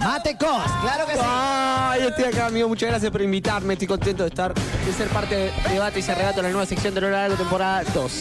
Mate 0.05 0.37
Cos, 0.37 0.63
claro 0.83 1.07
que 1.07 1.13
sí. 1.13 1.21
Ay, 1.25 2.03
estoy 2.09 2.25
acá, 2.25 2.47
amigo. 2.47 2.69
Muchas 2.69 2.89
gracias 2.89 3.11
por 3.13 3.23
invitarme. 3.23 3.75
Estoy 3.75 3.87
contento 3.89 4.25
de 4.25 4.31
estar, 4.31 4.53
de 4.53 4.93
ser 4.93 5.09
parte 5.09 5.35
de 5.37 5.53
Debate 5.71 6.01
y 6.01 6.03
se 6.03 6.11
arrebato 6.13 6.41
en 6.41 6.47
la 6.47 6.51
nueva 6.51 6.67
sección 6.67 6.93
de 6.93 6.99
Olor 6.99 7.15
a 7.15 7.25
Algo, 7.27 7.37
temporada 7.37 7.85
2. 7.95 8.13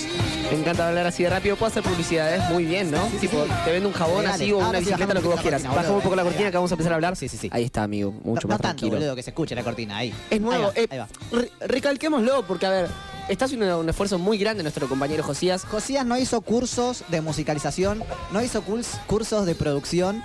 Me 0.51 0.59
encanta 0.59 0.87
hablar 0.89 1.07
así 1.07 1.23
de 1.23 1.29
rápido. 1.31 1.55
Puedo 1.55 1.71
hacer 1.71 1.81
publicidades 1.81 2.47
muy 2.51 2.65
bien, 2.65 2.91
¿no? 2.91 3.01
tipo, 3.19 3.43
te 3.65 3.71
vendo 3.71 3.89
un 3.89 3.95
jabón 3.95 4.23
Dale, 4.23 4.35
así 4.35 4.51
o 4.51 4.57
una 4.59 4.77
sí, 4.79 4.85
bicicleta, 4.85 5.13
lo 5.15 5.21
que 5.21 5.27
vos 5.27 5.41
quieras. 5.41 5.63
Bajamos 5.63 5.89
un 5.97 6.01
poco 6.01 6.15
la 6.15 6.23
cortina 6.23 6.51
que 6.51 6.57
vamos 6.57 6.71
a 6.71 6.75
empezar 6.75 6.91
a 6.91 6.95
hablar. 6.95 7.15
Sí, 7.15 7.27
sí, 7.27 7.37
sí. 7.37 7.49
Ahí 7.51 7.63
está, 7.63 7.83
amigo. 7.83 8.11
Mucho 8.11 8.23
no, 8.25 8.33
más 8.33 8.43
no 8.43 8.47
tanto, 8.49 8.61
tranquilo. 8.61 8.91
boludo, 8.97 9.15
que 9.15 9.23
se 9.23 9.31
escuche 9.31 9.55
la 9.55 9.63
cortina. 9.63 9.97
Ahí. 9.97 10.13
Es 10.29 10.39
nuevo. 10.39 10.71
Ahí 10.75 10.75
va, 10.75 10.81
eh, 10.81 10.87
ahí 10.91 10.97
va. 10.99 11.07
re- 11.31 11.51
recalquémoslo, 11.67 12.45
porque 12.45 12.65
a 12.67 12.69
ver, 12.69 12.89
está 13.27 13.45
haciendo 13.45 13.79
un 13.79 13.89
esfuerzo 13.89 14.19
muy 14.19 14.37
grande 14.37 14.61
nuestro 14.61 14.87
compañero 14.87 15.23
Josías. 15.23 15.63
Josías 15.65 16.05
no 16.05 16.17
hizo 16.17 16.41
cursos 16.41 17.03
de 17.07 17.21
musicalización, 17.21 18.03
no 18.31 18.41
hizo 18.43 18.63
curs- 18.63 18.99
cursos 19.07 19.45
de 19.47 19.55
producción. 19.55 20.23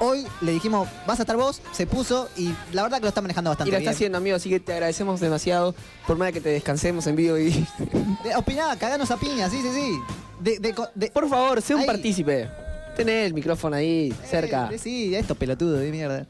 Hoy 0.00 0.26
le 0.40 0.52
dijimos, 0.52 0.88
vas 1.06 1.18
a 1.18 1.22
estar 1.22 1.36
vos, 1.36 1.60
se 1.72 1.86
puso 1.86 2.28
y 2.36 2.52
la 2.72 2.82
verdad 2.82 2.98
que 2.98 3.02
lo 3.04 3.08
está 3.08 3.20
manejando 3.22 3.48
Y 3.50 3.52
bastante 3.52 3.70
lo 3.70 3.76
está 3.78 3.90
bien. 3.90 3.94
haciendo, 3.94 4.18
amigo, 4.18 4.36
así 4.36 4.48
que 4.50 4.60
te 4.60 4.72
agradecemos 4.72 5.20
demasiado 5.20 5.74
por 6.06 6.16
más 6.18 6.32
que 6.32 6.40
te 6.40 6.50
descansemos 6.50 7.06
en 7.06 7.16
vivo 7.16 7.38
y. 7.38 7.66
Eh, 8.24 8.34
Opiná, 8.36 8.76
caganos 8.76 9.10
a 9.10 9.16
piña, 9.18 9.48
sí, 9.48 9.60
sí, 9.62 9.68
sí. 9.72 10.00
De, 10.40 10.58
de 10.94 11.10
Por 11.10 11.28
favor, 11.28 11.62
sé 11.62 11.74
un 11.74 11.82
Ahí. 11.82 11.86
partícipe. 11.86 12.48
Tenés 12.96 13.26
el 13.26 13.34
micrófono 13.34 13.76
ahí, 13.76 14.12
cerca. 14.28 14.68
Eh, 14.72 14.78
sí, 14.78 15.14
esto 15.14 15.34
pelotudo 15.34 15.74
de 15.74 15.90
mierda. 15.90 16.26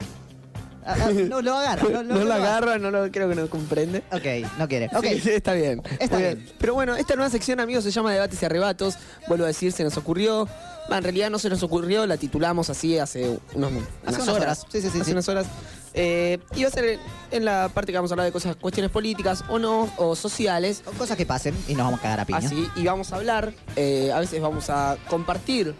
Ah, 0.85 0.95
ah, 1.01 1.11
no 1.13 1.41
lo 1.43 1.55
agarra, 1.57 1.83
no, 1.89 2.03
No, 2.03 2.15
no, 2.17 2.25
lo 2.25 2.35
agarra. 2.35 2.79
no 2.79 2.91
lo 2.91 3.11
creo 3.11 3.29
que 3.29 3.35
no 3.35 3.49
comprende. 3.49 4.03
Ok, 4.13 4.49
no 4.59 4.69
quiere. 4.69 4.87
Ok, 4.95 5.05
Sí, 5.23 5.31
está 5.31 5.53
bien. 5.55 5.83
Está 5.99 6.17
Muy 6.17 6.25
bien. 6.25 6.47
Pero 6.59 6.75
bueno, 6.75 6.95
esta 6.97 7.15
nueva 7.15 7.31
sección, 7.31 7.59
amigos, 7.61 7.83
se 7.85 7.91
llama 7.91 8.13
Debates 8.13 8.41
y 8.43 8.45
Arrebatos. 8.45 8.97
Vuelvo 9.27 9.45
a 9.45 9.49
decir, 9.49 9.73
se 9.73 9.83
nos 9.85 9.97
ocurrió. 9.97 10.49
Va, 10.91 10.99
en 10.99 11.03
realidad 11.05 11.31
no 11.31 11.39
se 11.39 11.49
nos 11.49 11.63
ocurrió, 11.63 12.07
la 12.07 12.17
titulamos 12.17 12.71
así 12.71 12.99
hace 12.99 13.39
unos, 13.55 13.73
unas, 13.73 13.83
unas 14.07 14.29
horas. 14.29 14.35
horas. 14.61 14.67
Sí, 14.71 14.81
sí, 14.81 14.91
sí, 14.91 15.01
Hace 15.01 15.13
unas 15.13 15.29
horas. 15.29 15.47
Eh, 15.95 16.39
y 16.55 16.63
va 16.63 16.69
a 16.69 16.73
ser 16.73 16.99
en 17.31 17.45
la 17.45 17.71
parte 17.73 17.91
que 17.91 17.99
vamos 17.99 18.11
a 18.11 18.15
hablar 18.15 18.27
de 18.27 18.33
cosas, 18.33 18.55
cuestiones 18.57 18.91
políticas 18.93 19.43
o 19.49 19.59
no, 19.59 19.91
o 19.97 20.15
sociales. 20.15 20.83
Son 20.85 20.95
cosas 20.95 21.17
que 21.17 21.25
pasen 21.27 21.57
y 21.67 21.75
nos 21.75 21.85
vamos 21.87 22.01
a 22.01 22.03
cagar 22.03 22.21
a 22.21 22.25
piña. 22.27 22.39
Así, 22.39 22.69
y 22.77 22.85
vamos 22.85 23.13
a 23.13 23.17
hablar, 23.17 23.53
eh, 23.77 24.13
a 24.15 24.21
veces 24.21 24.41
vamos 24.41 24.69
a 24.71 24.97
compartir 25.09 25.75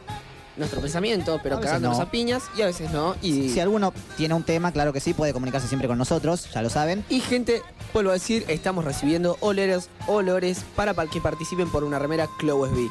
nuestro 0.57 0.81
pensamiento, 0.81 1.39
pero 1.43 1.61
cagándonos 1.61 1.99
no. 1.99 2.05
a 2.05 2.11
piñas, 2.11 2.45
y 2.57 2.63
a 2.63 2.67
veces 2.67 2.91
no. 2.91 3.15
Y, 3.21 3.51
Si 3.51 3.61
alguno 3.61 3.93
tiene 4.17 4.33
un 4.33 4.43
tema, 4.43 4.73
claro 4.73 4.91
que 4.95 5.01
sí, 5.01 5.13
puede 5.13 5.35
comunicarse 5.35 5.69
siempre 5.69 5.87
con 5.87 5.99
nosotros, 5.99 6.49
ya 6.53 6.63
lo 6.63 6.71
saben. 6.71 7.05
y 7.11 7.21
gente, 7.21 7.61
vuelvo 7.93 8.09
a 8.11 8.15
decir, 8.15 8.45
estamos 8.49 8.87
recibiendo 8.87 9.37
olores, 9.41 9.91
olores 10.09 10.65
para 10.75 10.95
pa- 10.95 11.07
que 11.09 11.21
participen 11.21 11.69
por 11.71 11.85
una 11.85 11.99
remera 11.99 12.27
Clowesby. 12.39 12.89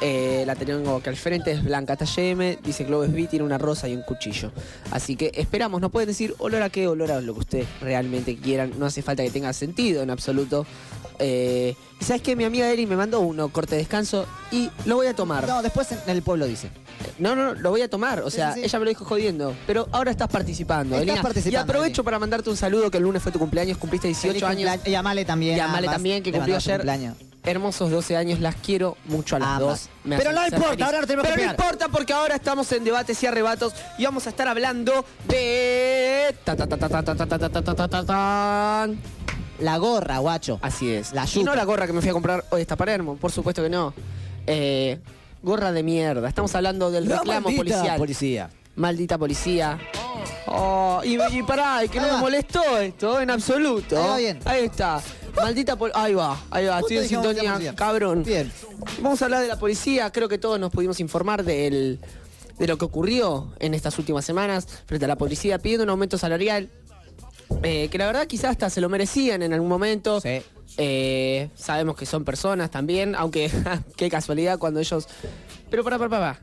Eh, 0.00 0.44
la 0.46 0.54
tengo 0.54 1.02
que 1.02 1.10
al 1.10 1.16
frente 1.16 1.50
es 1.50 1.64
Blanca 1.64 1.96
TM, 1.96 2.58
dice 2.62 2.84
Globes 2.84 3.12
B, 3.12 3.26
tiene 3.26 3.44
una 3.44 3.58
rosa 3.58 3.88
y 3.88 3.94
un 3.94 4.02
cuchillo. 4.02 4.52
Así 4.90 5.16
que 5.16 5.32
esperamos, 5.34 5.80
nos 5.80 5.90
pueden 5.90 6.08
decir 6.08 6.34
olor 6.38 6.62
a 6.62 6.70
qué, 6.70 6.86
olor 6.86 7.10
a 7.10 7.20
lo 7.20 7.34
que 7.34 7.40
ustedes 7.40 7.66
realmente 7.80 8.36
quieran. 8.36 8.72
No 8.78 8.86
hace 8.86 9.02
falta 9.02 9.22
que 9.22 9.30
tenga 9.30 9.52
sentido 9.52 10.02
en 10.02 10.10
absoluto. 10.10 10.66
Eh, 11.18 11.74
sabes 12.00 12.22
que 12.22 12.36
mi 12.36 12.44
amiga 12.44 12.70
Eri 12.70 12.86
me 12.86 12.94
mandó 12.96 13.20
uno, 13.20 13.48
corte 13.48 13.74
de 13.74 13.80
descanso, 13.80 14.24
y 14.52 14.70
lo 14.84 14.96
voy 14.96 15.08
a 15.08 15.14
tomar. 15.14 15.48
No, 15.48 15.62
después 15.62 15.90
en 15.90 15.98
el 16.06 16.22
pueblo 16.22 16.46
dice. 16.46 16.70
No, 17.18 17.34
no, 17.34 17.54
lo 17.54 17.70
voy 17.70 17.82
a 17.82 17.90
tomar. 17.90 18.20
O 18.20 18.30
sea, 18.30 18.52
sí, 18.54 18.60
sí. 18.60 18.66
ella 18.66 18.78
me 18.78 18.84
lo 18.84 18.88
dijo 18.90 19.04
jodiendo. 19.04 19.54
Pero 19.66 19.88
ahora 19.90 20.12
estás 20.12 20.28
participando. 20.28 20.94
Estás 20.94 21.08
Elina. 21.08 21.22
participando, 21.22 21.58
Y 21.58 21.62
aprovecho 21.62 22.04
para 22.04 22.18
mandarte 22.20 22.50
un 22.50 22.56
saludo 22.56 22.90
que 22.90 22.98
el 22.98 23.04
lunes 23.04 23.20
fue 23.20 23.32
tu 23.32 23.38
cumpleaños, 23.40 23.78
cumpliste 23.78 24.06
18 24.06 24.28
Feliz 24.28 24.42
años. 24.44 24.86
Y 24.86 24.94
a 24.94 25.02
Male 25.02 25.24
también. 25.24 25.56
Y 25.56 25.60
a 25.60 25.66
Male 25.66 25.88
también, 25.88 26.22
que 26.22 26.32
cumplió 26.32 26.56
ayer. 26.56 26.76
cumpleaños 26.76 27.16
hermosos 27.44 27.90
12 27.90 28.16
años, 28.16 28.40
las 28.40 28.56
quiero 28.56 28.96
mucho 29.06 29.36
a 29.36 29.38
las 29.38 29.58
dos. 29.58 29.88
Me 30.04 30.16
Pero 30.18 30.32
no 30.32 30.44
importa, 30.44 30.68
feliz. 30.70 30.84
ahora 30.84 31.00
tenemos 31.06 31.26
Pero 31.26 31.42
no 31.42 31.50
importa 31.50 31.88
porque 31.88 32.12
ahora 32.12 32.34
estamos 32.34 32.70
en 32.72 32.84
debates 32.84 33.22
y 33.22 33.26
arrebatos 33.26 33.74
y 33.96 34.04
vamos 34.04 34.26
a 34.26 34.30
estar 34.30 34.48
hablando 34.48 35.04
de... 35.26 36.34
La 39.60 39.76
gorra, 39.78 40.18
guacho. 40.18 40.58
Así 40.62 40.92
es. 40.92 41.12
La. 41.12 41.26
Y 41.34 41.42
no 41.42 41.54
la 41.54 41.64
gorra 41.64 41.86
que 41.86 41.92
me 41.92 42.00
fui 42.00 42.10
a 42.10 42.12
comprar 42.12 42.44
hoy 42.50 42.60
esta 42.60 42.76
Palermo, 42.76 43.16
por 43.16 43.32
supuesto 43.32 43.62
que 43.62 43.68
no. 43.70 43.92
Gorra 45.42 45.72
de 45.72 45.82
mierda. 45.82 46.28
Estamos 46.28 46.54
hablando 46.54 46.90
del 46.90 47.06
reclamo 47.06 47.50
policial. 47.54 47.96
policía. 47.96 48.50
Maldita 48.76 49.18
policía. 49.18 49.78
Oh, 50.46 51.00
y, 51.04 51.42
pará, 51.42 51.80
que 51.90 52.00
no 52.00 52.12
me 52.12 52.18
molestó 52.18 52.78
esto 52.78 53.20
en 53.20 53.30
absoluto. 53.30 54.16
Bien. 54.16 54.38
Ahí 54.44 54.64
está. 54.64 55.00
Maldita 55.42 55.76
pol- 55.76 55.92
Ahí 55.94 56.14
va, 56.14 56.40
ahí 56.50 56.66
va. 56.66 56.80
Estoy 56.80 56.98
en 56.98 57.08
sintonía, 57.08 57.74
cabrón. 57.74 58.22
Bien. 58.24 58.50
Vamos 59.00 59.20
a 59.22 59.26
hablar 59.26 59.42
de 59.42 59.48
la 59.48 59.58
policía. 59.58 60.10
Creo 60.10 60.28
que 60.28 60.38
todos 60.38 60.58
nos 60.58 60.70
pudimos 60.70 61.00
informar 61.00 61.44
del, 61.44 61.98
de 62.58 62.66
lo 62.66 62.76
que 62.78 62.84
ocurrió 62.84 63.52
en 63.60 63.74
estas 63.74 63.98
últimas 63.98 64.24
semanas 64.24 64.66
frente 64.86 65.04
a 65.04 65.08
la 65.08 65.16
policía 65.16 65.58
pidiendo 65.58 65.84
un 65.84 65.90
aumento 65.90 66.18
salarial. 66.18 66.68
eh, 67.62 67.88
que 67.90 67.98
la 67.98 68.06
verdad 68.06 68.26
quizás 68.26 68.50
hasta 68.52 68.70
se 68.70 68.80
lo 68.80 68.88
merecían 68.88 69.42
en 69.42 69.52
algún 69.52 69.68
momento. 69.68 70.20
Sí. 70.20 70.42
Eh, 70.76 71.48
sabemos 71.56 71.96
que 71.96 72.06
son 72.06 72.24
personas 72.24 72.70
también, 72.70 73.14
aunque 73.16 73.50
qué 73.96 74.08
casualidad 74.10 74.58
cuando 74.58 74.80
ellos... 74.80 75.08
Pero 75.70 75.82
para, 75.84 75.98
para, 75.98 76.10
para. 76.10 76.40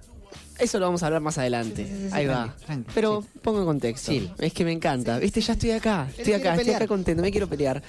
Eso 0.59 0.79
lo 0.79 0.85
vamos 0.85 1.03
a 1.03 1.07
hablar 1.07 1.21
más 1.21 1.37
adelante. 1.37 1.85
sí, 1.85 1.91
sí, 1.91 2.09
Ahí 2.13 2.25
tranqui, 2.25 2.49
va. 2.49 2.55
tranqui, 2.65 2.91
Pero 2.95 3.23
pongo 3.41 3.59
en 3.59 3.65
contexto. 3.65 4.11
Sí. 4.11 4.31
Es 4.39 4.53
que 4.53 4.63
me 4.65 4.71
encanta. 4.71 5.19
Viste, 5.19 5.41
ya 5.41 5.53
estoy 5.53 5.71
acá. 5.71 6.07
Estoy 6.17 6.33
acá, 6.33 6.49
estoy 6.51 6.65
pelear. 6.65 6.81
acá 6.81 6.87
contento. 6.87 7.21
Me 7.21 7.31
quiero 7.31 7.47
pelear. 7.47 7.81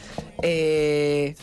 Eh, 0.42 1.34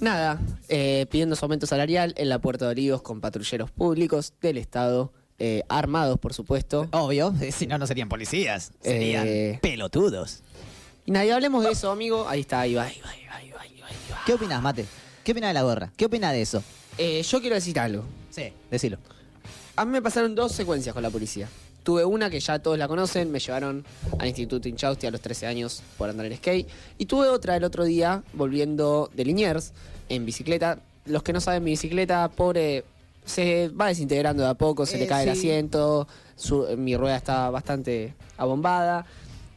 Nada, 0.00 0.40
eh, 0.68 1.06
pidiendo 1.10 1.36
su 1.36 1.44
aumento 1.44 1.66
salarial 1.66 2.12
en 2.16 2.28
la 2.28 2.40
Puerta 2.40 2.64
de 2.64 2.72
Olivos 2.72 3.02
con 3.02 3.20
patrulleros 3.20 3.70
públicos 3.70 4.32
del 4.40 4.58
Estado, 4.58 5.12
eh, 5.38 5.62
armados 5.68 6.18
por 6.18 6.34
supuesto. 6.34 6.88
Obvio, 6.90 7.32
si 7.52 7.66
no, 7.68 7.78
no 7.78 7.86
serían 7.86 8.08
policías. 8.08 8.72
Serían 8.82 9.26
Eh. 9.28 9.58
pelotudos. 9.62 10.40
Y 11.06 11.12
nadie 11.12 11.32
hablemos 11.32 11.62
de 11.64 11.72
eso, 11.72 11.90
amigo. 11.90 12.28
Ahí 12.28 12.40
está, 12.40 12.60
ahí 12.60 12.74
va, 12.74 12.84
ahí 12.84 13.00
va, 13.04 13.10
ahí 13.10 13.22
va, 13.28 13.36
ahí 13.36 13.50
va, 13.50 13.60
ahí 13.62 13.80
va, 13.80 13.86
ahí 13.88 13.96
va. 14.12 14.20
¿Qué 14.26 14.34
opinas, 14.34 14.60
Mate? 14.62 14.86
¿Qué 15.22 15.32
opinas 15.32 15.50
de 15.50 15.54
la 15.54 15.62
gorra? 15.62 15.92
¿Qué 15.96 16.04
opinas 16.06 16.32
de 16.32 16.42
eso? 16.42 16.64
Eh, 16.98 17.22
yo 17.22 17.40
quiero 17.40 17.54
decir 17.54 17.78
algo. 17.78 18.04
Sí. 18.30 18.52
Decilo. 18.72 18.98
A 19.76 19.84
mí 19.84 19.90
me 19.92 20.02
pasaron 20.02 20.34
dos 20.34 20.52
secuencias 20.52 20.92
con 20.92 21.02
la 21.02 21.10
policía. 21.10 21.48
Tuve 21.82 22.04
una 22.04 22.30
que 22.30 22.38
ya 22.38 22.58
todos 22.60 22.78
la 22.78 22.86
conocen, 22.86 23.32
me 23.32 23.40
llevaron 23.40 23.84
al 24.18 24.28
Instituto 24.28 24.68
Inchausti 24.68 25.06
a 25.06 25.10
los 25.10 25.20
13 25.20 25.46
años 25.46 25.82
por 25.98 26.08
andar 26.08 26.26
en 26.26 26.36
skate. 26.36 26.68
Y 26.98 27.06
tuve 27.06 27.28
otra 27.28 27.56
el 27.56 27.64
otro 27.64 27.84
día, 27.84 28.22
volviendo 28.34 29.10
de 29.14 29.24
Liniers, 29.24 29.72
en 30.08 30.24
bicicleta. 30.24 30.78
Los 31.06 31.22
que 31.24 31.32
no 31.32 31.40
saben, 31.40 31.64
mi 31.64 31.72
bicicleta, 31.72 32.28
pobre, 32.28 32.84
se 33.24 33.68
va 33.70 33.88
desintegrando 33.88 34.44
de 34.44 34.50
a 34.50 34.54
poco, 34.54 34.86
se 34.86 34.96
Eh, 34.96 35.00
le 35.00 35.06
cae 35.08 35.24
el 35.24 35.30
asiento, 35.30 36.06
su- 36.36 36.66
mi 36.76 36.96
rueda 36.96 37.16
está 37.16 37.50
bastante 37.50 38.14
abombada. 38.36 39.04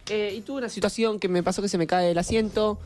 Eh, 0.10 0.34
y 0.38 0.42
tuve 0.42 0.60
una 0.60 0.70
situación 0.70 1.20
que 1.20 1.28
me 1.28 1.44
pasó 1.44 1.62
que 1.62 1.70
se 1.70 1.78
me 1.78 1.86
cae 1.86 2.12
el 2.12 2.18
asiento. 2.18 2.80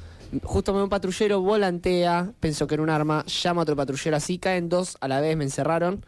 Justo 0.43 0.73
me 0.73 0.79
ve 0.79 0.83
un 0.83 0.89
patrullero, 0.89 1.39
volantea, 1.41 2.33
pensó 2.41 2.67
que 2.67 2.73
era 2.75 2.83
un 2.83 2.89
arma, 2.89 3.25
llama 3.25 3.61
a 3.61 3.63
otro 3.63 3.75
patrullero 3.77 4.17
así, 4.17 4.37
caen 4.37 4.67
dos 4.67 4.97
a 4.99 5.07
la 5.07 5.21
vez, 5.21 5.37
me 5.37 5.43
encerraron. 5.45 6.03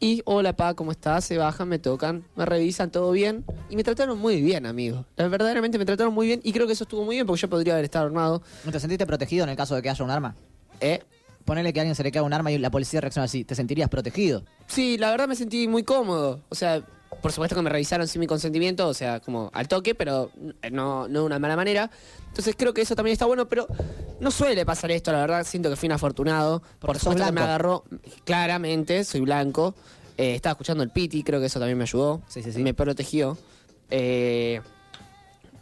Y, 0.00 0.22
hola, 0.26 0.54
pa, 0.54 0.74
¿cómo 0.74 0.90
estás? 0.92 1.24
Se 1.24 1.38
bajan, 1.38 1.68
me 1.68 1.78
tocan, 1.78 2.24
me 2.36 2.44
revisan, 2.44 2.90
todo 2.90 3.10
bien. 3.12 3.44
Y 3.70 3.76
me 3.76 3.84
trataron 3.84 4.18
muy 4.18 4.42
bien, 4.42 4.66
amigo. 4.66 5.06
La- 5.16 5.28
Verdaderamente 5.28 5.78
me 5.78 5.86
trataron 5.86 6.12
muy 6.12 6.26
bien 6.26 6.40
y 6.44 6.52
creo 6.52 6.66
que 6.66 6.74
eso 6.74 6.84
estuvo 6.84 7.04
muy 7.04 7.16
bien 7.16 7.26
porque 7.26 7.40
yo 7.42 7.48
podría 7.48 7.72
haber 7.74 7.84
estado 7.86 8.04
armado. 8.06 8.42
¿No 8.64 8.72
te 8.72 8.80
sentiste 8.80 9.06
protegido 9.06 9.44
en 9.44 9.50
el 9.50 9.56
caso 9.56 9.74
de 9.74 9.82
que 9.82 9.88
haya 9.88 10.04
un 10.04 10.10
arma? 10.10 10.34
¿Eh? 10.80 11.00
Ponele 11.44 11.72
que 11.72 11.80
a 11.80 11.82
alguien 11.82 11.94
se 11.94 12.02
le 12.02 12.10
cae 12.10 12.22
un 12.22 12.32
arma 12.32 12.50
y 12.52 12.58
la 12.58 12.70
policía 12.70 13.00
reacciona 13.00 13.24
así. 13.24 13.44
¿Te 13.44 13.54
sentirías 13.54 13.88
protegido? 13.88 14.44
Sí, 14.66 14.98
la 14.98 15.10
verdad 15.10 15.28
me 15.28 15.36
sentí 15.36 15.68
muy 15.68 15.84
cómodo. 15.84 16.40
O 16.48 16.54
sea, 16.54 16.82
por 17.20 17.32
supuesto 17.32 17.56
que 17.56 17.62
me 17.62 17.70
revisaron 17.70 18.06
sin 18.08 18.20
mi 18.20 18.26
consentimiento, 18.26 18.88
o 18.88 18.94
sea, 18.94 19.20
como 19.20 19.50
al 19.52 19.68
toque, 19.68 19.94
pero 19.94 20.30
no, 20.70 21.08
no 21.08 21.20
de 21.20 21.26
una 21.26 21.38
mala 21.38 21.56
manera. 21.56 21.90
Entonces 22.28 22.54
creo 22.56 22.74
que 22.74 22.82
eso 22.82 22.94
también 22.94 23.12
está 23.12 23.26
bueno, 23.26 23.48
pero 23.48 23.66
no 24.20 24.30
suele 24.30 24.66
pasar 24.66 24.90
esto, 24.90 25.12
la 25.12 25.18
verdad. 25.18 25.44
Siento 25.44 25.70
que 25.70 25.76
fui 25.76 25.86
un 25.86 25.92
afortunado. 25.92 26.62
Por 26.78 26.98
supuesto 26.98 27.24
que 27.24 27.32
me 27.32 27.40
agarró, 27.40 27.84
claramente, 28.24 29.04
soy 29.04 29.20
blanco. 29.20 29.74
Eh, 30.16 30.34
estaba 30.34 30.52
escuchando 30.52 30.82
el 30.82 30.90
Piti, 30.90 31.22
creo 31.22 31.40
que 31.40 31.46
eso 31.46 31.58
también 31.58 31.78
me 31.78 31.84
ayudó. 31.84 32.22
Sí, 32.28 32.42
sí, 32.42 32.52
sí. 32.52 32.62
Me 32.62 32.74
protegió. 32.74 33.36
Eh, 33.90 34.60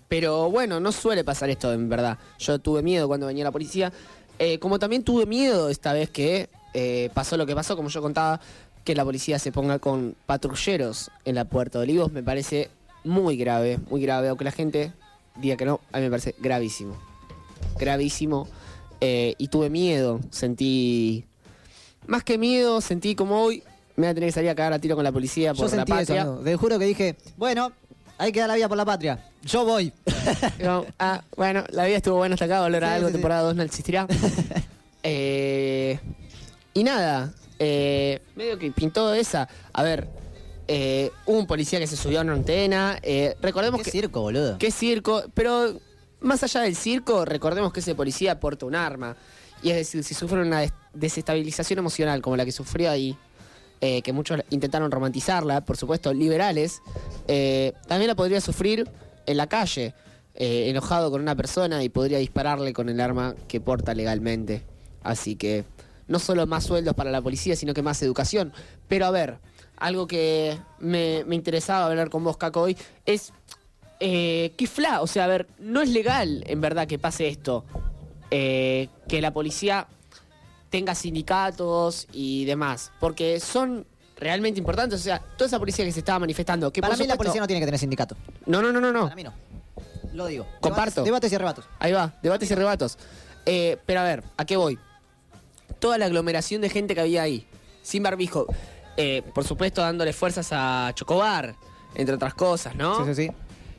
pero 0.09 0.51
bueno, 0.51 0.79
no 0.79 0.93
suele 0.93 1.25
pasar 1.25 1.49
esto, 1.49 1.73
en 1.73 1.89
verdad. 1.89 2.19
Yo 2.39 2.59
tuve 2.59 2.83
miedo 2.83 3.09
cuando 3.09 3.27
venía 3.27 3.45
la 3.45 3.51
policía. 3.51 3.93
Eh, 4.39 4.59
como 4.59 4.79
también 4.79 5.05
tuve 5.05 5.25
miedo 5.25 5.69
esta 5.69 5.93
vez 5.93 6.11
que 6.11 6.51
eh, 6.75 7.11
pasó 7.15 7.37
lo 7.37 7.47
que 7.47 7.55
pasó, 7.55 7.77
como 7.77 7.89
yo 7.89 8.03
contaba, 8.03 8.41
que 8.85 8.95
la 8.95 9.05
policía 9.05 9.39
se 9.39 9.53
ponga 9.53 9.79
con 9.79 10.15
patrulleros 10.27 11.11
en 11.25 11.35
la 11.37 11.45
Puerta 11.45 11.79
de 11.79 11.85
Olivos, 11.85 12.13
me 12.13 12.23
parece 12.23 12.71
muy 13.05 13.37
grave, 13.37 13.79
muy 13.91 14.01
grave. 14.03 14.29
Aunque 14.29 14.45
la 14.45 14.53
gente 14.53 14.93
diga 15.37 15.57
que 15.57 15.65
no, 15.65 15.81
a 15.93 15.99
mí 15.99 16.05
me 16.05 16.11
parece 16.11 16.35
gravísimo. 16.39 16.97
Gravísimo. 17.79 18.49
Eh, 19.01 19.35
y 19.39 19.49
tuve 19.49 19.71
miedo, 19.71 20.21
sentí... 20.31 21.25
Más 22.07 22.25
que 22.25 22.37
miedo, 22.39 22.81
sentí 22.81 23.15
como 23.15 23.41
hoy 23.43 23.63
me 23.97 24.07
voy 24.07 24.11
a 24.11 24.15
tener 24.15 24.29
que 24.29 24.33
salir 24.33 24.51
a 24.51 24.55
cagar 24.55 24.73
a 24.73 24.79
tiro 24.79 24.97
con 24.97 25.05
la 25.05 25.13
policía 25.13 25.55
por 25.55 25.71
Yo 25.71 25.77
la 25.77 25.83
eso, 25.83 25.95
patria. 25.95 26.23
amigo. 26.23 26.39
Te 26.43 26.57
juro 26.57 26.79
que 26.79 26.85
dije, 26.87 27.17
bueno, 27.37 27.73
hay 28.19 28.33
que 28.33 28.41
dar 28.41 28.49
la 28.49 28.57
vida 28.57 28.69
por 28.69 28.77
la 28.77 28.85
patria. 28.85 29.25
Yo 29.45 29.65
voy. 29.65 29.93
Ah, 30.99 31.23
bueno, 31.37 31.65
la 31.71 31.85
vida 31.87 31.97
estuvo 31.97 32.17
buena 32.17 32.35
hasta 32.35 32.45
acá, 32.45 32.63
volver 32.63 32.85
a 32.85 32.89
Sí, 32.89 32.95
algo, 32.95 33.09
sí, 33.09 33.13
temporada 33.13 33.43
2 33.43 33.57
no 33.57 33.63
existirá. 33.63 34.07
Eh, 35.05 35.99
y 36.75 36.85
nada, 36.85 37.33
eh, 37.65 38.21
medio 38.35 38.59
que 38.59 38.71
pintó 38.73 39.15
esa. 39.15 39.49
A 39.73 39.83
ver, 39.85 40.09
eh, 40.69 41.11
un 41.27 41.47
policía 41.47 41.79
que 41.79 41.87
se 41.87 41.97
subió 41.97 42.19
a 42.19 42.23
una 42.23 42.33
antena. 42.33 42.99
eh, 43.03 43.37
recordemos 43.41 43.79
Qué 43.81 43.85
que. 43.85 43.91
circo, 43.93 44.21
boludo. 44.23 44.59
Qué 44.59 44.71
circo, 44.71 45.23
pero 45.35 45.79
más 46.21 46.43
allá 46.43 46.63
del 46.63 46.75
circo, 46.75 47.25
recordemos 47.25 47.73
que 47.73 47.81
ese 47.81 47.95
policía 47.95 48.41
porta 48.41 48.67
un 48.67 48.75
arma. 48.75 49.17
Y 49.63 49.71
es 49.71 49.77
decir, 49.77 50.03
si 50.03 50.15
sufre 50.15 50.41
una 50.43 50.61
des- 50.61 50.73
desestabilización 50.93 51.79
emocional 51.79 52.21
como 52.21 52.37
la 52.37 52.45
que 52.45 52.51
sufrió 52.53 52.91
ahí, 52.91 53.17
eh, 53.81 54.03
que 54.03 54.13
muchos 54.13 54.41
intentaron 54.51 54.91
romantizarla, 54.91 55.61
por 55.65 55.77
supuesto, 55.77 56.13
liberales, 56.13 56.83
también 57.87 58.09
la 58.09 58.15
podría 58.17 58.41
sufrir 58.41 58.89
en 59.27 59.37
la 59.37 59.47
calle, 59.49 59.95
enojado 60.35 61.11
con 61.11 61.21
una 61.21 61.37
persona 61.37 61.83
y 61.85 61.89
podría 61.89 62.19
dispararle 62.19 62.73
con 62.73 62.89
el 62.89 63.01
arma 63.01 63.35
que 63.49 63.61
porta 63.61 63.95
legalmente. 63.95 64.63
Así 65.03 65.37
que 65.37 65.65
no 66.09 66.19
solo 66.19 66.47
más 66.47 66.65
sueldos 66.65 66.95
para 66.95 67.11
la 67.11 67.21
policía, 67.23 67.57
sino 67.57 67.75
que 67.75 67.83
más 67.83 68.03
educación. 68.03 68.53
Pero 68.89 69.07
a 69.07 69.11
ver, 69.11 69.39
algo 69.77 70.07
que 70.07 70.59
me, 70.79 71.25
me 71.27 71.35
interesaba 71.35 71.87
hablar 71.87 72.11
con 72.11 72.25
vos, 72.25 72.37
Caco, 72.37 72.63
hoy, 72.63 72.77
es 73.07 73.33
eh, 74.01 74.53
qué 74.57 74.67
fla, 74.67 75.01
o 75.01 75.07
sea, 75.07 75.25
a 75.25 75.29
ver, 75.29 75.47
no 75.61 75.81
es 75.81 75.89
legal 75.89 76.43
en 76.49 76.61
verdad 76.61 76.89
que 76.89 76.99
pase 76.99 77.29
esto. 77.29 77.65
Eh, 78.31 78.89
que 79.09 79.21
la 79.21 79.33
policía 79.33 79.87
tenga 80.71 80.95
sindicatos 80.95 82.09
y 82.13 82.47
demás, 82.47 82.91
porque 82.99 83.39
son 83.39 83.87
realmente 84.17 84.59
importantes. 84.59 85.01
O 85.01 85.03
sea, 85.03 85.21
toda 85.37 85.47
esa 85.47 85.59
policía 85.59 85.85
que 85.85 85.93
se 85.93 86.01
estaba 86.01 86.19
manifestando, 86.19 86.73
que 86.73 86.81
Para 86.81 86.97
mí 86.97 87.07
la 87.07 87.17
policía 87.17 87.41
no 87.41 87.47
tiene 87.47 87.61
que 87.61 87.67
tener 87.67 87.79
sindicato. 87.79 88.17
no, 88.47 88.63
no, 88.63 88.73
no, 88.73 88.81
no, 88.81 88.91
no. 88.91 89.03
Para 89.05 89.15
mí 89.15 89.23
no. 89.23 89.35
Lo 90.15 90.27
digo. 90.27 90.47
Comparto. 90.61 91.05
Debates, 91.05 91.31
debates 91.31 91.33
y 91.33 91.35
arrebatos. 91.37 91.65
Ahí 91.79 91.93
va, 91.93 92.15
debates 92.23 92.51
y 92.51 92.55
rebatos. 92.55 92.99
Eh, 93.47 93.79
pero 93.87 94.01
a 94.01 94.05
ver, 94.05 94.25
¿a 94.37 94.45
qué 94.45 94.57
voy? 94.57 94.79
Toda 95.83 95.99
la 95.99 96.05
aglomeración 96.07 96.61
de 96.63 96.69
gente 96.71 96.95
que 96.95 97.01
había 97.01 97.23
ahí, 97.23 97.45
sin 97.83 98.05
barbijo. 98.05 98.47
Eh, 98.97 99.23
por 99.35 99.43
supuesto, 99.43 99.81
dándole 99.81 100.13
fuerzas 100.13 100.51
a 100.53 100.93
Chocobar, 100.95 101.57
entre 101.97 102.15
otras 102.15 102.35
cosas, 102.35 102.77
¿no? 102.77 103.05
Sí, 103.05 103.13
sí, 103.15 103.27
sí. 103.27 103.33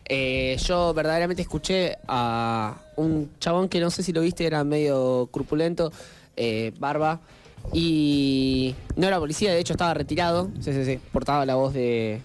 Eh, 0.04 0.58
yo 0.68 0.94
verdaderamente 0.94 1.42
escuché 1.44 1.96
a 2.10 2.76
un 2.98 3.32
chabón 3.40 3.70
que 3.70 3.80
no 3.80 3.90
sé 3.90 4.04
si 4.04 4.12
lo 4.12 4.20
viste, 4.20 4.46
era 4.46 4.66
medio 4.66 5.30
corpulento, 5.32 5.94
eh, 6.36 6.74
barba, 6.78 7.22
y 7.72 8.76
no 8.98 9.08
era 9.08 9.18
policía, 9.18 9.54
de 9.54 9.60
hecho 9.60 9.72
estaba 9.72 9.94
retirado, 9.94 10.50
Sí, 10.60 10.74
sí, 10.74 10.84
sí. 10.84 11.00
portaba 11.14 11.46
la 11.46 11.56
voz 11.56 11.74
de, 11.74 12.20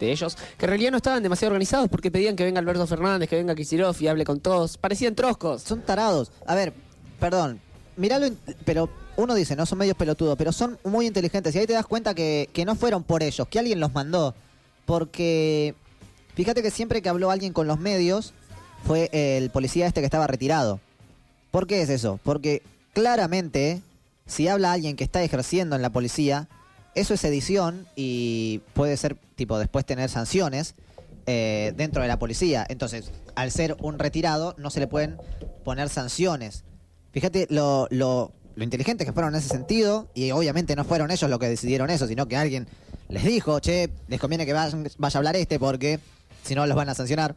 de 0.00 0.10
ellos, 0.10 0.36
que 0.56 0.64
en 0.66 0.70
realidad 0.70 0.90
no 0.90 0.96
estaban 0.96 1.22
demasiado 1.22 1.50
organizados 1.52 1.88
porque 1.88 2.10
pedían 2.10 2.34
que 2.34 2.42
venga 2.42 2.58
Alberto 2.58 2.84
Fernández, 2.88 3.28
que 3.28 3.36
venga 3.36 3.54
Kicillof 3.54 4.02
y 4.02 4.08
hable 4.08 4.24
con 4.24 4.40
todos. 4.40 4.76
Parecían 4.76 5.14
troscos. 5.14 5.62
Son 5.62 5.82
tarados. 5.82 6.32
A 6.46 6.56
ver, 6.56 6.72
perdón. 7.20 7.60
Miralo, 7.98 8.26
en- 8.26 8.38
pero 8.64 8.88
uno 9.16 9.34
dice, 9.34 9.54
no 9.56 9.66
son 9.66 9.78
medios 9.78 9.96
pelotudos, 9.96 10.38
pero 10.38 10.52
son 10.52 10.78
muy 10.84 11.06
inteligentes. 11.06 11.54
Y 11.54 11.58
ahí 11.58 11.66
te 11.66 11.72
das 11.74 11.86
cuenta 11.86 12.14
que, 12.14 12.48
que 12.52 12.64
no 12.64 12.74
fueron 12.76 13.02
por 13.02 13.22
ellos, 13.22 13.46
que 13.48 13.58
alguien 13.58 13.80
los 13.80 13.92
mandó. 13.92 14.34
Porque 14.86 15.74
fíjate 16.34 16.62
que 16.62 16.70
siempre 16.70 17.02
que 17.02 17.08
habló 17.08 17.30
alguien 17.30 17.52
con 17.52 17.66
los 17.66 17.78
medios, 17.78 18.32
fue 18.86 19.10
el 19.12 19.50
policía 19.50 19.86
este 19.86 20.00
que 20.00 20.06
estaba 20.06 20.26
retirado. 20.26 20.80
¿Por 21.50 21.66
qué 21.66 21.82
es 21.82 21.90
eso? 21.90 22.20
Porque 22.22 22.62
claramente, 22.94 23.82
si 24.26 24.48
habla 24.48 24.72
alguien 24.72 24.96
que 24.96 25.04
está 25.04 25.22
ejerciendo 25.22 25.76
en 25.76 25.82
la 25.82 25.90
policía, 25.90 26.48
eso 26.94 27.14
es 27.14 27.24
edición 27.24 27.86
y 27.96 28.60
puede 28.74 28.96
ser, 28.96 29.16
tipo, 29.36 29.58
después 29.58 29.84
tener 29.84 30.08
sanciones 30.10 30.74
eh, 31.26 31.72
dentro 31.76 32.02
de 32.02 32.08
la 32.08 32.18
policía. 32.18 32.66
Entonces, 32.68 33.10
al 33.34 33.50
ser 33.50 33.76
un 33.80 33.98
retirado, 33.98 34.54
no 34.58 34.70
se 34.70 34.80
le 34.80 34.86
pueden 34.86 35.16
poner 35.64 35.88
sanciones. 35.88 36.64
Fíjate 37.12 37.46
lo, 37.50 37.86
lo, 37.90 38.32
lo 38.54 38.64
inteligentes 38.64 39.06
que 39.06 39.12
fueron 39.12 39.34
en 39.34 39.38
ese 39.40 39.48
sentido, 39.48 40.08
y 40.14 40.30
obviamente 40.30 40.76
no 40.76 40.84
fueron 40.84 41.10
ellos 41.10 41.28
los 41.30 41.38
que 41.38 41.48
decidieron 41.48 41.90
eso, 41.90 42.06
sino 42.06 42.26
que 42.28 42.36
alguien 42.36 42.66
les 43.08 43.24
dijo, 43.24 43.58
che, 43.60 43.90
les 44.08 44.20
conviene 44.20 44.44
que 44.46 44.52
vayan- 44.52 44.90
vaya 44.98 45.16
a 45.16 45.18
hablar 45.18 45.36
este 45.36 45.58
porque 45.58 46.00
si 46.44 46.54
no 46.54 46.66
los 46.66 46.76
van 46.76 46.88
a 46.88 46.94
sancionar. 46.94 47.34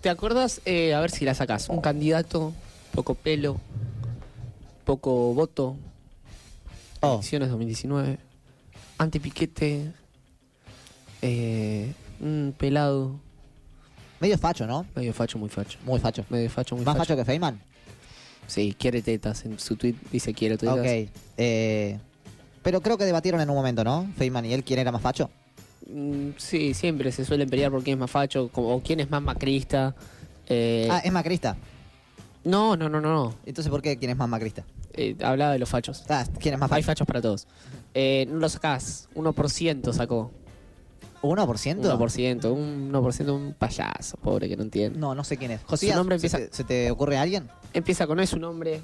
¿Te 0.00 0.08
acuerdas? 0.08 0.60
eh, 0.64 0.94
a 0.94 1.00
ver 1.00 1.10
si 1.10 1.24
la 1.24 1.34
sacas. 1.34 1.68
Un 1.68 1.80
candidato, 1.80 2.52
poco 2.94 3.14
pelo, 3.14 3.60
poco 4.84 5.34
voto. 5.34 5.76
Oh. 7.00 7.14
Elecciones 7.14 7.50
2019. 7.50 8.18
Antipiquete. 8.96 9.92
Eh, 11.22 11.92
un 12.20 12.54
pelado. 12.56 13.20
Medio 14.20 14.38
facho, 14.38 14.66
¿no? 14.66 14.86
Medio 14.94 15.12
facho, 15.12 15.38
muy 15.38 15.48
facho. 15.50 15.78
Muy 15.84 16.00
facho. 16.00 16.24
Medio 16.30 16.48
facho, 16.48 16.76
muy 16.76 16.84
¿Más 16.84 16.94
facho. 16.96 17.08
facho 17.08 17.16
que 17.16 17.24
Feynman? 17.24 17.60
Sí, 18.46 18.74
quiere 18.78 19.02
tetas. 19.02 19.44
En 19.44 19.58
su 19.58 19.76
tweet 19.76 19.94
dice 20.12 20.34
quiere 20.34 20.56
tetas. 20.58 20.78
Ok. 20.78 21.10
eh, 21.36 21.98
pero 22.62 22.80
creo 22.80 22.96
que 22.96 23.04
debatieron 23.04 23.40
en 23.40 23.50
un 23.50 23.56
momento, 23.56 23.84
¿no? 23.84 24.08
Feynman 24.16 24.46
y 24.46 24.54
él, 24.54 24.64
¿quién 24.64 24.78
era 24.80 24.90
más 24.90 25.02
facho? 25.02 25.28
Mm, 25.90 26.30
sí, 26.38 26.72
siempre 26.72 27.12
se 27.12 27.24
suelen 27.24 27.48
pelear 27.50 27.70
por 27.70 27.82
quién 27.82 27.96
es 27.96 28.00
más 28.00 28.10
facho 28.10 28.48
como- 28.50 28.74
o 28.74 28.80
quién 28.82 29.00
es 29.00 29.10
más 29.10 29.20
macrista. 29.22 29.94
Eh, 30.48 30.88
Ah, 30.90 31.00
es 31.04 31.12
macrista. 31.12 31.56
No, 32.44 32.74
no, 32.76 32.88
no, 32.88 33.00
no. 33.00 33.34
Entonces, 33.44 33.70
¿por 33.70 33.82
qué 33.82 33.96
quién 33.98 34.10
es 34.10 34.16
más 34.16 34.28
macrista? 34.28 34.64
Eh, 34.94 35.16
hablaba 35.22 35.52
de 35.52 35.58
los 35.58 35.68
fachos. 35.68 36.04
Ah, 36.08 36.24
¿quién 36.38 36.54
es 36.54 36.60
más 36.60 36.70
Hay 36.72 36.82
facho? 36.82 37.04
fachos 37.04 37.06
para 37.06 37.20
todos. 37.20 37.46
No 37.94 38.38
lo 38.38 38.48
sacás. 38.48 39.08
1% 39.14 39.92
sacó. 39.92 40.30
¿1%? 41.24 41.80
1%. 41.80 42.52
Un 42.52 42.92
1%, 42.92 43.30
un 43.34 43.54
payaso, 43.54 44.16
pobre 44.18 44.48
que 44.48 44.56
no 44.56 44.62
entiende. 44.62 44.98
No, 44.98 45.14
no 45.14 45.24
sé 45.24 45.36
quién 45.36 45.50
es. 45.52 45.60
Josías, 45.64 45.92
Su 45.92 45.98
nombre 45.98 46.18
¿se 46.18 46.26
empieza, 46.26 46.50
te- 46.50 46.56
¿se 46.56 46.64
te 46.64 46.90
ocurre 46.90 47.16
alguien? 47.18 47.48
empieza 47.72 48.06
con 48.06 48.24
su 48.26 48.38
nombre. 48.38 48.80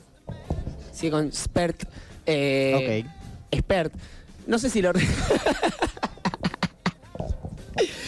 Sigue 0.93 1.11
con 1.13 1.33
Spert. 1.33 1.85
Eh, 2.27 3.05
Spert. 3.55 3.93
No 4.47 4.59
sé 4.59 4.71
si 4.71 4.81
lo. 4.83 4.93
no 4.93 5.01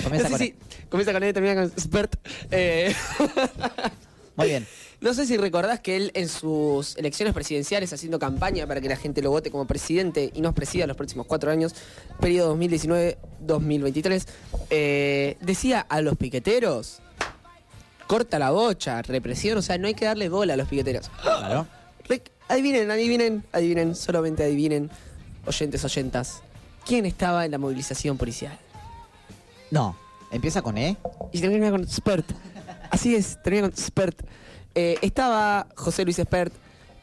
Comienza 0.04 0.26
sé 0.26 0.30
con 0.30 0.38
si- 0.38 0.54
Comienza 0.88 1.12
con 1.12 1.22
él 1.22 1.30
y 1.30 1.32
termina 1.32 1.54
con 1.54 1.70
Spert. 1.78 2.16
Eh, 2.50 2.94
Muy 4.36 4.46
bien. 4.48 4.66
No 5.02 5.14
sé 5.14 5.26
si 5.26 5.36
recordás 5.36 5.80
que 5.80 5.96
él 5.96 6.12
en 6.14 6.28
sus 6.28 6.96
elecciones 6.96 7.34
presidenciales, 7.34 7.92
haciendo 7.92 8.20
campaña 8.20 8.68
para 8.68 8.80
que 8.80 8.88
la 8.88 8.94
gente 8.94 9.20
lo 9.20 9.30
vote 9.30 9.50
como 9.50 9.66
presidente 9.66 10.30
y 10.32 10.40
nos 10.40 10.54
presida 10.54 10.86
los 10.86 10.96
próximos 10.96 11.26
cuatro 11.26 11.50
años, 11.50 11.74
periodo 12.20 12.56
2019-2023, 12.56 14.26
eh, 14.70 15.36
decía 15.40 15.80
a 15.80 16.00
los 16.02 16.16
piqueteros, 16.16 17.00
corta 18.06 18.38
la 18.38 18.52
bocha, 18.52 19.02
represión, 19.02 19.58
o 19.58 19.62
sea, 19.62 19.76
no 19.76 19.88
hay 19.88 19.94
que 19.94 20.04
darle 20.04 20.28
bola 20.28 20.54
a 20.54 20.56
los 20.56 20.68
piqueteros. 20.68 21.10
Claro. 21.20 21.66
Adivinen, 22.46 22.88
adivinen, 22.90 23.44
adivinen, 23.50 23.96
solamente 23.96 24.44
adivinen, 24.44 24.88
oyentes, 25.46 25.84
oyentas, 25.84 26.42
¿quién 26.86 27.06
estaba 27.06 27.44
en 27.44 27.50
la 27.50 27.58
movilización 27.58 28.16
policial? 28.16 28.56
No. 29.72 29.96
¿Empieza 30.30 30.62
con 30.62 30.78
E? 30.78 30.96
Y 31.32 31.40
termina 31.40 31.70
con 31.70 31.88
Spert. 31.88 32.30
Así 32.90 33.16
es, 33.16 33.42
termina 33.42 33.68
con 33.68 33.76
Spert. 33.76 34.22
Eh, 34.74 34.96
estaba 35.02 35.66
José 35.76 36.04
Luis 36.04 36.16
Spert, 36.16 36.52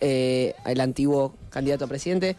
eh, 0.02 0.54
el 0.66 0.80
antiguo 0.82 1.36
candidato 1.50 1.86
a 1.86 1.88
presidente. 1.88 2.36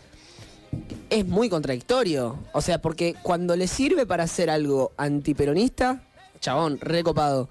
Es 1.09 1.27
muy 1.27 1.49
contradictorio. 1.49 2.39
O 2.53 2.61
sea, 2.61 2.81
porque 2.81 3.15
cuando 3.23 3.57
le 3.57 3.67
sirve 3.69 4.07
para 4.07 4.25
hacer 4.25 4.51
algo 4.51 4.93
antiperonista, 4.97 6.03
chabón, 6.41 6.79
recopado. 6.81 7.49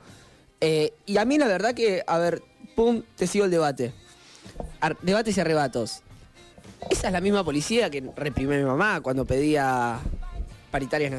Eh, 0.61 0.93
y 1.05 1.17
a 1.17 1.25
mí 1.25 1.37
la 1.37 1.47
verdad 1.47 1.73
que, 1.73 2.03
a 2.05 2.17
ver, 2.17 2.41
pum, 2.75 3.03
te 3.15 3.27
sigo 3.27 3.45
el 3.45 3.51
debate. 3.51 3.93
Ar- 4.81 4.97
debates 5.01 5.37
y 5.37 5.41
arrebatos. 5.41 6.01
Esa 6.89 7.07
es 7.07 7.13
la 7.13 7.21
misma 7.21 7.43
policía 7.43 7.89
que 7.89 8.09
reprimió 8.15 8.55
a 8.55 8.59
mi 8.59 8.65
mamá 8.65 9.01
cuando 9.01 9.25
pedía 9.25 9.99
paritarias 10.71 11.11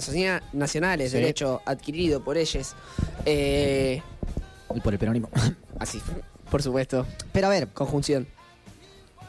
nacionales, 0.52 1.10
Sí. 1.10 1.16
derecho 1.18 1.60
adquirido 1.66 2.22
por 2.24 2.36
ellos. 2.38 2.74
Eh, 3.26 4.02
Y 4.74 4.80
por 4.80 4.92
el 4.94 4.98
peronismo. 4.98 5.28
así, 5.78 6.00
por 6.50 6.62
supuesto. 6.62 7.06
Pero 7.32 7.46
a 7.46 7.50
ver, 7.50 7.68
Conjunción. 7.68 8.26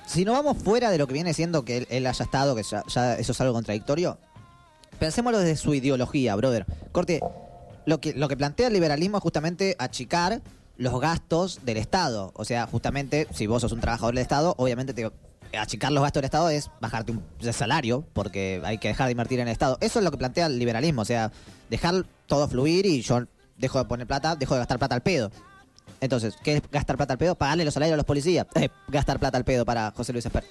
si 0.05 0.25
no 0.25 0.33
vamos 0.33 0.57
fuera 0.57 0.89
de 0.89 0.97
lo 0.97 1.07
que 1.07 1.13
viene 1.13 1.33
siendo 1.33 1.63
que 1.63 1.77
él, 1.77 1.87
él 1.89 2.07
haya 2.07 2.25
estado, 2.25 2.55
que 2.55 2.63
ya, 2.63 2.83
ya 2.87 3.15
eso 3.15 3.31
es 3.31 3.41
algo 3.41 3.53
contradictorio, 3.53 4.17
pensémoslo 4.99 5.39
desde 5.39 5.55
su 5.55 5.73
ideología, 5.73 6.35
brother. 6.35 6.65
Corte, 6.91 7.21
lo 7.85 7.99
que, 7.99 8.13
lo 8.13 8.27
que 8.27 8.37
plantea 8.37 8.67
el 8.67 8.73
liberalismo 8.73 9.17
es 9.17 9.23
justamente 9.23 9.75
achicar 9.79 10.41
los 10.77 10.99
gastos 10.99 11.59
del 11.63 11.77
Estado. 11.77 12.31
O 12.35 12.45
sea, 12.45 12.67
justamente, 12.67 13.27
si 13.33 13.47
vos 13.47 13.61
sos 13.61 13.71
un 13.71 13.81
trabajador 13.81 14.15
del 14.15 14.21
Estado, 14.21 14.55
obviamente 14.57 14.93
te, 14.93 15.09
achicar 15.57 15.91
los 15.91 16.03
gastos 16.03 16.21
del 16.21 16.25
Estado 16.25 16.49
es 16.49 16.69
bajarte 16.79 17.11
un 17.11 17.23
salario, 17.51 18.05
porque 18.13 18.61
hay 18.63 18.77
que 18.77 18.89
dejar 18.89 19.07
de 19.07 19.11
invertir 19.11 19.39
en 19.39 19.47
el 19.47 19.51
Estado. 19.51 19.77
Eso 19.81 19.99
es 19.99 20.05
lo 20.05 20.11
que 20.11 20.17
plantea 20.17 20.47
el 20.47 20.59
liberalismo, 20.59 21.01
o 21.01 21.05
sea, 21.05 21.31
dejar 21.69 22.05
todo 22.27 22.47
fluir 22.47 22.85
y 22.85 23.01
yo 23.01 23.23
dejo 23.57 23.79
de 23.79 23.85
poner 23.85 24.07
plata, 24.07 24.35
dejo 24.35 24.55
de 24.55 24.59
gastar 24.59 24.79
plata 24.79 24.95
al 24.95 25.01
pedo. 25.01 25.31
Entonces, 26.01 26.35
¿qué 26.43 26.57
es 26.57 26.61
gastar 26.69 26.97
plata 26.97 27.13
al 27.13 27.19
pedo? 27.19 27.35
Pagarle 27.35 27.63
los 27.63 27.73
salarios 27.73 27.93
a 27.93 27.97
los 27.97 28.05
policías. 28.05 28.45
Gastar 28.89 29.19
plata 29.19 29.37
al 29.37 29.45
pedo 29.45 29.63
para 29.63 29.91
José 29.91 30.11
Luis 30.11 30.25
Espert. 30.25 30.45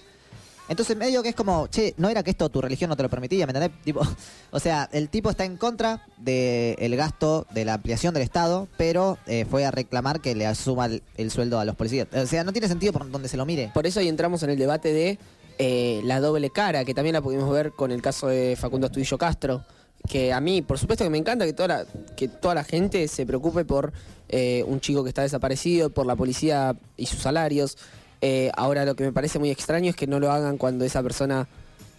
Entonces, 0.69 0.97
medio 0.97 1.21
que 1.25 1.31
es 1.31 1.35
como, 1.35 1.67
che, 1.67 1.95
no 1.97 2.09
era 2.09 2.23
que 2.23 2.31
esto 2.31 2.49
tu 2.49 2.61
religión 2.61 2.89
no 2.89 2.97
te 2.97 3.03
lo 3.03 3.09
permitía, 3.09 3.45
¿me 3.45 3.51
entendés? 3.51 3.73
Tipo, 3.83 4.03
o 4.53 4.61
sea, 4.61 4.89
el 4.93 5.09
tipo 5.09 5.29
está 5.29 5.45
en 5.45 5.57
contra 5.57 6.07
del 6.17 6.95
gasto 6.97 7.45
de 7.53 7.65
la 7.65 7.75
ampliación 7.75 8.15
del 8.15 8.23
Estado, 8.23 8.69
pero 8.77 9.19
eh, 9.27 9.45
fue 9.51 9.67
a 9.67 9.73
reclamar 9.73 10.21
que 10.21 10.37
le 10.37 10.47
asuma 10.47 10.87
el, 10.87 11.03
el 11.17 11.33
sueldo 11.33 11.59
a 11.59 11.65
los 11.65 11.75
policías. 11.75 12.07
O 12.15 12.27
sea, 12.27 12.45
no 12.45 12.53
tiene 12.53 12.69
sentido 12.69 12.93
por 12.93 13.11
donde 13.11 13.29
se 13.29 13.37
lo 13.37 13.45
mire. 13.45 13.73
Por 13.75 13.85
eso 13.85 13.99
ahí 13.99 14.07
entramos 14.07 14.45
en 14.45 14.51
el 14.51 14.59
debate 14.59 14.93
de 14.93 15.19
eh, 15.63 16.01
la 16.05 16.21
doble 16.21 16.49
cara, 16.49 16.87
que 16.87 16.95
también 16.95 17.13
la 17.13 17.21
pudimos 17.21 17.51
ver 17.51 17.73
con 17.73 17.93
el 17.93 18.01
caso 18.01 18.29
de 18.29 18.57
Facundo 18.57 18.87
Astudillo 18.87 19.19
Castro. 19.19 19.63
Que 20.09 20.33
a 20.33 20.41
mí, 20.41 20.63
por 20.63 20.79
supuesto 20.79 21.05
que 21.05 21.11
me 21.11 21.19
encanta 21.19 21.45
que 21.45 21.53
toda 21.53 21.69
la, 21.69 21.87
que 22.17 22.29
toda 22.29 22.55
la 22.55 22.65
gente 22.65 23.07
se 23.09 23.27
preocupe 23.27 23.67
por 23.67 23.93
eh, 24.33 24.63
un 24.69 24.81
chico 24.81 25.03
que 25.03 25.09
está 25.09 25.23
desaparecido, 25.23 25.91
por 25.91 26.07
la 26.07 26.15
policía 26.15 26.77
y 26.97 27.07
sus 27.07 27.19
salarios. 27.19 27.77
Eh, 28.21 28.53
ahora 28.57 28.85
lo 28.85 28.95
que 28.95 29.03
me 29.03 29.13
parece 29.13 29.41
muy 29.41 29.51
extraño 29.51 29.91
es 29.91 29.97
que 29.97 30.07
no 30.07 30.21
lo 30.21 30.31
hagan 30.31 30.57
cuando 30.57 30.85
esa 30.85 31.03
persona 31.03 31.49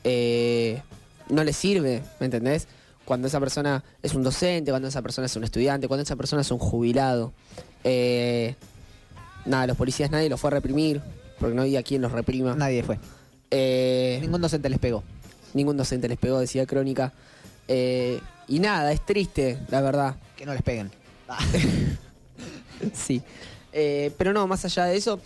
eh, 0.05 0.81
no 1.27 1.43
le 1.43 1.51
sirve, 1.51 2.01
¿me 2.21 2.27
entendés? 2.27 2.69
Cuando 3.03 3.27
esa 3.27 3.41
persona 3.41 3.83
es 4.01 4.13
un 4.13 4.23
docente, 4.23 4.71
cuando 4.71 4.87
esa 4.87 5.01
persona 5.01 5.25
es 5.25 5.35
un 5.35 5.43
estudiante, 5.43 5.89
cuando 5.89 6.03
esa 6.03 6.15
persona 6.15 6.41
es 6.41 6.51
un 6.51 6.59
jubilado. 6.59 7.33
Nada, 9.45 9.67
los 9.67 9.75
policías 9.75 10.09
nadie 10.09 10.29
los 10.29 10.39
fue 10.39 10.51
a 10.51 10.51
reprimir, 10.51 11.01
porque 11.37 11.53
no 11.53 11.63
había 11.63 11.83
quien 11.83 12.01
los 12.01 12.13
reprima. 12.13 12.55
Nadie 12.55 12.81
fue. 12.83 12.97
Ningún 14.21 14.39
docente 14.39 14.69
les 14.69 14.79
pegó. 14.79 15.03
ningún 15.53 15.75
docente 15.75 16.07
les 16.07 16.17
pegó, 16.17 16.39
decía 16.39 16.65
Crónica. 16.65 17.11
Y 17.67 18.59
nada, 18.59 18.93
es 18.93 19.05
triste, 19.05 19.57
la 19.69 19.81
verdad. 19.81 20.15
Que 20.37 20.45
no 20.45 20.53
les 20.53 20.61
peguen. 20.61 20.91
sí. 22.93 23.21
Eh, 23.73 24.11
pero 24.17 24.33
no, 24.33 24.47
más 24.47 24.65
allá 24.65 24.85
de 24.85 24.97
eso, 24.97 25.19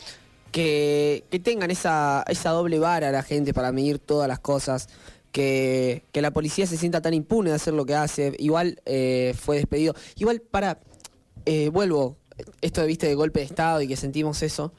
que, 0.52 1.24
que 1.30 1.40
tengan 1.40 1.72
esa, 1.72 2.24
esa 2.28 2.52
doble 2.52 2.80
vara 2.80 3.12
la 3.12 3.24
gente 3.24 3.54
para 3.54 3.72
medir 3.72 4.00
todas 4.00 4.28
las 4.28 4.40
cosas. 4.40 4.88
Que, 5.32 6.04
que 6.14 6.22
la 6.22 6.32
policía 6.32 6.66
se 6.66 6.78
sienta 6.78 7.02
tan 7.02 7.14
impune 7.14 7.50
de 7.50 7.58
hacer 7.58 7.74
lo 7.74 7.86
que 7.86 7.94
hace. 7.94 8.34
Igual 8.40 8.80
eh, 8.86 9.34
fue 9.38 9.58
despedido. 9.58 9.94
Igual 10.16 10.40
para. 10.40 10.80
eh, 11.46 11.68
vuelvo. 11.70 12.16
Esto 12.62 12.82
de 12.82 12.88
viste 12.88 13.08
de 13.08 13.16
golpe 13.16 13.40
de 13.42 13.46
Estado 13.46 13.82
y 13.82 13.88
que 13.88 13.98
sentimos 13.98 14.42
eso. 14.44 14.72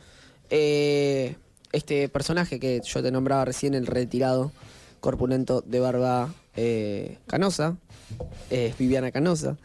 Este 0.48 2.08
personaje 2.08 2.58
que 2.58 2.80
yo 2.82 3.02
te 3.02 3.10
nombraba 3.10 3.44
recién, 3.44 3.74
el 3.74 3.86
retirado 3.86 4.50
corpulento 5.00 5.62
de 5.66 5.80
barba 5.80 6.32
canosa, 7.26 7.76
eh, 8.50 8.72
Viviana 8.78 9.10
Canosa. 9.10 9.56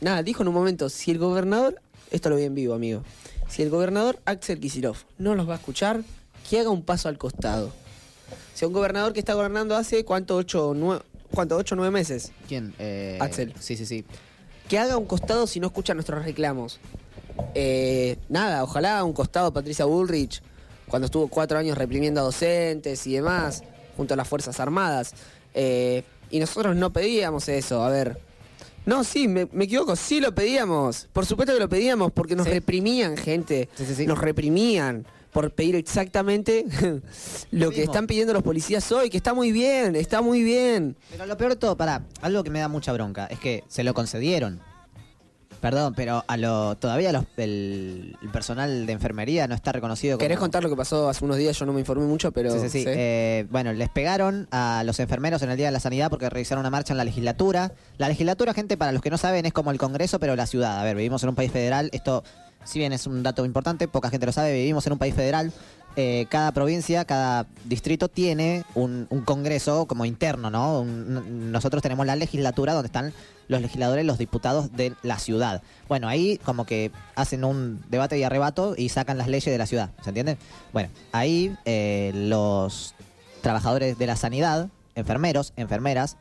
Nada, 0.00 0.22
dijo 0.22 0.42
en 0.42 0.48
un 0.48 0.54
momento, 0.54 0.88
si 0.88 1.10
el 1.10 1.18
gobernador, 1.18 1.80
esto 2.10 2.28
lo 2.30 2.36
vi 2.36 2.44
en 2.44 2.54
vivo, 2.54 2.74
amigo, 2.74 3.02
si 3.48 3.62
el 3.62 3.70
gobernador 3.70 4.20
Axel 4.24 4.60
Kicillof 4.60 5.04
no 5.18 5.34
los 5.34 5.48
va 5.48 5.54
a 5.54 5.56
escuchar, 5.56 6.02
que 6.48 6.60
haga 6.60 6.70
un 6.70 6.82
paso 6.82 7.08
al 7.08 7.18
costado. 7.18 7.68
O 7.68 8.58
sea, 8.58 8.68
un 8.68 8.74
gobernador 8.74 9.12
que 9.12 9.20
está 9.20 9.34
gobernando 9.34 9.76
hace, 9.76 10.04
¿cuánto? 10.04 10.36
¿Ocho, 10.36 10.72
nueve, 10.74 11.02
¿cuánto? 11.32 11.56
¿Ocho, 11.56 11.76
nueve 11.76 11.90
meses? 11.90 12.32
¿Quién? 12.48 12.74
Eh, 12.78 13.18
Axel. 13.20 13.54
Sí, 13.58 13.76
sí, 13.76 13.86
sí. 13.86 14.04
Que 14.68 14.78
haga 14.78 14.96
un 14.96 15.06
costado 15.06 15.46
si 15.46 15.60
no 15.60 15.68
escucha 15.68 15.94
nuestros 15.94 16.24
reclamos. 16.24 16.80
Eh, 17.54 18.16
nada, 18.28 18.64
ojalá 18.64 19.04
un 19.04 19.12
costado 19.12 19.52
Patricia 19.52 19.84
Bullrich, 19.84 20.42
cuando 20.88 21.06
estuvo 21.06 21.28
cuatro 21.28 21.58
años 21.58 21.76
reprimiendo 21.76 22.20
a 22.20 22.24
docentes 22.24 23.06
y 23.06 23.14
demás, 23.14 23.62
junto 23.96 24.14
a 24.14 24.16
las 24.16 24.28
Fuerzas 24.28 24.58
Armadas. 24.60 25.14
Eh, 25.54 26.02
y 26.30 26.38
nosotros 26.38 26.76
no 26.76 26.92
pedíamos 26.92 27.48
eso, 27.48 27.82
a 27.82 27.88
ver. 27.90 28.18
No, 28.86 29.04
sí, 29.04 29.28
me, 29.28 29.48
me 29.52 29.64
equivoco, 29.64 29.96
sí 29.96 30.20
lo 30.20 30.34
pedíamos. 30.34 31.08
Por 31.12 31.26
supuesto 31.26 31.52
que 31.52 31.60
lo 31.60 31.68
pedíamos 31.68 32.12
porque 32.12 32.34
nos 32.36 32.46
reprimían, 32.46 33.16
gente. 33.16 33.68
Nos 34.06 34.18
reprimían 34.18 35.06
por 35.32 35.50
pedir 35.50 35.74
exactamente 35.76 36.64
lo 37.50 37.70
que 37.70 37.78
mismo. 37.80 37.92
están 37.92 38.06
pidiendo 38.06 38.32
los 38.32 38.42
policías 38.42 38.90
hoy, 38.92 39.10
que 39.10 39.18
está 39.18 39.34
muy 39.34 39.52
bien, 39.52 39.94
está 39.94 40.22
muy 40.22 40.42
bien. 40.42 40.96
Pero 41.10 41.26
lo 41.26 41.36
peor 41.36 41.50
de 41.50 41.56
todo, 41.56 41.76
para 41.76 42.06
algo 42.22 42.42
que 42.42 42.48
me 42.48 42.60
da 42.60 42.68
mucha 42.68 42.92
bronca, 42.94 43.26
es 43.26 43.38
que 43.38 43.62
se 43.68 43.84
lo 43.84 43.92
concedieron. 43.92 44.60
Perdón, 45.60 45.94
pero 45.96 46.22
a 46.28 46.36
lo 46.36 46.76
todavía 46.76 47.12
los- 47.12 47.24
el, 47.36 48.16
el 48.22 48.28
personal 48.30 48.86
de 48.86 48.92
enfermería 48.92 49.48
no 49.48 49.54
está 49.54 49.72
reconocido 49.72 50.16
como... 50.16 50.24
¿Querés 50.24 50.38
contar 50.38 50.62
lo 50.62 50.68
que 50.68 50.76
pasó 50.76 51.08
hace 51.08 51.24
unos 51.24 51.36
días? 51.38 51.58
Yo 51.58 51.66
no 51.66 51.72
me 51.72 51.80
informé 51.80 52.04
mucho, 52.04 52.30
pero... 52.32 52.50
Sí, 52.52 52.60
sí, 52.68 52.80
sí. 52.80 52.84
Eh, 52.86 53.46
bueno, 53.50 53.72
les 53.72 53.88
pegaron 53.88 54.46
a 54.50 54.82
los 54.84 55.00
enfermeros 55.00 55.42
en 55.42 55.50
el 55.50 55.56
Día 55.56 55.66
de 55.66 55.72
la 55.72 55.80
Sanidad 55.80 56.10
porque 56.10 56.28
realizaron 56.30 56.60
una 56.60 56.70
marcha 56.70 56.92
en 56.92 56.98
la 56.98 57.04
legislatura. 57.04 57.72
La 57.98 58.08
legislatura, 58.08 58.52
gente, 58.54 58.76
para 58.76 58.92
los 58.92 59.02
que 59.02 59.10
no 59.10 59.18
saben, 59.18 59.46
es 59.46 59.52
como 59.52 59.70
el 59.70 59.78
Congreso, 59.78 60.18
pero 60.20 60.36
la 60.36 60.46
ciudad. 60.46 60.78
A 60.80 60.84
ver, 60.84 60.96
vivimos 60.96 61.22
en 61.22 61.30
un 61.30 61.34
país 61.34 61.50
federal. 61.50 61.88
Esto, 61.92 62.22
si 62.64 62.78
bien 62.78 62.92
es 62.92 63.06
un 63.06 63.22
dato 63.22 63.44
importante, 63.44 63.88
poca 63.88 64.10
gente 64.10 64.26
lo 64.26 64.32
sabe, 64.32 64.52
vivimos 64.52 64.86
en 64.86 64.92
un 64.92 64.98
país 64.98 65.14
federal. 65.14 65.52
Eh, 65.98 66.26
cada 66.28 66.52
provincia, 66.52 67.06
cada 67.06 67.46
distrito 67.64 68.08
tiene 68.08 68.64
un, 68.74 69.06
un 69.08 69.22
congreso 69.22 69.86
como 69.86 70.04
interno, 70.04 70.50
¿no? 70.50 70.80
Un- 70.82 71.50
nosotros 71.50 71.82
tenemos 71.82 72.04
la 72.04 72.14
legislatura 72.16 72.74
donde 72.74 72.88
están 72.88 73.14
los 73.48 73.60
legisladores, 73.60 74.04
los 74.04 74.18
diputados 74.18 74.72
de 74.72 74.94
la 75.02 75.18
ciudad. 75.18 75.62
Bueno, 75.88 76.08
ahí 76.08 76.38
como 76.44 76.66
que 76.66 76.90
hacen 77.14 77.44
un 77.44 77.82
debate 77.88 78.18
y 78.18 78.22
arrebato 78.22 78.74
y 78.76 78.88
sacan 78.88 79.18
las 79.18 79.28
leyes 79.28 79.52
de 79.52 79.58
la 79.58 79.66
ciudad, 79.66 79.90
¿se 80.02 80.10
entiende? 80.10 80.36
Bueno, 80.72 80.90
ahí 81.12 81.56
eh, 81.64 82.12
los 82.14 82.94
trabajadores 83.42 83.98
de 83.98 84.06
la 84.06 84.16
sanidad, 84.16 84.68
enfermeros, 84.94 85.52
enfermeras, 85.56 86.16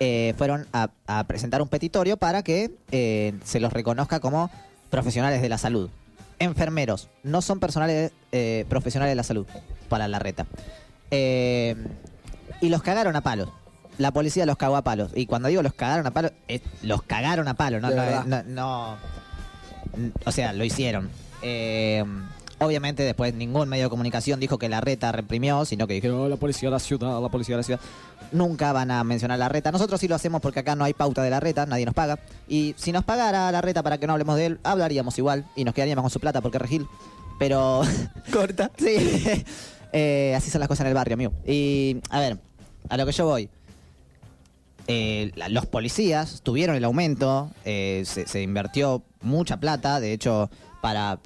eh, 0.00 0.34
fueron 0.38 0.66
a, 0.72 0.90
presentar 1.26 1.60
un 1.60 1.68
petitorio 1.68 2.16
para 2.16 2.44
que 2.44 2.70
eh, 2.92 3.34
se 3.42 3.58
los 3.58 3.72
reconozca 3.72 4.20
como 4.20 4.50
profesionales 4.90 5.42
de 5.42 5.48
la 5.48 5.58
salud. 5.58 5.90
Enfermeros, 6.38 7.08
no 7.24 7.42
son 7.42 7.58
personales 7.58 8.12
eh, 8.30 8.64
profesionales 8.68 9.10
de 9.10 9.16
la 9.16 9.24
salud, 9.24 9.46
para 9.88 10.06
la 10.06 10.20
reta. 10.20 10.46
Y 11.10 12.68
los 12.68 12.82
cagaron 12.82 13.16
a 13.16 13.22
palos. 13.22 13.48
La 13.98 14.12
policía 14.12 14.46
los 14.46 14.56
cagó 14.56 14.76
a 14.76 14.82
palos. 14.82 15.10
Y 15.14 15.26
cuando 15.26 15.48
digo 15.48 15.62
los 15.62 15.74
cagaron 15.74 16.06
a 16.06 16.12
palos, 16.12 16.32
los 16.82 17.02
cagaron 17.02 17.48
a 17.48 17.54
palos, 17.54 17.82
no, 17.82 17.90
no, 17.90 17.96
verdad. 17.96 18.24
no- 18.24 18.42
no- 18.44 18.96
o 20.24 20.32
sea, 20.32 20.52
lo 20.52 20.64
hicieron. 20.64 21.10
Eh, 21.42 22.04
obviamente 22.60 23.02
después 23.04 23.34
ningún 23.34 23.68
medio 23.68 23.84
de 23.84 23.90
comunicación 23.90 24.38
dijo 24.40 24.58
que 24.58 24.68
la 24.68 24.80
reta 24.80 25.12
reprimió, 25.12 25.64
sino 25.64 25.86
que 25.86 25.94
dijeron 25.94 26.20
"Oh, 26.20 26.28
la 26.28 26.36
policía 26.36 26.68
de 26.68 26.72
la 26.72 26.78
ciudad, 26.78 27.20
la 27.20 27.28
policía 27.28 27.54
de 27.56 27.60
la 27.60 27.62
ciudad. 27.64 27.80
Nunca 28.32 28.72
van 28.72 28.90
a 28.90 29.02
mencionar 29.04 29.38
la 29.38 29.48
reta. 29.48 29.72
Nosotros 29.72 30.00
sí 30.00 30.06
lo 30.08 30.14
hacemos 30.14 30.40
porque 30.40 30.60
acá 30.60 30.74
no 30.76 30.84
hay 30.84 30.92
pauta 30.94 31.22
de 31.22 31.30
la 31.30 31.40
reta, 31.40 31.66
nadie 31.66 31.84
nos 31.86 31.94
paga. 31.94 32.18
Y 32.48 32.74
si 32.76 32.92
nos 32.92 33.04
pagara 33.04 33.50
la 33.50 33.60
reta 33.60 33.82
para 33.82 33.98
que 33.98 34.06
no 34.06 34.12
hablemos 34.12 34.36
de 34.36 34.46
él, 34.46 34.60
hablaríamos 34.64 35.16
igual 35.18 35.46
y 35.56 35.64
nos 35.64 35.74
quedaríamos 35.74 36.02
con 36.02 36.10
su 36.10 36.20
plata 36.20 36.40
porque 36.40 36.58
regil. 36.58 36.86
Pero... 37.38 37.82
Corta. 38.32 38.70
sí. 38.76 39.44
Eh, 39.90 40.34
así 40.36 40.50
son 40.50 40.58
las 40.58 40.68
cosas 40.68 40.82
en 40.82 40.88
el 40.88 40.94
barrio, 40.94 41.14
amigo. 41.14 41.32
Y, 41.46 41.96
a 42.10 42.20
ver, 42.20 42.36
a 42.90 42.96
lo 42.98 43.06
que 43.06 43.12
yo 43.12 43.24
voy. 43.24 43.48
Eh, 44.90 45.32
los 45.50 45.66
policías 45.66 46.40
tuvieron 46.42 46.74
el 46.74 46.82
aumento, 46.84 47.50
eh, 47.66 48.04
se, 48.06 48.40
invirtió 48.40 49.02
mucha 49.20 49.58
plata, 49.58 50.00
de 50.00 50.14
hecho, 50.14 50.48
para, 50.80 51.18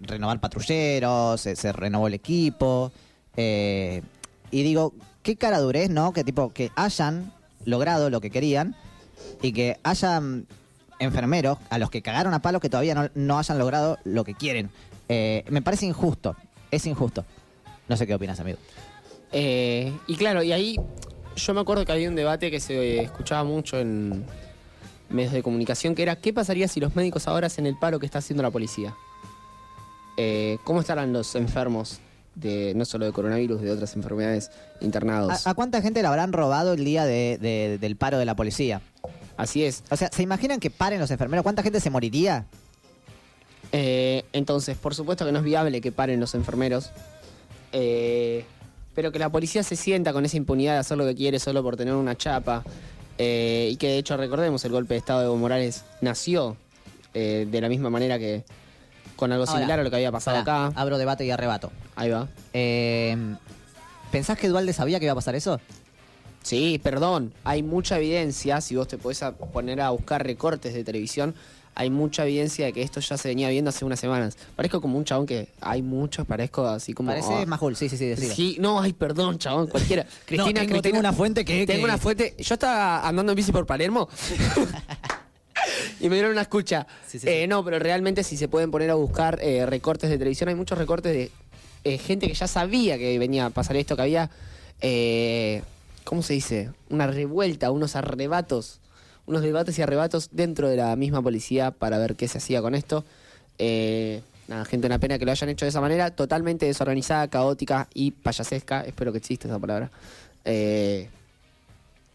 renovar 0.00 0.40
patrulleros, 0.40 1.40
se, 1.40 1.72
renovó 1.72 2.08
el 2.08 2.14
equipo. 2.14 2.90
eh, 3.36 4.02
y 4.50 4.62
digo, 4.64 4.94
qué 5.22 5.36
cara 5.36 5.60
durez, 5.60 5.90
¿no? 5.90 6.12
Que 6.12 6.24
tipo, 6.24 6.52
que 6.52 6.72
hayan 6.74 7.32
logrado 7.64 8.10
lo 8.10 8.20
que 8.20 8.30
querían 8.30 8.74
y 9.42 9.52
que 9.52 9.78
hayan 9.84 10.48
enfermeros 10.98 11.58
a 11.70 11.78
los 11.78 11.90
que 11.90 12.02
cagaron 12.02 12.34
a 12.34 12.42
palos 12.42 12.60
que 12.60 12.68
todavía 12.68 12.96
no, 12.96 13.10
no 13.14 13.38
hayan 13.38 13.58
logrado 13.58 13.98
lo 14.02 14.24
que 14.24 14.34
quieren. 14.34 14.70
Me 15.08 15.62
parece 15.62 15.86
injusto, 15.86 16.34
es 16.72 16.84
injusto. 16.84 17.24
No 17.88 17.96
sé 17.96 18.08
qué 18.08 18.14
opinas, 18.14 18.40
amigo. 18.40 18.58
Y 19.30 20.16
claro, 20.16 20.42
y 20.42 20.50
ahí 20.50 20.80
yo 21.38 21.54
me 21.54 21.60
acuerdo 21.60 21.84
que 21.84 21.92
había 21.92 22.08
un 22.08 22.14
debate 22.14 22.50
que 22.50 22.60
se 22.60 23.00
escuchaba 23.02 23.44
mucho 23.44 23.78
en 23.78 24.24
medios 25.10 25.32
de 25.32 25.42
comunicación, 25.42 25.94
que 25.94 26.02
era 26.02 26.16
¿qué 26.16 26.32
pasaría 26.32 26.68
si 26.68 26.80
los 26.80 26.94
médicos 26.94 27.26
ahora 27.28 27.46
hacen 27.46 27.66
el 27.66 27.76
paro 27.78 27.98
que 27.98 28.06
está 28.06 28.18
haciendo 28.18 28.42
la 28.42 28.50
policía? 28.50 28.94
Eh, 30.16 30.58
¿Cómo 30.64 30.80
estarán 30.80 31.12
los 31.12 31.34
enfermos 31.34 32.00
de 32.34 32.72
no 32.74 32.84
solo 32.84 33.06
de 33.06 33.12
coronavirus, 33.12 33.60
de 33.62 33.70
otras 33.70 33.94
enfermedades 33.96 34.50
internados? 34.80 35.46
¿A, 35.46 35.50
a 35.50 35.54
cuánta 35.54 35.80
gente 35.80 36.02
le 36.02 36.08
habrán 36.08 36.32
robado 36.32 36.74
el 36.74 36.84
día 36.84 37.04
de- 37.04 37.38
de- 37.40 37.78
del 37.78 37.96
paro 37.96 38.18
de 38.18 38.24
la 38.24 38.34
policía? 38.36 38.80
Así 39.36 39.64
es. 39.64 39.84
O 39.90 39.96
sea, 39.96 40.10
¿se 40.12 40.22
imaginan 40.22 40.58
que 40.60 40.70
paren 40.70 40.98
los 41.00 41.10
enfermeros? 41.10 41.42
¿Cuánta 41.44 41.62
gente 41.62 41.80
se 41.80 41.90
moriría? 41.90 42.46
Eh, 43.72 44.24
entonces, 44.32 44.76
por 44.76 44.94
supuesto 44.94 45.24
que 45.24 45.32
no 45.32 45.38
es 45.38 45.44
viable 45.44 45.80
que 45.80 45.92
paren 45.92 46.18
los 46.20 46.34
enfermeros, 46.34 46.90
eh, 47.72 48.44
pero 48.98 49.12
que 49.12 49.20
la 49.20 49.28
policía 49.28 49.62
se 49.62 49.76
sienta 49.76 50.12
con 50.12 50.24
esa 50.24 50.36
impunidad 50.36 50.72
de 50.72 50.78
hacer 50.80 50.98
lo 50.98 51.06
que 51.06 51.14
quiere 51.14 51.38
solo 51.38 51.62
por 51.62 51.76
tener 51.76 51.94
una 51.94 52.16
chapa, 52.16 52.64
eh, 53.16 53.68
y 53.70 53.76
que 53.76 53.86
de 53.86 53.98
hecho 53.98 54.16
recordemos, 54.16 54.64
el 54.64 54.72
golpe 54.72 54.94
de 54.94 54.98
Estado 54.98 55.20
de 55.20 55.26
Evo 55.26 55.36
Morales 55.36 55.84
nació 56.00 56.56
eh, 57.14 57.46
de 57.48 57.60
la 57.60 57.68
misma 57.68 57.90
manera 57.90 58.18
que 58.18 58.42
con 59.14 59.30
algo 59.30 59.44
Ahora, 59.44 59.60
similar 59.60 59.78
a 59.78 59.84
lo 59.84 59.90
que 59.90 59.94
había 59.94 60.10
pasado 60.10 60.38
acá. 60.38 60.72
Abro 60.74 60.98
debate 60.98 61.24
y 61.24 61.30
arrebato. 61.30 61.70
Ahí 61.94 62.10
va. 62.10 62.26
Eh, 62.52 63.16
¿Pensás 64.10 64.36
que 64.36 64.48
Dualde 64.48 64.72
sabía 64.72 64.98
que 64.98 65.04
iba 65.04 65.12
a 65.12 65.14
pasar 65.14 65.36
eso? 65.36 65.60
Sí, 66.42 66.80
perdón, 66.82 67.32
hay 67.44 67.62
mucha 67.62 67.98
evidencia, 67.98 68.60
si 68.60 68.74
vos 68.74 68.88
te 68.88 68.98
podés 68.98 69.22
a 69.22 69.30
poner 69.30 69.80
a 69.80 69.90
buscar 69.90 70.26
recortes 70.26 70.74
de 70.74 70.82
televisión, 70.82 71.36
hay 71.78 71.90
mucha 71.90 72.24
evidencia 72.24 72.66
de 72.66 72.72
que 72.72 72.82
esto 72.82 72.98
ya 72.98 73.16
se 73.16 73.28
venía 73.28 73.48
viendo 73.50 73.68
hace 73.68 73.84
unas 73.84 74.00
semanas. 74.00 74.36
Parezco 74.56 74.80
como 74.80 74.98
un 74.98 75.04
chabón 75.04 75.26
que 75.26 75.48
hay 75.60 75.80
muchos, 75.80 76.26
parezco 76.26 76.66
así 76.66 76.92
como... 76.92 77.10
Parece 77.10 77.32
ah, 77.32 77.46
Majul, 77.46 77.76
sí, 77.76 77.88
sí, 77.88 77.96
sí. 77.96 78.06
decilo. 78.06 78.34
Sí, 78.34 78.56
no, 78.58 78.80
ay, 78.80 78.92
perdón, 78.94 79.38
chabón, 79.38 79.68
cualquiera. 79.68 80.04
Cristina, 80.26 80.60
tengo- 80.62 80.72
Cristina- 80.72 80.82
tengo 80.82 80.98
una 80.98 81.12
fuente 81.12 81.44
que- 81.44 81.64
Tengo 81.66 81.78
que- 81.78 81.84
una 81.84 81.96
fuente. 81.96 82.34
Yo 82.36 82.54
estaba 82.54 83.06
andando 83.06 83.30
en 83.30 83.36
bici 83.36 83.52
por 83.52 83.64
Palermo. 83.64 84.08
y 86.00 86.08
me 86.08 86.16
dieron 86.16 86.32
una 86.32 86.42
escucha. 86.42 86.86
Eh, 87.22 87.46
no, 87.46 87.64
pero 87.64 87.78
realmente 87.78 88.24
si 88.24 88.36
se 88.36 88.48
pueden 88.48 88.70
poner 88.72 88.90
a 88.90 88.94
buscar 88.94 89.38
eh, 89.40 89.64
recortes 89.64 90.10
de 90.10 90.18
televisión, 90.18 90.48
hay 90.48 90.56
muchos 90.56 90.78
recortes 90.78 91.12
de 91.12 91.30
eh, 91.84 91.98
gente 91.98 92.26
que 92.26 92.34
ya 92.34 92.48
sabía 92.48 92.98
que 92.98 93.18
venía 93.20 93.46
a 93.46 93.50
pasar 93.50 93.76
esto, 93.76 93.94
que 93.96 94.02
había. 94.02 94.30
eh, 94.80 95.62
¿Cómo 96.04 96.22
se 96.22 96.32
dice? 96.32 96.70
Una 96.88 97.06
revuelta, 97.06 97.70
unos 97.70 97.94
arrebatos. 97.94 98.80
Unos 99.28 99.42
debates 99.42 99.78
y 99.78 99.82
arrebatos 99.82 100.30
dentro 100.32 100.68
de 100.70 100.76
la 100.76 100.96
misma 100.96 101.20
policía 101.20 101.70
para 101.70 101.98
ver 101.98 102.16
qué 102.16 102.28
se 102.28 102.38
hacía 102.38 102.62
con 102.62 102.74
esto. 102.74 103.04
Eh, 103.58 104.22
nada, 104.48 104.64
gente, 104.64 104.86
una 104.86 104.98
pena 104.98 105.18
que 105.18 105.26
lo 105.26 105.30
hayan 105.30 105.50
hecho 105.50 105.66
de 105.66 105.68
esa 105.68 105.82
manera, 105.82 106.10
totalmente 106.10 106.64
desorganizada, 106.64 107.28
caótica 107.28 107.88
y 107.92 108.12
payasesca. 108.12 108.80
Espero 108.80 109.12
que 109.12 109.18
exista 109.18 109.46
esa 109.46 109.58
palabra. 109.58 109.90
Eh, 110.46 111.10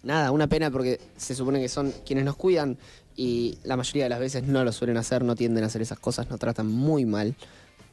nada, 0.01 0.31
una 0.31 0.47
pena 0.47 0.71
porque 0.71 0.99
se 1.15 1.35
supone 1.35 1.61
que 1.61 1.69
son 1.69 1.93
quienes 2.03 2.25
nos 2.25 2.35
cuidan 2.35 2.79
y 3.15 3.59
la 3.63 3.77
mayoría 3.77 4.05
de 4.05 4.09
las 4.09 4.19
veces 4.19 4.45
no 4.45 4.63
lo 4.63 4.71
suelen 4.71 4.97
hacer, 4.97 5.23
no 5.23 5.35
tienden 5.35 5.63
a 5.63 5.67
hacer 5.67 5.83
esas 5.83 5.99
cosas, 5.99 6.31
nos 6.31 6.39
tratan 6.39 6.65
muy 6.65 7.05
mal. 7.05 7.35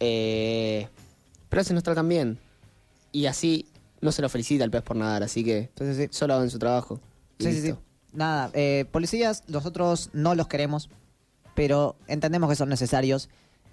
Eh, 0.00 0.88
pero 1.50 1.60
a 1.60 1.62
veces 1.62 1.74
nos 1.74 1.82
tratan 1.82 2.08
bien. 2.08 2.38
Y 3.12 3.26
así 3.26 3.66
no 4.00 4.12
se 4.12 4.22
lo 4.22 4.30
felicita 4.30 4.64
el 4.64 4.70
pez 4.70 4.80
por 4.80 4.96
nadar, 4.96 5.22
así 5.22 5.44
que 5.44 5.68
solo 6.10 6.32
hagan 6.32 6.48
su 6.48 6.58
trabajo. 6.58 7.00
y 7.38 7.44
Sí, 7.44 7.52
sí, 7.52 7.60
sí. 7.60 7.74
Nada, 8.12 8.50
eh, 8.54 8.84
policías 8.90 9.44
nosotros 9.48 10.10
no 10.12 10.34
los 10.34 10.48
queremos, 10.48 10.88
pero 11.54 11.96
entendemos 12.08 12.48
que 12.50 12.56
son 12.56 12.68
necesarios, 12.68 13.28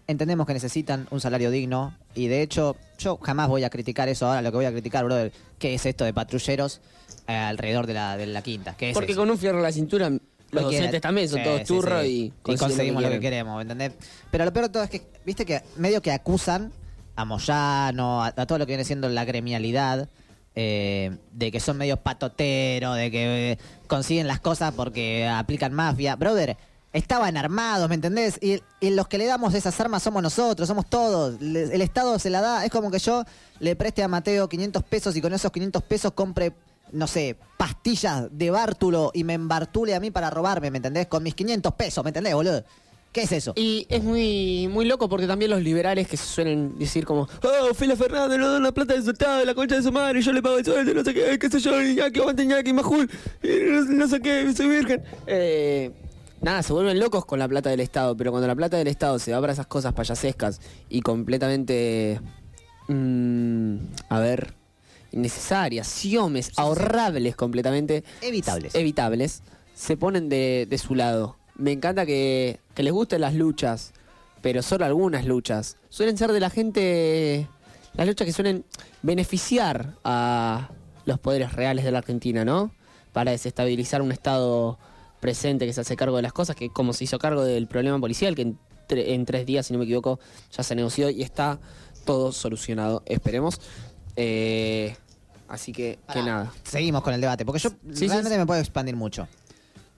entendemos 0.08 0.46
que 0.48 0.54
necesitan 0.54 1.08
un 1.12 1.20
salario 1.20 1.50
digno 1.52 1.96
y 2.14 2.28
de 2.28 2.42
hecho 2.42 2.76
yo 3.00 3.18
jamás 3.18 3.48
voy 3.50 3.64
a 3.64 3.70
criticar 3.70 4.10
eso 4.10 4.28
ahora, 4.28 4.42
lo 4.42 4.52
que 4.52 4.58
voy 4.58 4.66
a 4.66 4.72
criticar, 4.72 5.04
brother, 5.06 5.32
¿qué 5.60 5.74
es 5.74 5.86
esto 5.86 6.06
de 6.06 6.14
patrulleros 6.14 6.82
eh, 7.28 7.34
alrededor 7.36 7.88
de 7.88 7.94
la, 7.94 8.16
de 8.18 8.28
la 8.28 8.42
quinta? 8.42 8.76
¿Qué 8.78 8.90
es 8.90 8.94
Porque 8.94 9.14
eso? 9.14 9.22
con 9.22 9.30
un 9.32 9.38
fierro 9.38 9.58
en 9.58 9.64
la 9.64 9.72
cintura, 9.72 10.10
los 10.10 10.64
docentes 10.64 11.02
también 11.02 11.28
son 11.28 11.40
Sí, 11.40 11.44
todos 11.44 11.60
sí, 11.60 11.66
turros 11.66 12.04
sí. 12.04 12.34
y, 12.46 12.52
Y 12.54 12.56
conseguimos 12.58 13.02
lo 13.02 13.10
que 13.10 13.20
quieren. 13.20 13.22
queremos, 13.22 13.62
¿entendés? 13.62 13.94
Pero 14.32 14.46
lo 14.46 14.54
peor 14.54 14.68
de 14.68 14.72
todo 14.72 14.84
es 14.84 14.90
que, 14.90 15.02
viste 15.26 15.46
que 15.46 15.62
medio 15.78 16.02
que 16.02 16.12
acusan 16.12 16.72
a 17.16 17.26
Moyano, 17.26 18.24
a, 18.24 18.28
a 18.28 18.46
todo 18.46 18.60
lo 18.60 18.66
que 18.66 18.72
viene 18.72 18.86
siendo 18.86 19.10
la 19.10 19.26
gremialidad, 19.26 20.08
eh, 20.60 21.16
de 21.34 21.52
que 21.52 21.60
son 21.60 21.78
medio 21.78 21.98
patoteros, 21.98 22.96
de 22.96 23.12
que 23.12 23.52
eh, 23.52 23.60
consiguen 23.86 24.26
las 24.26 24.40
cosas 24.40 24.74
porque 24.74 25.28
aplican 25.28 25.72
mafia. 25.72 26.16
Brother, 26.16 26.58
estaban 26.94 27.38
armados, 27.38 27.88
¿me 27.88 27.94
entendés? 27.94 28.40
Y, 28.42 28.64
y 28.80 28.90
los 28.90 29.08
que 29.08 29.20
le 29.20 29.28
damos 29.28 29.54
esas 29.54 29.80
armas 29.80 30.02
somos 30.02 30.24
nosotros, 30.24 30.68
somos 30.68 30.88
todos. 30.88 31.40
El 31.40 31.80
Estado 31.80 32.18
se 32.18 32.32
la 32.32 32.42
da. 32.42 32.66
Es 32.66 32.72
como 32.72 32.90
que 32.90 32.98
yo 32.98 33.24
le 33.60 33.76
preste 33.76 34.02
a 34.02 34.08
Mateo 34.08 34.50
500 34.50 34.82
pesos 34.82 35.16
y 35.16 35.22
con 35.22 35.32
esos 35.32 35.52
500 35.52 35.84
pesos 35.84 36.14
compre, 36.14 36.54
no 36.92 37.06
sé, 37.06 37.38
pastillas 37.56 38.26
de 38.32 38.50
bártulo 38.50 39.12
y 39.14 39.24
me 39.24 39.36
embartule 39.36 39.94
a 39.94 40.00
mí 40.00 40.10
para 40.10 40.32
robarme, 40.32 40.72
¿me 40.72 40.78
entendés? 40.78 41.06
Con 41.06 41.22
mis 41.22 41.36
500 41.36 41.72
pesos, 41.76 42.04
¿me 42.04 42.10
entendés, 42.10 42.34
boludo? 42.34 42.64
¿Qué 43.12 43.24
es 43.24 43.32
eso? 43.32 43.54
Y 43.56 43.88
es 43.90 44.04
muy, 44.04 44.68
muy 44.68 44.86
loco 44.86 45.10
porque 45.10 45.28
también 45.28 45.50
los 45.50 45.62
liberales 45.62 46.08
que 46.08 46.18
se 46.18 46.26
suelen 46.26 46.78
decir 46.78 47.06
como, 47.06 47.28
oh, 47.44 47.74
Fila 47.74 47.96
Fernández 47.96 48.38
no 48.38 48.52
da 48.52 48.60
la 48.60 48.72
plata 48.72 48.94
de 48.94 49.02
su 49.02 49.12
estado, 49.12 49.44
la 49.44 49.56
concha 49.56 49.76
de 49.76 49.84
su 49.84 49.92
madre, 49.92 50.22
yo 50.22 50.32
le 50.34 50.42
pago 50.42 50.58
el 50.58 50.66
sueldo, 50.66 50.94
no 50.94 51.04
sé 51.04 51.14
qué, 51.14 51.40
qué 51.40 51.50
sé 51.50 51.60
yo, 51.60 51.72
que 52.12 52.20
aguante 52.20 52.46
ñaki, 52.46 52.74
majul, 52.74 53.10
y 53.42 53.48
no, 53.72 53.82
no 53.86 54.08
sé 54.08 54.20
qué, 54.20 54.54
soy 54.54 54.68
virgen. 54.68 55.04
Eh, 55.26 55.92
nada, 56.42 56.62
se 56.62 56.74
vuelven 56.74 57.00
locos 57.00 57.26
con 57.26 57.40
la 57.40 57.48
plata 57.48 57.70
del 57.70 57.80
Estado, 57.80 58.16
pero 58.16 58.32
cuando 58.32 58.48
la 58.48 58.56
plata 58.56 58.78
del 58.78 58.88
Estado 58.88 59.18
se 59.20 59.32
va 59.32 59.42
para 59.42 59.54
esas 59.54 59.68
cosas 59.68 59.94
payasescas 59.94 60.62
y 60.90 61.02
completamente, 61.02 62.22
mm, 62.88 63.78
a 64.10 64.20
ver, 64.20 64.54
innecesarias, 65.12 65.88
siomes, 65.88 66.52
ahorrables 66.58 67.36
completamente. 67.36 68.04
Evitables. 68.22 68.76
Evitables, 68.76 69.42
se 69.74 69.98
ponen 69.98 70.30
de, 70.30 70.68
de 70.70 70.78
su 70.78 70.96
lado. 70.96 71.38
Me 71.58 71.72
encanta 71.72 72.06
que, 72.06 72.60
que 72.76 72.84
les 72.84 72.94
gusten 72.94 73.22
las 73.22 73.34
luchas, 73.34 73.92
pero 74.42 74.62
solo 74.62 74.86
algunas 74.86 75.26
luchas. 75.26 75.78
Suelen 75.90 76.18
ser 76.18 76.32
de 76.32 76.40
la 76.40 76.50
gente, 76.50 77.48
las 77.94 78.08
luchas 78.08 78.26
que 78.26 78.34
suelen 78.34 78.64
beneficiar 79.02 79.96
a 80.04 80.70
los 81.06 81.20
poderes 81.20 81.54
reales 81.54 81.84
de 81.84 81.92
la 81.92 81.98
Argentina, 82.00 82.46
¿no? 82.46 82.72
Para 83.14 83.32
desestabilizar 83.32 84.02
un 84.02 84.12
Estado 84.12 84.78
presente 85.20 85.66
que 85.66 85.74
se 85.74 85.82
hace 85.82 85.96
cargo 85.96 86.16
de 86.18 86.22
las 86.22 86.34
cosas, 86.34 86.56
que 86.56 86.70
como 86.70 86.94
se 86.94 87.06
hizo 87.06 87.18
cargo 87.18 87.44
del 87.44 87.68
problema 87.68 88.00
policial, 88.00 88.36
que 88.36 88.44
en, 88.44 88.60
tre- 88.88 89.08
en 89.08 89.26
tres 89.26 89.46
días, 89.48 89.66
si 89.66 89.74
no 89.74 89.80
me 89.80 89.86
equivoco, 89.86 90.20
ya 90.52 90.62
se 90.64 90.76
negoció 90.76 91.10
y 91.10 91.24
está 91.24 91.60
todo 92.06 92.32
solucionado, 92.32 93.02
esperemos. 93.08 93.60
Eh, 94.16 94.96
así 95.48 95.72
que, 95.74 95.98
que 96.14 96.22
nada. 96.22 96.52
Seguimos 96.64 97.02
con 97.02 97.16
el 97.16 97.22
debate, 97.22 97.46
porque 97.46 97.60
yo 97.60 97.70
sí, 97.94 98.08
realmente 98.08 98.36
sí. 98.36 98.38
me 98.38 98.46
puedo 98.46 98.60
expandir 98.60 98.96
mucho. 98.96 99.28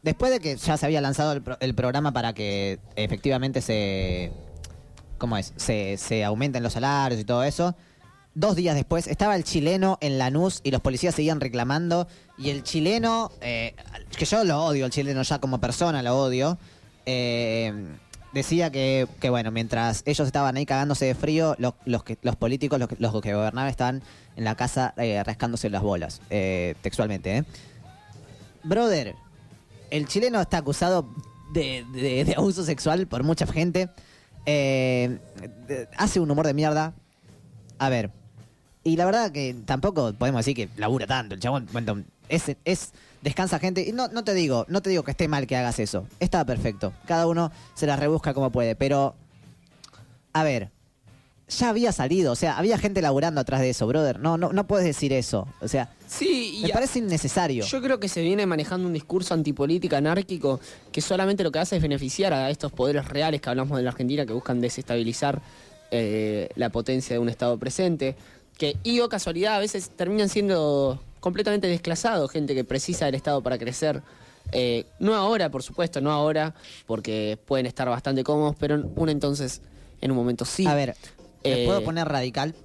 Después 0.02 0.32
de 0.32 0.40
que 0.40 0.56
ya 0.56 0.78
se 0.78 0.86
había 0.86 1.02
lanzado 1.02 1.34
el, 1.34 1.42
pro- 1.42 1.58
el 1.60 1.76
programa 1.76 2.12
para 2.14 2.34
que 2.34 2.80
efectivamente 2.96 3.62
se. 3.62 4.32
¿Cómo 5.18 5.38
es? 5.38 5.54
Se, 5.58 5.98
se 5.98 6.24
aumenten 6.24 6.64
los 6.64 6.74
salarios 6.74 7.20
y 7.20 7.26
todo 7.26 7.44
eso. 7.44 7.76
Dos 8.36 8.56
días 8.56 8.76
después 8.76 9.08
estaba 9.08 9.36
el 9.36 9.44
chileno 9.44 9.98
en 10.00 10.18
Lanús 10.18 10.62
y 10.64 10.72
los 10.72 10.80
policías 10.82 11.16
seguían 11.16 11.42
reclamando. 11.42 12.08
Y 12.38 12.52
el 12.52 12.64
chileno, 12.64 13.32
eh, 13.42 13.76
que 14.18 14.24
yo 14.24 14.44
lo 14.46 14.64
odio, 14.64 14.86
el 14.86 14.92
chileno 14.92 15.22
ya 15.24 15.40
como 15.40 15.60
persona 15.60 16.02
lo 16.02 16.18
odio, 16.18 16.58
eh, 17.06 17.74
decía 18.32 18.72
que, 18.72 19.08
que, 19.20 19.30
bueno, 19.30 19.52
mientras 19.52 20.04
ellos 20.06 20.26
estaban 20.26 20.56
ahí 20.56 20.66
cagándose 20.66 21.06
de 21.06 21.16
frío, 21.16 21.56
los, 21.58 21.74
los, 21.84 22.06
que, 22.06 22.18
los 22.22 22.38
políticos, 22.38 22.80
los 22.80 22.88
que, 22.88 22.96
los 23.00 23.20
que 23.22 23.34
gobernaban, 23.34 23.70
estaban 23.70 24.02
en 24.38 24.44
la 24.46 24.56
casa 24.56 24.94
eh, 24.96 25.22
rascándose 25.26 25.70
las 25.70 25.82
bolas, 25.82 26.22
eh, 26.30 26.76
textualmente. 26.82 27.38
¿eh? 27.38 27.44
Brother, 28.64 29.16
el 29.92 30.08
chileno 30.08 30.40
está 30.42 30.58
acusado 30.58 31.10
de, 31.54 31.86
de- 31.94 32.34
abuso 32.38 32.64
sexual 32.64 33.08
por 33.08 33.24
mucha 33.24 33.46
gente. 33.48 33.90
Eh, 34.46 35.20
hace 35.98 36.20
un 36.20 36.30
humor 36.32 36.46
de 36.48 36.54
mierda. 36.54 36.94
A 37.78 37.90
ver. 37.90 38.12
Y 38.84 38.96
la 38.96 39.06
verdad 39.06 39.32
que 39.32 39.56
tampoco 39.66 40.14
podemos 40.14 40.40
decir 40.46 40.56
que 40.56 40.70
labura 40.80 41.06
tanto. 41.06 41.36
El 41.36 41.42
chabón, 41.42 41.68
bueno, 41.72 42.04
es, 42.30 42.56
es 42.66 42.92
descansa 43.22 43.60
gente. 43.60 43.88
Y 43.88 43.92
no, 43.92 44.10
te 44.24 44.34
digo, 44.34 44.66
no 44.70 44.82
te 44.82 44.90
digo 44.90 45.04
que 45.04 45.12
esté 45.12 45.28
mal 45.28 45.48
que 45.48 45.58
hagas 45.58 45.80
eso. 45.80 46.08
Está 46.20 46.46
perfecto. 46.46 46.94
Cada 47.06 47.28
uno 47.28 47.52
se 47.74 47.86
la 47.88 47.96
rebusca 47.98 48.34
como 48.34 48.52
puede. 48.52 48.76
Pero, 48.76 49.16
a 50.34 50.44
ver, 50.44 50.72
ya 51.50 51.70
había 51.70 51.92
salido. 51.92 52.32
O 52.32 52.36
sea, 52.36 52.58
había 52.58 52.78
gente 52.78 53.02
laburando 53.02 53.42
atrás 53.42 53.62
de 53.62 53.72
eso, 53.72 53.88
brother. 53.88 54.20
No, 54.20 54.38
no, 54.38 54.54
no 54.54 54.68
puedes 54.68 54.86
decir 54.86 55.14
eso. 55.14 55.48
O 55.62 55.68
sea, 55.68 55.90
Sí, 56.10 56.62
me 56.64 56.70
parece 56.70 57.00
innecesario. 57.00 57.64
Yo 57.64 57.82
creo 57.82 58.00
que 58.00 58.10
se 58.10 58.22
viene 58.22 58.46
manejando 58.48 58.88
un 58.88 58.94
discurso 58.94 59.36
antipolítica 59.36 59.98
anárquico 59.98 60.60
que 60.92 61.02
solamente 61.02 61.44
lo 61.44 61.52
que 61.52 61.60
hace 61.60 61.76
es 61.76 61.82
beneficiar 61.82 62.34
a 62.34 62.50
estos 62.50 62.72
poderes 62.72 63.08
reales 63.08 63.42
que 63.42 63.50
hablamos 63.50 63.78
de 63.78 63.84
la 63.84 63.92
Argentina 63.92 64.26
que 64.26 64.34
buscan 64.34 64.60
desestabilizar 64.60 65.40
eh, 65.92 66.50
la 66.56 66.70
potencia 66.70 67.14
de 67.14 67.20
un 67.20 67.30
Estado 67.30 67.58
presente. 67.60 68.16
Que, 68.58 68.76
y 68.84 69.00
o 69.02 69.08
casualidad, 69.08 69.56
a 69.56 69.60
veces 69.60 69.92
terminan 69.92 70.30
siendo 70.30 71.02
completamente 71.20 71.68
desclasados, 71.68 72.32
gente 72.32 72.56
que 72.56 72.64
precisa 72.64 73.06
del 73.06 73.16
Estado 73.16 73.42
para 73.44 73.60
crecer. 73.60 74.02
Eh, 74.52 74.86
no 75.00 75.14
ahora, 75.14 75.52
por 75.52 75.62
supuesto, 75.62 76.02
no 76.02 76.12
ahora, 76.12 76.56
porque 76.88 77.38
pueden 77.46 77.68
estar 77.68 77.88
bastante 77.88 78.24
cómodos, 78.24 78.56
pero 78.60 78.84
un 78.96 79.10
entonces, 79.10 79.62
en 80.02 80.10
un 80.10 80.18
momento 80.18 80.44
sí. 80.44 80.66
A 80.66 80.74
ver, 80.74 80.96
¿me 81.44 81.64
Eh, 81.64 81.66
puedo 81.66 81.84
poner 81.84 82.08
radical? 82.08 82.56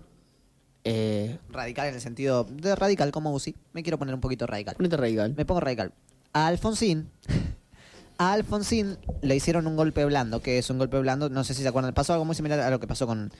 Eh, 0.87 1.39
Radical 1.51 1.89
en 1.89 1.95
el 1.95 2.01
sentido 2.01 2.45
de 2.45 2.75
radical 2.77 3.11
como 3.11 3.33
Uzi. 3.33 3.55
Me 3.73 3.83
quiero 3.83 3.99
poner 3.99 4.15
un 4.15 4.21
poquito 4.21 4.47
radical. 4.47 4.75
ponete 4.77 4.97
radical. 4.97 5.35
Me 5.37 5.45
pongo 5.47 5.61
radical. 5.61 5.93
A 6.33 6.47
Alfonsín. 6.47 7.09
A 8.19 8.33
Alfonsín 8.33 8.97
le 9.23 9.35
hicieron 9.35 9.67
un 9.67 9.77
golpe 9.77 10.05
blando. 10.05 10.41
que 10.43 10.59
es 10.59 10.69
un 10.71 10.79
golpe 10.79 10.99
blando? 11.01 11.29
No 11.31 11.43
sé 11.43 11.55
si 11.55 11.63
se 11.63 11.69
acuerdan. 11.69 11.95
Pasó 11.95 12.13
algo 12.13 12.25
muy 12.25 12.35
similar 12.37 12.61
a 12.61 12.71
lo 12.71 12.79
que 12.81 12.87
pasó 12.87 13.07
con, 13.07 13.33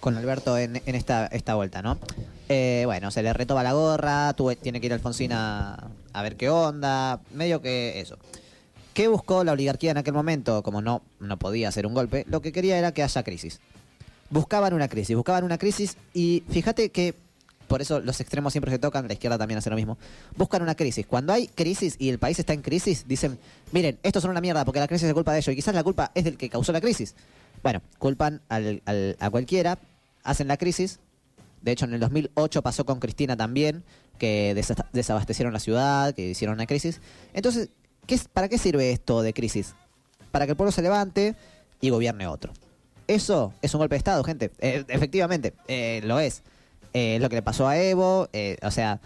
con 0.00 0.16
Alberto 0.16 0.56
en, 0.58 0.80
en 0.84 0.94
esta, 0.94 1.26
esta 1.26 1.54
vuelta, 1.54 1.82
¿no? 1.82 1.98
Eh, 2.48 2.82
bueno, 2.86 3.10
se 3.10 3.22
le 3.22 3.32
retoba 3.32 3.62
la 3.62 3.72
gorra. 3.74 4.32
tuve- 4.34 4.56
tiene 4.56 4.80
que 4.80 4.86
ir 4.86 4.92
Alfonsín 4.94 5.32
a, 5.32 5.90
a 6.12 6.22
ver 6.22 6.36
qué 6.36 6.48
onda. 6.48 7.20
Medio 7.34 7.60
que 7.60 8.00
eso. 8.00 8.16
¿Qué 8.94 9.08
buscó 9.08 9.44
la 9.44 9.52
oligarquía 9.52 9.90
en 9.90 9.98
aquel 9.98 10.14
momento? 10.14 10.62
Como 10.62 10.80
no, 10.80 11.02
no 11.20 11.38
podía 11.38 11.68
hacer 11.68 11.86
un 11.86 11.92
golpe, 11.92 12.24
lo 12.28 12.40
que 12.40 12.50
quería 12.52 12.78
era 12.78 12.92
que 12.92 13.02
haya 13.02 13.22
crisis. 13.22 13.60
Buscaban 14.30 14.72
una 14.74 14.88
crisis, 14.88 15.14
buscaban 15.16 15.44
una 15.44 15.58
crisis 15.58 15.96
y 16.14 16.42
fíjate 16.50 16.90
que 16.90 17.14
por 17.68 17.82
eso 17.82 18.00
los 18.00 18.20
extremos 18.20 18.52
siempre 18.52 18.70
se 18.70 18.78
tocan, 18.78 19.06
la 19.08 19.14
izquierda 19.14 19.38
también 19.38 19.58
hace 19.58 19.70
lo 19.70 19.76
mismo. 19.76 19.98
Buscan 20.36 20.62
una 20.62 20.74
crisis. 20.76 21.04
Cuando 21.06 21.32
hay 21.32 21.48
crisis 21.48 21.96
y 21.98 22.08
el 22.08 22.18
país 22.18 22.38
está 22.38 22.52
en 22.52 22.62
crisis, 22.62 23.06
dicen, 23.08 23.38
miren, 23.72 23.98
estos 24.04 24.22
son 24.22 24.30
una 24.30 24.40
mierda 24.40 24.64
porque 24.64 24.78
la 24.80 24.86
crisis 24.88 25.08
es 25.08 25.14
culpa 25.14 25.32
de 25.32 25.38
ellos 25.38 25.52
y 25.52 25.56
quizás 25.56 25.74
la 25.74 25.82
culpa 25.82 26.10
es 26.14 26.24
del 26.24 26.36
que 26.36 26.48
causó 26.48 26.72
la 26.72 26.80
crisis. 26.80 27.14
Bueno, 27.62 27.82
culpan 27.98 28.40
al- 28.48 28.82
al- 28.84 29.16
a 29.18 29.30
cualquiera, 29.30 29.78
hacen 30.22 30.46
la 30.48 30.56
crisis. 30.56 31.00
De 31.62 31.72
hecho, 31.72 31.84
en 31.86 31.94
el 31.94 32.00
2008 32.00 32.62
pasó 32.62 32.84
con 32.86 33.00
Cristina 33.00 33.36
también, 33.36 33.82
que 34.18 34.54
desa- 34.56 34.86
desabastecieron 34.92 35.52
la 35.52 35.58
ciudad, 35.60 36.14
que 36.14 36.30
hicieron 36.30 36.54
una 36.54 36.66
crisis. 36.66 37.00
Entonces, 37.34 37.68
¿qué 38.06 38.20
¿para 38.32 38.48
qué 38.48 38.58
sirve 38.58 38.92
esto 38.92 39.22
de 39.22 39.32
crisis? 39.32 39.74
Para 40.30 40.46
que 40.46 40.52
el 40.52 40.56
pueblo 40.56 40.70
se 40.70 40.82
levante 40.82 41.34
y 41.80 41.90
gobierne 41.90 42.28
otro. 42.28 42.52
Eso 43.06 43.52
es 43.62 43.72
un 43.74 43.78
golpe 43.78 43.94
de 43.94 43.98
Estado, 43.98 44.24
gente. 44.24 44.50
Eh, 44.58 44.84
efectivamente, 44.88 45.54
eh, 45.68 46.00
lo 46.04 46.18
es. 46.18 46.42
Eh, 46.92 47.18
lo 47.20 47.28
que 47.28 47.36
le 47.36 47.42
pasó 47.42 47.68
a 47.68 47.78
Evo. 47.78 48.28
eh, 48.32 48.56
o 48.62 48.70
sea, 48.70 49.00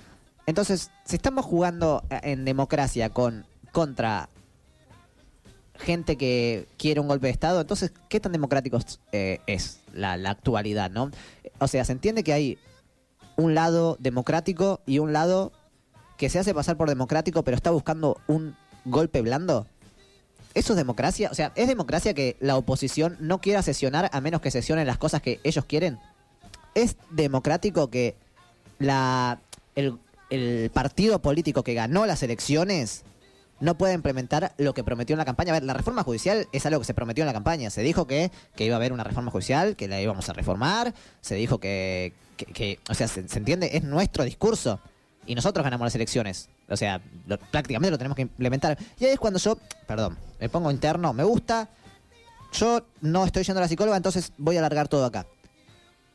entonces, 0.47 0.91
si 1.05 1.17
estamos 1.17 1.45
jugando 1.45 2.03
eh, 2.11 2.21
en 2.25 2.45
democracia 2.45 3.11
con 3.11 3.45
contra 3.73 4.29
gente 5.79 6.17
que 6.17 6.67
quiere 6.77 7.01
un 7.01 7.09
golpe 7.09 7.29
de 7.29 7.33
Estado, 7.33 7.61
entonces, 7.61 7.93
¿qué 8.09 8.21
tan 8.21 8.33
democrático 8.33 8.79
eh, 9.13 9.41
es 9.47 9.81
la, 9.93 10.17
la 10.17 10.31
actualidad, 10.31 10.91
no? 10.91 11.11
O 11.59 11.69
sea, 11.69 11.85
se 11.85 11.93
entiende 11.93 12.25
que 12.25 12.33
hay 12.33 12.59
un 13.37 13.55
lado 13.55 13.97
democrático 14.01 14.81
y 14.87 14.99
un 14.99 15.13
lado 15.13 15.53
que 16.19 16.29
se 16.29 16.39
hace 16.39 16.53
pasar 16.53 16.77
por 16.77 16.89
democrático, 16.89 17.45
pero 17.45 17.57
está 17.57 17.71
buscando 17.71 18.21
un 18.27 18.57
golpe 18.85 19.23
blando. 19.23 19.67
¿Eso 20.55 20.73
es 20.73 20.77
democracia? 20.77 21.29
O 21.31 21.35
sea, 21.35 21.53
¿es 21.55 21.69
democracia 21.69 22.13
que 22.15 22.37
la 22.41 22.57
oposición 22.57 23.17
no 23.21 23.41
quiera 23.41 23.63
sesionar 23.63 24.11
a 24.13 24.21
menos 24.21 24.41
que 24.41 24.51
sesionen 24.51 24.87
las 24.87 24.99
cosas 24.99 25.23
que 25.23 25.41
ellos 25.45 25.65
quieren? 25.65 25.99
¿Es 26.75 26.97
democrático 27.11 27.89
que 27.91 28.17
la, 28.79 29.39
el, 29.77 30.71
partido 30.73 31.21
político 31.21 31.63
que 31.63 31.75
ganó 31.75 32.07
las 32.07 32.23
elecciones 32.23 33.03
no 33.61 33.77
pueda 33.77 33.93
implementar 33.93 34.55
lo 34.59 34.75
que 34.75 34.83
prometió 34.83 35.15
en 35.15 35.19
la 35.19 35.25
campaña? 35.25 35.53
A 35.53 35.55
ver, 35.55 35.65
la 35.65 35.75
reforma 35.75 36.03
judicial 36.03 36.49
es 36.53 36.67
algo 36.67 36.81
que 36.81 36.87
se 36.87 36.95
prometió 36.95 37.23
en 37.23 37.27
la 37.27 37.33
campaña. 37.33 37.71
Se 37.71 37.83
dijo 37.83 38.07
que, 38.07 38.33
que 38.57 38.65
iba 38.65 38.75
a 38.75 38.79
haber 38.79 38.93
una 38.93 39.05
reforma 39.05 39.31
judicial, 39.31 39.77
que 39.77 39.87
la 39.87 40.01
íbamos 40.01 40.29
a 40.29 40.33
reformar. 40.33 40.95
Se 41.21 41.35
dijo 41.37 41.59
que, 41.59 42.13
que- 42.37 42.79
o 42.89 42.95
sea, 42.95 43.07
se, 43.07 43.29
se 43.29 43.39
entiende, 43.39 43.71
es 43.77 43.85
nuestro 43.85 44.25
discurso. 44.25 44.81
Y 45.27 45.35
nosotros 45.35 45.63
ganamos 45.63 45.87
las 45.87 45.95
elecciones. 45.95 46.49
O 46.71 46.77
sea, 46.77 47.01
prácticamente 47.51 47.91
lo 47.91 47.99
tenemos 47.99 48.17
que 48.17 48.23
implementar. 48.23 48.79
Y 48.99 49.05
ahí 49.05 49.13
es 49.13 49.19
cuando 49.19 49.39
yo, 49.39 49.59
perdón, 49.87 50.17
me 50.39 50.49
pongo 50.49 50.71
interno, 50.71 51.13
me 51.13 51.25
gusta. 51.25 51.69
Yo 52.53 52.87
no 53.01 53.25
estoy 53.25 53.43
yendo 53.43 53.61
a 53.61 53.63
la 53.63 53.69
psicóloga, 53.69 53.97
entonces 53.97 54.33
voy 54.39 54.57
a 54.57 54.61
alargar 54.61 54.89
todo 54.89 55.05
acá. 55.05 55.27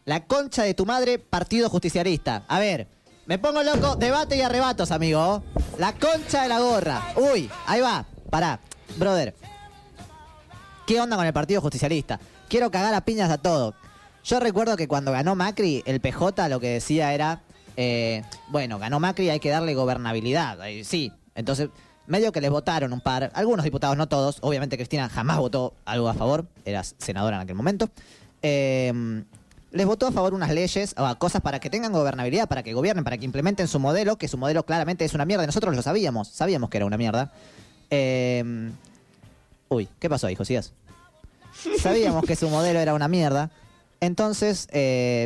La 0.05 0.25
concha 0.25 0.63
de 0.63 0.73
tu 0.73 0.85
madre, 0.85 1.19
partido 1.19 1.69
justicialista. 1.69 2.43
A 2.47 2.59
ver, 2.59 2.87
me 3.25 3.39
pongo 3.39 3.63
loco, 3.63 3.95
debate 3.95 4.37
y 4.37 4.41
arrebatos, 4.41 4.91
amigo. 4.91 5.43
La 5.77 5.93
concha 5.93 6.43
de 6.43 6.49
la 6.49 6.59
gorra. 6.59 7.01
Uy, 7.15 7.49
ahí 7.65 7.81
va. 7.81 8.05
Pará, 8.29 8.59
brother. 8.97 9.35
¿Qué 10.85 11.01
onda 11.01 11.15
con 11.15 11.25
el 11.25 11.33
partido 11.33 11.61
justicialista? 11.61 12.19
Quiero 12.47 12.69
cagar 12.69 12.93
a 12.93 13.01
piñas 13.01 13.31
a 13.31 13.39
todo. 13.39 13.73
Yo 14.23 14.39
recuerdo 14.39 14.77
que 14.77 14.87
cuando 14.87 15.11
ganó 15.11 15.35
Macri, 15.35 15.83
el 15.85 15.99
PJ 15.99 16.47
lo 16.49 16.59
que 16.59 16.69
decía 16.69 17.13
era, 17.13 17.41
eh, 17.77 18.23
bueno, 18.47 18.79
ganó 18.79 18.99
Macri, 18.99 19.29
hay 19.29 19.39
que 19.39 19.49
darle 19.49 19.73
gobernabilidad. 19.73 20.59
Sí, 20.83 21.11
entonces 21.35 21.69
medio 22.07 22.31
que 22.31 22.41
les 22.41 22.51
votaron 22.51 22.93
un 22.93 23.01
par, 23.01 23.31
algunos 23.33 23.63
diputados, 23.63 23.97
no 23.97 24.07
todos. 24.07 24.37
Obviamente 24.41 24.77
Cristina 24.77 25.09
jamás 25.09 25.37
votó 25.37 25.73
algo 25.85 26.07
a 26.09 26.13
favor, 26.13 26.45
era 26.63 26.83
senadora 26.83 27.37
en 27.37 27.41
aquel 27.43 27.55
momento. 27.55 27.89
Eh, 28.41 29.23
les 29.71 29.85
votó 29.85 30.07
a 30.07 30.11
favor 30.11 30.33
unas 30.33 30.51
leyes 30.51 30.95
o 30.97 31.05
a 31.05 31.15
cosas 31.15 31.41
para 31.41 31.59
que 31.59 31.69
tengan 31.69 31.91
gobernabilidad, 31.91 32.47
para 32.47 32.63
que 32.63 32.73
gobiernen, 32.73 33.03
para 33.03 33.17
que 33.17 33.25
implementen 33.25 33.67
su 33.67 33.79
modelo, 33.79 34.17
que 34.17 34.27
su 34.27 34.37
modelo 34.37 34.65
claramente 34.65 35.03
es 35.03 35.13
una 35.13 35.25
mierda. 35.25 35.45
Nosotros 35.45 35.75
lo 35.75 35.81
sabíamos, 35.81 36.29
sabíamos 36.29 36.69
que 36.69 36.77
era 36.77 36.85
una 36.85 36.97
mierda. 36.97 37.33
Eh, 37.89 38.71
uy, 39.67 39.89
¿qué 39.99 40.09
pasó 40.09 40.27
ahí, 40.27 40.35
Josías? 40.35 40.73
Sabíamos 41.79 42.23
que 42.25 42.35
su 42.35 42.49
modelo 42.49 42.79
era 42.79 42.93
una 42.93 43.07
mierda. 43.07 43.49
Entonces, 43.99 44.67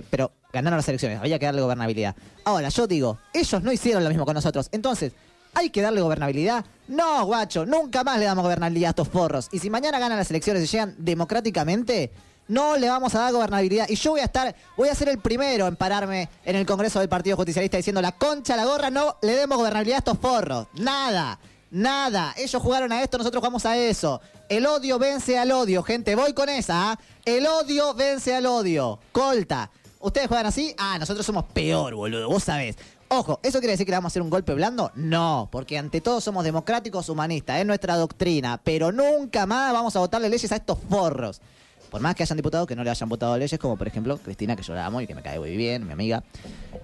pero 0.10 0.32
ganaron 0.52 0.78
las 0.78 0.88
elecciones, 0.88 1.20
había 1.20 1.40
que 1.40 1.46
darle 1.46 1.62
gobernabilidad. 1.62 2.16
Ahora, 2.44 2.70
yo 2.70 2.88
digo, 2.88 3.18
ellos 3.34 3.62
no 3.64 3.72
hicieron 3.72 4.04
lo 4.04 4.10
mismo 4.10 4.26
con 4.26 4.34
nosotros. 4.34 4.70
Entonces, 4.72 5.14
¿hay 5.54 5.70
que 5.70 5.82
darle 5.82 6.02
gobernabilidad? 6.02 6.66
No, 6.88 7.26
guacho, 7.26 7.66
nunca 7.66 8.04
más 8.04 8.20
le 8.20 8.26
damos 8.26 8.44
gobernabilidad 8.44 8.90
a 8.90 8.92
estos 8.92 9.08
forros. 9.08 9.48
Y 9.52 9.60
si 9.60 9.70
mañana 9.70 10.00
ganan 10.00 10.18
las 10.18 10.30
elecciones 10.30 10.64
y 10.64 10.68
llegan 10.68 10.96
democráticamente, 10.98 12.12
no 12.48 12.78
le 12.78 12.90
vamos 12.90 13.14
a 13.16 13.20
dar 13.20 13.32
gobernabilidad. 13.32 13.88
Y 13.90 13.96
yo 13.96 14.12
voy 14.12 14.22
a 14.22 14.26
estar, 14.26 14.56
voy 14.76 14.90
a 14.90 14.96
ser 14.96 15.10
el 15.10 15.20
primero 15.20 15.68
en 15.68 15.76
pararme 15.76 16.30
en 16.44 16.56
el 16.56 16.66
Congreso 16.66 17.00
del 17.00 17.08
Partido 17.08 17.38
Justicialista 17.38 17.78
diciendo 17.78 18.02
la 18.02 18.12
concha, 18.14 18.56
la 18.56 18.66
gorra, 18.66 18.90
no 18.90 19.18
le 19.22 19.36
demos 19.36 19.58
gobernabilidad 19.58 19.98
a 19.98 20.00
estos 20.00 20.18
forros. 20.18 20.68
Nada, 20.74 21.40
nada. 21.70 22.34
Ellos 22.38 22.62
jugaron 22.62 22.92
a 22.92 23.04
esto, 23.04 23.20
nosotros 23.20 23.40
jugamos 23.40 23.66
a 23.68 23.78
eso. 23.78 24.20
El 24.50 24.66
odio 24.66 24.98
vence 24.98 25.38
al 25.38 25.52
odio, 25.52 25.84
gente. 25.84 26.16
Voy 26.16 26.34
con 26.34 26.50
esa, 26.50 26.92
¿ah? 26.92 27.00
El 27.24 27.46
odio 27.46 27.94
vence 27.94 28.34
al 28.34 28.48
odio. 28.48 29.00
Colta. 29.12 29.70
¿Ustedes 30.00 30.28
juegan 30.28 30.46
así? 30.46 30.74
Ah, 30.78 30.98
nosotros 30.98 31.26
somos 31.26 31.44
peor, 31.46 31.94
boludo. 31.94 32.30
Vos 32.30 32.44
sabés. 32.44 32.78
Ojo, 33.10 33.40
¿eso 33.44 33.60
quiere 33.60 33.72
decir 33.72 33.86
que 33.86 33.92
le 33.92 33.98
vamos 33.98 34.12
a 34.12 34.14
hacer 34.14 34.22
un 34.22 34.30
golpe 34.30 34.54
blando? 34.54 34.92
No, 34.96 35.50
porque 35.52 35.78
ante 35.78 36.00
todo 36.00 36.22
somos 36.22 36.44
democráticos 36.44 37.10
humanistas, 37.10 37.60
es 37.60 37.66
nuestra 37.66 37.98
doctrina, 37.98 38.62
pero 38.64 38.92
nunca 38.92 39.46
más 39.46 39.74
vamos 39.74 39.96
a 39.96 40.00
votarle 40.00 40.30
leyes 40.30 40.52
a 40.52 40.58
estos 40.58 40.78
forros. 40.90 41.42
Por 41.90 42.02
más 42.02 42.14
que 42.16 42.24
hayan 42.24 42.38
diputados 42.38 42.68
que 42.68 42.76
no 42.76 42.84
le 42.84 42.92
hayan 42.92 43.10
votado 43.10 43.36
leyes, 43.36 43.60
como 43.60 43.76
por 43.78 43.88
ejemplo 43.88 44.18
Cristina, 44.20 44.56
que 44.56 44.62
yo 44.62 44.76
la 44.76 44.86
amo 44.86 45.02
y 45.02 45.08
que 45.08 45.16
me 45.16 45.24
cae 45.24 45.40
muy 45.40 45.58
bien, 45.58 45.88
mi 45.88 45.92
amiga. 45.92 46.24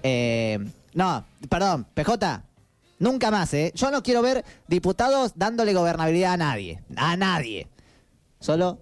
Eh, 0.02 0.58
no, 0.94 1.24
perdón, 1.48 1.86
PJ, 1.94 2.42
nunca 2.98 3.30
más, 3.30 3.54
¿eh? 3.54 3.72
Yo 3.76 3.90
no 3.92 4.02
quiero 4.02 4.20
ver 4.20 4.44
diputados 4.66 5.32
dándole 5.36 5.72
gobernabilidad 5.74 6.32
a 6.32 6.36
nadie, 6.36 6.82
a 6.96 7.16
nadie. 7.16 7.68
Solo 8.40 8.78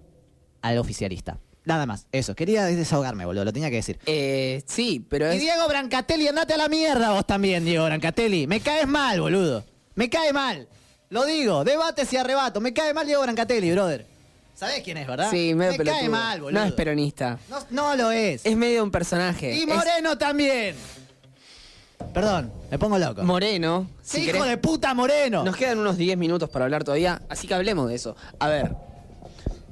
al 0.63 0.79
oficialista. 0.79 1.37
Nada 1.65 1.85
más, 1.85 2.05
eso. 2.11 2.35
Quería 2.35 2.65
desahogarme, 2.65 3.25
boludo, 3.25 3.45
lo 3.45 3.53
tenía 3.53 3.69
que 3.69 3.77
decir. 3.77 3.99
Eh, 4.05 4.63
sí, 4.67 5.05
pero 5.09 5.31
Y 5.33 5.35
es... 5.37 5.41
Diego 5.41 5.67
Brancatelli, 5.67 6.27
andate 6.27 6.53
a 6.53 6.57
la 6.57 6.67
mierda 6.69 7.11
vos 7.11 7.25
también, 7.25 7.65
Diego 7.65 7.85
Brancatelli. 7.85 8.45
Me 8.47 8.59
caes 8.61 8.87
mal, 8.87 9.19
boludo. 9.21 9.63
Me 9.95 10.09
cae 10.09 10.31
mal. 10.31 10.67
Lo 11.09 11.25
digo, 11.25 11.63
debates 11.63 12.11
y 12.13 12.17
arrebato. 12.17 12.61
Me 12.61 12.73
cae 12.73 12.93
mal 12.93 13.05
Diego 13.07 13.21
Brancatelli, 13.23 13.71
brother. 13.71 14.05
¿Sabés 14.53 14.81
quién 14.83 14.97
es, 14.97 15.07
verdad? 15.07 15.29
Sí, 15.31 15.53
medio 15.53 15.77
Me 15.77 15.83
cae 15.83 16.07
mal, 16.07 16.39
boludo. 16.41 16.59
No 16.59 16.65
es 16.65 16.71
peronista. 16.73 17.37
No, 17.49 17.57
no 17.71 17.95
lo 17.95 18.11
es. 18.11 18.45
Es 18.45 18.55
medio 18.55 18.83
un 18.83 18.91
personaje. 18.91 19.53
Y 19.55 19.61
Es 19.63 19.67
Moreno 19.67 20.17
también. 20.17 20.75
Perdón, 22.13 22.51
me 22.71 22.77
pongo 22.77 22.97
loco. 22.97 23.23
Moreno. 23.23 23.87
Sí, 24.01 24.17
si 24.21 24.29
hijo 24.29 24.37
querés- 24.39 24.49
de 24.49 24.57
puta 24.57 24.93
Moreno. 24.93 25.43
Nos 25.43 25.55
quedan 25.57 25.79
unos 25.79 25.97
10 25.97 26.17
minutos 26.17 26.49
para 26.49 26.65
hablar 26.65 26.83
todavía, 26.83 27.21
así 27.29 27.47
que 27.47 27.53
hablemos 27.53 27.89
de 27.89 27.95
eso. 27.95 28.15
A 28.39 28.47
ver, 28.49 28.75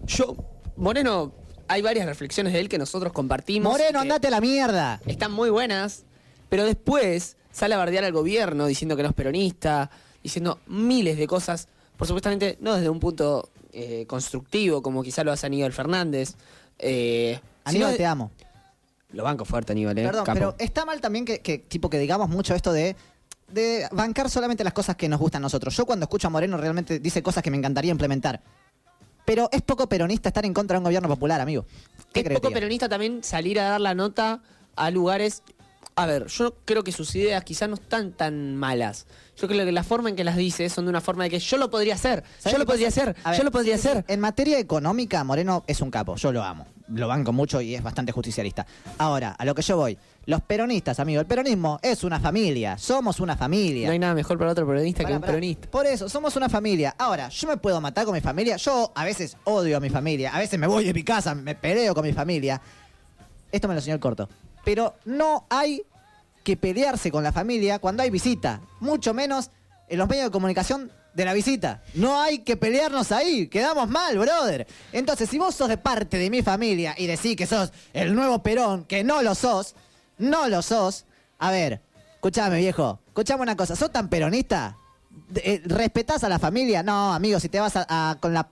yo, 0.05 0.35
Moreno, 0.75 1.33
hay 1.73 1.81
varias 1.81 2.05
reflexiones 2.05 2.53
de 2.53 2.59
él 2.59 2.69
que 2.69 2.77
nosotros 2.77 3.11
compartimos. 3.13 3.71
Moreno, 3.71 3.99
andate 3.99 4.27
a 4.27 4.31
la 4.31 4.41
mierda. 4.41 5.01
Están 5.05 5.31
muy 5.31 5.49
buenas, 5.49 6.03
pero 6.49 6.65
después 6.65 7.35
sale 7.51 7.75
a 7.75 7.77
bardear 7.77 8.03
al 8.03 8.11
gobierno 8.11 8.65
diciendo 8.67 8.95
que 8.95 9.03
no 9.03 9.09
es 9.09 9.15
peronista, 9.15 9.89
diciendo 10.21 10.59
miles 10.67 11.17
de 11.17 11.27
cosas, 11.27 11.67
por 11.97 12.07
supuestamente 12.07 12.57
no 12.61 12.73
desde 12.75 12.89
un 12.89 12.99
punto 12.99 13.49
eh, 13.71 14.05
constructivo, 14.07 14.81
como 14.81 15.03
quizá 15.03 15.23
lo 15.23 15.31
hace 15.31 15.47
Aníbal 15.47 15.73
Fernández. 15.73 16.35
Eh, 16.79 17.39
Aníbal, 17.63 17.89
sino- 17.91 17.97
te 17.97 18.05
amo. 18.05 18.31
Lo 19.11 19.23
banco 19.23 19.45
fuerte, 19.45 19.73
Aníbal, 19.73 19.97
eh, 19.97 20.03
Perdón, 20.03 20.25
capo. 20.25 20.33
pero 20.39 20.55
está 20.59 20.85
mal 20.85 20.99
también 21.01 21.25
que, 21.25 21.39
que, 21.39 21.59
tipo 21.59 21.89
que 21.89 21.99
digamos 21.99 22.29
mucho 22.29 22.55
esto 22.55 22.71
de 22.73 22.95
de 23.47 23.87
bancar 23.91 24.31
solamente 24.31 24.63
las 24.63 24.73
cosas 24.73 24.95
que 24.95 25.07
nos 25.07 25.19
gustan 25.19 25.41
a 25.41 25.45
nosotros. 25.45 25.75
Yo 25.77 25.85
cuando 25.85 26.05
escucho 26.05 26.25
a 26.25 26.31
Moreno 26.31 26.57
realmente 26.57 26.97
dice 26.99 27.21
cosas 27.21 27.43
que 27.43 27.51
me 27.51 27.57
encantaría 27.57 27.91
implementar. 27.91 28.41
Pero 29.25 29.49
es 29.51 29.61
poco 29.61 29.87
peronista 29.87 30.29
estar 30.29 30.45
en 30.45 30.53
contra 30.53 30.75
de 30.75 30.79
un 30.79 30.83
gobierno 30.83 31.07
popular, 31.07 31.39
amigo. 31.41 31.65
¿Qué 32.11 32.19
es 32.19 32.25
crees 32.25 32.39
poco 32.39 32.53
peronista 32.53 32.89
también 32.89 33.23
salir 33.23 33.59
a 33.59 33.69
dar 33.69 33.81
la 33.81 33.95
nota 33.95 34.41
a 34.75 34.91
lugares. 34.91 35.43
A 35.95 36.05
ver, 36.07 36.25
yo 36.25 36.55
creo 36.65 36.83
que 36.83 36.91
sus 36.91 37.15
ideas 37.15 37.43
quizás 37.43 37.69
no 37.69 37.75
están 37.75 38.13
tan 38.13 38.55
malas. 38.55 39.05
Yo 39.37 39.47
creo 39.47 39.65
que 39.65 39.71
la 39.71 39.83
forma 39.83 40.09
en 40.09 40.15
que 40.15 40.23
las 40.23 40.35
dice 40.35 40.67
son 40.69 40.85
de 40.85 40.89
una 40.89 41.01
forma 41.01 41.23
de 41.25 41.29
que 41.29 41.39
yo 41.39 41.57
lo 41.57 41.69
podría 41.69 41.93
hacer. 41.93 42.23
¿Sabés 42.39 42.53
Yo 42.53 42.59
lo 42.59 42.65
podría 42.65 42.87
hacer. 42.87 43.15
Ver, 43.25 43.37
Yo 43.37 43.43
lo 43.43 43.51
podría 43.51 43.75
hacer. 43.75 44.03
En 44.07 44.19
materia 44.19 44.57
económica, 44.57 45.23
Moreno 45.23 45.63
es 45.67 45.81
un 45.81 45.91
capo. 45.91 46.15
Yo 46.15 46.31
lo 46.31 46.43
amo. 46.43 46.65
Lo 46.89 47.07
banco 47.07 47.31
mucho 47.31 47.61
y 47.61 47.75
es 47.75 47.83
bastante 47.83 48.11
justicialista. 48.11 48.65
Ahora, 48.97 49.31
a 49.31 49.45
lo 49.45 49.53
que 49.53 49.61
yo 49.61 49.77
voy. 49.77 49.97
Los 50.25 50.41
peronistas, 50.41 50.99
amigo. 50.99 51.21
El 51.21 51.27
peronismo 51.27 51.79
es 51.81 52.03
una 52.03 52.19
familia. 52.19 52.77
Somos 52.77 53.19
una 53.19 53.37
familia. 53.37 53.87
No 53.87 53.93
hay 53.93 53.99
nada 53.99 54.15
mejor 54.15 54.37
para 54.37 54.51
otro 54.51 54.65
peronista 54.65 55.05
que 55.05 55.13
un 55.13 55.21
peronista. 55.21 55.69
Por 55.69 55.85
eso, 55.85 56.09
somos 56.09 56.35
una 56.35 56.49
familia. 56.49 56.95
Ahora, 56.97 57.29
yo 57.29 57.47
me 57.47 57.57
puedo 57.57 57.79
matar 57.81 58.05
con 58.05 58.13
mi 58.13 58.21
familia. 58.21 58.57
Yo 58.57 58.91
a 58.95 59.05
veces 59.05 59.37
odio 59.43 59.77
a 59.77 59.79
mi 59.79 59.89
familia. 59.89 60.35
A 60.35 60.39
veces 60.39 60.59
me 60.59 60.67
voy 60.67 60.85
de 60.85 60.93
mi 60.93 61.03
casa, 61.03 61.35
me 61.35 61.55
peleo 61.55 61.93
con 61.93 62.03
mi 62.03 62.13
familia. 62.13 62.61
Esto 63.51 63.67
me 63.67 63.75
lo 63.75 63.79
enseñó 63.79 63.95
el 63.95 63.99
corto. 64.01 64.27
Pero 64.63 64.95
no 65.05 65.45
hay 65.49 65.83
que 66.43 66.57
pelearse 66.57 67.11
con 67.11 67.23
la 67.23 67.31
familia 67.31 67.79
cuando 67.79 68.03
hay 68.03 68.09
visita. 68.09 68.61
Mucho 68.79 69.13
menos 69.13 69.49
en 69.87 69.97
los 69.97 70.07
medios 70.09 70.25
de 70.25 70.31
comunicación 70.31 70.91
de 71.13 71.25
la 71.25 71.33
visita. 71.33 71.83
No 71.93 72.19
hay 72.21 72.39
que 72.39 72.57
pelearnos 72.57 73.11
ahí. 73.11 73.47
Quedamos 73.47 73.87
mal, 73.89 74.17
brother. 74.17 74.65
Entonces, 74.91 75.29
si 75.29 75.37
vos 75.37 75.53
sos 75.55 75.69
de 75.69 75.77
parte 75.77 76.17
de 76.17 76.29
mi 76.29 76.41
familia 76.41 76.95
y 76.97 77.07
decís 77.07 77.35
que 77.35 77.45
sos 77.45 77.71
el 77.93 78.15
nuevo 78.15 78.41
Perón, 78.41 78.85
que 78.85 79.03
no 79.03 79.21
lo 79.21 79.35
sos, 79.35 79.75
no 80.17 80.47
lo 80.49 80.61
sos. 80.61 81.05
A 81.39 81.51
ver, 81.51 81.81
escuchame, 82.15 82.57
viejo. 82.57 82.99
Escuchame 83.07 83.43
una 83.43 83.55
cosa. 83.55 83.75
¿Sos 83.75 83.91
tan 83.91 84.09
peronista? 84.09 84.75
Eh, 85.35 85.61
¿Respetás 85.65 86.23
a 86.23 86.29
la 86.29 86.39
familia? 86.39 86.81
No, 86.81 87.13
amigo, 87.13 87.39
si 87.39 87.47
te 87.49 87.59
vas 87.59 87.73
a- 87.75 88.17
con 88.19 88.33
la 88.33 88.49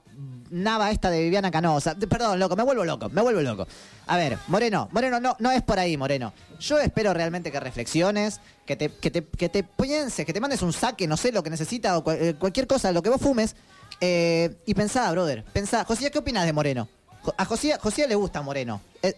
nava 0.52 0.90
esta 0.90 1.10
de 1.10 1.20
Viviana 1.22 1.50
Canosa. 1.50 1.94
Perdón, 1.96 2.38
loco, 2.38 2.54
me 2.54 2.62
vuelvo 2.62 2.84
loco, 2.84 3.08
me 3.08 3.20
vuelvo 3.22 3.40
loco. 3.40 3.66
A 4.06 4.16
ver, 4.16 4.38
Moreno, 4.48 4.88
Moreno, 4.92 5.18
no, 5.18 5.34
no 5.40 5.50
es 5.50 5.62
por 5.62 5.78
ahí, 5.78 5.96
Moreno. 5.96 6.32
Yo 6.60 6.78
espero 6.78 7.12
realmente 7.12 7.50
que 7.50 7.58
reflexiones, 7.58 8.40
que 8.66 8.76
te, 8.76 8.88
que 8.90 9.10
te, 9.10 9.24
que 9.26 9.48
te 9.48 9.64
pienses, 9.64 10.24
que 10.24 10.32
te 10.32 10.40
mandes 10.40 10.62
un 10.62 10.72
saque, 10.72 11.08
no 11.08 11.16
sé, 11.16 11.32
lo 11.32 11.42
que 11.42 11.50
necesita 11.50 11.98
o 11.98 12.04
cual- 12.04 12.18
eh, 12.20 12.34
cualquier 12.38 12.66
cosa, 12.66 12.92
lo 12.92 13.02
que 13.02 13.10
vos 13.10 13.20
fumes. 13.20 13.56
eh, 14.00 14.56
y 14.66 14.74
pensá, 14.74 15.10
brother, 15.12 15.44
pensá. 15.52 15.84
Josía, 15.84 16.10
¿qué 16.10 16.18
opinas 16.18 16.44
de 16.46 16.52
Moreno? 16.52 16.88
A 17.36 17.44
Josía, 17.44 17.78
Josía 17.80 18.06
le 18.06 18.14
gusta 18.16 18.42
Moreno. 18.42 18.80
Eh, 19.02 19.14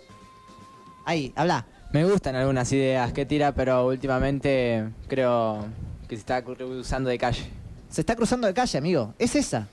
ahí, 1.06 1.32
habla. 1.36 1.66
Me 1.92 2.04
gustan 2.04 2.34
algunas 2.34 2.70
ideas 2.72 3.12
que 3.12 3.24
tira, 3.24 3.52
pero 3.52 3.86
últimamente 3.86 4.84
creo 5.08 5.66
que 6.08 6.16
se 6.16 6.20
está 6.20 6.42
cruzando 6.42 7.08
de 7.08 7.18
calle. 7.18 7.48
Se 7.88 8.00
está 8.00 8.16
cruzando 8.16 8.46
de 8.46 8.54
calle, 8.54 8.76
amigo. 8.78 9.14
Es 9.18 9.34
esa. 9.36 9.68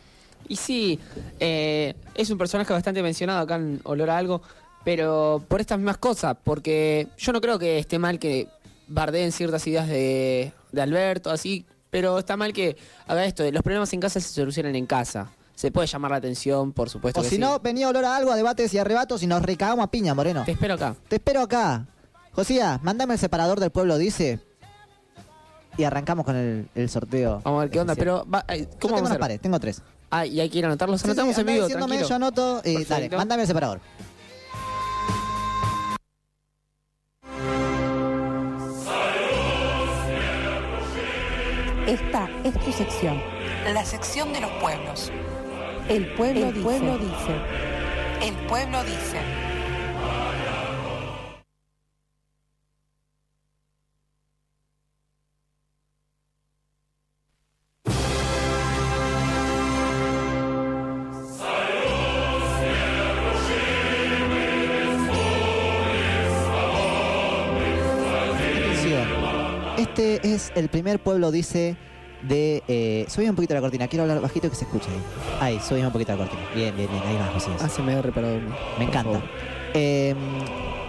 Y 0.47 0.55
sí, 0.57 0.99
eh, 1.39 1.95
es 2.15 2.30
un 2.30 2.38
personaje 2.38 2.72
bastante 2.73 3.01
mencionado 3.01 3.39
acá 3.39 3.55
en 3.55 3.80
Olor 3.84 4.09
a 4.09 4.18
Algo, 4.18 4.41
pero 4.84 5.43
por 5.47 5.61
estas 5.61 5.77
mismas 5.77 5.97
cosas, 5.97 6.35
porque 6.43 7.07
yo 7.18 7.31
no 7.31 7.39
creo 7.41 7.57
que 7.59 7.80
esté 7.80 7.99
mal 7.99 8.19
que 8.19 8.47
bardeen 8.88 9.31
ciertas 9.31 9.65
ideas 9.68 9.88
de, 9.88 10.51
de 10.72 10.81
Alberto, 10.81 11.30
así, 11.31 11.65
pero 11.89 12.19
está 12.19 12.35
mal 12.38 12.51
que 12.53 12.76
haga 13.07 13.26
esto, 13.26 13.43
de 13.43 13.51
los 13.51 13.63
problemas 13.63 13.91
en 13.93 13.99
casa 14.01 14.19
se 14.19 14.27
solucionan 14.30 14.76
en 14.76 14.85
casa. 14.85 15.31
Se 15.55 15.72
puede 15.72 15.88
llamar 15.88 16.11
la 16.11 16.18
atención, 16.18 16.72
por 16.73 16.89
supuesto 16.89 17.19
O 17.19 17.23
que 17.23 17.30
si 17.30 17.35
sí. 17.35 17.41
no, 17.41 17.59
venía 17.59 17.88
olor 17.88 18.03
a 18.05 18.15
algo, 18.15 18.31
a 18.31 18.35
debates 18.35 18.73
y 18.73 18.80
arrebatos 18.80 19.22
y 19.22 19.27
nos 19.27 19.41
recagamos 19.43 19.84
a 19.85 19.91
piña, 19.91 20.13
Moreno. 20.15 20.43
Te 20.43 20.53
espero 20.53 20.73
acá. 20.73 20.95
Te 21.07 21.18
espero 21.18 21.41
acá. 21.41 21.85
Josía, 22.31 22.80
mándame 22.81 23.13
el 23.13 23.19
separador 23.19 23.59
del 23.59 23.69
pueblo, 23.69 23.97
dice. 23.99 24.39
Y 25.77 25.84
arrancamos 25.84 26.26
con 26.26 26.35
el, 26.35 26.68
el 26.76 26.89
sorteo. 26.89 27.41
Vamos 27.43 27.59
a 27.59 27.61
ver 27.65 27.69
qué 27.72 27.80
onda, 27.80 27.95
pero 27.95 28.26
va- 28.27 28.43
eh, 28.49 28.61
Yo 28.61 28.65
¿cómo 28.65 28.80
tengo 28.80 28.88
vamos 28.88 28.97
a 28.97 28.99
unas 29.01 29.09
hacer? 29.11 29.19
pares, 29.19 29.41
tengo 29.41 29.59
tres. 29.59 29.81
Ah, 30.11 30.25
y 30.25 30.39
hay 30.41 30.49
que 30.49 30.59
ir 30.59 30.65
a 30.65 30.67
anotarlos. 30.67 30.99
Sí, 31.01 31.05
sí, 31.05 31.11
Anotamos 31.11 31.35
en 31.35 31.39
andá 31.41 31.53
vivo, 31.53 31.67
tranquilo. 31.69 32.07
yo 32.09 32.15
anoto 32.15 32.61
y 32.65 32.83
dale, 32.83 33.09
mándame 33.09 33.41
el 33.43 33.47
separador. 33.47 33.79
Esta 41.88 42.29
es 42.43 42.53
tu 42.63 42.71
sección. 42.71 43.21
La 43.73 43.83
sección 43.85 44.31
de 44.33 44.41
los 44.41 44.51
pueblos. 44.61 45.11
El 45.89 46.07
pueblo 46.13 46.47
El 46.47 46.53
dice. 46.53 46.63
pueblo 46.63 46.97
dice. 46.97 48.27
El 48.27 48.35
pueblo 48.47 48.83
dice. 48.83 49.19
Es 70.45 70.51
el 70.55 70.69
primer 70.69 70.99
pueblo, 71.01 71.31
dice, 71.31 71.76
de... 72.23 72.63
Eh, 72.68 73.05
subime 73.09 73.30
un 73.31 73.35
poquito 73.35 73.53
la 73.53 73.61
cortina, 73.61 73.88
quiero 73.88 74.03
hablar 74.03 74.22
bajito 74.22 74.49
que 74.49 74.55
se 74.55 74.65
escuche 74.65 74.88
ahí. 74.89 75.53
Ahí, 75.55 75.59
subime 75.59 75.88
un 75.88 75.93
poquito 75.93 76.11
la 76.13 76.18
cortina. 76.19 76.41
Bien, 76.55 76.76
bien, 76.76 76.89
bien, 76.89 77.03
ahí 77.05 77.15
va, 77.18 77.27
José. 77.34 77.51
Ah, 77.59 77.69
se 77.69 77.81
me 77.81 77.93
ha 77.93 78.01
reparado. 78.01 78.38
Me 78.77 78.85
encanta. 78.85 79.22
Eh, 79.73 80.15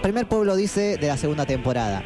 primer 0.02 0.26
pueblo 0.26 0.56
dice 0.56 0.96
de 0.96 1.06
la 1.08 1.16
segunda 1.16 1.46
temporada. 1.46 2.02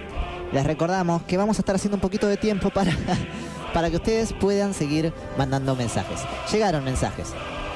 Les 0.52 0.64
recordamos 0.64 1.22
que 1.22 1.36
vamos 1.36 1.58
a 1.58 1.62
estar 1.62 1.74
haciendo 1.74 1.96
un 1.96 2.00
poquito 2.00 2.26
de 2.28 2.36
tiempo 2.36 2.70
para, 2.70 2.92
para 3.74 3.90
que 3.90 3.96
ustedes 3.96 4.32
puedan 4.32 4.74
seguir 4.74 5.12
mandando 5.36 5.74
mensajes. 5.74 6.20
Llegaron 6.52 6.84
mensajes. 6.84 7.28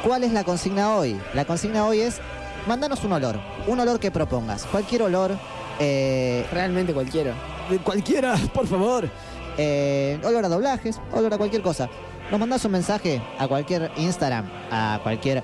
¿Cuál 0.05 0.25
es 0.25 0.33
la 0.33 0.45
consigna 0.45 0.95
hoy? 0.97 1.17
La 1.35 1.45
consigna 1.45 1.85
hoy 1.87 2.01
es 2.01 2.21
Mándanos 2.67 3.03
un 3.05 3.13
olor. 3.13 3.41
Un 3.67 3.81
olor 3.81 3.99
que 3.99 4.11
propongas. 4.11 4.65
Cualquier 4.67 5.03
olor. 5.03 5.33
eh, 5.79 6.47
Realmente 6.53 6.93
cualquiera. 6.93 7.35
cualquiera, 7.83 8.37
por 8.55 8.67
favor. 8.67 9.09
Eh, 9.63 10.19
olor 10.25 10.43
a 10.43 10.49
doblajes, 10.49 10.99
olor 11.13 11.35
a 11.35 11.37
cualquier 11.37 11.61
cosa. 11.61 11.91
Nos 12.31 12.41
mandás 12.41 12.65
un 12.65 12.73
mensaje 12.73 13.21
a 13.39 13.47
cualquier 13.47 13.91
Instagram, 13.99 14.49
a 14.71 15.01
cualquier 15.03 15.43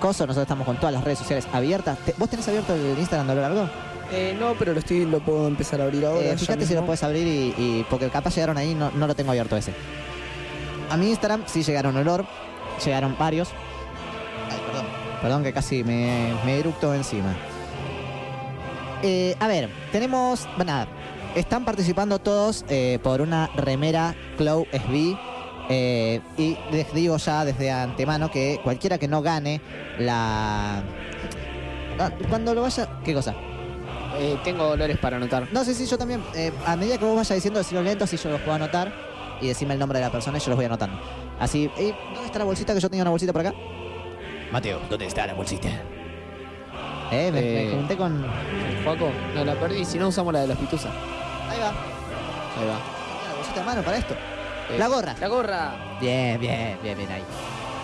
cosa. 0.00 0.24
Nosotros 0.24 0.44
estamos 0.44 0.64
con 0.64 0.76
todas 0.78 0.94
las 0.94 1.04
redes 1.04 1.18
sociales 1.18 1.46
abiertas. 1.52 1.98
Te- 1.98 2.14
¿Vos 2.16 2.30
tenés 2.30 2.48
abierto 2.48 2.74
el 2.74 2.98
Instagram 2.98 3.26
de 3.26 3.32
olor 3.34 3.44
a 3.44 3.46
algo? 3.48 3.68
Eh, 4.10 4.34
no, 4.40 4.54
pero 4.58 4.72
lo 4.72 4.78
estoy, 4.78 5.04
lo 5.04 5.20
puedo 5.20 5.46
empezar 5.46 5.82
a 5.82 5.84
abrir 5.84 6.06
ahora. 6.06 6.20
Eh, 6.20 6.30
ya 6.30 6.38
fíjate 6.38 6.60
si 6.60 6.68
mismo. 6.68 6.80
lo 6.80 6.86
puedes 6.86 7.02
abrir 7.02 7.26
y, 7.26 7.54
y- 7.58 7.86
porque 7.90 8.08
capaz 8.08 8.34
llegaron 8.34 8.56
ahí, 8.56 8.74
no, 8.74 8.90
no 8.92 9.06
lo 9.06 9.14
tengo 9.14 9.32
abierto 9.32 9.54
ese. 9.54 9.74
A 10.88 10.96
mi 10.96 11.10
Instagram 11.10 11.42
sí 11.44 11.62
llegaron 11.62 11.94
olor, 11.94 12.24
llegaron 12.82 13.16
varios. 13.18 13.50
Ay, 14.50 14.58
perdón. 14.66 14.86
Perdón 15.20 15.42
que 15.42 15.52
casi 15.52 15.84
me, 15.84 16.32
me 16.46 16.58
eructo 16.58 16.94
encima. 16.94 17.34
Eh, 19.02 19.36
a 19.38 19.46
ver, 19.46 19.68
tenemos. 19.92 20.48
Nada. 20.64 20.88
Están 21.34 21.64
participando 21.64 22.18
todos 22.18 22.64
eh, 22.68 22.98
por 23.02 23.20
una 23.20 23.48
remera 23.54 24.14
Clow 24.36 24.66
SB. 24.72 25.16
eh, 25.70 26.20
y 26.36 26.56
les 26.72 26.92
digo 26.94 27.16
ya 27.18 27.44
desde 27.44 27.70
antemano 27.70 28.30
que 28.30 28.60
cualquiera 28.64 28.98
que 28.98 29.06
no 29.08 29.22
gane 29.22 29.60
la. 29.98 30.82
Ah, 31.98 32.10
Cuando 32.28 32.54
lo 32.54 32.62
vaya. 32.62 32.88
¿Qué 33.04 33.14
cosa? 33.14 33.34
Eh, 34.18 34.36
tengo 34.42 34.68
olores 34.70 34.98
para 34.98 35.16
anotar. 35.18 35.46
No, 35.52 35.64
sí, 35.64 35.74
sí, 35.74 35.86
yo 35.86 35.96
también. 35.98 36.22
eh, 36.34 36.50
a 36.66 36.74
medida 36.76 36.98
que 36.98 37.04
vos 37.04 37.14
vayas 37.14 37.34
diciendo 37.36 37.58
decirlo 37.58 37.82
lento, 37.82 38.04
así 38.04 38.16
yo 38.16 38.30
los 38.30 38.40
puedo 38.40 38.54
anotar. 38.54 38.92
Y 39.40 39.46
decime 39.46 39.74
el 39.74 39.78
nombre 39.78 39.98
de 40.00 40.04
la 40.06 40.10
persona 40.10 40.38
y 40.38 40.40
yo 40.40 40.48
los 40.48 40.56
voy 40.56 40.64
anotando. 40.66 40.98
Así. 41.38 41.70
eh, 41.78 41.94
¿Dónde 42.12 42.26
está 42.26 42.38
la 42.40 42.44
bolsita? 42.46 42.74
Que 42.74 42.80
yo 42.80 42.88
tenía 42.90 43.02
una 43.04 43.10
bolsita 43.10 43.32
por 43.32 43.42
acá. 43.46 43.54
Mateo, 44.50 44.80
¿dónde 44.90 45.06
está 45.06 45.26
la 45.26 45.34
bolsita? 45.34 45.68
Eh, 47.10 47.30
me, 47.32 47.40
me 47.40 47.62
Eh, 47.68 47.70
junté 47.74 47.96
con. 47.96 48.24
Juaco, 48.84 49.10
no 49.34 49.44
la 49.44 49.54
perdí. 49.54 49.84
Si 49.84 49.98
no, 49.98 50.08
usamos 50.08 50.32
la 50.32 50.40
de 50.40 50.48
los 50.48 50.56
pituzas. 50.58 50.92
Ahí 51.48 51.58
va. 51.60 51.68
Ahí 51.68 52.66
va. 52.66 53.28
La 53.28 53.34
bolsita 53.36 53.60
de 53.60 53.66
mano 53.66 53.82
para 53.82 53.96
esto. 53.96 54.14
Eh, 54.70 54.78
La 54.78 54.88
gorra. 54.88 55.14
La 55.20 55.28
gorra. 55.28 55.72
Bien, 56.00 56.38
bien, 56.38 56.78
bien, 56.82 56.96
bien 56.98 57.10
ahí. 57.10 57.22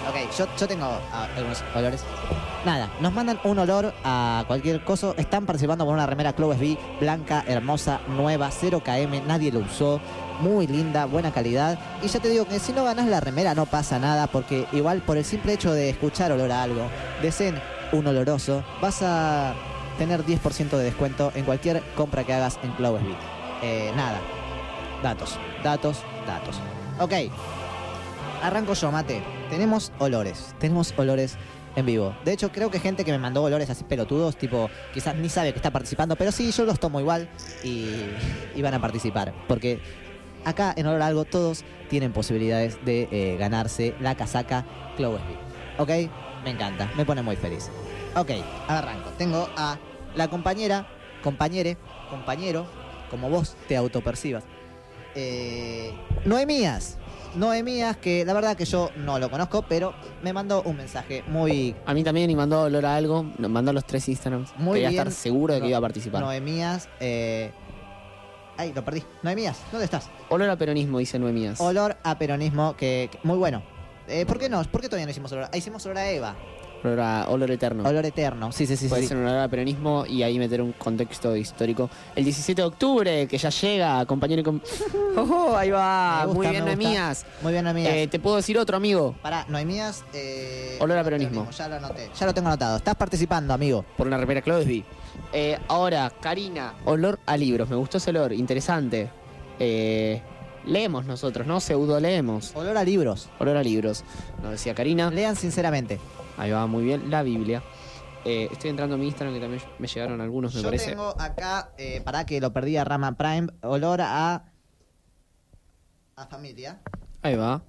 Ok, 0.07 0.37
yo, 0.39 0.47
yo 0.59 0.69
tengo 0.69 0.85
ah, 1.13 1.27
algunos 1.35 1.65
olores. 1.75 2.05
Nada, 2.67 2.91
nos 3.01 3.13
mandan 3.13 3.39
un 3.45 3.59
olor 3.59 3.95
a 4.05 4.45
cualquier 4.47 4.85
cosa. 4.85 5.15
Están 5.17 5.47
participando 5.47 5.87
por 5.87 5.95
una 5.95 6.05
remera 6.05 6.35
Clovis 6.35 6.61
B, 6.61 6.79
blanca, 7.01 7.43
hermosa, 7.47 8.01
nueva, 8.09 8.51
0 8.51 8.83
km, 8.85 9.23
nadie 9.27 9.51
lo 9.51 9.61
usó. 9.61 10.01
Muy 10.41 10.67
linda, 10.67 11.07
buena 11.07 11.33
calidad. 11.33 11.79
Y 12.03 12.09
ya 12.09 12.21
te 12.21 12.29
digo 12.29 12.45
que 12.47 12.59
si 12.59 12.73
no 12.73 12.85
ganas 12.85 13.07
la 13.07 13.21
remera 13.21 13.55
no 13.55 13.65
pasa 13.65 13.99
nada, 13.99 14.27
porque 14.27 14.67
igual 14.73 15.01
por 15.01 15.17
el 15.17 15.25
simple 15.25 15.55
hecho 15.55 15.73
de 15.73 15.89
escuchar 15.91 16.33
olor 16.33 16.51
a 16.53 16.63
algo, 16.65 16.83
deseen 17.23 17.59
un 17.95 18.07
oloroso, 18.07 18.65
vas 18.81 19.03
a 19.03 19.55
tener 19.99 20.25
10% 20.25 20.71
de 20.71 20.85
descuento 20.85 21.33
en 21.35 21.45
cualquier 21.45 21.83
compra 21.95 22.25
que 22.25 22.33
hagas 22.33 22.59
en 22.63 22.73
Clovis 22.73 23.05
B. 23.05 23.15
Eh, 23.63 23.93
nada, 23.97 24.21
datos, 25.03 25.39
datos, 25.63 26.03
datos. 26.27 26.61
Ok, 27.01 27.13
Arranco 28.45 28.75
yo, 28.75 28.93
mate. 28.93 29.23
Tenemos 29.49 29.91
olores. 29.99 30.55
Tenemos 30.59 30.93
olores 30.99 31.39
en 31.77 31.87
vivo. 31.87 32.15
De 32.27 32.33
hecho, 32.35 32.53
creo 32.53 32.71
que 32.71 32.79
gente 32.79 33.03
que 33.03 33.11
me 33.11 33.19
mandó 33.19 33.43
olores 33.43 33.71
así 33.71 33.85
pelotudos, 33.85 34.37
tipo, 34.37 34.69
quizás 34.93 35.17
ni 35.17 35.31
sabe 35.31 35.53
que 35.53 35.59
está 35.59 35.71
participando, 35.71 36.15
pero 36.15 36.31
sí, 36.31 36.51
yo 36.53 36.67
los 36.67 36.79
tomo 36.79 37.01
igual 37.01 37.27
y, 37.63 37.89
y 38.55 38.61
van 38.61 38.75
a 38.75 38.83
participar. 38.83 39.33
Porque 39.49 39.81
acá 40.45 40.75
en 40.77 40.87
Olor 40.87 41.01
Algo 41.01 41.25
todos 41.25 41.65
tienen 41.89 42.13
posibilidades 42.13 42.85
de 42.85 43.09
eh, 43.11 43.37
ganarse 43.39 43.95
la 43.99 44.15
casaca 44.15 44.67
Clowesby. 44.99 45.39
¿Ok? 45.79 45.89
Me 46.45 46.51
encanta, 46.51 46.91
me 46.99 47.07
pone 47.07 47.23
muy 47.23 47.37
feliz. 47.37 47.71
Ok, 48.17 48.31
arranco. 48.69 49.11
Tengo 49.19 49.49
a 49.57 49.77
la 50.15 50.29
compañera, 50.29 50.87
compañere, 51.23 51.77
compañero, 52.11 52.67
como 53.11 53.29
vos 53.29 53.57
te 53.69 53.77
autopercibas. 53.77 54.45
Eh, 55.15 55.93
Noemías. 56.25 56.99
Noemías, 57.35 57.97
que 57.97 58.25
la 58.25 58.33
verdad 58.33 58.57
que 58.57 58.65
yo 58.65 58.91
no 58.97 59.19
lo 59.19 59.29
conozco, 59.29 59.63
pero 59.69 59.93
me 60.23 60.33
mandó 60.33 60.63
un 60.63 60.77
mensaje 60.77 61.25
muy 61.27 61.75
A 61.85 61.93
mí 61.93 62.05
también 62.05 62.31
y 62.31 62.37
mandó 62.37 62.63
olor 62.63 62.87
a 62.87 62.95
algo. 62.95 63.27
Nos 63.39 63.51
mandó 63.51 63.73
los 63.73 63.85
tres 63.85 64.09
Instagrams. 64.09 64.53
Muy 64.57 64.75
Quería 64.75 64.91
bien. 64.91 65.01
estar 65.01 65.13
seguro 65.13 65.55
de 65.55 65.59
que 65.61 65.65
No- 65.65 65.69
iba 65.71 65.79
a 65.79 65.81
participar. 65.81 66.23
Noemías. 66.23 66.89
Eh... 67.01 67.51
Ay, 68.57 68.73
lo 68.73 68.85
perdí. 68.85 69.03
Noemías, 69.25 69.61
¿dónde 69.73 69.87
estás? 69.87 70.09
Olor 70.29 70.49
a 70.49 70.57
peronismo, 70.57 71.01
dice 71.01 71.19
Noemías. 71.19 71.61
Olor 71.61 71.97
a 72.05 72.17
peronismo, 72.19 72.77
que, 72.77 73.09
que- 73.11 73.19
muy 73.25 73.37
bueno. 73.37 73.65
Eh, 74.07 74.25
¿Por 74.27 74.39
qué 74.39 74.49
no? 74.49 74.63
¿Por 74.65 74.81
qué 74.81 74.87
todavía 74.89 75.07
no 75.07 75.11
hicimos 75.11 75.33
olor? 75.33 75.49
Ah, 75.53 75.57
hicimos 75.57 75.85
olor 75.87 75.99
a 75.99 76.09
Eva. 76.11 76.37
Olor, 76.85 77.01
a, 77.01 77.27
olor 77.31 77.51
eterno. 77.51 77.89
Olor 77.89 78.05
eterno. 78.05 78.53
Sí, 78.53 78.67
sí, 78.67 78.77
sí. 78.77 78.89
Puede 78.89 79.03
sí. 79.03 79.09
ser 79.09 79.17
un 79.17 79.25
olor 79.27 79.39
a 79.39 79.49
peronismo 79.49 80.05
y 80.07 80.23
ahí 80.23 80.39
meter 80.39 80.61
un 80.61 80.73
contexto 80.73 81.35
histórico. 81.35 81.89
El 82.15 82.25
17 82.25 82.61
de 82.61 82.67
octubre, 82.69 83.27
que 83.27 83.39
ya 83.39 83.49
llega, 83.49 84.05
compañero 84.05 84.43
y 84.43 84.45
com- 84.45 84.61
¡Ojo! 85.17 85.57
Ahí 85.57 85.71
va. 85.71 86.25
Gusta, 86.27 86.35
Muy 86.35 86.47
bien. 86.49 86.65
Noemías. 86.65 87.25
Muy 87.41 87.53
bien, 87.53 87.65
Noemías. 87.65 87.95
Eh, 87.95 88.09
Te 88.09 88.19
puedo 88.19 88.37
decir 88.37 88.59
otro, 88.59 88.77
amigo. 88.77 89.15
Pará, 89.23 89.47
Noemías. 89.49 90.05
Eh... 90.13 90.77
Olor 90.81 90.99
a 90.99 91.05
peronismo. 91.05 91.51
Ya 91.51 91.69
lo 91.69 91.77
anoté. 91.77 92.11
Ya 92.19 92.27
lo 92.27 92.35
tengo 92.35 92.49
anotado. 92.49 92.77
Estás 92.77 92.97
participando, 92.97 93.55
amigo. 93.55 93.85
Por 93.97 94.07
una 94.07 94.19
remera 94.19 94.43
Clodesby. 94.43 94.85
Eh, 95.33 95.59
ahora, 95.69 96.13
Karina, 96.21 96.75
olor 96.85 97.19
a 97.25 97.37
libros. 97.37 97.69
Me 97.71 97.77
gustó 97.77 97.97
ese 97.99 98.11
olor, 98.11 98.33
interesante. 98.33 99.09
Eh, 99.59 100.21
leemos 100.67 101.07
nosotros, 101.07 101.47
¿no? 101.47 101.61
Pseudo 101.61 101.99
leemos. 101.99 102.53
Olor 102.55 102.77
a 102.77 102.85
libros. 102.85 103.29
Olor 103.39 103.57
a 103.57 103.63
libros. 103.63 104.05
Nos 104.43 104.53
decía 104.53 104.75
Karina. 104.75 105.11
Lean 105.11 105.35
sinceramente. 105.37 105.99
Ahí 106.37 106.51
va, 106.51 106.67
muy 106.67 106.85
bien. 106.85 107.11
La 107.11 107.23
Biblia. 107.23 107.63
Eh, 108.25 108.49
estoy 108.51 108.71
entrando 108.71 108.95
a 108.95 108.99
mi 108.99 109.07
Instagram, 109.07 109.35
que 109.35 109.41
también 109.41 109.63
me 109.79 109.87
llegaron 109.87 110.21
algunos, 110.21 110.55
me 110.55 110.63
Yo 110.63 110.69
parece. 110.69 110.91
tengo 110.91 111.15
acá, 111.21 111.73
eh, 111.77 112.01
para 112.05 112.25
que 112.25 112.41
lo 112.41 112.53
perdí 112.55 112.77
a 112.79 112.85
Rama 112.85 113.13
Prime, 113.17 113.49
olor 113.63 114.01
a. 114.01 114.45
a 116.17 116.27
familia. 116.27 116.81
Ahí 117.23 117.37
va. 117.37 117.63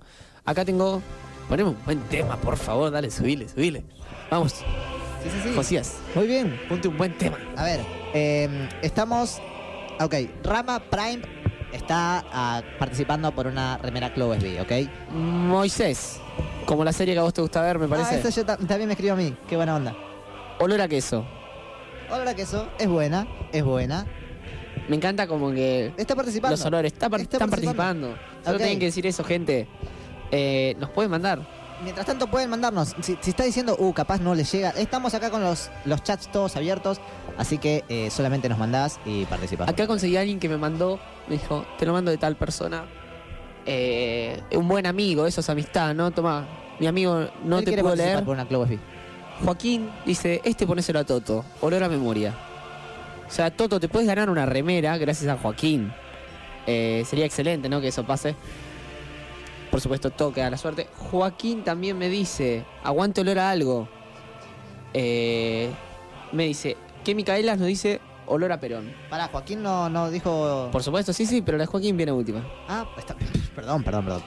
Acá 0.45 0.63
tengo. 0.63 1.01
Ponemos 1.49 1.75
un 1.75 1.85
buen 1.85 1.99
tema, 2.03 2.37
por 2.37 2.57
favor. 2.57 2.89
Dale, 2.91 3.11
subile, 3.11 3.47
subile. 3.49 3.85
Vamos. 4.31 4.53
Sí, 4.53 5.29
sí, 5.29 5.49
sí. 5.49 5.55
Josías, 5.55 5.97
Muy 6.15 6.27
bien. 6.27 6.59
ponte 6.69 6.87
un 6.87 6.97
buen 6.97 7.17
tema. 7.17 7.37
A 7.57 7.63
ver, 7.63 7.81
eh, 8.13 8.69
estamos. 8.81 9.41
Ok, 9.99 10.13
Rama 10.43 10.79
Prime 10.89 11.21
está 11.75 12.23
ah, 12.31 12.61
participando 12.79 13.31
por 13.33 13.47
una 13.47 13.77
remera 13.77 14.13
Clowesby, 14.13 14.59
¿ok? 14.59 14.71
Moisés. 15.11 16.19
Como 16.65 16.83
la 16.83 16.91
serie 16.93 17.13
que 17.13 17.19
a 17.19 17.23
vos 17.23 17.33
te 17.33 17.41
gusta 17.41 17.61
ver, 17.61 17.77
me 17.79 17.87
parece. 17.87 18.15
Ah, 18.15 18.17
esa 18.19 18.29
ya 18.29 18.45
ta- 18.45 18.57
también 18.57 18.87
me 18.87 18.93
escribió 18.93 19.13
a 19.13 19.15
mí. 19.17 19.35
Qué 19.47 19.55
buena 19.55 19.75
onda. 19.75 19.95
Olor 20.59 20.81
a 20.81 20.87
queso. 20.87 21.25
Olor 22.09 22.27
a 22.27 22.35
queso, 22.35 22.67
es 22.79 22.87
buena, 22.87 23.27
es 23.51 23.63
buena. 23.63 24.05
Me 24.87 24.95
encanta 24.95 25.27
como 25.27 25.51
que 25.51 25.93
Está 25.97 26.15
participando. 26.15 26.55
los 26.57 26.65
olores 26.65 26.93
está 26.93 27.09
par- 27.09 27.21
Está 27.21 27.37
están 27.37 27.49
participando. 27.49 28.07
participando. 28.09 28.43
Solo 28.45 28.55
Ok. 28.57 28.61
tienen 28.63 28.79
que 28.79 28.85
decir 28.85 29.05
eso, 29.07 29.23
gente. 29.23 29.67
Eh, 30.31 30.75
Nos 30.79 30.89
pueden 30.91 31.11
mandar. 31.11 31.39
Mientras 31.83 32.05
tanto 32.05 32.27
pueden 32.27 32.49
mandarnos. 32.49 32.95
Si, 33.01 33.17
si 33.19 33.29
está 33.31 33.43
diciendo, 33.43 33.75
uh, 33.77 33.91
capaz 33.93 34.19
no 34.21 34.33
les 34.33 34.49
llega. 34.51 34.69
Estamos 34.71 35.13
acá 35.13 35.29
con 35.29 35.43
los, 35.43 35.69
los 35.83 36.01
chats 36.03 36.31
todos 36.31 36.55
abiertos. 36.55 37.01
Así 37.37 37.57
que 37.57 37.83
eh, 37.89 38.09
solamente 38.11 38.47
nos 38.47 38.57
mandás 38.57 38.99
y 39.05 39.25
participas. 39.25 39.67
Acá 39.67 39.85
conseguí 39.85 40.15
a 40.17 40.21
alguien 40.21 40.39
que 40.39 40.47
me 40.47 40.57
mandó, 40.57 40.99
me 41.27 41.37
dijo, 41.37 41.65
te 41.77 41.85
lo 41.85 41.93
mando 41.93 42.11
de 42.11 42.17
tal 42.17 42.35
persona. 42.35 42.85
Eh, 43.65 44.39
un 44.51 44.67
buen 44.67 44.85
amigo, 44.85 45.25
eso 45.25 45.41
es 45.41 45.49
amistad, 45.49 45.95
¿no? 45.95 46.11
Toma, 46.11 46.47
mi 46.79 46.87
amigo 46.87 47.27
no 47.43 47.61
te 47.61 47.77
puedo 47.81 47.95
leer. 47.95 48.23
por 48.23 48.33
una 48.33 48.47
Clowesby. 48.47 48.79
Joaquín 49.43 49.89
dice, 50.05 50.41
este 50.45 50.65
ponéselo 50.65 50.99
a 50.99 51.03
Toto, 51.03 51.43
olor 51.61 51.83
a 51.83 51.89
memoria. 51.89 52.33
O 53.27 53.31
sea, 53.31 53.51
Toto, 53.51 53.79
te 53.79 53.89
puedes 53.89 54.07
ganar 54.07 54.29
una 54.29 54.45
remera 54.45 54.97
gracias 54.97 55.29
a 55.29 55.37
Joaquín. 55.37 55.91
Eh, 56.67 57.03
sería 57.05 57.25
excelente, 57.25 57.69
¿no? 57.69 57.81
Que 57.81 57.89
eso 57.89 58.05
pase. 58.05 58.35
Por 59.71 59.81
supuesto, 59.81 60.11
toque 60.11 60.41
a 60.41 60.49
la 60.49 60.57
suerte. 60.57 60.87
Joaquín 60.95 61.63
también 61.63 61.97
me 61.97 62.07
dice, 62.07 62.63
aguante 62.83 63.21
olor 63.21 63.39
a 63.39 63.49
algo. 63.49 63.89
Eh, 64.93 65.69
me 66.31 66.45
dice, 66.45 66.77
que 67.03 67.15
Micaela 67.15 67.55
nos 67.55 67.67
dice 67.67 67.99
olor 68.27 68.51
a 68.51 68.59
Perón. 68.59 68.93
Pará, 69.09 69.27
Joaquín 69.27 69.61
no, 69.63 69.89
no 69.89 70.09
dijo. 70.09 70.69
Por 70.71 70.83
supuesto, 70.83 71.13
sí, 71.13 71.25
sí, 71.25 71.41
pero 71.41 71.57
la 71.57 71.63
de 71.63 71.67
Joaquín 71.67 71.97
viene 71.97 72.11
última. 72.11 72.45
Ah, 72.67 72.85
está... 72.97 73.15
perdón, 73.55 73.83
perdón, 73.83 74.05
perdón. 74.05 74.23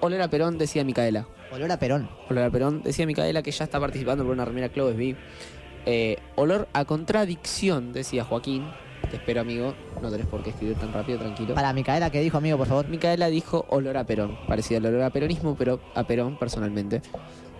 Olor 0.00 0.22
a 0.22 0.28
Perón, 0.28 0.58
decía 0.58 0.82
Micaela. 0.84 1.26
Olor 1.52 1.70
a 1.72 1.78
Perón. 1.78 2.08
Olor 2.28 2.44
a 2.44 2.50
Perón, 2.50 2.82
decía 2.82 3.06
Micaela 3.06 3.42
que 3.42 3.50
ya 3.50 3.64
está 3.64 3.78
participando 3.78 4.24
por 4.24 4.32
una 4.32 4.44
remera 4.44 4.70
Cloves 4.70 4.96
B. 4.96 5.16
Eh, 5.86 6.18
olor 6.36 6.68
a 6.72 6.84
contradicción, 6.84 7.92
decía 7.92 8.24
Joaquín. 8.24 8.66
Te 9.10 9.16
espero, 9.16 9.40
amigo. 9.40 9.74
No 10.00 10.10
tenés 10.10 10.26
por 10.26 10.42
qué 10.42 10.50
escribir 10.50 10.76
tan 10.76 10.92
rápido, 10.92 11.18
tranquilo. 11.18 11.54
Para 11.54 11.72
Micaela, 11.72 12.10
que 12.10 12.20
dijo, 12.20 12.38
amigo, 12.38 12.56
por 12.56 12.66
favor? 12.66 12.88
Micaela 12.88 13.28
dijo 13.28 13.66
olor 13.68 13.96
a 13.96 14.04
Perón. 14.04 14.38
Parecido 14.46 14.78
al 14.78 14.86
olor 14.86 15.02
a 15.02 15.10
peronismo, 15.10 15.56
pero 15.56 15.80
a 15.94 16.04
Perón 16.04 16.38
personalmente. 16.38 17.02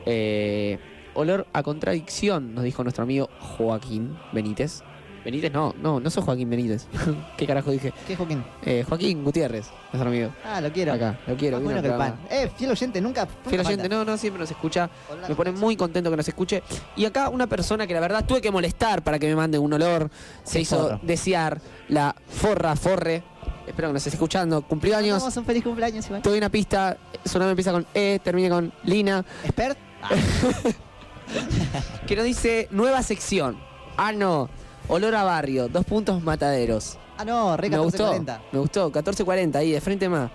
Eh, 0.06 0.78
olor 1.14 1.46
a 1.52 1.62
contradicción, 1.62 2.54
nos 2.54 2.64
dijo 2.64 2.82
nuestro 2.82 3.04
amigo 3.04 3.28
Joaquín 3.40 4.16
Benítez. 4.32 4.82
Benítez, 5.24 5.52
no, 5.52 5.74
no, 5.80 6.00
no 6.00 6.10
soy 6.10 6.22
Joaquín 6.22 6.48
Benítez. 6.48 6.86
¿Qué 7.36 7.46
carajo 7.46 7.70
dije? 7.70 7.92
¿Qué 8.06 8.16
Joaquín? 8.16 8.44
Eh, 8.64 8.84
Joaquín 8.88 9.22
Gutiérrez, 9.22 9.68
nuestro 9.92 10.08
amigo. 10.08 10.30
Ah, 10.44 10.60
lo 10.60 10.72
quiero. 10.72 10.92
Acá, 10.92 11.18
lo 11.26 11.36
quiero. 11.36 11.58
Más 11.58 11.64
bueno 11.64 11.82
que 11.82 11.88
el 11.88 11.94
pan. 11.94 12.20
Eh, 12.30 12.50
fiel 12.56 12.70
oyente, 12.70 13.00
nunca. 13.00 13.24
nunca 13.24 13.48
Fiel 13.48 13.60
oyente, 13.60 13.88
no, 13.88 14.04
no, 14.04 14.16
siempre 14.16 14.40
nos 14.40 14.50
escucha. 14.50 14.88
Me 15.28 15.34
pone 15.34 15.52
muy 15.52 15.76
contento 15.76 16.10
que 16.10 16.16
nos 16.16 16.28
escuche. 16.28 16.62
Y 16.96 17.04
acá 17.04 17.28
una 17.28 17.46
persona 17.46 17.86
que 17.86 17.94
la 17.94 18.00
verdad 18.00 18.24
tuve 18.26 18.40
que 18.40 18.50
molestar 18.50 19.02
para 19.02 19.18
que 19.18 19.26
me 19.26 19.36
mande 19.36 19.58
un 19.58 19.72
olor. 19.72 20.10
Se 20.42 20.60
hizo 20.60 20.78
forro. 20.78 21.00
desear 21.02 21.60
la 21.88 22.14
forra, 22.28 22.74
forre. 22.76 23.22
Espero 23.66 23.88
que 23.88 23.92
nos 23.92 24.00
estés 24.00 24.14
escuchando. 24.14 24.62
Cumplió 24.62 24.96
años. 24.96 25.20
Vamos, 25.20 25.36
un 25.36 25.44
feliz 25.44 25.62
cumpleaños. 25.62 26.06
Te 26.06 26.28
doy 26.28 26.38
una 26.38 26.48
pista. 26.48 26.96
Su 27.24 27.38
nombre 27.38 27.52
empieza 27.52 27.72
con 27.72 27.86
E, 27.94 28.20
termina 28.22 28.48
con 28.48 28.72
Lina. 28.84 29.24
¿Expert? 29.44 29.78
que 32.06 32.16
nos 32.16 32.24
dice 32.24 32.68
nueva 32.70 33.02
sección. 33.02 33.58
Ah, 33.96 34.12
no. 34.12 34.48
Olor 34.90 35.14
a 35.14 35.22
barrio. 35.22 35.68
Dos 35.68 35.84
puntos 35.84 36.20
mataderos. 36.22 36.98
Ah, 37.16 37.24
no, 37.24 37.56
re 37.56 37.70
me 37.70 37.78
gustó. 37.78 38.12
1440. 38.12 38.42
Me 38.52 38.58
gustó. 38.58 38.84
1440 38.86 39.58
ahí, 39.58 39.70
de 39.70 39.80
frente 39.80 40.08
más. 40.08 40.30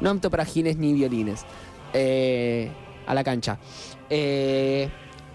No 0.00 0.10
apto 0.10 0.30
para 0.30 0.44
gines 0.44 0.76
ni 0.76 0.92
violines. 0.92 1.44
Eh, 1.92 2.70
a 3.06 3.14
la 3.14 3.22
cancha. 3.22 3.58
Eh, 4.08 4.88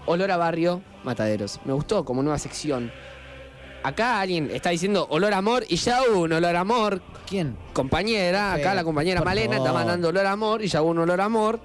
olor 0.04 0.30
a 0.30 0.36
barrio, 0.36 0.82
mataderos. 1.04 1.58
Me 1.64 1.72
gustó 1.72 2.04
como 2.04 2.22
nueva 2.22 2.38
sección. 2.38 2.92
Acá 3.82 4.20
alguien 4.20 4.50
está 4.52 4.70
diciendo 4.70 5.06
olor 5.10 5.32
a 5.32 5.38
amor 5.38 5.64
y 5.68 5.76
ya 5.76 6.00
hubo 6.02 6.22
un 6.22 6.32
olor 6.32 6.54
a 6.56 6.60
amor. 6.60 7.00
¿Quién? 7.26 7.56
Compañera, 7.72 8.52
acá 8.52 8.74
la 8.74 8.84
compañera 8.84 9.20
Por 9.20 9.26
Malena 9.26 9.56
está 9.56 9.72
mandando 9.72 10.08
olor 10.08 10.26
a 10.26 10.32
amor 10.32 10.62
y 10.62 10.66
ya 10.68 10.82
hubo 10.82 10.90
un 10.90 10.98
olor 10.98 11.20
a 11.20 11.24
amor. 11.24 11.60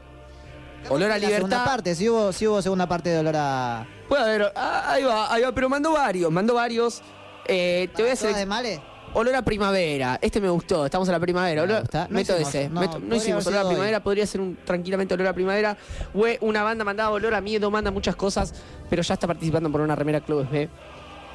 Olor 0.90 1.12
a 1.12 1.16
La 1.18 1.28
segunda 1.28 1.38
libertad. 1.38 1.66
parte, 1.66 1.96
si 1.96 2.10
hubo, 2.10 2.32
si 2.32 2.48
hubo 2.48 2.62
segunda 2.62 2.88
parte 2.88 3.10
de 3.10 3.20
olor 3.20 3.36
a. 3.38 3.88
Puede 4.12 4.24
haber, 4.24 4.52
ah, 4.58 4.92
ahí 4.92 5.04
va, 5.06 5.34
ahí 5.34 5.42
va, 5.42 5.54
pero 5.54 5.70
mandó 5.70 5.94
varios, 5.94 6.30
mandó 6.30 6.54
varios. 6.56 7.02
Eh, 7.46 7.88
te 7.96 8.02
voy 8.02 8.10
a 8.10 8.14
hacer. 8.14 8.32
¿Toda 8.32 8.40
de 8.42 8.46
Male? 8.46 8.82
Olor 9.14 9.34
a 9.36 9.42
primavera. 9.42 10.20
Este 10.22 10.42
me 10.42 10.50
gustó, 10.50 10.84
estamos 10.86 11.08
en 11.08 11.14
la 11.14 11.20
primavera. 11.22 11.64
Olor-. 11.64 11.84
No 11.94 12.08
meto 12.10 12.34
hicimos, 12.34 12.50
ese. 12.50 12.68
no, 12.68 12.82
meto- 12.82 12.96
No, 12.96 13.00
podría 13.06 13.18
hicimos 13.18 13.48
olor 13.48 13.60
a 13.60 13.62
hoy. 13.64 13.68
primavera, 13.70 14.04
podría 14.04 14.28
ser 14.28 14.42
un, 14.42 14.58
tranquilamente 14.66 15.14
olor 15.14 15.28
a 15.28 15.34
primavera. 15.34 15.78
Hue, 16.14 16.38
una 16.42 16.62
banda 16.62 16.84
mandaba 16.84 17.12
olor 17.12 17.34
a 17.34 17.40
miedo, 17.40 17.72
manda 17.72 17.90
muchas 17.90 18.18
cosas, 18.18 18.54
pero 18.90 19.02
ya 19.02 19.14
está 19.14 19.28
participando 19.28 19.72
por 19.72 19.80
una 19.80 19.96
remera 19.96 20.20
Clubes 20.20 20.52
B. 20.52 20.68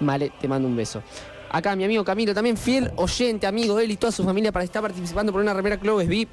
Vale, 0.00 0.32
te 0.38 0.46
mando 0.46 0.68
un 0.68 0.76
beso. 0.76 1.02
Acá 1.50 1.74
mi 1.76 1.84
amigo 1.84 2.04
Camilo, 2.04 2.34
también 2.34 2.58
fiel 2.58 2.92
oyente, 2.96 3.46
amigo 3.46 3.80
él 3.80 3.90
y 3.90 3.96
toda 3.96 4.12
su 4.12 4.22
familia 4.22 4.52
para 4.52 4.66
estar 4.66 4.82
participando 4.82 5.32
por 5.32 5.40
una 5.40 5.54
remera 5.54 5.78
Clubes 5.78 6.08
B. 6.08 6.28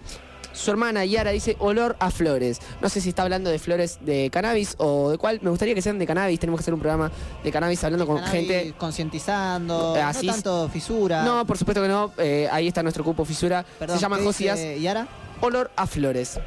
Su 0.54 0.72
hermana 0.72 1.04
Yara 1.06 1.32
dice 1.32 1.56
olor 1.60 1.96
a 2.00 2.12
flores. 2.12 2.60
No 2.82 2.90
sé 2.90 3.02
si 3.02 3.10
está 3.10 3.24
hablando 3.24 3.50
de 3.50 3.60
flores 3.60 3.98
de 4.02 4.30
cannabis 4.32 4.76
o 4.78 5.12
de 5.12 5.18
cuál. 5.18 5.40
Me 5.42 5.50
gustaría 5.50 5.76
que 5.76 5.82
sean 5.82 6.00
de 6.00 6.06
cannabis. 6.08 6.40
Tenemos 6.40 6.60
que 6.60 6.64
hacer 6.64 6.74
un 6.74 6.80
programa 6.80 7.12
de 7.44 7.52
cannabis 7.52 7.84
hablando 7.84 8.06
con 8.08 8.18
Cannabis, 8.20 8.48
gente. 8.48 8.74
Concientizando. 8.78 9.96
Así 9.96 10.28
no 10.28 10.34
tanto 10.34 10.70
fisura. 10.70 11.24
No, 11.24 11.46
por 11.46 11.58
supuesto 11.58 11.82
que 11.82 11.88
no. 11.88 12.12
Eh, 12.18 12.48
ahí 12.52 12.68
está 12.68 12.84
nuestro 12.84 13.04
cupo 13.04 13.26
fisura. 13.26 13.66
Perdón, 13.80 13.98
Se 13.98 14.02
llama 14.02 14.18
¿qué 14.18 14.24
Josías. 14.24 14.60
Yara? 14.80 15.08
Olor 15.42 15.72
a 15.76 15.88
flores. 15.88 16.40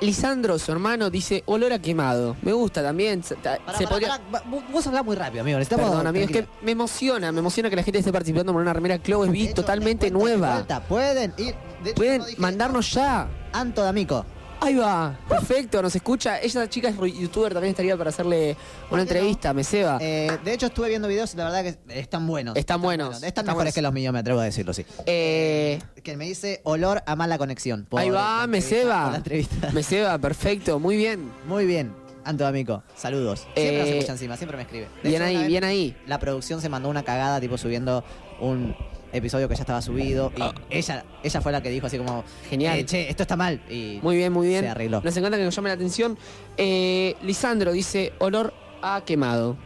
Lisandro, 0.00 0.58
su 0.58 0.70
hermano, 0.72 1.08
dice 1.10 1.42
olor 1.46 1.72
a 1.72 1.78
quemado. 1.78 2.36
Me 2.42 2.52
gusta 2.52 2.82
también. 2.82 3.22
Se, 3.22 3.34
ta- 3.36 3.58
Pará, 3.64 3.78
se 3.78 3.84
pará, 3.84 3.96
podría- 3.96 4.20
pará, 4.30 4.44
vos- 4.72 4.86
hablás 4.86 5.04
muy 5.04 5.16
rápido, 5.16 5.42
amigo. 5.42 5.58
Necesitamos. 5.58 5.90
Perdón, 5.90 6.06
amigo, 6.06 6.24
es 6.26 6.30
que 6.30 6.46
me 6.62 6.72
emociona, 6.72 7.32
me 7.32 7.38
emociona 7.40 7.70
que 7.70 7.76
la 7.76 7.82
gente 7.82 7.98
esté 8.00 8.12
participando 8.12 8.52
por 8.52 8.60
una 8.62 8.72
remera 8.72 8.98
Clovis 8.98 9.54
totalmente 9.54 10.10
nueva. 10.10 10.66
Pueden 10.88 11.32
ir. 11.38 11.54
De 11.82 11.90
hecho, 11.90 11.96
Pueden 11.96 12.20
no 12.20 12.26
mandarnos 12.38 12.90
ya. 12.92 13.28
Anto 13.52 13.82
D'Amico. 13.82 14.24
Ahí 14.60 14.74
va, 14.74 15.16
perfecto, 15.28 15.80
nos 15.82 15.94
escucha. 15.94 16.40
Ella, 16.40 16.68
chica, 16.68 16.88
es 16.88 16.96
youtuber, 16.96 17.52
también 17.52 17.70
estaría 17.70 17.96
para 17.96 18.10
hacerle 18.10 18.56
una 18.90 19.02
entrevista, 19.02 19.52
me 19.52 19.62
ceba. 19.62 19.98
Eh, 20.00 20.30
de 20.44 20.52
hecho, 20.54 20.66
estuve 20.66 20.88
viendo 20.88 21.06
videos 21.08 21.34
y 21.34 21.36
la 21.36 21.44
verdad 21.44 21.62
que 21.62 21.98
están 22.00 22.26
buenos. 22.26 22.56
Están 22.56 22.80
buenos. 22.80 23.16
Están 23.16 23.28
están 23.28 23.44
mejores 23.44 23.56
buenos. 23.64 23.74
que 23.74 23.82
los 23.82 23.92
míos, 23.92 24.12
me 24.12 24.18
atrevo 24.20 24.40
a 24.40 24.44
decirlo, 24.44 24.72
sí. 24.72 24.84
Eh, 25.04 25.78
Que 26.02 26.16
me 26.16 26.24
dice 26.24 26.60
olor 26.64 27.02
a 27.06 27.14
mala 27.16 27.38
conexión. 27.38 27.86
ahí 27.96 28.10
va, 28.10 28.46
me 28.46 28.60
por 28.60 28.70
la 28.70 28.76
ceba. 28.76 29.12
entrevista. 29.16 29.70
Me 29.72 29.82
ceba, 29.82 30.18
perfecto, 30.18 30.80
muy 30.80 30.96
bien. 30.96 31.30
Muy 31.46 31.66
bien. 31.66 31.92
Anto 32.24 32.42
D'Amico, 32.42 32.82
saludos. 32.96 33.40
Siempre 33.54 33.78
nos 33.78 33.86
Eh, 33.88 33.98
escucha 33.98 34.12
encima, 34.12 34.36
siempre 34.36 34.56
me 34.56 34.62
escribe. 34.64 34.88
De 35.02 35.08
Bien 35.10 35.22
hecho, 35.22 35.38
ahí, 35.38 35.46
bien 35.46 35.62
ahí. 35.64 35.96
La 36.08 36.18
producción 36.18 36.60
se 36.60 36.68
mandó 36.68 36.88
una 36.88 37.04
cagada, 37.04 37.40
tipo 37.40 37.56
subiendo 37.56 38.02
un 38.40 38.74
episodio 39.16 39.48
que 39.48 39.54
ya 39.54 39.62
estaba 39.62 39.82
subido. 39.82 40.32
Y 40.36 40.76
ella, 40.78 41.04
ella 41.22 41.40
fue 41.40 41.52
la 41.52 41.62
que 41.62 41.70
dijo 41.70 41.86
así 41.86 41.98
como. 41.98 42.20
Ah. 42.26 42.48
Genial. 42.48 42.78
eh, 42.78 42.84
che, 42.84 43.08
esto 43.10 43.22
está 43.22 43.36
mal. 43.36 43.60
Y 43.70 43.98
Muy 44.02 44.16
bien, 44.16 44.32
muy 44.32 44.46
bien. 44.48 44.62
Se 44.62 44.68
arregló. 44.68 45.00
Nos 45.02 45.16
encanta 45.16 45.36
que 45.38 45.44
nos 45.44 45.54
llame 45.54 45.68
la 45.70 45.74
atención. 45.74 46.18
Eh, 46.56 47.14
Lisandro 47.22 47.72
dice 47.72 48.12
olor 48.18 48.52
a 48.82 49.02
quemado. 49.04 49.56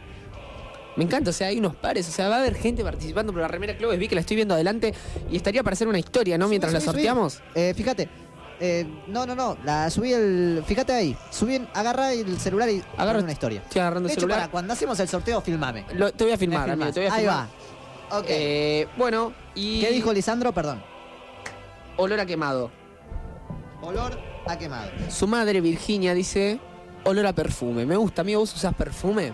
Me 0.97 1.05
encanta, 1.05 1.29
o 1.29 1.33
sea, 1.33 1.47
hay 1.47 1.57
unos 1.57 1.73
pares, 1.75 2.07
o 2.09 2.11
sea, 2.11 2.27
va 2.27 2.35
a 2.35 2.39
haber 2.39 2.53
gente 2.55 2.83
participando 2.83 3.31
por 3.31 3.41
la 3.41 3.47
remera 3.47 3.77
Cloves, 3.77 3.97
vi 3.97 4.09
que 4.09 4.15
la 4.15 4.21
estoy 4.21 4.35
viendo 4.35 4.53
adelante 4.55 4.93
y 5.31 5.37
estaría 5.37 5.63
para 5.63 5.73
hacer 5.73 5.87
una 5.87 5.97
historia, 5.99 6.37
¿no? 6.37 6.49
Mientras 6.49 6.73
la 6.73 6.81
sorteamos. 6.81 7.41
Eh, 7.55 7.73
fíjate. 7.75 8.09
Eh, 8.63 8.85
no, 9.07 9.25
no, 9.25 9.33
no. 9.33 9.57
La 9.63 9.89
subí 9.89 10.13
el. 10.13 10.63
Fíjate 10.67 10.93
ahí. 10.93 11.17
Subí, 11.31 11.55
en- 11.55 11.67
agarrá 11.73 12.13
el 12.13 12.37
celular 12.39 12.69
y 12.69 12.83
pon 12.95 13.23
una 13.23 13.31
historia. 13.31 13.61
Estoy 13.63 13.79
agarrando 13.81 14.07
de 14.07 14.13
el 14.13 14.17
hecho, 14.17 14.21
celular. 14.21 14.39
para 14.41 14.51
cuando 14.51 14.73
hacemos 14.73 14.99
el 14.99 15.07
sorteo, 15.07 15.41
filmame. 15.41 15.85
Lo- 15.95 16.11
te 16.11 16.25
voy 16.25 16.33
a 16.33 16.37
filmar, 16.37 16.69
amigo, 16.69 16.91
te 16.91 16.99
voy 16.99 17.09
a 17.09 17.13
Ahí 17.13 17.21
filmar. 17.21 17.37
va. 17.37 17.49
Ok. 18.11 18.25
Eh, 18.27 18.87
bueno, 18.97 19.33
y. 19.55 19.81
¿Qué 19.81 19.91
dijo 19.91 20.13
Lisandro? 20.13 20.51
Perdón. 20.53 20.83
Olor 21.97 22.19
a 22.19 22.25
quemado. 22.25 22.71
Olor 23.81 24.19
a 24.45 24.57
quemado. 24.57 24.91
Su 25.09 25.27
madre, 25.27 25.61
Virginia, 25.61 26.13
dice 26.13 26.59
olor 27.03 27.25
a 27.25 27.33
perfume. 27.33 27.85
Me 27.85 27.95
gusta, 27.95 28.21
amigo, 28.21 28.39
¿vos 28.39 28.53
usás 28.53 28.73
perfume? 28.73 29.33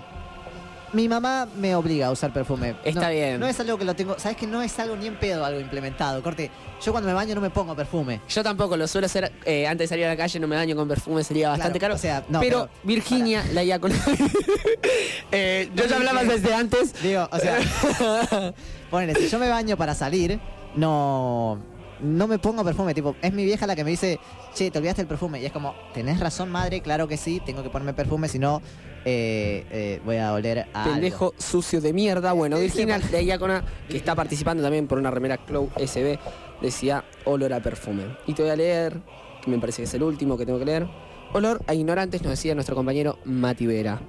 Mi 0.98 1.08
mamá 1.08 1.48
me 1.56 1.76
obliga 1.76 2.08
a 2.08 2.12
usar 2.12 2.34
perfume. 2.34 2.74
Está 2.84 3.02
No- 3.02 3.10
bien. 3.12 3.40
No 3.40 3.46
es 3.46 3.60
algo 3.60 3.78
que 3.78 3.86
lo 3.86 3.96
tengo. 3.96 4.18
¿Sabes 4.18 4.36
que 4.36 4.48
no 4.48 4.64
es 4.64 4.80
algo 4.80 4.96
ni 4.96 5.06
en 5.06 5.16
pedo 5.20 5.46
algo 5.46 5.60
implementado? 5.60 6.24
Corte. 6.24 6.50
Yo 6.84 6.92
cuando 6.92 7.08
me 7.08 7.14
baño 7.14 7.36
no 7.36 7.42
me 7.42 7.52
pongo 7.52 7.76
perfume. 7.76 8.20
Yo 8.28 8.42
tampoco 8.42 8.76
lo 8.76 8.88
suelo 8.88 9.06
hacer 9.06 9.32
eh, 9.46 9.68
antes 9.68 9.86
de 9.86 9.94
salir 9.94 10.06
a 10.06 10.08
la 10.10 10.18
calle, 10.18 10.40
no 10.40 10.48
me 10.48 10.56
baño 10.56 10.76
con 10.76 10.88
perfume, 10.88 11.24
sería 11.24 11.50
bastante 11.50 11.78
Claro, 11.78 11.94
caro. 11.94 12.00
o 12.00 12.02
sea, 12.02 12.26
no, 12.30 12.40
pero, 12.40 12.62
pero- 12.72 12.80
Virginia, 12.84 13.46
la 13.54 13.62
diácona. 13.62 13.94
eh, 15.32 15.70
yo 15.76 15.86
ya 15.86 15.98
hablaba 15.98 16.24
desde 16.24 16.52
antes. 16.56 17.00
Digo, 17.04 17.30
o 17.32 17.38
sea. 17.38 17.60
ponele, 18.90 19.14
si 19.14 19.30
yo 19.30 19.38
me 19.38 19.50
baño 19.50 19.78
para 19.78 19.94
salir, 19.94 20.40
no. 20.76 21.60
No 22.00 22.28
me 22.28 22.38
pongo 22.38 22.64
perfume, 22.64 22.94
tipo, 22.94 23.16
es 23.24 23.34
mi 23.34 23.44
vieja 23.44 23.66
la 23.66 23.76
que 23.76 23.84
me 23.84 23.90
dice, 23.90 24.20
che, 24.54 24.70
te 24.70 24.78
olvidaste 24.78 25.02
el 25.02 25.08
perfume. 25.08 25.42
Y 25.42 25.46
es 25.48 25.52
como, 25.52 25.74
tenés 25.96 26.20
razón, 26.20 26.52
madre, 26.52 26.82
claro 26.82 27.08
que 27.08 27.18
sí, 27.18 27.42
tengo 27.44 27.64
que 27.64 27.70
ponerme 27.72 27.94
perfume, 27.96 28.28
si 28.28 28.38
no, 28.38 28.62
eh, 29.10 29.66
eh, 29.72 30.02
voy 30.06 30.18
a 30.18 30.34
oler 30.34 30.68
a. 30.74 30.84
algo". 30.84 30.92
Pendejo 30.94 31.34
sucio 31.38 31.80
de 31.80 31.94
mierda. 31.94 32.34
Bueno, 32.34 32.60
Virginia, 32.60 33.00
la 33.12 33.20
diácona, 33.20 33.64
que 33.90 33.96
está 33.98 34.16
participando 34.16 34.62
también 34.62 34.88
por 34.88 34.98
una 34.98 35.10
remera 35.12 35.38
Clow 35.38 35.70
SB, 35.78 36.20
decía 36.62 37.06
olor 37.26 37.54
a 37.54 37.62
perfume. 37.62 38.04
Y 38.28 38.34
te 38.34 38.42
voy 38.42 38.52
a 38.52 38.56
leer, 38.56 38.98
que 39.44 39.50
me 39.50 39.58
parece 39.60 39.78
que 39.82 39.86
es 39.86 39.94
el 39.94 40.04
último 40.04 40.38
que 40.38 40.46
tengo 40.46 40.60
que 40.60 40.66
leer. 40.66 40.88
Olor 41.34 41.62
a 41.68 41.74
ignorantes, 41.74 42.22
nos 42.22 42.32
decía 42.32 42.54
nuestro 42.54 42.76
compañero 42.76 43.18
Mati 43.26 43.66
Vera. 43.66 44.00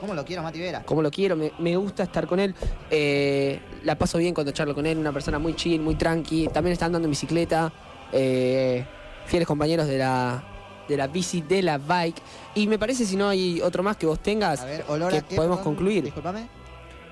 ¿Cómo 0.00 0.12
lo 0.14 0.24
quiero, 0.24 0.42
Mati 0.42 0.60
Vera? 0.60 0.82
como 0.84 1.00
lo 1.00 1.10
quiero, 1.10 1.36
me, 1.36 1.52
me 1.58 1.76
gusta 1.76 2.02
estar 2.02 2.26
con 2.26 2.38
él. 2.38 2.54
Eh, 2.90 3.58
la 3.84 3.96
paso 3.96 4.18
bien 4.18 4.34
cuando 4.34 4.52
charlo 4.52 4.74
con 4.74 4.84
él, 4.84 4.98
una 4.98 5.12
persona 5.12 5.38
muy 5.38 5.54
chill, 5.54 5.80
muy 5.80 5.94
tranqui. 5.94 6.48
También 6.48 6.72
está 6.72 6.86
andando 6.86 7.06
en 7.06 7.10
bicicleta. 7.10 7.72
eh, 8.12 8.84
fieles 9.26 9.48
compañeros 9.48 9.86
de 9.86 9.96
la, 9.98 10.44
de 10.88 10.96
la 10.96 11.06
bici, 11.06 11.40
de 11.42 11.62
la 11.62 11.78
bike. 11.78 12.16
Y 12.54 12.66
me 12.66 12.78
parece, 12.78 13.04
si 13.06 13.16
no 13.16 13.28
hay 13.28 13.60
otro 13.60 13.82
más 13.82 13.96
que 13.96 14.06
vos 14.06 14.18
tengas, 14.20 14.60
A 14.60 14.64
ver, 14.66 14.84
olor 14.88 15.12
que 15.12 15.18
a 15.18 15.22
qué, 15.22 15.36
podemos 15.36 15.58
perdón? 15.58 15.74
concluir. 15.74 16.04
Disculpame. 16.04 16.46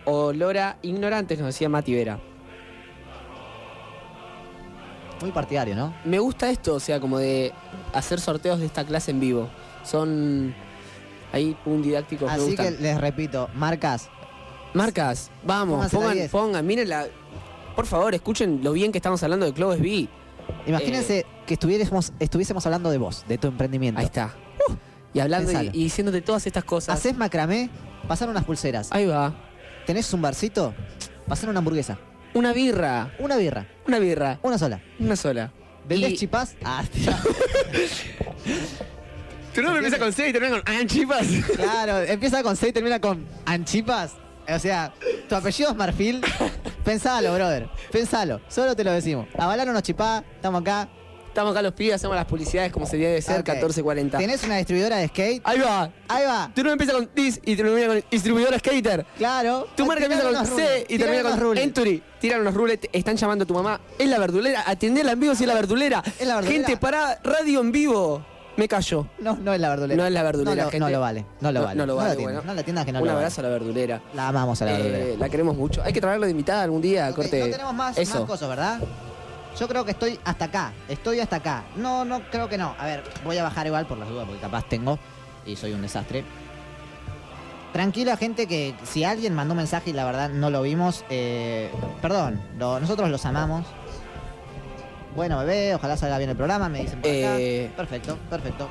Olor 0.04 0.58
a 0.58 0.76
ignorantes, 0.82 1.38
nos 1.38 1.46
decía 1.48 1.68
Mati 1.68 1.94
Vera. 1.94 2.18
Muy 5.20 5.30
partidario, 5.30 5.76
¿no? 5.76 5.94
Me 6.04 6.18
gusta 6.18 6.50
esto, 6.50 6.74
o 6.74 6.80
sea, 6.80 6.98
como 6.98 7.18
de 7.18 7.52
hacer 7.92 8.20
sorteos 8.20 8.58
de 8.58 8.66
esta 8.66 8.84
clase 8.84 9.12
en 9.12 9.20
vivo. 9.20 9.48
Son 9.84 10.52
ahí 11.32 11.56
un 11.64 11.80
didáctico 11.82 12.26
me 12.26 12.32
Así 12.32 12.56
que 12.56 12.72
les 12.72 13.00
repito, 13.00 13.48
marcas. 13.54 14.08
Marcas, 14.74 15.30
vamos, 15.44 15.74
Pónganse 15.76 15.96
pongan, 15.96 16.14
10. 16.14 16.30
pongan, 16.30 16.66
miren 16.66 16.88
la. 16.88 17.06
Por 17.76 17.86
favor, 17.86 18.14
escuchen 18.14 18.60
lo 18.64 18.72
bien 18.72 18.90
que 18.90 18.98
estamos 18.98 19.22
hablando 19.22 19.46
de 19.46 19.52
Cloves 19.52 19.80
B. 19.80 20.08
Imagínense 20.66 21.18
Eh. 21.20 21.26
que 21.46 21.54
estuviésemos, 21.54 22.12
estuviésemos 22.20 22.64
hablando 22.66 22.90
de 22.90 22.98
vos, 22.98 23.24
de 23.28 23.38
tu 23.38 23.48
emprendimiento. 23.48 23.98
Ahí 24.00 24.06
está. 24.06 24.34
y 25.14 25.20
hablando 25.20 25.50
y, 25.52 25.66
y 25.72 25.84
diciéndote 25.84 26.20
todas 26.22 26.46
estas 26.46 26.64
cosas. 26.64 26.98
Haces 26.98 27.16
macramé, 27.16 27.68
pasar 28.08 28.28
unas 28.28 28.44
pulseras. 28.44 28.88
Ahí 28.92 29.06
va. 29.06 29.34
¿Tenés 29.86 30.12
un 30.12 30.22
barcito? 30.22 30.74
Pasar 31.28 31.48
una 31.50 31.58
hamburguesa. 31.58 31.98
Una 32.34 32.52
birra. 32.52 33.12
Una 33.18 33.36
birra. 33.36 33.66
Una 33.86 33.98
birra. 33.98 34.38
Una 34.42 34.56
sola. 34.58 34.80
Una 34.98 35.16
sola. 35.16 35.52
¿Vendés 35.88 36.12
Y- 36.12 36.16
chipás? 36.16 36.54
Ah. 36.64 36.84
Tu 39.54 39.60
nombre 39.60 39.80
empieza 39.84 39.98
con 40.02 40.12
C 40.14 40.28
y 40.28 40.32
termina 40.32 40.62
con 40.62 40.74
anchipas. 40.74 41.26
claro, 41.56 41.98
empieza 42.00 42.42
con 42.42 42.56
C 42.56 42.68
y 42.68 42.72
termina 42.72 43.00
con 43.00 43.26
anchipas. 43.44 44.12
O 44.48 44.58
sea, 44.58 44.94
tu 45.28 45.34
apellido 45.34 45.70
es 45.70 45.76
Marfil. 45.76 46.22
Pensalo, 46.84 47.34
brother. 47.34 47.68
Pensalo. 47.90 48.40
Solo 48.48 48.74
te 48.74 48.84
lo 48.84 48.92
decimos. 48.92 49.26
Avalar 49.38 49.68
unos 49.68 49.82
chipás, 49.82 50.22
estamos 50.36 50.60
acá. 50.60 50.88
Estamos 51.28 51.52
acá 51.52 51.62
los 51.62 51.72
pibes, 51.72 51.94
hacemos 51.94 52.14
las 52.14 52.26
publicidades 52.26 52.70
como 52.70 52.84
se 52.84 52.98
debe 52.98 53.22
ser, 53.22 53.40
Ok. 53.40 53.46
14.40. 53.48 54.18
¿Tenés 54.18 54.44
una 54.44 54.58
distribuidora 54.58 54.98
de 54.98 55.08
skate? 55.08 55.40
Ahí 55.44 55.60
va. 55.60 55.90
Ahí 56.06 56.26
va. 56.26 56.52
Tu 56.54 56.62
nombre 56.62 56.72
empieza 56.72 56.92
con 56.92 57.08
dis 57.14 57.40
y 57.42 57.56
termina 57.56 57.86
con 57.86 58.04
distribuidora 58.10 58.58
skater. 58.58 59.06
Claro. 59.16 59.66
Tu 59.74 59.86
marca 59.86 60.04
empieza 60.04 60.24
con 60.24 60.44
C 60.46 60.52
rules, 60.52 60.84
y 60.88 60.98
termina 60.98 61.22
con 61.22 61.40
rules. 61.40 61.64
Entry. 61.64 62.02
Tiran 62.20 62.42
unos 62.42 62.52
rules, 62.52 62.80
están 62.92 63.16
llamando 63.16 63.44
a 63.44 63.46
tu 63.46 63.54
mamá. 63.54 63.80
Es 63.98 64.08
la 64.10 64.18
verdulera, 64.18 64.64
atendela 64.66 65.12
en 65.12 65.20
vivo 65.20 65.34
si 65.34 65.44
es 65.44 65.48
la 65.48 65.54
verdulera. 65.54 66.02
Es 66.18 66.26
la 66.26 66.34
verdulera. 66.34 66.66
Gente, 66.66 66.76
para 66.78 67.18
radio 67.24 67.60
en 67.62 67.72
vivo. 67.72 68.26
Me 68.56 68.68
callo. 68.68 69.06
No, 69.18 69.36
no 69.36 69.54
es 69.54 69.60
la 69.60 69.70
verdulera. 69.70 69.96
No 70.02 70.06
es 70.06 70.12
la 70.12 70.22
verdulera, 70.22 70.50
No 70.56 70.62
lo, 70.64 70.70
gente. 70.70 70.78
no 70.80 70.90
lo 70.90 71.00
vale. 71.00 71.26
No 71.40 71.52
lo 71.52 71.62
vale. 71.62 71.78
No 71.78 71.86
lo 71.86 71.96
vale, 71.96 72.16
bueno. 72.22 72.42
No 72.44 72.52
la 72.54 72.60
atiendas 72.60 72.84
que 72.84 72.92
no 72.92 72.98
Un 73.00 73.06
lo 73.06 73.12
vale. 73.12 73.24
abrazo 73.24 73.40
a 73.40 73.44
la 73.44 73.50
verdulera. 73.50 74.00
La 74.14 74.28
amamos 74.28 74.60
a 74.60 74.64
la 74.66 74.72
Eh, 74.78 74.82
verdulera. 74.82 75.18
la 75.18 75.28
queremos 75.30 75.56
mucho. 75.56 75.82
Hay 75.82 75.92
que 75.92 76.00
traerlo 76.02 76.26
de 76.26 76.32
invitada 76.32 76.62
algún 76.62 76.82
día, 76.82 77.08
Ok, 77.08 77.16
corte. 77.16 77.40
No 77.40 77.46
tenemos 77.50 77.74
más, 77.74 77.96
Eso. 77.96 78.18
más 78.20 78.28
cosas, 78.28 78.48
¿verdad? 78.50 78.80
Yo 79.58 79.68
creo 79.68 79.84
que 79.84 79.92
estoy 79.92 80.18
hasta 80.24 80.46
acá. 80.46 80.72
Estoy 80.88 81.20
hasta 81.20 81.36
acá. 81.36 81.64
No, 81.76 82.04
no, 82.04 82.20
creo 82.30 82.48
que 82.48 82.58
no. 82.58 82.74
A 82.78 82.84
ver, 82.86 83.02
voy 83.24 83.38
a 83.38 83.42
bajar 83.42 83.66
igual 83.66 83.86
por 83.86 83.96
las 83.98 84.08
dudas 84.08 84.26
porque 84.26 84.40
capaz 84.40 84.64
tengo 84.68 84.98
y 85.46 85.56
soy 85.56 85.72
un 85.72 85.80
desastre. 85.82 86.24
Tranquila, 87.72 88.18
gente, 88.18 88.46
que 88.46 88.74
si 88.84 89.02
alguien 89.04 89.34
mandó 89.34 89.52
un 89.52 89.58
mensaje 89.58 89.90
y 89.90 89.92
la 89.94 90.04
verdad 90.04 90.28
no 90.28 90.50
lo 90.50 90.60
vimos, 90.60 91.06
eh, 91.08 91.70
perdón, 92.02 92.38
lo- 92.58 92.78
nosotros 92.80 93.08
los 93.08 93.24
amamos. 93.24 93.64
Bueno, 95.14 95.38
bebé, 95.40 95.74
ojalá 95.74 95.96
salga 95.96 96.18
bien 96.18 96.30
el 96.30 96.36
programa, 96.36 96.68
me 96.68 96.80
dicen 96.82 97.00
por 97.00 97.10
acá. 97.10 97.38
Eh. 97.38 97.70
Perfecto, 97.76 98.18
perfecto, 98.30 98.68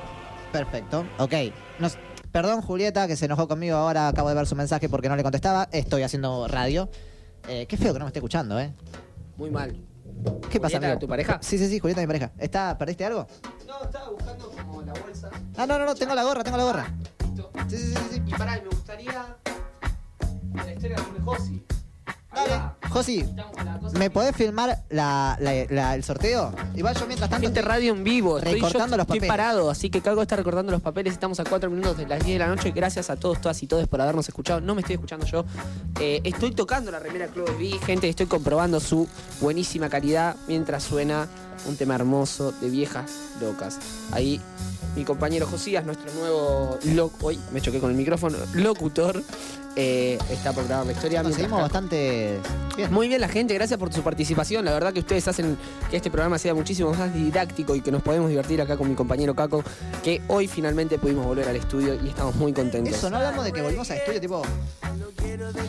perfecto. 0.52 1.06
Ok. 1.20 1.34
Nos- 1.80 1.98
perdón, 2.32 2.62
Julieta, 2.62 3.08
que 3.08 3.16
se 3.16 3.26
enojó 3.26 3.48
conmigo 3.48 3.76
ahora, 3.78 4.08
acabo 4.08 4.30
de 4.30 4.36
ver 4.36 4.48
su 4.48 4.56
mensaje 4.56 4.90
porque 4.90 5.08
no 5.10 5.16
le 5.16 5.24
contestaba. 5.24 5.68
Estoy 5.72 6.02
haciendo 6.04 6.48
radio. 6.48 6.90
Eh, 7.48 7.68
qué 7.68 7.78
feo 7.78 7.94
que 7.94 8.00
no 8.00 8.06
me 8.06 8.10
esté 8.10 8.20
escuchando, 8.20 8.60
¿eh? 8.60 8.74
Muy 9.38 9.52
mal. 9.52 9.76
¿Qué 10.50 10.60
pasa, 10.60 10.78
¿Julieta, 10.78 10.88
amigo? 10.88 11.00
tu 11.00 11.08
pareja? 11.08 11.40
Sí, 11.42 11.58
sí, 11.58 11.68
sí, 11.68 11.80
Julieta, 11.80 12.02
mi 12.02 12.08
pareja. 12.08 12.32
¿Está, 12.38 12.78
¿Perdiste 12.78 13.06
algo? 13.06 13.28
No, 13.68 13.84
estaba 13.84 14.10
buscando 14.10 14.50
como 14.52 14.82
la 14.82 14.94
bolsa. 14.94 15.30
Ah, 15.58 15.66
no, 15.66 15.78
no, 15.80 15.86
no, 15.86 15.96
tengo 15.96 16.14
la 16.16 16.24
gorra, 16.24 16.44
tengo 16.44 16.58
la 16.58 16.64
gorra. 16.64 16.88
Sí, 17.68 17.78
sí, 17.78 17.94
sí, 17.94 17.96
sí. 18.12 18.22
Y 18.26 18.32
pará, 18.32 18.54
me 18.62 18.68
gustaría. 18.68 19.38
La 20.54 20.74
historia 20.74 20.98
de 20.98 21.22
Josi. 21.22 21.64
Dale. 22.34 22.81
Josi, 22.92 23.26
¿me 23.94 24.10
podés 24.10 24.36
filmar 24.36 24.84
la, 24.90 25.38
la- 25.40 25.66
la- 25.70 25.96
el 25.96 26.04
sorteo? 26.04 26.54
Igual 26.76 26.96
yo 26.96 27.06
mientras 27.08 27.30
tanto. 27.30 27.46
Gente 27.46 27.60
estoy 27.62 27.72
radio 27.72 27.94
en 27.94 28.04
vivo. 28.04 28.38
Estoy, 28.38 28.54
yo 28.60 28.68
recortando 28.68 28.98
los 28.98 29.06
estoy 29.06 29.20
papeles. 29.20 29.30
parado, 29.30 29.70
así 29.70 29.90
que 29.90 30.02
Cago 30.02 30.22
está 30.22 30.36
recortando 30.36 30.72
los 30.72 30.82
papeles. 30.82 31.14
Estamos 31.14 31.40
a 31.40 31.46
4 31.46 31.70
minutos 31.70 31.98
de 31.98 32.06
las 32.08 32.20
10 32.26 32.36
de 32.36 32.40
la 32.40 32.48
noche. 32.54 32.72
Gracias 32.72 33.10
a 33.10 33.16
todos, 33.16 33.40
todas 33.40 33.62
y 33.64 33.68
todos 33.68 33.88
por 33.88 34.02
habernos 34.02 34.28
escuchado. 34.28 34.60
No 34.62 34.76
me 34.76 34.82
estoy 34.82 34.96
escuchando 34.96 35.26
yo. 35.26 35.46
Eh, 36.00 36.20
estoy 36.26 36.52
tocando 36.52 36.92
la 36.92 37.00
remera 37.00 37.28
Club 37.28 37.50
V. 37.58 37.80
Gente, 37.86 38.10
estoy 38.10 38.26
comprobando 38.26 38.80
su 38.80 39.08
buenísima 39.40 39.88
calidad 39.90 40.36
mientras 40.48 40.84
suena 40.84 41.28
un 41.68 41.78
tema 41.78 41.96
hermoso 41.96 42.52
de 42.54 42.70
viejas 42.70 43.10
locas. 43.40 43.78
Ahí 44.12 44.42
mi 44.96 45.06
compañero 45.06 45.48
Josías, 45.48 45.86
nuestro 45.86 46.12
nuevo 46.16 46.78
loc 46.94 47.14
hoy 47.24 47.40
me 47.54 47.62
choqué 47.62 47.80
con 47.80 47.92
el 47.92 47.96
micrófono, 47.96 48.38
locutor, 48.54 49.24
eh, 49.78 50.18
está 50.30 50.52
por 50.52 50.68
grabar 50.68 50.86
la 50.86 50.92
historia. 50.92 51.22
mientras 51.22 51.38
Conseguimos 51.48 51.60
Caco- 51.60 51.62
bastante. 51.64 52.40
Muy 52.90 53.08
bien 53.08 53.22
la 53.22 53.28
gente, 53.28 53.54
gracias 53.54 53.80
por 53.80 53.94
su 53.94 54.02
participación. 54.02 54.66
La 54.66 54.74
verdad 54.74 54.94
que 54.94 55.00
ustedes 55.00 55.28
hacen 55.28 55.58
que 55.90 55.98
este 55.98 56.10
programa 56.10 56.38
sea 56.38 56.54
muchísimo 56.54 56.94
más 56.94 57.14
didáctico 57.14 57.76
y 57.76 57.82
que 57.82 57.92
nos 57.92 58.02
podemos 58.02 58.30
divertir 58.30 58.62
acá 58.62 58.78
con 58.78 58.90
mi 58.90 58.96
compañero 58.96 59.36
Caco, 59.36 59.64
que 60.04 60.22
hoy 60.28 60.48
finalmente 60.48 60.98
pudimos 60.98 61.26
volver 61.26 61.48
al 61.48 61.56
estudio 61.56 61.96
y 62.04 62.10
estamos 62.10 62.36
muy 62.36 62.54
contentos. 62.54 62.94
Eso, 62.94 63.10
no 63.10 63.18
hablamos 63.18 63.46
de 63.46 63.52
que 63.52 63.62
volvimos 63.62 63.90
al 63.92 63.98
estudio, 63.98 64.22
tipo. 64.22 64.42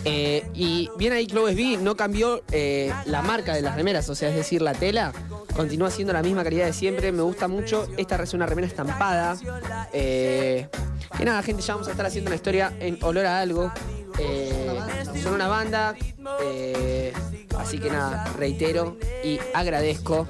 Eh, 0.05 0.47
y 0.55 0.91
bien 0.97 1.13
ahí 1.13 1.27
Clovis 1.27 1.57
B 1.57 1.79
no 1.83 1.97
cambió 1.97 2.43
eh, 2.51 2.93
la 3.07 3.23
marca 3.23 3.55
de 3.55 3.63
las 3.63 3.77
remeras, 3.77 4.09
o 4.09 4.15
sea, 4.15 4.31
es 4.31 4.37
decir, 4.37 4.63
la 4.63 4.73
tela 4.73 5.13
continúa 5.55 5.91
siendo 5.91 6.13
la 6.13 6.23
misma 6.23 6.43
calidad 6.45 6.67
de 6.67 6.73
siempre. 6.73 7.13
Me 7.13 7.23
gusta 7.23 7.49
mucho. 7.49 7.87
Esta 7.97 8.23
es 8.23 8.35
una 8.35 8.47
remera 8.47 8.67
estampada. 8.67 9.37
Eh, 9.93 10.69
que 11.17 11.25
nada, 11.25 11.43
gente, 11.43 11.63
ya 11.63 11.75
vamos 11.75 11.89
a 11.89 11.93
estar 11.93 12.07
haciendo 12.07 12.29
una 12.29 12.37
historia 12.37 12.73
en 12.81 12.99
olor 13.03 13.27
a 13.27 13.41
algo. 13.41 13.73
Eh, 14.19 14.67
son 15.23 15.35
una 15.35 15.49
banda. 15.49 15.95
Eh, 16.43 17.13
así 17.59 17.79
que 17.79 17.91
nada, 17.91 18.25
reitero 18.37 18.97
y 19.25 19.39
agradezco 19.55 20.27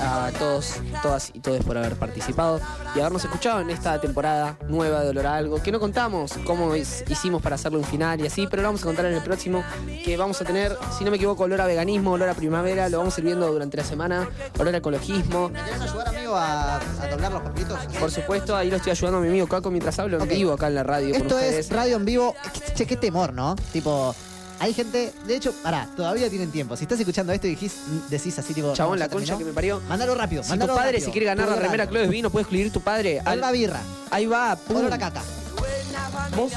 a 0.00 0.30
todos, 0.38 0.74
todas 1.02 1.30
y 1.34 1.40
todos 1.40 1.64
por 1.64 1.76
haber 1.76 1.96
participado 1.96 2.60
y 2.94 3.00
habernos 3.00 3.24
escuchado 3.24 3.60
en 3.60 3.70
esta 3.70 4.00
temporada 4.00 4.56
nueva 4.68 5.02
de 5.02 5.10
Olor 5.10 5.26
a 5.26 5.36
Algo, 5.36 5.62
que 5.62 5.72
no 5.72 5.80
contamos 5.80 6.34
cómo 6.44 6.74
hicimos 6.76 7.42
para 7.42 7.56
hacerle 7.56 7.78
un 7.78 7.84
final 7.84 8.20
y 8.20 8.26
así, 8.26 8.46
pero 8.46 8.62
lo 8.62 8.68
vamos 8.68 8.82
a 8.82 8.84
contar 8.84 9.06
en 9.06 9.14
el 9.14 9.22
próximo, 9.22 9.64
que 10.04 10.16
vamos 10.16 10.40
a 10.40 10.44
tener, 10.44 10.76
si 10.96 11.04
no 11.04 11.10
me 11.10 11.16
equivoco, 11.16 11.44
olor 11.44 11.60
a 11.60 11.66
veganismo, 11.66 12.12
olor 12.12 12.28
a 12.28 12.34
primavera, 12.34 12.88
lo 12.88 12.98
vamos 12.98 13.16
a 13.16 13.20
ir 13.20 13.26
viendo 13.26 13.50
durante 13.50 13.76
la 13.76 13.84
semana, 13.84 14.28
olor 14.58 14.74
a 14.74 14.78
ecologismo. 14.78 15.48
¿Me 15.48 15.62
querés 15.64 15.80
ayudar, 15.80 16.08
amigo, 16.08 16.36
a, 16.36 16.76
a 16.76 17.08
doblar 17.10 17.32
los 17.32 17.42
papitos? 17.42 17.78
Por 17.98 18.10
supuesto, 18.10 18.56
ahí 18.56 18.70
lo 18.70 18.76
estoy 18.76 18.92
ayudando 18.92 19.18
a 19.18 19.20
mi 19.20 19.28
amigo 19.28 19.46
Caco 19.48 19.70
mientras 19.70 19.98
hablo 19.98 20.22
en 20.22 20.28
vivo 20.28 20.52
acá 20.52 20.68
en 20.68 20.74
la 20.76 20.82
radio 20.82 21.14
Esto 21.14 21.38
es 21.38 21.70
radio 21.70 21.96
en 21.96 22.04
vivo. 22.04 22.34
Che, 22.74 22.86
qué 22.86 22.96
temor, 22.96 23.32
¿no? 23.32 23.56
Tipo, 23.72 24.14
hay 24.60 24.74
gente. 24.74 25.12
De 25.26 25.36
hecho, 25.36 25.52
pará, 25.62 25.88
todavía 25.96 26.28
tienen 26.28 26.50
tiempo. 26.50 26.76
Si 26.76 26.84
estás 26.84 26.98
escuchando 26.98 27.32
esto 27.32 27.46
y 27.46 27.56
dijís- 27.56 27.76
decís 28.08 28.38
así, 28.38 28.54
tipo. 28.54 28.72
Chabón, 28.74 28.98
no, 28.98 29.04
la 29.04 29.08
concha 29.08 29.26
terminó, 29.26 29.38
que 29.38 29.44
me 29.46 29.52
parió. 29.54 29.80
Mándalo 29.88 30.14
rápido, 30.14 30.42
Si 30.42 30.50
tu 30.52 30.58
padre 30.66 30.84
rápido. 30.92 31.04
se 31.06 31.10
quiere 31.12 31.26
ganar 31.26 31.48
la 31.48 31.56
remera. 31.56 31.86
Clovis 31.86 32.08
Vino, 32.10 32.30
puede 32.30 32.42
escribir 32.42 32.72
tu 32.72 32.80
padre. 32.80 33.20
Olor 33.26 33.44
a 33.44 33.50
birra. 33.52 33.80
Ahí 34.10 34.26
va, 34.26 34.56
pum. 34.56 34.76
Olor 34.76 34.92
a 34.92 34.98
caca. 34.98 35.22
Vos 36.36 36.52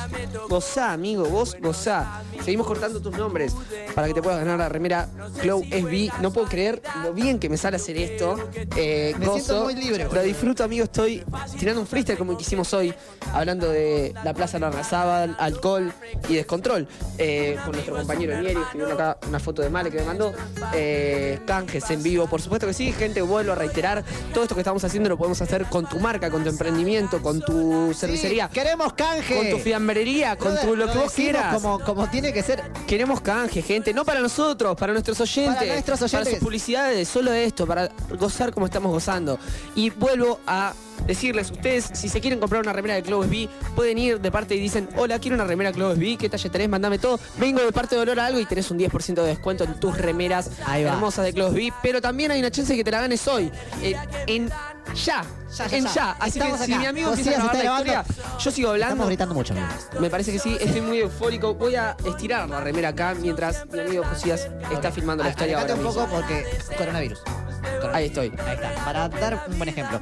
gozá, 0.50 0.94
amigo, 0.94 1.26
vos 1.26 1.56
gozá. 1.60 2.22
Seguimos 2.44 2.68
cortando 2.68 3.02
tus 3.02 3.16
nombres 3.18 3.54
para 3.96 4.08
que 4.08 4.14
te 4.14 4.22
puedas 4.22 4.40
ganar 4.40 4.58
la 4.58 4.70
remera 4.70 5.10
Clow 5.42 5.64
SB. 5.64 6.10
No 6.22 6.32
puedo 6.32 6.48
creer 6.48 6.82
lo 7.04 7.14
bien 7.14 7.40
que 7.40 7.50
me 7.50 7.58
sale 7.58 7.78
hacer 7.78 7.98
esto. 7.98 8.38
Eh, 8.76 9.14
Me 9.18 9.26
gozo, 9.26 9.40
siento 9.40 9.64
muy 9.66 9.76
libre, 9.76 10.08
Lo 10.12 10.22
disfruto, 10.22 10.64
amigo. 10.64 10.84
Estoy 10.84 11.24
tirando 11.60 11.82
un 11.82 11.88
freestyle 11.88 12.18
como 12.18 12.32
el 12.32 12.38
que 12.38 12.44
hicimos 12.44 12.74
hoy, 12.74 12.94
hablando 13.34 13.70
de 13.70 14.14
la 14.24 14.34
Plaza 14.34 14.60
Larrazábal, 14.60 15.36
alcohol 15.40 15.94
y 16.30 16.36
descontrol. 16.36 16.88
Eh, 17.18 17.58
con 17.64 17.74
nuestro 17.74 17.96
compañero 17.96 18.40
Nieri, 18.42 18.60
escribiendo 18.60 18.96
acá 18.96 19.18
una 19.28 19.40
foto 19.40 19.62
de 19.62 19.70
Male 19.70 19.92
que 19.92 19.98
me 20.00 20.06
mandó. 20.06 20.34
Eh, 20.74 21.40
canjes 21.46 21.90
en 21.92 22.02
vivo, 22.04 22.28
por 22.28 22.42
supuesto 22.42 22.68
que 22.68 22.74
sí, 22.74 22.92
gente. 22.92 23.22
Vuelvo 23.22 23.52
a 23.52 23.56
reiterar: 23.56 24.04
todo 24.34 24.44
esto 24.44 24.56
que 24.56 24.62
estamos 24.62 24.84
haciendo 24.84 25.10
lo 25.10 25.18
podemos 25.18 25.42
hacer 25.42 25.66
con 25.66 25.88
tu 25.88 26.00
marca, 26.00 26.30
con 26.30 26.44
tu 26.44 26.50
emprendimiento, 26.50 27.22
con 27.22 27.42
tu 27.42 27.94
cervecería. 27.94 28.48
Sí, 28.48 28.54
queremos 28.54 28.94
canje. 28.94 29.36
Con 29.36 29.50
tu 29.50 29.60
fiambrería, 29.64 30.36
con 30.36 30.56
Lo- 30.56 30.62
tu, 30.62 30.76
lo, 30.76 30.92
que 30.92 30.98
vos 30.98 31.14
quieras. 31.14 31.54
Como, 31.54 31.80
como 31.80 32.10
tiene 32.10 32.34
que 32.34 32.44
ser. 32.44 32.62
Queremos 32.88 33.22
canje, 33.22 33.62
gente. 33.62 33.94
No 33.94 34.06
para 34.06 34.20
nosotros, 34.20 34.76
para 34.76 34.94
nuestros 34.94 35.20
oyentes. 35.22 35.56
Para 35.56 35.74
nuestros 35.74 36.02
oyentes. 36.02 36.20
Para 36.20 36.32
sus 36.32 36.40
publicidades, 36.40 37.08
solo 37.08 37.34
esto, 37.34 37.66
para 37.68 37.90
gozar 38.18 38.54
como 38.54 38.66
estamos 38.66 38.92
gozando. 38.92 39.40
Y 39.76 39.90
vuelvo 39.90 40.40
a 40.46 40.74
decirles, 41.08 41.52
ustedes, 41.52 41.90
si 41.94 42.10
se 42.10 42.22
quieren 42.22 42.40
comprar 42.40 42.62
una 42.62 42.74
remera 42.74 42.96
de 42.96 43.02
Clovis 43.04 43.30
B, 43.30 43.50
pueden 43.76 43.98
ir 43.98 44.20
de 44.20 44.32
parte 44.32 44.56
y 44.56 44.60
dicen, 44.60 44.88
hola, 44.98 45.20
quiero 45.20 45.36
una 45.36 45.46
remera 45.46 45.72
Clovis 45.72 45.98
B, 45.98 46.18
¿qué 46.18 46.30
talle 46.30 46.50
tenés? 46.50 46.70
Mándame 46.70 47.00
todo. 47.00 47.20
Vengo 47.38 47.62
de 47.62 47.72
parte 47.72 47.96
de 47.96 48.02
Olor 48.02 48.20
a 48.20 48.28
Algo 48.28 48.40
y 48.40 48.46
tenés 48.46 48.70
un 48.72 48.78
10% 48.78 49.14
de 49.16 49.28
descuento 49.28 49.64
en 49.64 49.80
tus 49.80 49.98
remeras 49.98 50.52
hermosas 50.68 51.26
de 51.26 51.34
Clovis 51.34 51.54
B. 51.72 51.74
Pero 51.82 52.02
también 52.02 52.32
hay 52.32 52.40
una 52.40 52.52
chance 52.52 52.74
de 52.74 52.78
que 52.78 52.84
te 52.84 52.92
la 52.92 53.02
ganes 53.02 53.28
hoy. 53.28 53.52
Eh, 53.82 53.96
en 54.28 54.50
ya. 54.94 55.24
Ya, 55.58 55.68
ya, 55.68 55.78
en 55.78 55.84
ya. 55.86 55.94
ya. 55.94 56.12
Así 56.20 56.40
Estamos 56.40 56.60
que 56.60 56.66
si 56.66 56.72
acá. 56.72 56.80
mi 56.82 56.88
amigo 56.88 57.10
Josías 57.10 57.28
empieza 57.36 57.52
a 57.52 57.62
grabar 57.62 57.86
la 57.86 58.02
historia, 58.02 58.38
yo 58.40 58.52
sigo 58.52 58.70
hablando. 58.70 58.94
Estamos 58.94 59.08
gritando 59.08 59.36
mucho, 59.36 59.54
amigo. 59.54 59.68
Me 60.00 60.10
parece 60.10 60.32
que 60.32 60.40
sí, 60.40 60.58
estoy 60.60 60.82
muy 60.82 61.00
eufórico. 61.00 61.54
Voy 61.56 61.76
a 61.76 61.96
estirar 62.06 62.50
la 62.50 62.62
remera 62.62 62.90
acá 62.90 63.14
mientras 63.20 63.66
mi 63.72 63.80
amigo 63.80 64.04
Josías 64.06 64.48
está 64.72 64.92
filmando 64.92 65.24
la 65.24 65.32
historia 65.32 65.60
ahora 65.60 65.74
un 65.76 65.84
mismo. 65.84 65.94
poco 65.94 66.08
porque 66.16 66.46
coronavirus. 66.78 67.20
Coronavirus. 67.20 67.96
Ahí 67.96 68.06
estoy. 68.06 68.32
Ahí 68.46 68.56
está. 68.56 68.86
Para 68.86 69.10
dar 69.10 69.46
un 69.48 69.58
buen 69.58 69.70
ejemplo. 69.70 70.02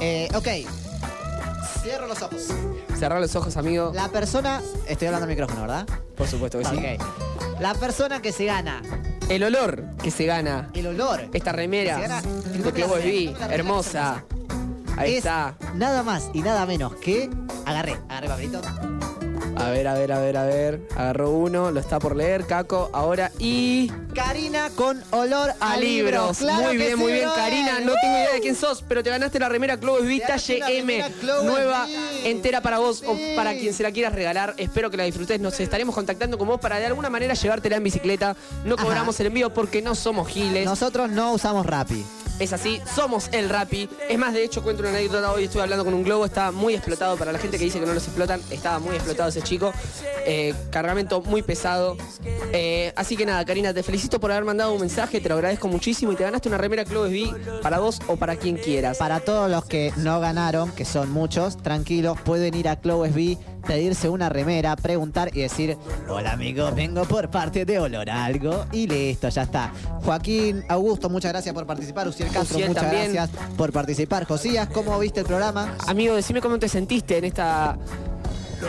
Eh, 0.00 0.28
ok. 0.34 0.48
Cierro 1.88 2.06
los 2.06 2.20
ojos. 2.20 2.48
Cerrar 2.98 3.18
los 3.18 3.34
ojos, 3.34 3.56
amigo. 3.56 3.92
La 3.94 4.08
persona. 4.08 4.60
Estoy 4.86 5.06
hablando 5.08 5.24
al 5.24 5.30
micrófono, 5.30 5.62
¿verdad? 5.62 5.86
Por 6.16 6.26
supuesto 6.26 6.58
que 6.58 6.66
sí. 6.66 6.76
Ok. 6.76 7.60
La 7.60 7.72
persona 7.74 8.20
que 8.20 8.30
se 8.30 8.44
gana 8.44 8.82
El 9.30 9.42
olor 9.42 9.84
que 10.02 10.10
se 10.10 10.26
gana. 10.26 10.68
el 10.74 10.86
olor 10.86 11.28
Esta 11.32 11.52
remera 11.52 11.94
Se 11.96 12.02
gana- 12.02 12.20
de 12.22 12.72
Clovis 12.72 13.04
B, 13.04 13.36
hermosa. 13.50 14.22
Ahí 14.98 15.12
es 15.12 15.18
está. 15.18 15.54
nada 15.76 16.02
más 16.02 16.28
y 16.34 16.42
nada 16.42 16.66
menos 16.66 16.94
que. 16.96 17.30
Agarré, 17.64 17.96
agarré 18.10 18.28
papelito. 18.28 18.60
A 19.56 19.70
ver, 19.70 19.86
a 19.88 19.94
ver, 19.94 20.12
a 20.12 20.20
ver, 20.20 20.36
a 20.36 20.44
ver. 20.44 20.80
Agarró 20.96 21.30
uno, 21.30 21.70
lo 21.70 21.80
está 21.80 21.98
por 21.98 22.14
leer, 22.16 22.46
Caco. 22.46 22.90
Ahora 22.92 23.30
y. 23.38 23.90
Karina 24.14 24.70
con 24.74 25.02
olor 25.10 25.50
a, 25.60 25.72
A 25.72 25.76
libros. 25.76 26.38
Claro 26.38 26.62
muy 26.64 26.76
bien, 26.76 26.90
sí, 26.90 26.96
muy 26.96 27.12
bien. 27.12 27.28
Karina. 27.34 27.80
No 27.80 27.92
tengo 28.00 28.14
idea 28.16 28.32
de 28.32 28.40
quién 28.40 28.56
sos, 28.56 28.82
pero 28.86 29.02
te 29.02 29.10
ganaste 29.10 29.38
la 29.38 29.48
remera 29.48 29.76
Clovis 29.76 30.22
ganaste 30.22 30.26
talle 30.26 30.78
M. 30.78 31.04
Nueva, 31.44 31.86
entera 32.24 32.60
para 32.60 32.78
vos 32.78 32.98
Sí. 32.98 33.04
o 33.06 33.36
para 33.36 33.52
quien 33.54 33.72
se 33.74 33.82
la 33.82 33.92
quieras 33.92 34.12
regalar. 34.14 34.54
Espero 34.56 34.90
que 34.90 34.96
la 34.96 35.04
disfrutes. 35.04 35.40
Nos 35.40 35.58
estaremos 35.60 35.94
contactando 35.94 36.36
con 36.38 36.48
vos 36.48 36.60
para 36.60 36.78
de 36.78 36.86
alguna 36.86 37.10
manera 37.10 37.34
llevártela 37.34 37.76
en 37.76 37.84
bicicleta. 37.84 38.34
No 38.64 38.74
Ajá. 38.74 38.84
cobramos 38.84 39.18
el 39.20 39.26
envío 39.26 39.52
porque 39.54 39.82
no 39.82 39.94
somos 39.94 40.28
giles. 40.28 40.64
Nosotros 40.64 41.10
no 41.10 41.32
usamos 41.32 41.64
Rappi. 41.66 42.04
Es 42.40 42.52
así, 42.52 42.80
somos 42.94 43.28
el 43.32 43.48
Rappi. 43.48 43.88
Es 44.08 44.16
más, 44.16 44.32
de 44.32 44.44
hecho, 44.44 44.62
cuento 44.62 44.82
una 44.82 44.90
anécdota. 44.90 45.32
Hoy 45.32 45.44
estuve 45.44 45.62
hablando 45.62 45.84
con 45.84 45.92
un 45.92 46.04
globo, 46.04 46.24
estaba 46.24 46.52
muy 46.52 46.74
explotado. 46.74 47.16
Para 47.16 47.32
la 47.32 47.38
gente 47.40 47.58
que 47.58 47.64
dice 47.64 47.80
que 47.80 47.86
no 47.86 47.92
los 47.94 48.04
explotan, 48.04 48.40
estaba 48.50 48.78
muy 48.78 48.94
explotado 48.94 49.27
ese 49.28 49.42
chico. 49.42 49.72
Eh, 50.26 50.54
cargamento 50.70 51.22
muy 51.22 51.42
pesado. 51.42 51.96
Eh, 52.52 52.92
así 52.96 53.16
que 53.16 53.24
nada, 53.26 53.44
Karina, 53.44 53.72
te 53.72 53.82
felicito 53.82 54.20
por 54.20 54.30
haber 54.30 54.44
mandado 54.44 54.72
un 54.72 54.80
mensaje, 54.80 55.20
te 55.20 55.28
lo 55.28 55.36
agradezco 55.36 55.68
muchísimo 55.68 56.12
y 56.12 56.16
te 56.16 56.24
ganaste 56.24 56.48
una 56.48 56.58
remera 56.58 56.84
Club 56.84 57.06
SB 57.06 57.60
para 57.62 57.78
vos 57.78 58.00
o 58.08 58.16
para 58.16 58.36
quien 58.36 58.56
quieras. 58.56 58.98
Para 58.98 59.20
todos 59.20 59.50
los 59.50 59.64
que 59.64 59.92
no 59.96 60.20
ganaron, 60.20 60.70
que 60.72 60.84
son 60.84 61.10
muchos, 61.10 61.56
tranquilos, 61.62 62.20
pueden 62.20 62.54
ir 62.54 62.68
a 62.68 62.76
Club 62.76 63.06
SB, 63.06 63.38
pedirse 63.66 64.08
una 64.08 64.28
remera, 64.28 64.76
preguntar 64.76 65.30
y 65.34 65.40
decir, 65.40 65.76
hola 66.08 66.32
amigo, 66.32 66.70
vengo 66.72 67.04
por 67.04 67.30
parte 67.30 67.64
de 67.64 67.78
Olor 67.78 68.08
a 68.10 68.24
Algo 68.24 68.66
y 68.72 68.86
listo, 68.86 69.28
ya 69.28 69.42
está. 69.42 69.72
Joaquín, 70.04 70.64
Augusto, 70.68 71.08
muchas 71.08 71.32
gracias 71.32 71.54
por 71.54 71.66
participar. 71.66 72.08
Uciel 72.08 72.30
Castro, 72.30 72.56
Uciel 72.56 72.68
muchas 72.68 72.84
también. 72.84 73.12
gracias 73.12 73.38
por 73.56 73.72
participar. 73.72 74.24
Josías, 74.24 74.68
¿cómo 74.72 74.98
viste 74.98 75.20
el 75.20 75.26
programa? 75.26 75.76
Amigo, 75.86 76.14
decime 76.14 76.40
cómo 76.40 76.58
te 76.58 76.68
sentiste 76.68 77.18
en 77.18 77.24
esta... 77.24 77.78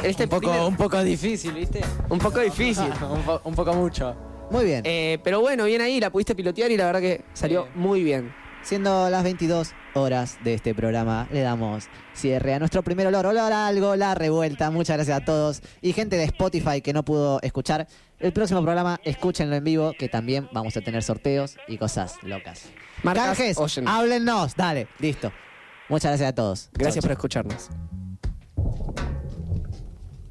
Este 0.03 0.23
Un 0.23 0.29
poco, 0.29 0.41
primer- 0.51 0.61
un 0.67 0.75
poco 0.75 1.03
difícil, 1.03 1.53
¿viste? 1.53 1.81
un 2.09 2.19
poco 2.19 2.39
difícil. 2.39 2.89
un, 3.09 3.21
po- 3.23 3.41
un 3.43 3.55
poco 3.55 3.73
mucho. 3.73 4.15
Muy 4.51 4.65
bien. 4.65 4.81
Eh, 4.85 5.19
pero 5.23 5.41
bueno, 5.41 5.65
bien 5.65 5.81
ahí, 5.81 5.99
la 5.99 6.09
pudiste 6.11 6.33
pilotear 6.35 6.71
y 6.71 6.77
la 6.77 6.85
verdad 6.87 7.01
que 7.01 7.23
salió 7.33 7.67
muy 7.75 8.03
bien. 8.03 8.33
Siendo 8.61 9.09
las 9.09 9.23
22 9.23 9.71
horas 9.93 10.37
de 10.43 10.53
este 10.55 10.75
programa, 10.75 11.27
le 11.31 11.39
damos 11.41 11.85
cierre 12.13 12.53
a 12.53 12.59
nuestro 12.59 12.83
primer 12.83 13.07
olor. 13.07 13.25
Olor 13.27 13.53
a 13.53 13.67
algo, 13.67 13.95
la 13.95 14.15
revuelta. 14.15 14.69
Muchas 14.69 14.97
gracias 14.97 15.21
a 15.21 15.23
todos. 15.25 15.61
Y 15.81 15.93
gente 15.93 16.17
de 16.17 16.25
Spotify 16.25 16.81
que 16.81 16.91
no 16.91 17.03
pudo 17.03 17.39
escuchar. 17.41 17.87
El 18.19 18.33
próximo 18.33 18.61
programa, 18.61 18.99
escúchenlo 19.05 19.55
en 19.55 19.63
vivo, 19.63 19.93
que 19.97 20.09
también 20.09 20.49
vamos 20.51 20.75
a 20.75 20.81
tener 20.81 21.03
sorteos 21.03 21.55
y 21.69 21.77
cosas 21.77 22.15
locas. 22.21 22.65
Oyen. 23.59 23.87
háblennos. 23.87 24.55
Dale, 24.57 24.87
listo. 24.99 25.31
Muchas 25.87 26.11
gracias 26.11 26.29
a 26.29 26.35
todos. 26.35 26.69
Gracias 26.73 26.95
Chau, 26.95 27.07
por 27.07 27.11
escucharnos. 27.11 27.69